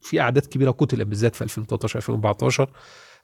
في 0.00 0.20
أعداد 0.20 0.46
كبيرة 0.46 0.70
قتل 0.70 1.04
بالذات 1.04 1.34
في 1.36 1.44
2013 1.44 1.96
2014 1.96 2.70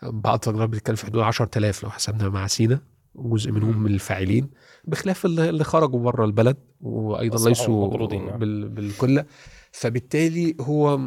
بعض 0.02 0.34
التقديرات 0.34 0.68
بتتكلم 0.68 0.96
في 0.96 1.06
حدود 1.06 1.22
10000 1.22 1.82
لو 1.82 1.90
حسبنا 1.90 2.28
مع 2.28 2.46
سينا 2.46 2.80
جزء 3.16 3.50
منهم 3.50 3.82
من 3.82 3.94
الفاعلين 3.94 4.50
بخلاف 4.84 5.24
اللي 5.26 5.64
خرجوا 5.64 6.00
بره 6.00 6.24
البلد 6.24 6.56
وأيضا 6.80 7.48
ليسوا 7.48 8.14
نعم. 8.14 8.38
بالكل 8.74 9.24
فبالتالي 9.72 10.56
هو 10.60 11.00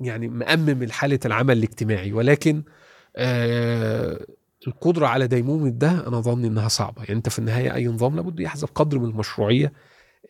يعني 0.00 0.28
مأمم 0.28 0.90
حالة 0.90 1.18
العمل 1.24 1.58
الاجتماعي 1.58 2.12
ولكن 2.12 2.62
آه 3.16 4.26
القدرة 4.66 5.06
على 5.06 5.26
ديمومة 5.26 5.68
ده 5.68 6.06
أنا 6.08 6.20
ظني 6.20 6.46
إنها 6.46 6.68
صعبة. 6.68 7.02
يعني 7.02 7.14
أنت 7.14 7.28
في 7.28 7.38
النهاية 7.38 7.74
أي 7.74 7.86
نظام 7.86 8.16
لابد 8.16 8.40
يحذف 8.40 8.70
قدر 8.74 8.98
من 8.98 9.08
المشروعية 9.08 9.72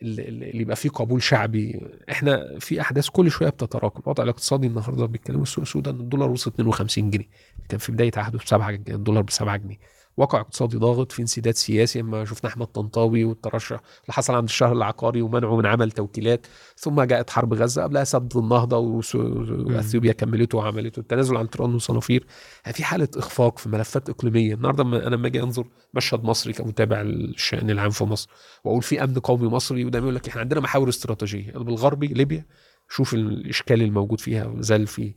اللي 0.01 0.61
يبقى 0.61 0.75
فيه 0.75 0.89
قبول 0.89 1.23
شعبي. 1.23 1.81
إحنا 2.11 2.59
في 2.59 2.81
أحداث 2.81 3.09
كل 3.09 3.31
شوية 3.31 3.49
بتتراكم. 3.49 4.01
الوضع 4.03 4.23
الاقتصادي 4.23 4.67
النهارده 4.67 5.05
بيتكلموا 5.05 5.43
السوق 5.43 5.61
السوداء 5.61 5.93
الدولار 5.93 6.29
وصل 6.31 6.51
52 6.51 7.09
جنيه. 7.09 7.29
كان 7.69 7.79
في 7.79 7.91
بداية 7.91 8.11
عهده 8.17 8.39
ب 8.39 8.41
7 8.47 8.69
الدولار 8.69 9.23
ب 9.23 9.29
7 9.29 9.57
جنيه. 9.57 9.77
واقع 10.17 10.39
اقتصادي 10.39 10.77
ضاغط 10.77 11.11
في 11.11 11.21
انسداد 11.21 11.53
سياسي 11.53 11.99
إما 11.99 12.25
شفنا 12.25 12.49
أحمد 12.49 12.67
طنطاوي 12.67 13.23
والترشح 13.23 13.79
اللي 14.01 14.13
حصل 14.13 14.35
عند 14.35 14.43
الشهر 14.43 14.71
العقاري 14.71 15.21
ومنعه 15.21 15.55
من 15.55 15.65
عمل 15.65 15.91
توكيلات 15.91 16.47
ثم 16.77 17.01
جاءت 17.01 17.29
حرب 17.29 17.53
غزة 17.53 17.83
قبلها 17.83 18.03
سد 18.03 18.37
النهضة 18.37 18.77
وإثيوبيا 18.77 20.11
كملته 20.13 20.57
وعملته. 20.57 20.99
التنازل 20.99 21.37
عن 21.37 21.49
تيران 21.49 21.75
وصنافير 21.75 22.25
في 22.73 22.83
حالة 22.83 23.07
إخفاق 23.17 23.57
في 23.57 23.69
ملفات 23.69 24.09
إقليمية. 24.09 24.53
النهارده 24.53 24.83
أنا 24.83 25.15
لما 25.15 25.27
أجي 25.27 25.41
أنظر 25.41 25.67
مشهد 25.93 26.23
مصري 26.23 26.53
كمتابع 26.53 27.01
الشان 27.01 27.69
العام 27.69 27.89
في 27.89 28.03
مصر 28.03 28.29
وأقول 28.63 28.81
في 28.81 29.03
أمن 29.03 29.19
قومي 29.19 29.47
مصري 29.47 29.85
وده 29.85 29.99
يقول 29.99 30.15
لك 30.15 30.27
إحنا 30.27 30.41
عندنا 30.41 30.59
محاور 30.59 30.89
استراتيجية. 30.89 31.51
بالغربي 31.51 32.07
ليبيا 32.07 32.45
شوف 32.89 33.13
الإشكال 33.13 33.81
الموجود 33.81 34.19
فيها 34.19 34.53
زال 34.59 34.87
في 34.87 35.15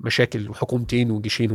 مشاكل 0.00 0.54
حكومتين 0.54 1.10
وجيشين 1.10 1.52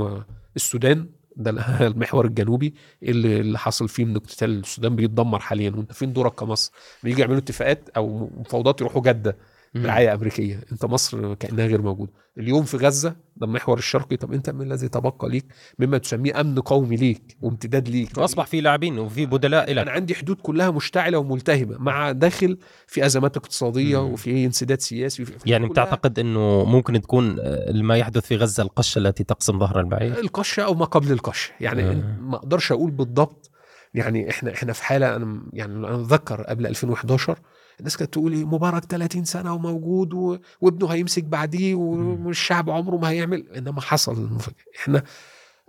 والسودان. 0.56 1.10
ده 1.36 1.52
المحور 1.88 2.26
الجنوبي 2.26 2.74
اللي 3.04 3.40
اللي 3.40 3.58
حصل 3.60 3.90
فيه 3.90 4.06
من 4.06 4.16
اقتتال 4.16 4.50
السودان 4.60 4.96
بيتدمر 4.96 5.40
حاليا. 5.40 5.70
وأنت 5.72 5.94
فين 5.94 6.14
دورك 6.14 6.36
كمصر؟ 6.36 6.72
بيجي 7.04 7.22
يعملوا 7.22 7.38
اتفاقات 7.40 7.90
أو 7.90 8.30
مفاوضات 8.38 8.82
يروحوا 8.82 9.02
جدة. 9.02 9.38
برعايه 9.76 10.14
أمريكية. 10.14 10.60
أنت 10.72 10.86
مصر 10.86 11.34
كأنها 11.34 11.66
غير 11.66 11.82
موجودة. 11.82 12.12
اليوم 12.38 12.64
في 12.64 12.78
غزة 12.78 13.16
ده 13.38 13.48
المحور 13.48 13.78
الشرقي. 13.78 14.18
طب 14.18 14.34
أنت 14.34 14.50
من 14.50 14.62
الذي 14.62 14.88
تبقى 14.88 15.30
ليك 15.30 15.46
مما 15.80 15.98
تسميه 15.98 16.42
أمن 16.42 16.60
قومي 16.60 16.96
ليك 16.96 17.38
وامتداد 17.42 17.90
ليك. 17.90 18.18
واصبح 18.18 18.46
في 18.46 18.62
لاعبين 18.62 19.00
وفي 19.00 19.26
بدلاء 19.26 19.72
أنا 19.72 19.80
لك 19.82 19.88
عندي 19.88 20.16
حدود 20.16 20.38
كلها 20.42 20.72
مشتعلة 20.72 21.18
وملتهبه 21.18 21.78
مع 21.78 22.12
داخل 22.12 22.58
في 22.88 23.06
أزمات 23.06 23.38
اقتصادية 23.38 24.04
مم. 24.08 24.14
وفي 24.14 24.46
انسداد 24.46 24.82
سياسي 24.82 25.24
وفي 25.24 25.34
يعني 25.46 25.70
بتعتقد 25.70 26.20
إنه 26.20 26.66
ممكن 26.66 27.02
تكون 27.02 27.36
ما 27.82 27.98
يحدث 27.98 28.26
في 28.26 28.36
غزة 28.36 28.64
القشة 28.64 29.00
التي 29.00 29.24
تقسم 29.24 29.60
ظهر 29.60 29.80
البعير؟ 29.80 30.20
القشة 30.20 30.64
أو 30.64 30.74
ما 30.74 30.86
قبل 30.86 31.12
القشة. 31.12 31.52
يعني 31.60 31.84
آه. 31.84 32.18
ما 32.22 32.36
أقدرش 32.36 32.72
أقول 32.72 32.92
بالضبط. 32.92 33.50
يعني 33.94 34.30
إحنا 34.30 34.54
إحنا 34.54 34.74
في 34.74 34.84
حالة 34.84 35.16
أنا 35.16 35.44
يعني 35.54 35.74
أنا 35.74 35.96
أتذكر 35.96 36.42
قبل 36.44 36.68
2011 36.68 37.40
الناس 37.80 37.98
كانت 37.98 38.14
تقول 38.14 38.34
إيه، 38.34 38.46
مبارك 38.46 38.86
30 38.86 39.26
سنة 39.26 39.54
وموجود 39.54 40.14
و... 40.14 40.38
وابنه 40.62 40.88
هيمسك 40.88 41.24
بعديه 41.24 41.76
والشعب 41.76 42.70
عمره 42.70 42.98
ما 42.98 43.10
هيعمل 43.10 43.48
إنما 43.50 43.82
حصل 43.82 44.14
المفاجأة. 44.14 44.58
إحنا 44.80 45.04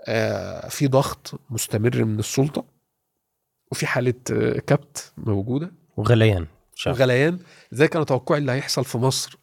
آه 0.07 0.69
في 0.69 0.87
ضغط 0.89 1.41
مستمر 1.51 2.05
من 2.05 2.19
السلطة 2.19 2.65
وفي 3.73 3.87
حالة 3.87 4.15
آه 4.33 4.59
كبت 4.59 5.13
موجودة. 5.17 5.73
وغليان 5.97 6.47
شعب. 6.75 6.95
وغليان. 6.95 7.39
زي 7.73 7.89
كان 7.89 8.07
توقعي 8.07 8.39
اللي 8.39 8.53
هيحصل 8.53 8.85
في 8.85 8.99
مصر. 8.99 9.39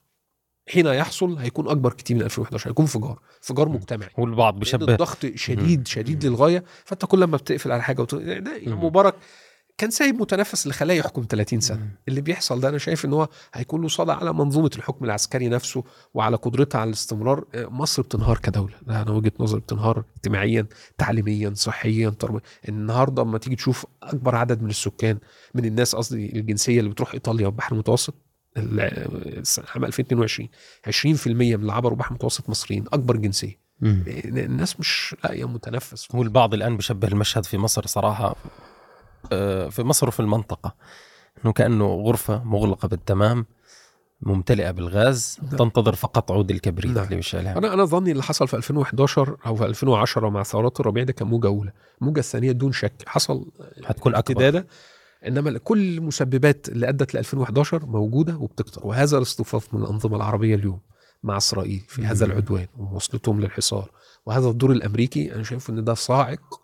حين 0.69 0.85
يحصل 0.85 1.37
هيكون 1.37 1.67
أكبر 1.67 1.93
كتير 1.93 2.17
من 2.17 2.21
2011 2.23 2.69
هيكون 2.69 2.85
انفجار 2.85 3.19
انفجار 3.37 3.69
مجتمعي. 3.69 4.09
والبعض 4.17 4.59
بيشبه. 4.59 4.91
الضغط 4.91 5.25
شديد 5.35 5.87
شديد 5.87 6.25
للغاية. 6.25 6.63
فأنت 6.85 7.05
كل 7.05 7.23
ما 7.23 7.37
بتقفل 7.37 7.71
على 7.71 7.83
حاجة 7.83 8.01
وت... 8.01 8.13
يعني 8.13 8.65
مم. 8.67 8.83
مبارك 8.85 9.15
كان 9.77 9.89
سايب 9.89 10.15
متنفس 10.21 10.63
اللي 10.63 10.73
خلاه 10.73 10.93
يحكم 10.95 11.25
30 11.29 11.59
سنة. 11.59 11.77
مم. 11.79 11.89
اللي 12.07 12.21
بيحصل 12.21 12.59
ده 12.59 12.69
أنا 12.69 12.77
شايف 12.77 13.05
إن 13.05 13.13
هو 13.13 13.29
هيكون 13.53 13.81
له 13.81 13.87
صدى 13.87 14.11
على 14.11 14.33
منظومة 14.33 14.71
الحكم 14.75 15.05
العسكري 15.05 15.47
نفسه 15.49 15.83
وعلى 16.13 16.35
قدرتها 16.37 16.81
على 16.81 16.87
الاستمرار. 16.87 17.45
آه، 17.55 17.65
مصر 17.65 18.01
بتنهار 18.01 18.37
كدولة. 18.37 18.73
ده 18.81 19.01
أنا 19.01 19.11
وجهة 19.11 19.31
نظري 19.39 19.59
بتنهار 19.59 20.03
اجتماعيا 20.15 20.67
تعليميا 20.97 21.53
صحيا. 21.55 22.09
تربويا 22.09 22.41
النهارده 22.69 23.21
أما 23.21 23.37
تيجي 23.37 23.55
تشوف 23.55 23.85
أكبر 24.03 24.35
عدد 24.35 24.61
من 24.61 24.69
السكان 24.69 25.17
من 25.55 25.65
الناس 25.65 25.95
قصدي 25.95 26.39
الجنسية 26.39 26.79
اللي 26.79 26.89
بتروح 26.89 27.13
إيطاليا 27.13 27.45
والبحر 27.47 27.71
المتوسط 27.73 28.13
ال- 28.57 29.43
عام 29.75 29.85
2022 29.85 30.49
20% 30.87 31.27
من 31.27 31.61
اللي 31.61 31.73
عبروا 31.73 31.91
البحر 31.93 32.09
المتوسط 32.09 32.49
مصريين 32.49 32.85
أكبر 32.93 33.17
جنسية. 33.17 33.59
مم. 33.79 34.03
الناس 34.07 34.79
مش 34.79 35.15
لاقية 35.23 35.47
متنفس. 35.47 36.07
هو 36.15 36.21
البعض 36.23 36.53
الآن 36.53 36.75
بيشبه 36.77 37.07
المشهد 37.07 37.45
في 37.45 37.57
مصر 37.57 37.85
صراحة. 37.87 38.35
في 39.69 39.83
مصر 39.83 40.07
وفي 40.07 40.19
المنطقة. 40.19 40.75
إنه 41.45 41.53
كأنه 41.53 41.85
غرفة 41.85 42.43
مغلقة 42.43 42.87
بالتمام 42.87 43.45
ممتلئة 44.21 44.71
بالغاز 44.71 45.39
نعم. 45.43 45.57
تنتظر 45.57 45.95
فقط 45.95 46.31
عود 46.31 46.51
الكبريت. 46.51 46.97
اللي 46.97 47.15
بيشعلها 47.15 47.57
أنا 47.57 47.73
أنا 47.73 47.85
ظني 47.85 48.11
اللي 48.11 48.23
حصل 48.23 48.47
في 48.47 48.55
2011 48.57 49.37
أو 49.45 49.55
في 49.55 49.65
2010 49.65 50.29
مع 50.29 50.43
ثورات 50.43 50.79
الربيع 50.79 51.03
ده 51.03 51.13
كان 51.13 51.27
موجة 51.27 51.47
أولى. 51.47 51.71
الموجه 52.01 52.19
الثانية 52.19 52.51
دون 52.51 52.71
شك. 52.71 52.93
حصل 53.05 53.51
حتكون 53.83 54.15
أكبر. 54.15 54.63
إنما 55.27 55.57
كل 55.57 55.97
المسببات 55.97 56.69
اللي 56.69 56.89
أدت 56.89 57.13
ل 57.13 57.17
2011 57.17 57.85
موجودة 57.85 58.37
وبتكتر. 58.37 58.81
وهذا 58.87 59.17
الاصطفاف 59.17 59.73
من 59.73 59.83
الأنظمة 59.83 60.15
العربية 60.15 60.55
اليوم 60.55 60.79
مع 61.23 61.37
إسرائيل 61.37 61.83
في 61.87 62.05
هذا. 62.05 62.25
العدوان 62.25 62.67
ومواصلتهم 62.77 63.41
للحصار. 63.41 63.91
وهذا 64.25 64.49
الدور 64.49 64.71
الأمريكي 64.71 65.35
أنا 65.35 65.43
شايف 65.43 65.69
إن 65.69 65.83
ده 65.83 65.93
صاعق 65.93 66.39
آه، 66.53 66.60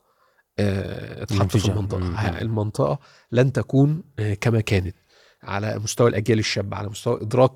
اتحط 0.60 1.58
في. 1.58 1.70
المنطقة 1.70 2.00
مم. 2.00 2.16
المنطقة 2.42 3.00
لن 3.32 3.52
تكون 3.54 4.04
آه، 4.20 4.34
كما 4.34 4.62
كانت 4.62 4.96
على 5.44 5.80
مستوى 5.80 6.10
الأجيال 6.10 6.40
الشابة 6.40 6.78
على 6.78 6.90
مستوى 6.90 7.22
إدراك 7.22 7.52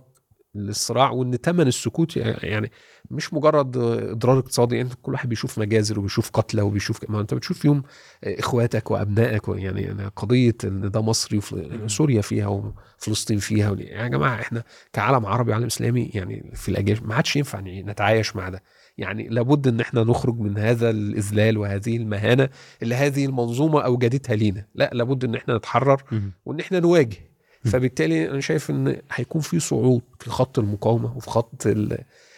للصراع 0.56 1.10
وإن 1.10 1.36
ثمن 1.36 1.68
السكوت 1.68 2.18
يعني 2.18 2.72
مش 3.11 3.34
مجرد 3.34 3.78
اضرار 3.78 4.40
اقتصادي 4.40 4.76
يعني 4.78 4.90
كل 5.02 5.11
واحد 5.11 5.30
بيشوف 5.30 5.60
مجازر 5.60 5.99
وبيشوف 5.99 6.30
قتلى 6.30 6.61
وبيشوف 6.61 7.10
ما 7.10 7.22
أنت 7.22 7.34
بتشوف 7.34 7.60
فيهم 7.60 7.84
إخواتك 8.23 8.91
وأبنائك 8.91 9.41
يعني 9.48 9.82
يعني 9.82 10.07
قضية 10.15 10.56
إن 10.64 10.91
ده 10.91 11.02
مصري 11.02 11.41
وسوريا 11.84 12.22
فيها 12.22 12.48
وفلسطين 12.48 13.38
فيها 13.38 13.76
يا 13.80 14.07
جماعة 14.07 14.41
إحنا 14.41 14.64
كعالم 14.94 15.26
عربي 15.26 15.52
وعالم 15.52 15.65
إسلامي 15.65 16.11
يعني 16.14 16.52
في 16.56 16.69
الأجيال 16.69 17.07
ما 17.07 17.15
عادش 17.15 17.36
ينفع 17.36 17.60
نتعايش 17.60 18.36
مع 18.36 18.49
ده 18.49 18.64
يعني 18.97 19.27
لابد 19.30 19.68
إن 19.68 19.80
إحنا 19.80 20.03
نخرج 20.03 20.39
من 20.39 20.57
هذا 20.57 20.89
الإذلال 20.89 21.57
وهذه 21.57 21.97
المهانة 21.97 22.49
اللي 22.84 22.95
هذه 22.95 23.26
المنظومة 23.26 23.81
أوجدتها 23.81 24.35
لينا 24.35 24.65
لا 24.76 24.89
لابد 24.93 25.23
إن 25.23 25.35
إحنا 25.35 25.57
نتحرر. 25.57 26.03
وإن 26.45 26.59
إحنا 26.59 26.80
نواجه 26.80 27.18
فبالتالي 27.65 28.30
أنا 28.31 28.39
شايف 28.39 28.69
إن 28.69 29.01
هيكون 29.11 29.41
في 29.41 29.59
صعود 29.59 30.01
في 30.19 30.30
خط 30.30 30.59
المقاومة 30.59 31.18
وفي 31.18 31.30
خط 31.30 31.68
ال- 31.68 31.97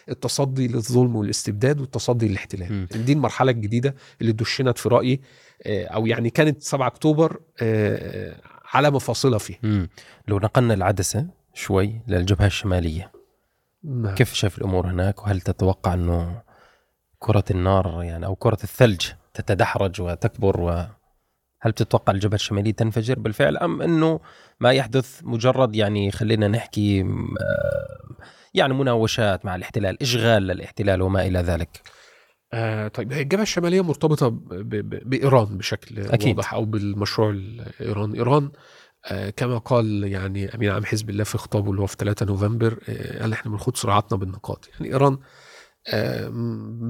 التصدي 0.10 0.68
للظلم 0.68 1.16
والاستبداد 1.16 1.82
والتصدي 1.82 2.28
للاحتلال 2.28 2.74
مم. 2.74 2.88
دي 3.06 3.14
المرحلة 3.14 3.52
الجديدة 3.52 3.96
اللي 4.22 4.32
دشنت 4.32 4.78
في 4.78 4.90
رأيي 4.90 5.22
آه، 5.66 5.86
أو 5.86 6.06
يعني 6.08 6.30
كانت 6.30 6.62
7 6.62 6.88
أكتوبر 6.88 7.40
آه، 7.62 8.36
علامه 8.74 9.00
فاصله 9.00 9.38
فيه 9.38 9.60
مم. 9.64 9.90
لو 10.28 10.40
نقلنا 10.40 10.74
العدسة 10.74 11.28
شوي 11.54 12.02
للجبهة 12.08 12.46
الشمالية 12.48 13.12
نعم. 13.84 14.16
كيف 14.16 14.34
شايف 14.34 14.58
الأمور 14.58 14.88
هناك 14.88 15.24
وهل 15.24 15.42
تتوقع 15.42 15.94
إنه 15.94 16.42
كرة 17.24 17.44
النار 17.52 18.04
يعني 18.04 18.26
أو 18.26 18.36
كرة 18.36 18.58
الثلج 18.64 19.02
تتدحرج 19.34 20.02
وتكبر 20.02 20.62
و 20.62 20.86
هل 21.62 21.74
تتوقع 21.74 22.14
الجبهة 22.14 22.36
الشمالية 22.36 22.72
تنفجر 22.72 23.20
بالفعل 23.20 23.58
أم 23.58 23.82
إنه 23.82 24.20
ما 24.60 24.72
يحدث 24.72 25.20
مجرد 25.24 25.76
يعني 25.76 26.12
خلينا 26.12 26.48
نحكي 26.48 27.02
آه، 27.02 28.16
يعني 28.54 28.74
مناوشات 28.74 29.46
مع 29.46 29.56
الاحتلال 29.56 30.02
إشغال 30.02 30.44
للاحتلال 30.44 31.02
وما 31.02 31.26
إلى 31.28 31.40
ذلك؟ 31.40 31.82
آه 32.54 32.88
طيب 32.88 33.14
هي 33.14 33.22
الجبهة 33.22 33.42
الشمالية 33.44 33.82
مرتبطة 33.82 34.28
ب- 34.30 34.48
ب- 34.70 35.10
بإيران 35.10 35.58
بشكل 35.58 36.00
أكيد. 36.00 36.38
واضح 36.38 36.54
أو 36.54 36.66
بالمشروع 36.66 37.30
الايراني 37.30 38.18
إيران 38.18 38.52
آه 39.12 39.30
كما 39.30 39.58
قال 39.58 40.04
يعني 40.04 40.56
امين 40.56 40.70
عام 40.72 40.86
حزب 40.86 41.10
الله 41.10 41.24
في 41.24 41.38
خطابه 41.38 41.72
اللي 41.72 41.82
هو 41.82 41.86
في 41.88 41.96
3 42.00 42.26
نوفمبر 42.26 42.80
آه 42.90 43.22
قال 43.22 43.34
إحنا 43.34 43.52
بنخوض 43.52 43.76
صراعاتنا 43.76 44.18
بالنقاط. 44.18 44.70
يعني 44.74 44.94
إيران 44.94 45.14
آه 45.14 45.20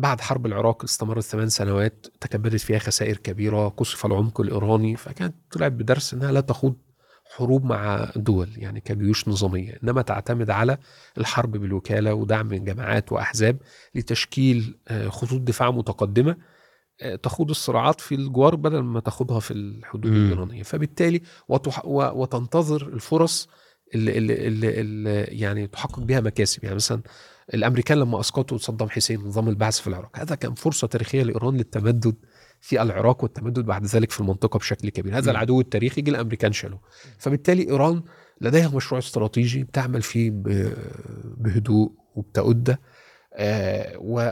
بعد 0.01 0.21
حرب 0.21 0.45
العراق 0.45 0.83
استمرت 0.83 1.23
ثمان 1.23 1.49
سنوات 1.49 2.07
تكبدت 2.21 2.59
فيها 2.59 2.79
خسائر 2.79 3.17
كبيرة 3.17 3.67
قصف 3.67 4.05
العمق 4.05 4.41
الإيراني 4.41 4.95
فكانت 4.95 5.35
طلعت 5.51 5.71
بدرس 5.71 6.13
إنها 6.13 6.31
لا 6.31 6.41
تخوض 6.41 6.75
حروب 7.35 7.65
مع 7.65 8.11
دول 8.15 8.49
يعني 8.57 8.79
كجيوش 8.79 9.27
نظامية 9.27 9.79
إنما 9.83 10.01
تعتمد 10.01 10.49
على 10.49 10.77
الحرب 11.17 11.51
بالوكالة 11.51 12.13
ودعم 12.13 12.53
جماعات 12.53 13.11
وأحزاب 13.11 13.57
لتشكيل 13.95 14.77
آه، 14.87 15.09
خطوط 15.09 15.41
دفاع 15.41 15.71
متقدمة 15.71 16.37
آه، 17.01 17.15
تخوض 17.15 17.49
الصراعات 17.49 18.01
في 18.01 18.15
الجوار 18.15 18.55
بدل 18.55 18.79
ما 18.79 18.99
تاخدها 18.99 19.39
في 19.39 19.51
الحدود 19.51 20.11
مم. 20.11 20.25
الإيرانية 20.25 20.63
فبالتالي 20.63 21.21
وتح... 21.47 21.85
وتنتظر 21.85 22.87
الفرص 22.87 23.49
اللي, 23.95 24.17
اللي, 24.17 24.47
اللي, 24.47 24.81
اللي 24.81 25.21
يعني 25.23 25.67
تحقق 25.67 25.99
بها 25.99 26.19
مكاسب 26.19 26.63
يعني 26.63 26.75
مثلا 26.75 27.01
الأمريكان 27.53 27.97
لما 27.97 28.19
أسقطوا 28.19 28.57
صدام 28.57 28.89
حسين 28.89 29.19
نظام 29.19 29.49
البعث 29.49 29.79
في 29.79 29.87
العراق. 29.87 30.19
هذا 30.19 30.35
كان 30.35 30.53
فرصة 30.53 30.87
تاريخية 30.87 31.23
لإيران 31.23 31.57
للتمدد 31.57 32.15
في 32.61 32.81
العراق 32.81 33.23
والتمدد 33.23 33.65
بعد 33.65 33.85
ذلك 33.85 34.11
في 34.11 34.21
المنطقة 34.21 34.57
بشكل 34.57 34.89
كبير. 34.89 35.17
هذا 35.17 35.23
مم. 35.23 35.29
العدو 35.29 35.61
التاريخي 35.61 36.01
جه 36.01 36.09
الأمريكان 36.09 36.51
شالوه. 36.51 36.79
فبالتالي 37.17 37.69
إيران 37.69 38.03
لديها 38.41 38.69
مشروع 38.75 38.99
استراتيجي 38.99 39.63
بتعمل 39.63 40.01
فيه 40.01 40.31
بهدوء 41.37 41.91
وبتأدة 42.15 42.79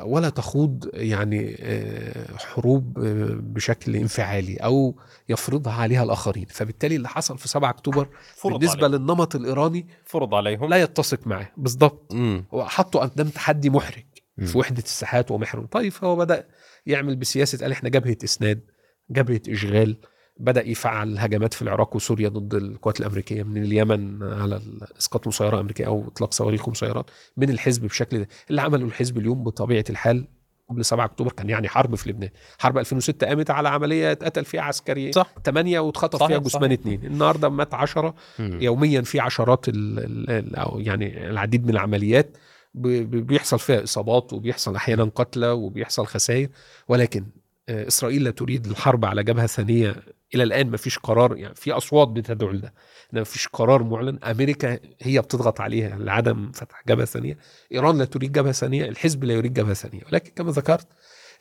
ولا 0.04 0.30
تخوض 0.30 0.90
يعني 0.94 1.58
آه، 1.60 2.38
حروب 2.38 3.00
آه، 3.00 3.28
بشكل 3.42 3.96
انفعالي 3.96 4.56
أو 4.58 5.00
يفرضها 5.30 5.74
عليها 5.74 6.04
الآخرين. 6.04 6.46
فبالتالي 6.50 6.96
اللي 6.96 7.08
حصل 7.10 7.38
في 7.38 7.48
7 7.48 7.70
أكتوبر 7.70 8.08
بالنسبة 8.46 8.88
للنمط 8.88 9.36
الإيراني 9.36 9.88
فرض 10.06 10.36
عليهم. 10.36 10.70
لا 10.70 10.82
يتسق 10.82 11.28
معاه. 11.28 11.50
بالضبط. 11.58 12.14
مم. 12.14 12.46
هو 12.54 12.66
حطوا 12.66 13.02
قدام 13.02 13.28
تحدي 13.30 13.70
محرج 13.70 14.04
مم. 14.38 14.46
في 14.46 14.58
وحدة 14.58 14.84
الساحات 14.84 15.32
ومحور. 15.32 15.66
طيب 15.66 15.92
فهو 15.92 16.16
بدأ 16.16 16.48
يعمل 16.86 17.16
بسياسة 17.16 17.58
قال 17.58 17.72
إحنا 17.72 17.90
جبهة 17.90 18.18
إسناد 18.24 18.62
جبهة 19.10 19.42
إشغال 19.50 19.98
بدأ 20.42 20.68
يفعل 20.68 21.18
هجمات 21.18 21.54
في 21.54 21.62
العراق 21.62 21.96
وسوريا 21.96 22.30
ضد 22.30 22.54
القوات 22.54 23.00
الأمريكية 23.00 23.44
من 23.44 23.64
اليمن 23.64 24.24
على 24.24 24.62
إسقاط 25.00 25.28
مسيرة 25.28 25.60
أمريكية 25.60 25.86
أو 25.86 26.08
إطلاق 26.08 26.34
صواريخ 26.34 26.68
ومسيرات 26.68 27.06
من 27.38 27.50
الحزب 27.50 27.86
بشكل 27.86 28.20
ده 28.20 28.28
اللي 28.50 28.62
عمله 28.62 28.86
الحزب 28.86 29.18
اليوم 29.18 29.44
بطبيعة 29.44 29.86
الحال 29.90 30.28
قبل 30.70 30.86
7 30.86 31.06
أكتوبر 31.06 31.32
كان 31.32 31.50
يعني 31.50 31.70
حرب 31.70 31.96
في 31.96 32.10
لبنان. 32.10 32.30
حرب 32.60 32.78
2006 32.78 33.28
قامت 33.28 33.50
على 33.50 33.70
عملية 33.70 34.12
اتقتل 34.12 34.46
فيها 34.46 34.62
عسكري 34.62 35.12
صح. 35.12 35.34
8 35.46 35.80
واتخطف 35.80 36.24
فيها 36.24 36.38
جثمان. 36.38 36.72
اثنين 36.72 37.06
النهارده 37.06 37.50
مات 37.50 37.74
10 37.74 38.16
مم. 38.40 38.62
يوميا 38.62 39.02
في 39.02 39.20
عشرات 39.20 39.70
ال 39.70 40.00
ال 40.30 40.56
أو 40.56 40.80
يعني 40.80 41.30
العديد 41.30 41.64
من 41.64 41.70
العمليات 41.70 42.38
بيحصل 42.74 43.60
فيها 43.60 43.84
إصابات 43.84 44.34
وبيحصل 44.34 44.76
أحيانا 44.76 45.04
قتلى 45.16 45.50
وبيحصل 45.52 46.06
خسائر 46.06 46.50
ولكن 46.88 47.26
آه، 47.70 47.88
إسرائيل 47.88 48.24
لا 48.24 48.32
تريد 48.32 48.66
الحرب 48.68 49.06
على 49.06 49.24
جبهة 49.24 49.48
ثانية 49.48 49.96
إلى 50.36 50.44
الآن 50.44 50.70
ما 50.70 50.78
فيش 50.78 51.00
قرار 51.00 51.38
يعني 51.38 51.56
في 51.56 51.72
أصوات 51.72 52.08
بتدعو 52.08 52.52
لده. 52.52 52.74
ما 53.14 53.24
فيش 53.24 53.48
قرار 53.48 53.84
معلن 53.84 54.20
أمريكا 54.24 54.80
هي 55.02 55.22
بتضغط 55.22 55.62
عليها 55.62 55.98
لعدم 55.98 56.52
فتح 56.52 56.84
جبهة 56.88 57.06
ثانية. 57.06 57.38
إيران 57.72 57.98
لا 57.98 58.06
تريد 58.06 58.32
جبهة 58.32 58.52
ثانية 58.52 58.90
الحزب 58.90 59.24
لا 59.24 59.34
يريد 59.34 59.54
جبهة 59.54 59.74
ثانية. 59.74 60.02
ولكن 60.12 60.32
كما 60.36 60.52
ذكرت 60.52 60.88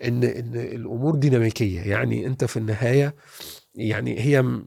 إن 0.05 0.25
إن 0.25 0.57
الأمور 0.57 1.15
ديناميكية 1.15 1.81
يعني 1.81 2.27
أنت 2.27 2.45
في 2.45 2.57
النهاية 2.57 3.15
يعني 3.75 4.21
هي 4.21 4.43
م- 4.43 4.65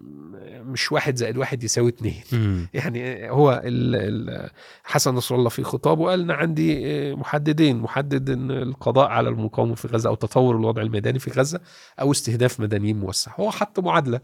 مش 0.65 0.91
واحد 0.91 1.15
زائد 1.15 1.37
واحد 1.37 1.63
يساوي 1.63 1.89
اتنين. 1.89 2.21
مم. 2.31 2.67
يعني 2.73 3.29
هو 3.31 3.61
ال 3.65 3.95
ال 3.95 4.49
حسن 4.83 5.13
نصر 5.15 5.35
الله 5.35 5.49
في 5.49 5.63
خطابه 5.63 6.05
قال 6.09 6.21
أنا 6.21 6.33
عندي 6.33 6.81
آه، 7.11 7.15
محددين 7.15 7.77
محدد 7.79 8.29
إن 8.29 8.51
القضاء 8.51 9.07
على 9.09 9.29
المقاومة 9.29 9.75
في 9.75 9.87
غزة 9.87 10.09
أو 10.09 10.15
تطور 10.15 10.55
الوضع 10.57 10.81
الميداني 10.81 11.19
في 11.19 11.31
غزة 11.31 11.59
أو 12.01 12.11
استهداف 12.11 12.59
مدنيين 12.59 12.99
موسع. 12.99 13.31
هو 13.39 13.51
حط 13.51 13.79
معادلة. 13.79 14.19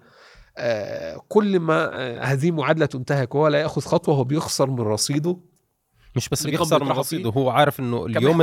آه، 0.58 1.22
كل 1.28 1.60
ما 1.60 1.90
آه، 1.94 2.24
هذه 2.24 2.52
معادلة 2.52 2.86
تنتهك 2.86 3.36
وهو 3.36 3.48
لا 3.48 3.62
يأخذ 3.62 3.82
خطوة 3.82 4.16
هو 4.16 4.24
بيخسر 4.24 4.70
من 4.70 4.80
رصيده. 4.80 5.38
مش 6.16 6.30
بس 6.30 6.48
بيخسر 6.48 6.84
من 6.84 6.92
رصيده 6.92 7.30
هو 7.30 7.50
عارف 7.50 7.80
إنه 7.80 8.06
اليوم 8.06 8.42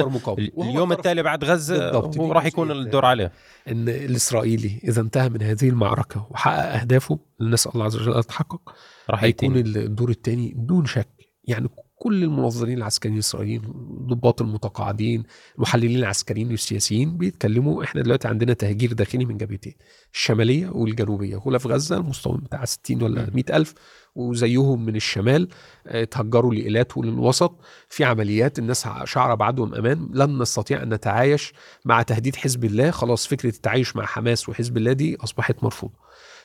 اليوم 0.59 0.93
التالي 0.93 1.23
بعد 1.23 1.45
غزة 1.45 1.79
بالضبط، 1.79 2.19
هو 2.19 2.33
راح 2.33 2.45
يكون. 2.45 2.71
الدور 2.71 3.05
عليه. 3.05 3.33
إن 3.69 3.89
الإسرائيلي 3.89 4.81
إذا 4.85 5.01
انتهى 5.01 5.29
من 5.29 5.43
هذه 5.43 5.69
المعركة 5.69 6.27
وحقق 6.31 6.81
أهدافه 6.81 7.19
نسال 7.41 7.73
الله 7.75 7.85
عز 7.85 7.97
وجل 7.97 8.15
أن 8.15 8.23
تتحقق 8.23 8.75
راح 9.11 9.23
هيكون 9.25 9.57
يتم 9.57 9.79
الدور 9.79 10.11
الثاني 10.11 10.55
بدون 10.57 10.87
شك. 10.87 11.09
يعني 11.45 11.69
كل 11.99 12.25
المنظرين 12.25 12.79
العسكريين 12.79 13.15
الاسرائيليين 13.15 13.63
الضباط 13.65 14.43
المتقاعدين 14.43 15.23
المحللين 15.57 15.99
العسكريين 15.99 16.51
والسياسيين 16.51 17.17
بيتكلموا 17.17 17.85
إحنا 17.85 18.03
دلوقتي 18.03 18.29
عندنا 18.29 18.53
تهجير 18.53 18.93
داخلي 18.93 19.25
من 19.25 19.37
جبهتين 19.37 19.75
الشمالية 20.15 20.69
والجنوبية. 20.69 21.43
هنا 21.47 21.59
في 21.59 21.69
غزة 21.69 21.97
المستوى 21.97 22.39
بتاع 22.39 22.65
60 22.65 23.03
ولا 23.03 23.23
مم. 23.23 23.31
100 23.35 23.45
ألف 23.51 23.75
وزيهم 24.15 24.85
من 24.85 24.97
الشمال 24.97 25.49
آه، 25.87 26.03
اتهجروا 26.03 26.55
لإيلات 26.55 26.97
وللوسط. 26.97 27.61
في 27.89 28.05
عمليات 28.05 28.59
الناس 28.59 28.89
شعر 29.05 29.35
بعدهم 29.35 29.75
أمان. 29.75 30.09
لن 30.13 30.39
نستطيع 30.43 30.83
أن 30.83 30.95
نتعايش 30.95 31.53
مع 31.85 32.03
تهديد 32.03 32.37
حزب 32.37 32.65
الله. 32.65 32.91
خلاص 32.91 33.27
فكرة 33.27 33.51
التعايش 33.51 33.97
مع 33.97 34.07
حماس 34.07 34.49
وحزب 34.49 34.77
الله 34.77 34.93
دي 34.93 35.17
أصبحت 35.17 35.65
مرفوضة. 35.65 35.95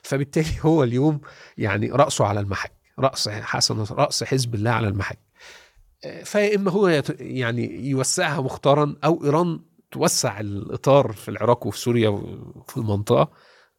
فبالتالي 0.03 0.55
هو 0.65 0.83
اليوم 0.83 1.21
يعني 1.57 1.91
رأسه 1.91 2.25
على 2.25 2.39
المحك 2.39 2.71
رأس 2.99 3.29
حسن 3.29 3.83
رأس 3.91 4.23
حزب 4.23 4.55
الله 4.55 4.71
على 4.71 4.87
المحك. 4.87 5.30
فيا 6.23 6.55
اما 6.55 6.71
هو 6.71 7.03
يعني 7.19 7.89
يوسعها 7.89 8.41
مختارا 8.41 8.95
أو 9.03 9.23
إيران 9.23 9.59
توسع 9.91 10.39
الإطار 10.39 11.11
في 11.11 11.31
العراق 11.31 11.67
وفي 11.67 11.79
سوريا 11.79 12.09
وفي 12.09 12.77
المنطقة 12.77 13.31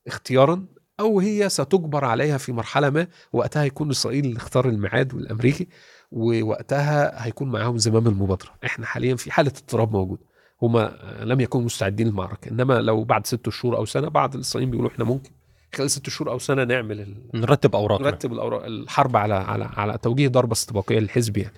اختيارا 0.06 0.66
أو 1.00 1.20
هي 1.20 1.48
ستجبر 1.48 2.04
عليها 2.04 2.38
في 2.38 2.52
مرحلة 2.52 2.90
ما 2.90 3.06
وقتها 3.32 3.64
يكون 3.64 3.90
إسرائيل 3.90 4.24
اللي 4.24 4.36
اختار 4.36 4.68
الميعاد 4.68 5.14
والامريكي 5.14 5.68
ووقتها 6.12 7.26
هيكون 7.26 7.48
معاهم 7.50 7.78
زمام 7.78 8.06
المبادرة. 8.08 8.50
إحنا 8.64 8.86
حاليا 8.86 9.16
في 9.16 9.32
حالة 9.32 9.52
اضطراب 9.56 9.92
موجود. 9.92 10.18
هما 10.62 10.98
لم 11.22 11.40
يكونوا 11.40 11.66
مستعدين 11.66 12.06
للمعركة. 12.06 12.48
إنما 12.50 12.74
لو 12.74 13.04
بعد 13.04 13.26
ست 13.26 13.48
شهور 13.48 13.76
أو 13.76 13.84
سنة 13.84 14.08
بعض 14.08 14.34
الاسرائيليين 14.34 14.70
بيقولوا 14.70 14.90
إحنا 14.90 15.04
ممكن. 15.04 15.30
خلال 15.76 15.90
ست 15.90 16.08
شهور 16.08 16.30
أو 16.30 16.38
سنة 16.38 16.64
نعمل 16.64 17.00
ال... 17.00 17.14
نرتب 17.34 17.76
اوراقنا 17.76 18.06
نرتب 18.06 18.32
الأوراق 18.32 18.64
الحرب 18.64 19.16
على 19.16 19.34
على 19.34 19.64
على 19.64 19.98
توجيه 20.02 20.28
ضربة 20.28 20.52
استباقية 20.52 20.98
للحزب 20.98 21.36
يعني. 21.36 21.52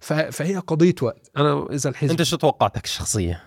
ف... 0.00 0.12
فهي 0.12 0.56
قضية 0.56 0.94
وقت. 1.02 1.30
أنا 1.36 1.66
إذا 1.72 1.90
الحزب 1.90 2.10
أنت 2.10 2.22
شو 2.22 2.36
توقعاتك 2.36 2.84
الشخصية؟ 2.84 3.42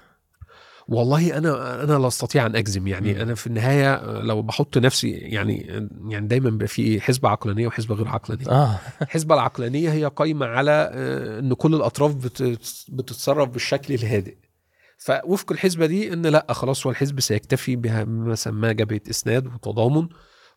والله 0.87 1.37
أنا 1.37 1.83
أنا 1.83 1.93
لا 1.93 2.07
أستطيع 2.07 2.45
أن 2.45 2.55
أجزم 2.55 2.87
يعني. 2.87 3.13
مم. 3.13 3.19
أنا 3.21 3.35
في 3.35 3.47
النهاية 3.47 4.03
لو 4.21 4.41
بحط 4.41 4.77
نفسي 4.77 5.09
يعني 5.11 5.81
يعني 6.07 6.27
دايما 6.27 6.49
بيبقى 6.49 6.67
في 6.67 7.01
حزب 7.01 7.25
عقلانية 7.25 7.67
وحزب 7.67 7.91
غير 7.91 8.07
عقلانية. 8.07 8.49
آه. 8.49 8.79
الحزبه 9.01 9.35
العقلانية 9.35 9.91
هي 9.91 10.05
قايمة 10.05 10.45
على 10.45 10.91
آه، 10.93 11.39
إن 11.39 11.53
كل 11.53 11.75
الأطراف 11.75 12.15
بت- 12.15 12.59
بتتصرف 12.89 13.49
بالشكل 13.49 13.93
الهادئ. 13.93 14.35
فوفق 15.03 15.51
الحزبه 15.51 15.85
دي 15.85 16.13
إن 16.13 16.25
لأ 16.25 16.45
خلاص 16.49 16.85
هو 16.85 16.91
الحزب 16.91 17.19
سيكتفي 17.19 17.75
بها 17.75 18.03
ما 18.03 18.35
سماه 18.35 18.71
جبهه 18.71 19.01
إسناد 19.09 19.47
وتضامن 19.47 20.07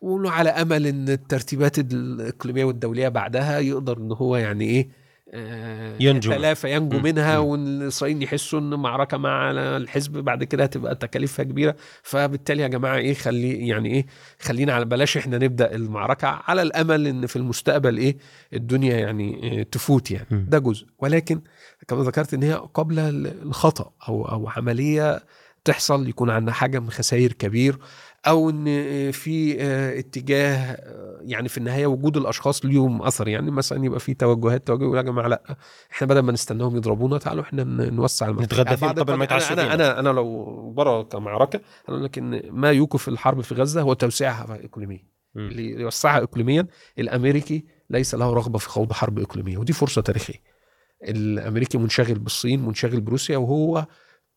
وإنه 0.00 0.30
على 0.30 0.50
أمل 0.50 0.86
إن 0.86 1.08
الترتيبات 1.08 1.78
الإقليمية 1.78 2.64
والدولية 2.64 3.08
بعدها 3.08 3.58
يقدر 3.58 3.98
إن 3.98 4.12
هو 4.12 4.36
يعني 4.36 4.64
إيه 4.64 5.06
آه، 5.34 5.96
ينجو. 6.00 6.32
يتلافى 6.32 6.72
ينجو 6.74 6.98
منها 6.98 7.40
م. 7.40 7.44
وإن 7.44 7.66
الإسرائيليين 7.66 8.22
يحسوا 8.22 8.60
إن 8.60 8.74
معركة 8.74 9.16
مع 9.16 9.50
الحزب 9.50 10.12
بعد 10.18 10.44
كده 10.44 10.64
هتبقى 10.64 10.94
تكاليفها 10.94 11.44
كبيرة 11.44 11.76
فبالتالي 12.02 12.62
يا 12.62 12.68
جماعة 12.68 12.96
إيه 12.96 13.14
خلي 13.14 13.68
يعني 13.68 13.88
إيه 13.94 14.06
خلينا 14.40 14.72
على 14.72 14.84
بلاش 14.84 15.16
إحنا 15.16 15.38
نبدأ 15.38 15.74
المعركة 15.74 16.28
على 16.28 16.62
الأمل 16.62 17.06
إن 17.06 17.26
في 17.26 17.36
المستقبل 17.36 17.96
إيه 17.98 18.16
الدنيا 18.52 18.96
يعني 18.96 19.42
إيه 19.42 19.62
تفوت 19.62 20.10
يعني 20.10 20.26
م. 20.30 20.46
ده 20.48 20.58
جزء 20.58 20.86
ولكن 20.98 21.40
كما 21.88 22.02
ذكرت 22.02 22.34
إن 22.34 22.42
هي 22.42 22.52
قابله 22.74 23.10
للخطا 23.10 23.92
أو 24.08 24.28
أو 24.28 24.48
عملية 24.48 25.22
تحصل 25.64 26.08
يكون 26.08 26.30
عندها 26.30 26.54
حجم 26.54 26.88
خسائر 26.88 27.32
كبير 27.32 27.78
أو 28.26 28.50
إن 28.50 28.64
في 29.12 29.56
آه، 29.60 29.98
اتجاه 29.98 30.56
آه، 30.56 31.20
يعني 31.22 31.48
في 31.48 31.58
النهاية 31.58 31.86
وجود 31.86 32.16
الأشخاص 32.16 32.64
ليهم 32.64 33.02
أثر 33.02 33.28
يعني 33.28 33.50
مثلا 33.50 33.84
يبقى 33.84 34.00
في 34.00 34.14
توجهات 34.14 34.66
توجه 34.66 34.82
يقول 34.82 34.96
يا 34.96 35.02
جماعة 35.02 35.28
لأ 35.28 35.56
إحنا 35.92 36.06
بدل 36.06 36.20
ما 36.20 36.32
نستناهم 36.32 36.76
يضربونا 36.76 37.18
تعالوا 37.18 37.42
إحنا 37.42 37.64
نوسع 37.64 38.28
المنطقة. 38.28 38.44
نتغدى 38.62 38.76
فيهم 38.76 38.88
قبل 38.88 39.14
ما 39.14 39.24
يتعشوا 39.24 39.52
أنا. 39.52 39.74
أنا 39.74 40.00
أنا 40.00 40.08
لو 40.08 40.70
برا 40.70 41.02
كمعركة 41.02 41.60
أقول 41.88 42.04
لك 42.04 42.18
إن 42.18 42.42
ما 42.50 42.70
يوقف 42.70 43.08
الحرب 43.08 43.40
في 43.40 43.54
غزة 43.54 43.80
هو 43.82 43.92
توسيعها 43.92 44.58
اقليميا. 44.64 45.16
اللي 45.36 45.70
يوسعها 45.70 46.22
اقليميا 46.22 46.66
الأمريكي 46.98 47.64
ليس 47.90 48.14
له 48.14 48.32
رغبة 48.34 48.58
في 48.58 48.68
خوض 48.68 48.92
حرب 48.92 49.18
إقليمية 49.18 49.58
ودي 49.58 49.72
فرصة 49.72 50.02
تاريخية 50.02 50.55
الأمريكي 51.02 51.78
منشغل 51.78 52.18
بالصين 52.18 52.66
منشغل 52.66 53.00
بروسيا 53.00 53.36
وهو 53.36 53.86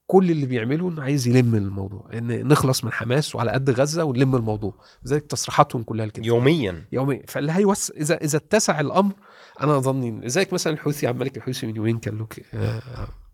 كل 0.08 0.32
اللي 0.32 0.46
بيعمله 0.46 0.90
إنه 0.90 1.02
عايز 1.02 1.28
يلم 1.28 1.56
الموضوع 1.56 2.10
إن 2.14 2.48
نخلص 2.48 2.84
من 2.84 2.92
حماس 2.92 3.36
وعلى 3.36 3.52
قد 3.52 3.70
غزة 3.70 4.04
ونلم 4.04 4.36
الموضوع 4.36 4.74
لذلك 5.06 5.26
تصريحاتهم 5.26 5.84
كلها 5.84 6.06
كده 6.06 6.26
يوميا. 6.26 6.86
يوميا. 6.92 7.24
فاللي 7.28 7.52
هيوسع 7.52 7.94
إذا 7.98 8.16
إذا 8.16 8.38
اتسع 8.38 8.80
الأمر 8.80 9.14
أنا 9.62 9.80
ظني 9.80 10.12
لذلك 10.12 10.54
مثلا 10.54 10.74
الحوثي 10.74 11.08
عبد 11.08 11.16
الملك 11.22 11.38
الحوثي 11.38 11.68
من 11.68 11.76
يومين 11.76 11.98
كان 11.98 12.18
له 12.18 12.28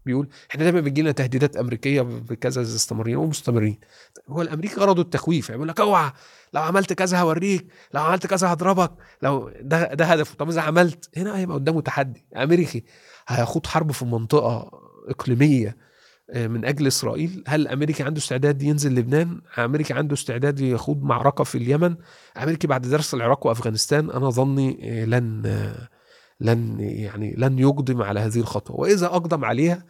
بيقول 0.05 0.27
إحنا 0.51 0.63
دايما 0.63 0.79
بيجي 0.79 1.01
لنا 1.01 1.11
تهديدات 1.11 1.57
أمريكية 1.57 2.01
بكذا 2.01 2.61
استمرين 2.61 3.15
ومستمرين. 3.15 3.79
هو 4.29 4.41
الأمريكي 4.41 4.75
غرضه 4.75 5.01
التخويف 5.01 5.49
يقول 5.49 5.67
لك 5.67 5.79
أوعى 5.79 6.11
لو 6.53 6.61
عملت 6.61 6.93
كذا 6.93 7.19
هوريك 7.19 7.67
لو 7.93 8.01
عملت 8.01 8.27
كذا 8.27 8.53
هضربك 8.53 8.91
لو 9.21 9.51
ده 9.61 9.93
ده 9.93 10.05
هدفه. 10.05 10.35
طب 10.35 10.49
إذا 10.49 10.61
عملت 10.61 11.09
هنا 11.17 11.37
هيبقى 11.37 11.55
قدامه 11.55 11.81
تحدي. 11.81 12.25
أمريكي 12.35 12.83
هيخوض 13.27 13.67
حرب 13.67 13.91
في 13.91 14.05
منطقة 14.05 14.71
إقليمية 15.07 15.77
آه، 16.29 16.47
من 16.47 16.65
أجل 16.65 16.87
إسرائيل. 16.87 17.43
هل 17.47 17.61
الامريكي 17.61 18.03
عنده 18.03 18.19
استعداد 18.19 18.61
ينزل 18.63 18.95
لبنان؟ 18.95 19.41
أمريكي 19.57 19.93
عنده 19.93 20.13
استعداد 20.13 20.59
يخوض 20.59 21.03
معركة 21.03 21.43
في 21.43 21.57
اليمن؟ 21.57 21.95
أمريكي 22.37 22.67
بعد 22.67 22.81
درس 22.81 23.13
العراق 23.13 23.47
وأفغانستان 23.47 24.09
أنا 24.11 24.29
ظني 24.29 24.79
آه، 25.01 25.05
لن 25.05 25.43
آه، 25.45 25.89
لن 26.39 26.79
يعني 26.79 27.35
لن 27.37 27.59
يقدم 27.59 28.01
على 28.01 28.19
هذه 28.19 28.39
الخطوة 28.39 28.79
وإذا 28.79 29.05
أقدم 29.05 29.45
عليها 29.45 29.85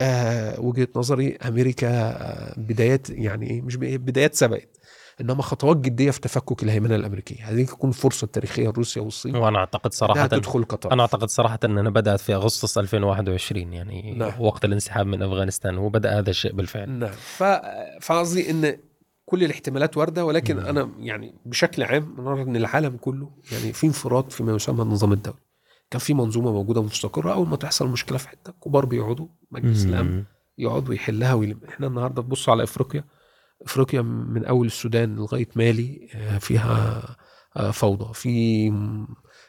آه 0.00 0.60
وجهة 0.60 0.88
نظري 0.96 1.36
أمريكا 1.36 1.88
آه 1.90 2.54
بدايات 2.60 3.10
يعني 3.10 3.50
إيه 3.50 3.62
مش 3.62 3.76
بدايات- 3.76 4.34
سبقت 4.34 4.78
إنما 5.20 5.42
خطوات 5.42 5.76
جدية 5.76 6.10
في 6.10 6.20
تفكك 6.20 6.62
الهيمنة 6.62 6.94
الأمريكية 6.94 7.50
هذه 7.50 7.64
تكون 7.64 7.90
فرصة 7.90 8.26
تاريخية 8.26 8.68
لروسيا 8.68 9.02
والصين 9.02 9.36
وأنا 9.36 9.58
أعتقد 9.58 9.92
صراحة 9.92 10.26
تدخل 10.26 10.64
قطر 10.64 10.92
أنا 10.92 11.02
أعتقد 11.02 11.28
صراحة 11.28 11.58
انها 11.64 11.90
بدأت 11.90 12.20
في 12.20 12.34
أغسطس 12.34 12.78
2021 12.78 13.72
يعني 13.72 14.14
نعم. 14.14 14.32
وقت 14.40 14.64
الانسحاب 14.64 15.06
من 15.06 15.22
أفغانستان 15.22 15.78
وبدا 15.78 16.18
هذا 16.18 16.30
الشيء 16.30 16.52
بالفعل 16.52 16.90
نعم. 16.90 17.12
فقصدي 18.00 18.50
إن 18.50 18.76
كل 19.24 19.44
الاحتمالات 19.44 19.96
واردة 19.96 20.24
ولكن 20.24 20.56
مم. 20.56 20.66
أنا 20.66 20.90
يعني 20.98 21.34
بشكل 21.46 21.82
عام 21.82 22.14
نرى 22.18 22.42
إن 22.42 22.56
العالم 22.56 22.96
كله 22.96 23.30
يعني 23.52 23.72
في 23.72 23.86
انفراد 23.86 24.30
فيما 24.30 24.52
يسمى 24.52 24.82
النظام 24.82 25.12
الدولي 25.12 25.38
كان 25.92 26.00
في 26.00 26.14
منظومة 26.14 26.52
موجودة 26.52 26.82
مستقرة 26.82 27.32
أول 27.32 27.48
ما 27.48 27.56
تحصل 27.56 27.88
مشكلة 27.88 28.18
في 28.18 28.28
حتة 28.28 28.52
كبار 28.64 28.84
بيقعدوا 28.84 29.26
مجلس 29.50 29.84
الأمن. 29.84 30.24
يقعد 30.58 30.88
ويحلها 30.88 31.34
ويلم. 31.34 31.60
إحنا 31.68 31.86
النهارده 31.86 32.22
تبص 32.22 32.48
على 32.48 32.62
إفريقيا 32.62 33.04
إفريقيا 33.62 34.02
من 34.02 34.44
أول 34.44 34.66
السودان 34.66 35.16
لغاية 35.16 35.48
مالي 35.56 36.08
آه، 36.14 36.38
فيها 36.38 37.02
آه، 37.56 37.70
فوضى. 37.70 38.14
في 38.14 38.72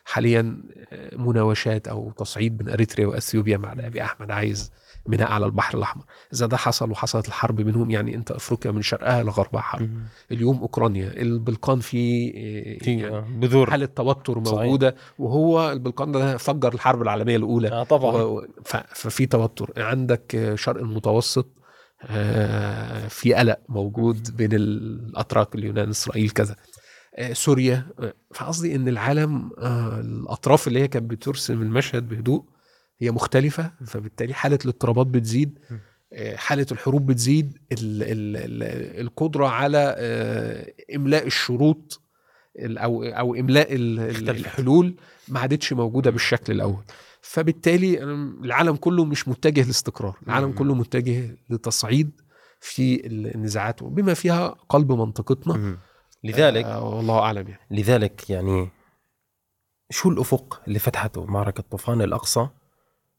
حاليا 0.05 0.63
آه، 0.91 1.15
مناوشات 1.17 1.87
أو 1.87 2.11
تصعيد 2.11 2.57
بين 2.57 2.69
أريتريا 2.69 3.07
وأثيوبيا 3.07 3.57
مع 3.57 3.71
ابي 3.71 4.03
أحمد 4.03 4.31
عايز. 4.31 4.71
ميناء 5.07 5.31
على 5.31 5.45
البحر 5.45 5.77
الأحمر. 5.77 6.03
إذا 6.33 6.45
ده 6.45 6.57
حصل 6.57 6.91
وحصلت 6.91 7.27
الحرب 7.27 7.55
بينهم 7.55 7.91
يعني 7.91 8.15
أنت 8.15 8.31
أفريقيا 8.31 8.71
من 8.71 8.81
شرقها 8.81 9.23
لغربها 9.23 9.61
حرب. 9.61 9.89
اليوم 10.31 10.57
أوكرانيا 10.57 11.21
البلقان 11.21 11.79
في 11.79 12.31
في 12.79 12.91
يعني 12.91 13.17
آه، 13.17 13.27
بذور. 13.39 13.71
حالة 13.71 13.85
توتر 13.85 14.43
صحيح. 14.45 14.59
موجودة 14.59 14.95
وهو 15.19 15.71
البلقان 15.71 16.11
ده 16.11 16.37
فجر 16.37 16.73
الحرب 16.73 17.01
العالمية 17.01 17.37
الأولى. 17.37 17.67
آه 17.67 17.83
طبعا. 17.83 18.41
ففي 18.93 19.25
توتر. 19.25 19.73
عندك 19.77 20.53
شرق 20.55 20.81
المتوسط 20.81 21.47
آه، 22.09 23.07
في 23.07 23.33
قلق 23.33 23.59
موجود 23.69 24.37
بين 24.37 24.49
الأتراك 24.53 25.55
اليونان 25.55 25.89
إسرائيل 25.89 26.29
كذا. 26.29 26.55
آه، 27.15 27.33
سوريا 27.33 27.87
آه، 27.99 28.13
فقصدي 28.33 28.75
إن 28.75 28.87
العالم 28.87 29.49
آه، 29.59 29.99
الأطراف 29.99 30.67
اللي 30.67 30.79
هي 30.81 30.87
كانت 30.87 31.11
بترسم 31.11 31.61
المشهد 31.61 32.09
بهدوء 32.09 32.43
هي 33.03 33.11
مختلفة 33.11 33.71
فبالتالي 33.85 34.33
حالة 34.33 34.59
الاضطرابات 34.65 35.07
بتزيد. 35.07 35.59
آه، 36.13 36.35
حالة 36.35 36.65
الحروب 36.71 37.05
بتزيد 37.05 37.57
ال 37.71 38.03
ال 38.03 38.37
ال 38.37 38.63
القدرة 39.01 39.47
على 39.47 39.95
آه، 39.97 40.73
إملاء 40.95 41.27
الشروط 41.27 42.01
ال- 42.59 42.77
أو 42.77 43.03
أو 43.03 43.35
إملاء. 43.35 43.67
الحلول 43.71 44.95
ما 45.27 45.39
عادتش 45.39 45.73
موجودة 45.73 46.11
بالشكل 46.11 46.53
الأول 46.53 46.83
فبالتالي 47.21 48.03
العالم 48.43 48.75
كله 48.75 49.05
مش 49.05 49.27
متجه 49.27 49.63
لاستقرار 49.67 50.17
العالم. 50.27 50.51
كله 50.51 50.73
متجه 50.75 51.37
لتصعيد 51.49 52.21
في 52.59 53.07
النزاعات 53.07 53.83
بما 53.83 54.13
فيها 54.13 54.47
قلب 54.69 54.91
منطقتنا. 54.91 55.77
لذلك 56.23 56.65
آه 56.65 56.83
والله 56.95 57.19
أعلم 57.19 57.47
يعني 57.47 57.61
لذلك 57.71 58.29
يعني 58.29 58.69
شو 59.89 60.09
الأفق 60.09 60.61
اللي 60.67 60.79
فتحته 60.79 61.25
معركة 61.25 61.63
طوفان 61.71 62.01
الأقصى 62.01 62.47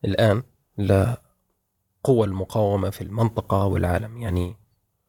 الآن 0.05 0.43
لقوى 0.79 2.27
المقاومة 2.27 2.91
في 2.91 3.01
المنطقة 3.01 3.65
والعالم. 3.67 4.19
يعني 4.19 4.57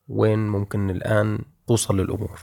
وين 0.07 0.39
ممكن 0.47 0.89
الآن 0.89 1.39
توصل 1.67 1.99
الأمور؟ 1.99 2.39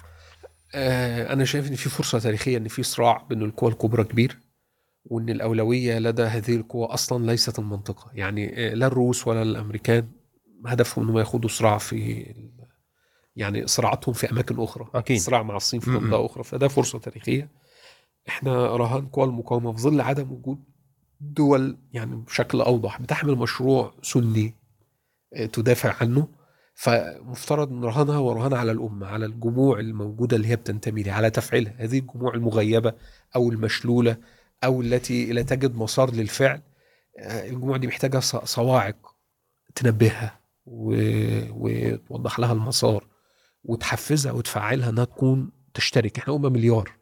آه 0.74 1.32
أنا 1.32 1.44
شايف 1.44 1.68
إن 1.70 1.74
في 1.74 1.88
فرصة 1.88 2.18
تاريخية 2.18 2.56
إن 2.58 2.68
في 2.68 2.82
صراع 2.82 3.26
بين 3.28 3.42
القوى 3.42 3.70
الكبرى 3.70 4.04
كبير 4.04 4.38
وإن 5.04 5.28
الأولوية 5.30 5.98
لدى 5.98 6.22
هذه 6.22 6.56
القوى 6.56 6.86
أصلا 6.86 7.26
ليست 7.26 7.58
المنطقة. 7.58 8.10
يعني 8.14 8.66
آه، 8.70 8.74
لا 8.74 8.86
الروس 8.86 9.26
ولا 9.26 9.42
الأمريكان 9.42 10.08
هدفهم 10.66 11.04
إنهم 11.04 11.18
ياخدوا 11.18 11.48
صراع 11.48 11.78
في 11.78 12.26
يعني 13.36 13.66
صراعاتهم 13.66 14.12
في 14.14 14.30
أماكن 14.30 14.60
أخرى 14.62 14.88
أكيد. 14.94 15.18
صراع 15.18 15.42
مع 15.42 15.56
الصين 15.56 15.80
في 15.80 15.90
م-م. 15.90 16.04
منطقة 16.04 16.26
أخرى. 16.26 16.44
فده 16.44 16.68
فرصة 16.68 16.98
تاريخية. 16.98 17.48
إحنا 18.28 18.76
رهان 18.76 19.06
قوى 19.06 19.24
المقاومة 19.24 19.72
في 19.72 19.78
ظل 19.82 20.00
عدم 20.00 20.32
وجود 20.32 20.64
دول 21.22 21.78
يعني 21.92 22.16
بشكل 22.16 22.60
أوضح 22.60 23.00
بتحمل 23.02 23.34
مشروع 23.36 23.94
سني 24.02 24.54
آه، 25.34 25.46
تدافع 25.46 25.94
عنه. 26.00 26.28
فمفترض 26.74 27.72
إن 27.72 27.84
رهانها 27.84 28.18
ورهان 28.18 28.54
على 28.54 28.72
الأمة 28.72 29.06
على 29.06 29.26
الجموع 29.26 29.80
الموجودة 29.80 30.36
اللي 30.36 30.48
هي 30.48 30.56
بتنتمي 30.56 31.02
لها 31.02 31.14
على 31.14 31.30
تفعيلها. 31.30 31.74
هذه 31.78 31.98
الجموع 31.98 32.34
المغيبة 32.34 32.92
أو 33.36 33.50
المشلولة 33.50 34.16
أو 34.64 34.80
التي 34.82 35.32
لا 35.32 35.42
تجد 35.42 35.76
مسار 35.76 36.10
للفعل 36.14 36.60
آه، 37.18 37.48
الجموع 37.48 37.76
دي 37.76 37.86
محتاجة 37.86 38.18
صواعق 38.44 39.14
تنبهها 39.74 40.40
وتوضح 40.66 42.38
لها 42.38 42.52
المسار 42.52 43.06
وتحفزها 43.64 44.32
وتفعلها 44.32 44.90
إنها 44.90 45.04
تكون 45.04 45.50
تشترك. 45.74 46.18
إحنا 46.18 46.34
أمة 46.34 46.48
مليار. 46.48 47.01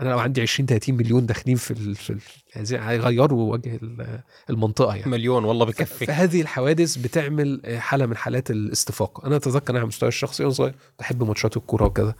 أنا 0.00 0.08
لو 0.08 0.18
عندي 0.18 0.40
20 0.42 0.66
30 0.66 0.94
مليون 0.94 1.26
داخلين 1.26 1.56
في 1.56 1.70
ال... 1.70 1.94
في 1.94 2.10
ال... 2.10 2.20
هذه- 2.52 2.90
هيغيروا 2.90 3.52
وجه 3.52 3.76
ال- 3.82 4.20
المنطقة 4.50 4.94
يعني. 4.94 5.10
مليون 5.10 5.44
والله 5.44 5.64
بكفي. 5.66 6.06
فهذه 6.06 6.40
الحوادث 6.40 6.96
بتعمل 6.96 7.60
حالة 7.78 8.06
من 8.06 8.16
حالات 8.16 8.50
الاستفاقة. 8.50 9.26
أنا 9.26 9.36
أتذكر 9.36 9.70
أنا 9.70 9.78
على 9.78 9.82
المستوى 9.82 10.08
الشخصي 10.08 10.42
وأنا 10.42 10.54
صغير 10.54 10.74
بحب 10.98 11.22
ماتشات 11.22 11.56
الكورة 11.56 11.84
وكذا. 11.84 12.14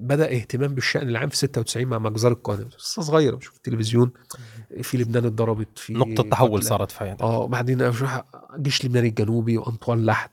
بدأ 0.00 0.32
اهتمام 0.36 0.74
بالشأن 0.74 1.08
العام 1.08 1.28
في 1.28 1.36
96 1.36 1.86
مع 1.86 1.98
مجزرة 1.98 2.32
القاهرة. 2.32 2.68
لسه 2.78 3.02
صغير 3.02 3.34
بشوف 3.34 3.56
التلفزيون 3.56 4.10
في 4.82 4.98
لبنان 4.98 5.24
اتضربت 5.24 5.78
في 5.78 5.92
نقطة 5.92 6.30
تحول. 6.30 6.62
صارت 6.62 6.90
في 6.90 7.16
آه 7.20 7.38
وبعدين 7.38 7.82
أشوف 7.82 8.10
جيش 8.58 8.84
لبنان 8.84 9.04
الجنوبي 9.04 9.58
وأنطوان 9.58 10.06
لحد. 10.06 10.30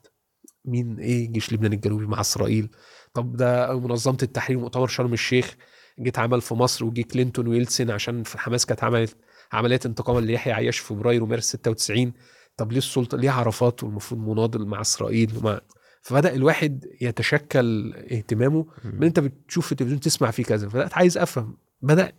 مين 0.66 1.00
إيه 1.00 1.30
جيش 1.32 1.54
لبنان 1.54 1.74
الجنوبي 1.74 2.06
مع 2.06 2.22
إسرائيل؟ 2.22 2.70
طب 3.14 3.36
ده 3.36 3.80
منظمة 3.80 4.18
التحرير 4.24 4.60
مؤتمر 4.60 4.88
شرم 4.88 5.14
الشيخ. 5.14 5.56
جيت 6.00 6.20
عمل 6.20 6.42
في 6.42 6.54
مصر 6.54 6.86
وجي 6.86 7.04
كلينتون 7.04 7.48
ويلسن 7.48 7.92
عشان 7.92 8.24
في 8.24 8.38
حماس 8.40 8.66
كانت 8.66 8.84
عملت 8.84 9.18
عمليات 9.54 9.86
انتقاما 9.86 10.20
ليحيى 10.20 10.54
عياش 10.54 10.78
في 10.80 10.86
فبراير 10.88 11.24
ومارس 11.24 11.46
96 11.46 12.14
طب 12.58 12.72
ليه 12.72 12.78
السلطة؟ 12.78 13.18
ليه 13.18 13.32
عرفات 13.32 13.84
والمفروض 13.84 14.22
مناضل 14.22 14.66
مع 14.66 14.82
إسرائيل 14.82 15.32
ومع 15.38 15.62
فبدأ 16.02 16.34
الواحد 16.36 16.86
يتشكل 17.02 17.94
اهتمامه 18.12 18.66
من 18.84 19.04
أنت 19.04 19.20
بتشوف 19.20 19.66
في 19.66 19.72
التلفزيون 19.72 20.00
تسمع 20.00 20.32
فيه 20.32 20.44
كذا. 20.44 20.70
فبدأت 20.70 20.94
عايز 20.94 21.18
أفهم. 21.18 21.58
بدأ 21.82 22.12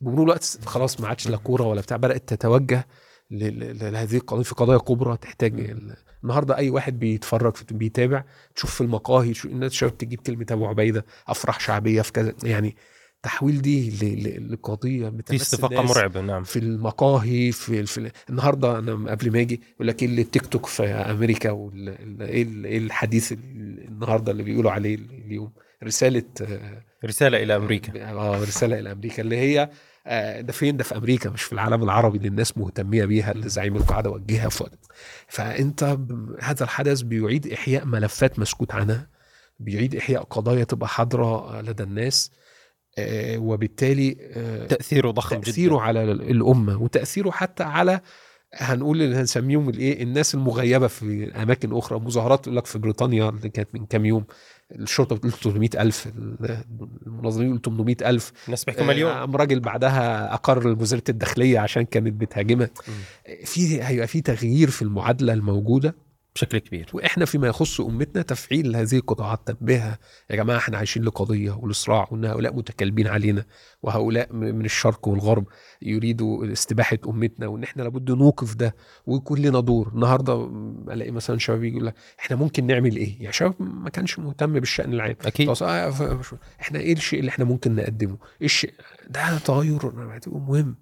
بمرور 0.00 0.22
الوقت 0.24 0.58
خلاص 0.66 1.00
ما 1.00 1.08
عادش 1.08 1.28
لا 1.28 1.36
كورة 1.36 1.62
ولا 1.62 1.80
بتاع. 1.80 1.96
بدأت 1.96 2.28
تتوجه 2.34 2.86
لهذه 3.30 4.16
القضية. 4.16 4.42
في 4.42 4.54
قضايا 4.54 4.78
كبرى 4.78 5.16
تحتاج 5.16 5.60
ال- 5.60 5.96
النهارده 6.24 6.56
أي 6.56 6.70
واحد 6.70 6.98
بيتفرج 6.98 7.56
في 7.56 7.74
بيتابع 7.74 8.24
تشوف 8.56 8.74
في 8.74 8.80
المقاهي 8.80 9.32
الناس 9.44 9.72
شباب 9.72 9.98
تجيب 9.98 10.20
كلمة 10.20 10.46
أبو 10.50 10.66
عبيدة 10.66 11.04
أفراح 11.28 11.60
شعبية 11.60 12.02
في 12.02 12.12
كذا. 12.12 12.32
يعني 12.42 12.76
تحويل 13.24 13.62
دي 13.62 13.90
لقضية 14.38 15.12
في 15.26 15.36
استفاقه 15.36 15.82
مرعبه 15.82 16.20
نعم. 16.20 16.42
في 16.44 16.58
المقاهي 16.58 17.52
في, 17.52 17.86
في 17.86 18.10
النهارده 18.30 18.78
أنا 18.78 19.10
قبل 19.10 19.32
ما 19.32 19.40
أجي 19.40 19.60
يقول 19.74 19.88
لك 19.88 20.02
إيه 20.02 20.08
اللي 20.08 20.22
التيك 20.22 20.46
توك 20.46 20.66
في 20.66 20.82
أمريكا 20.84 21.50
إيه 21.50 22.42
ال- 22.42 22.64
إيه 22.66 22.78
الحديث 22.78 23.32
ال- 23.32 23.84
النهارده 23.88 24.32
اللي 24.32 24.42
بيقولوا 24.42 24.70
عليه 24.70 24.94
اليوم؟ 24.94 25.52
رسالة 25.84 26.22
آه، 26.42 26.82
رسالة 27.04 27.42
إلى 27.42 27.56
أمريكا. 27.56 28.10
آه 28.10 28.42
رسالة 28.42 28.78
إلى 28.78 28.92
أمريكا 28.92 29.22
اللي 29.22 29.36
هي 29.36 29.70
آه، 30.06 30.40
ده 30.40 30.52
فين؟ 30.52 30.76
ده 30.76 30.84
في 30.84 30.96
أمريكا 30.96 31.30
مش 31.30 31.42
في 31.42 31.52
العالم 31.52 31.82
العربي 31.82 32.16
اللي 32.18 32.28
الناس 32.28 32.58
مهتمية 32.58 33.04
بيها 33.04 33.32
اللي 33.32 33.48
زعيم 33.48 33.76
القاعدة 33.76 34.10
وجهها. 34.10 34.48
فأنت 35.28 35.98
هذا 36.40 36.64
الحدث 36.64 37.00
بيعيد 37.00 37.52
إحياء 37.52 37.84
ملفات 37.84 38.38
مسكوت 38.38 38.72
عنها 38.74 39.08
بيعيد 39.60 39.96
إحياء 39.96 40.22
قضايا 40.22 40.64
تبقى 40.64 40.88
حاضرة 40.88 41.60
لدى 41.60 41.82
الناس. 41.82 42.30
وبالتالي 43.38 44.16
آه، 44.20 44.66
تأثيره 44.66 45.10
ضخم 45.10 45.40
تأثيره 45.40 45.74
جدا 45.74 45.82
على 45.82 46.02
ال- 46.12 46.30
الأمة 46.30 46.82
وتأثيره 46.82 47.30
حتى 47.30 47.62
على 47.62 48.00
هنقول 48.56 49.02
اللي 49.02 49.16
هنسميهم 49.16 49.68
الإيه 49.68 50.02
الناس 50.02 50.34
المغيبة 50.34 50.86
في 50.86 51.32
أماكن 51.42 51.72
أخرى. 51.76 51.98
مظاهرات 52.00 52.46
يقول 52.46 52.56
لك 52.56 52.66
في 52.66 52.78
بريطانيا 52.78 53.28
اللي 53.28 53.48
كانت 53.48 53.68
من 53.74 53.86
كام 53.86 54.04
يوم 54.04 54.24
الشرطة 54.72 55.16
بتقول 55.16 55.32
300000 55.32 56.08
المنظمين 57.06 57.46
يقولوا 57.46 57.62
800000 57.62 58.32
الناس 58.46 58.64
بيحكوا 58.64 58.84
مليون 58.84 59.12
قام 59.12 59.36
راجل 59.36 59.60
بعدها 59.60 60.34
أقر 60.34 60.68
وزاره 60.68 61.02
الداخلية 61.08 61.58
عشان 61.58 61.82
كانت 61.84 62.12
بتهاجمها. 62.20 62.70
في 63.44 63.82
هيبقى 63.82 64.06
في 64.06 64.20
تغيير 64.20 64.70
في 64.70 64.82
المعادلة 64.82 65.32
الموجودة. 65.32 65.94
بشكل 66.36 66.58
كبير. 66.58 66.90
وإحنا 66.92 67.24
فيما 67.24 67.48
يخص 67.48 67.80
أمتنا 67.80 68.22
تفعيل 68.22 68.76
هذه 68.76 68.96
القطاعات 68.96 69.40
تنبيهها 69.46 69.98
يا 70.30 70.36
جماعة 70.36 70.58
إحنا 70.58 70.78
عايشين 70.78 71.04
لقضية 71.04 71.50
ولصراع 71.50 72.08
وإن 72.10 72.24
هؤلاء 72.24 72.56
متكلبين 72.56 73.06
علينا 73.06 73.44
وهؤلاء 73.82 74.32
من 74.32 74.64
الشرق 74.64 75.08
والغرب 75.08 75.44
يريدوا 75.82 76.52
استباحة 76.52 76.98
أمتنا 77.08 77.46
وإن 77.46 77.62
إحنا 77.62 77.82
لابد 77.82 78.10
نوقف 78.10 78.54
ده 78.54 78.74
ويكون 79.06 79.38
لنا 79.38 79.60
دور. 79.60 79.88
النهارده 79.94 80.50
ألاقي 80.90 81.10
مثلا 81.10 81.38
شباب 81.38 81.64
يقول 81.64 81.86
لك 81.86 81.94
إحنا 82.20 82.36
ممكن 82.36 82.66
نعمل 82.66 82.96
إيه؟ 82.96 83.16
يعني 83.20 83.32
شباب 83.32 83.54
ما 83.60 83.90
كانش 83.90 84.18
مهتم 84.18 84.52
بالشأن 84.52 84.92
العام. 84.92 85.16
أكيد. 85.24 85.48
إحنا 86.60 86.78
إيه 86.78 86.92
الشيء 86.92 87.20
اللي 87.20 87.28
إحنا 87.28 87.44
ممكن 87.44 87.74
نقدمه؟ 87.74 88.16
إيه 88.40 88.46
الشيء؟ 88.46 88.74
ده 89.10 89.38
تغير 89.38 89.92
مهم. 90.26 90.76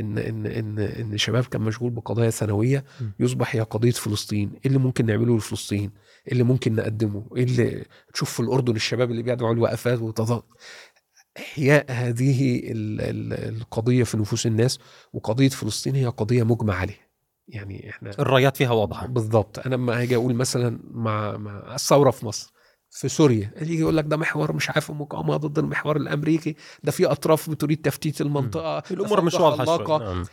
ان 0.00 0.18
ان 0.18 0.46
ان 0.46 0.78
إن 0.78 1.18
شباب 1.18 1.44
كان 1.44 1.60
مشغول 1.62 1.90
بقضايا 1.90 2.30
ثانويه. 2.30 2.84
يصبح 3.20 3.54
هي 3.56 3.60
قضية 3.60 3.90
فلسطين، 3.90 4.52
إيه 4.54 4.60
اللي 4.66 4.78
ممكن 4.78 5.06
نعمله 5.06 5.36
لفلسطين؟ 5.36 5.90
إيه 6.26 6.32
اللي 6.32 6.42
ممكن 6.44 6.74
نقدمه؟ 6.74 7.26
إيه 7.36 7.44
اللي 7.44 7.84
تشوف 8.14 8.32
في 8.32 8.40
الأردن 8.40 8.76
الشباب 8.76 9.10
اللي 9.10 9.22
بيدعوا 9.22 9.52
الوقفات 9.52 9.98
وتضاد 9.98 10.42
إحياء 11.38 11.86
هذه 11.88 12.58
ال- 12.72 13.00
ال- 13.00 13.56
القضية 13.56 14.04
في 14.04 14.16
نفوس 14.16 14.46
الناس 14.46 14.78
وقضية 15.12 15.48
فلسطين 15.48 15.94
هي 15.94 16.06
قضية 16.06 16.42
مجمع 16.42 16.74
عليها. 16.74 17.04
يعني 17.48 17.90
إحنا 17.90 18.10
الرايات 18.18 18.56
فيها 18.56 18.70
واضحة 18.70 19.06
بالضبط 19.06 19.58
أنا 19.66 19.74
لما 19.74 20.00
هاجي 20.00 20.16
أقول 20.16 20.34
مثلا 20.34 20.78
مع 20.90 21.36
مع 21.36 21.74
الثورة 21.74 22.10
في 22.10 22.26
مصر 22.26 22.52
في 22.94 23.08
سوريا. 23.08 23.50
اللي 23.56 23.72
يجي 23.72 23.80
يقول 23.82 23.96
لك 23.96 24.04
ده 24.04 24.16
محور 24.16 24.52
مش 24.52 24.70
عارف 24.70 24.90
مقاومة 24.90 25.36
ضد 25.36 25.58
المحور 25.58 25.96
الأمريكي. 25.96 26.56
ده 26.84 26.92
في 26.92 27.06
أطراف 27.06 27.50
بتريد 27.50 27.82
تفتيت 27.82 28.20
المنطقة. 28.20 28.82
الأمور 28.90 29.20
مش 29.20 29.34
واضحة 29.34 29.98
نعم. 29.98 30.24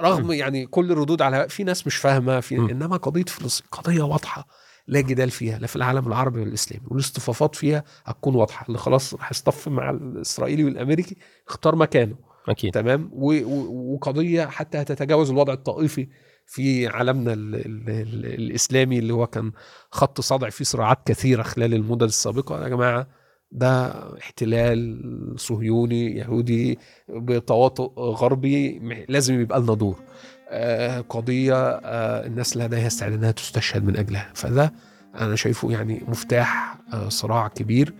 رغم 0.00 0.32
يعني 0.32 0.66
كل 0.66 0.92
الردود 0.92 1.22
على 1.22 1.48
في 1.48 1.64
ناس 1.64 1.86
مش 1.86 1.96
فاهمة 1.96 2.40
في. 2.40 2.56
إنما 2.56 2.96
قضية 2.96 3.24
فلسطين 3.24 3.66
قضية 3.72 4.02
واضحة 4.02 4.46
لا 4.88 5.00
جدال 5.00 5.30
فيها 5.30 5.58
لا 5.58 5.66
في 5.66 5.76
العالم 5.76 6.06
العربي 6.06 6.40
والإسلامي. 6.40 6.86
والاصطفافات 6.88 7.54
فيها 7.56 7.84
هتكون 8.04 8.34
واضحة. 8.34 8.66
اللي 8.66 8.78
خلاص 8.78 9.14
راح 9.14 9.30
يصطف 9.30 9.68
مع 9.68 9.90
الإسرائيلي 9.90 10.64
والامركي 10.64 11.16
اختار 11.48 11.76
مكانه. 11.76 12.16
أكيد. 12.48 12.72
تمام؟ 12.74 13.10
و- 13.12 13.44
و- 13.44 13.94
وقضية 13.94 14.46
حتى 14.46 14.78
هتتجاوز 14.80 15.30
الوضع 15.30 15.52
الطائفي 15.52 16.08
في 16.46 16.86
عالمنا 16.86 17.32
ال 17.32 17.54
ال 17.54 17.90
ال 17.90 18.26
الإسلامي 18.26 18.98
اللي 18.98 19.12
هو 19.12 19.26
كان 19.26 19.52
خط 19.90 20.20
صدع 20.20 20.48
فيه 20.50 20.64
صراعات 20.64 20.98
كثيرة 21.06 21.42
خلال 21.42 21.74
المدن 21.74 22.06
السابقة. 22.06 22.62
يا 22.62 22.68
جماعة 22.68 23.06
ده 23.52 23.92
احتلال 24.18 25.00
صهيوني 25.36 26.16
يهودي 26.16 26.78
بتواطؤ 27.08 28.00
غربي 28.00 28.78
لازم 29.08 29.40
يبقى 29.40 29.60
لنا 29.60 29.74
دور. 29.74 29.96
آه، 30.48 31.00
قضية 31.00 31.54
آه، 31.70 32.26
الناس 32.26 32.56
لديها 32.56 32.86
استعداد 32.86 33.18
إنها 33.18 33.30
تستشهد 33.30 33.84
من 33.84 33.96
أجلها. 33.96 34.32
فده 34.34 34.72
أنا 35.14 35.36
شايفه 35.36 35.70
يعني 35.72 36.02
مفتاح 36.08 36.78
آه، 36.92 37.08
صراع 37.08 37.48
كبير. 37.48 37.94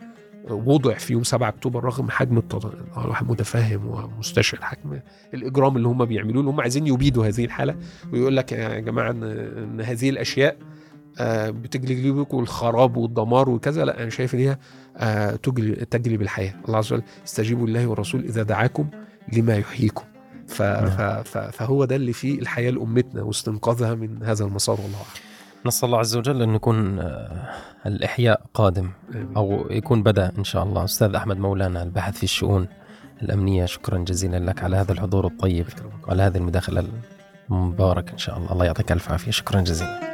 وضع 0.50 0.94
في 0.94 1.12
يوم 1.12 1.22
7 1.22 1.48
أكتوبر 1.48 1.84
رغم 1.84 2.10
حجم 2.10 2.38
التض... 2.38 2.72
الواحد 2.98 3.30
متفهم 3.30 3.86
ومستشعر 3.86 4.60
حجم 4.62 5.00
الإجرام 5.34 5.76
اللي 5.76 5.88
هم 5.88 6.04
بيعملوه 6.04 6.40
اللي 6.40 6.50
هم 6.50 6.60
عايزين 6.60 6.86
يبيدوا 6.86 7.26
هذه 7.26 7.44
الحالة 7.44 7.76
ويقول 8.12 8.36
لك 8.36 8.52
يا 8.52 8.80
جماعة 8.80 9.10
ان, 9.10 9.22
إن 9.22 9.80
هذه 9.80 10.10
الأشياء 10.10 10.56
آه، 11.18 11.50
بتجلب 11.50 12.18
لكم 12.20 12.38
الخراب 12.38 12.96
والدمار 12.96 13.50
وكذا. 13.50 13.84
لا 13.84 14.02
أنا 14.02 14.10
شايف 14.10 14.34
إن 14.34 14.40
هي 14.40 14.58
آه، 14.96 15.36
تجلب 15.36 15.74
تجلب 15.84 16.22
الحياة. 16.22 16.54
الله 16.66 16.78
عز 16.78 16.92
وجل 16.92 17.02
استجيبوا 17.26 17.66
لله 17.66 17.86
والرسول 17.86 18.24
إذا 18.24 18.42
دعاكم 18.42 18.88
لما 19.32 19.56
يحييكم. 19.56 20.04
ف... 20.48 20.62
ف... 20.62 21.00
ف... 21.02 21.38
فهو 21.38 21.84
ده 21.84 21.96
اللي 21.96 22.12
فيه 22.12 22.38
الحياة 22.38 22.70
لأمتنا 22.70 23.22
واستنقاذها 23.22 23.94
من 23.94 24.22
هذا 24.22 24.44
المسار 24.44 24.80
والله 24.80 24.96
أعلم. 24.98 25.33
نسأل 25.66 25.86
الله 25.86 25.98
عز 25.98 26.16
وجل 26.16 26.42
أن 26.42 26.54
يكون 26.54 26.98
آه، 26.98 27.48
الإحياء 27.86 28.40
قادم. 28.54 28.90
أو 29.36 29.66
يكون 29.70 30.02
بدأ 30.02 30.32
إن 30.38 30.44
شاء 30.44 30.62
الله. 30.62 30.84
أستاذ 30.84 31.14
أحمد 31.14 31.38
مولانا 31.38 31.82
الباحث 31.82 32.16
في 32.16 32.22
الشؤون 32.22 32.68
الأمنية 33.22 33.64
شكرا 33.64 33.98
جزيلا 33.98 34.36
لك 34.36 34.62
على 34.62 34.76
هذا 34.76 34.92
الحضور 34.92 35.26
الطيب 35.26 35.66
وعلى 36.06 36.22
هذه 36.22 36.36
المداخلة 36.36 36.84
المباركة 37.50 38.12
إن 38.12 38.18
شاء 38.18 38.38
الله. 38.38 38.52
الله 38.52 38.64
يعطيك 38.64 38.92
ألف 38.92 39.12
عافية. 39.12 39.30
شكرا 39.30 39.60
جزيلا. 39.60 40.13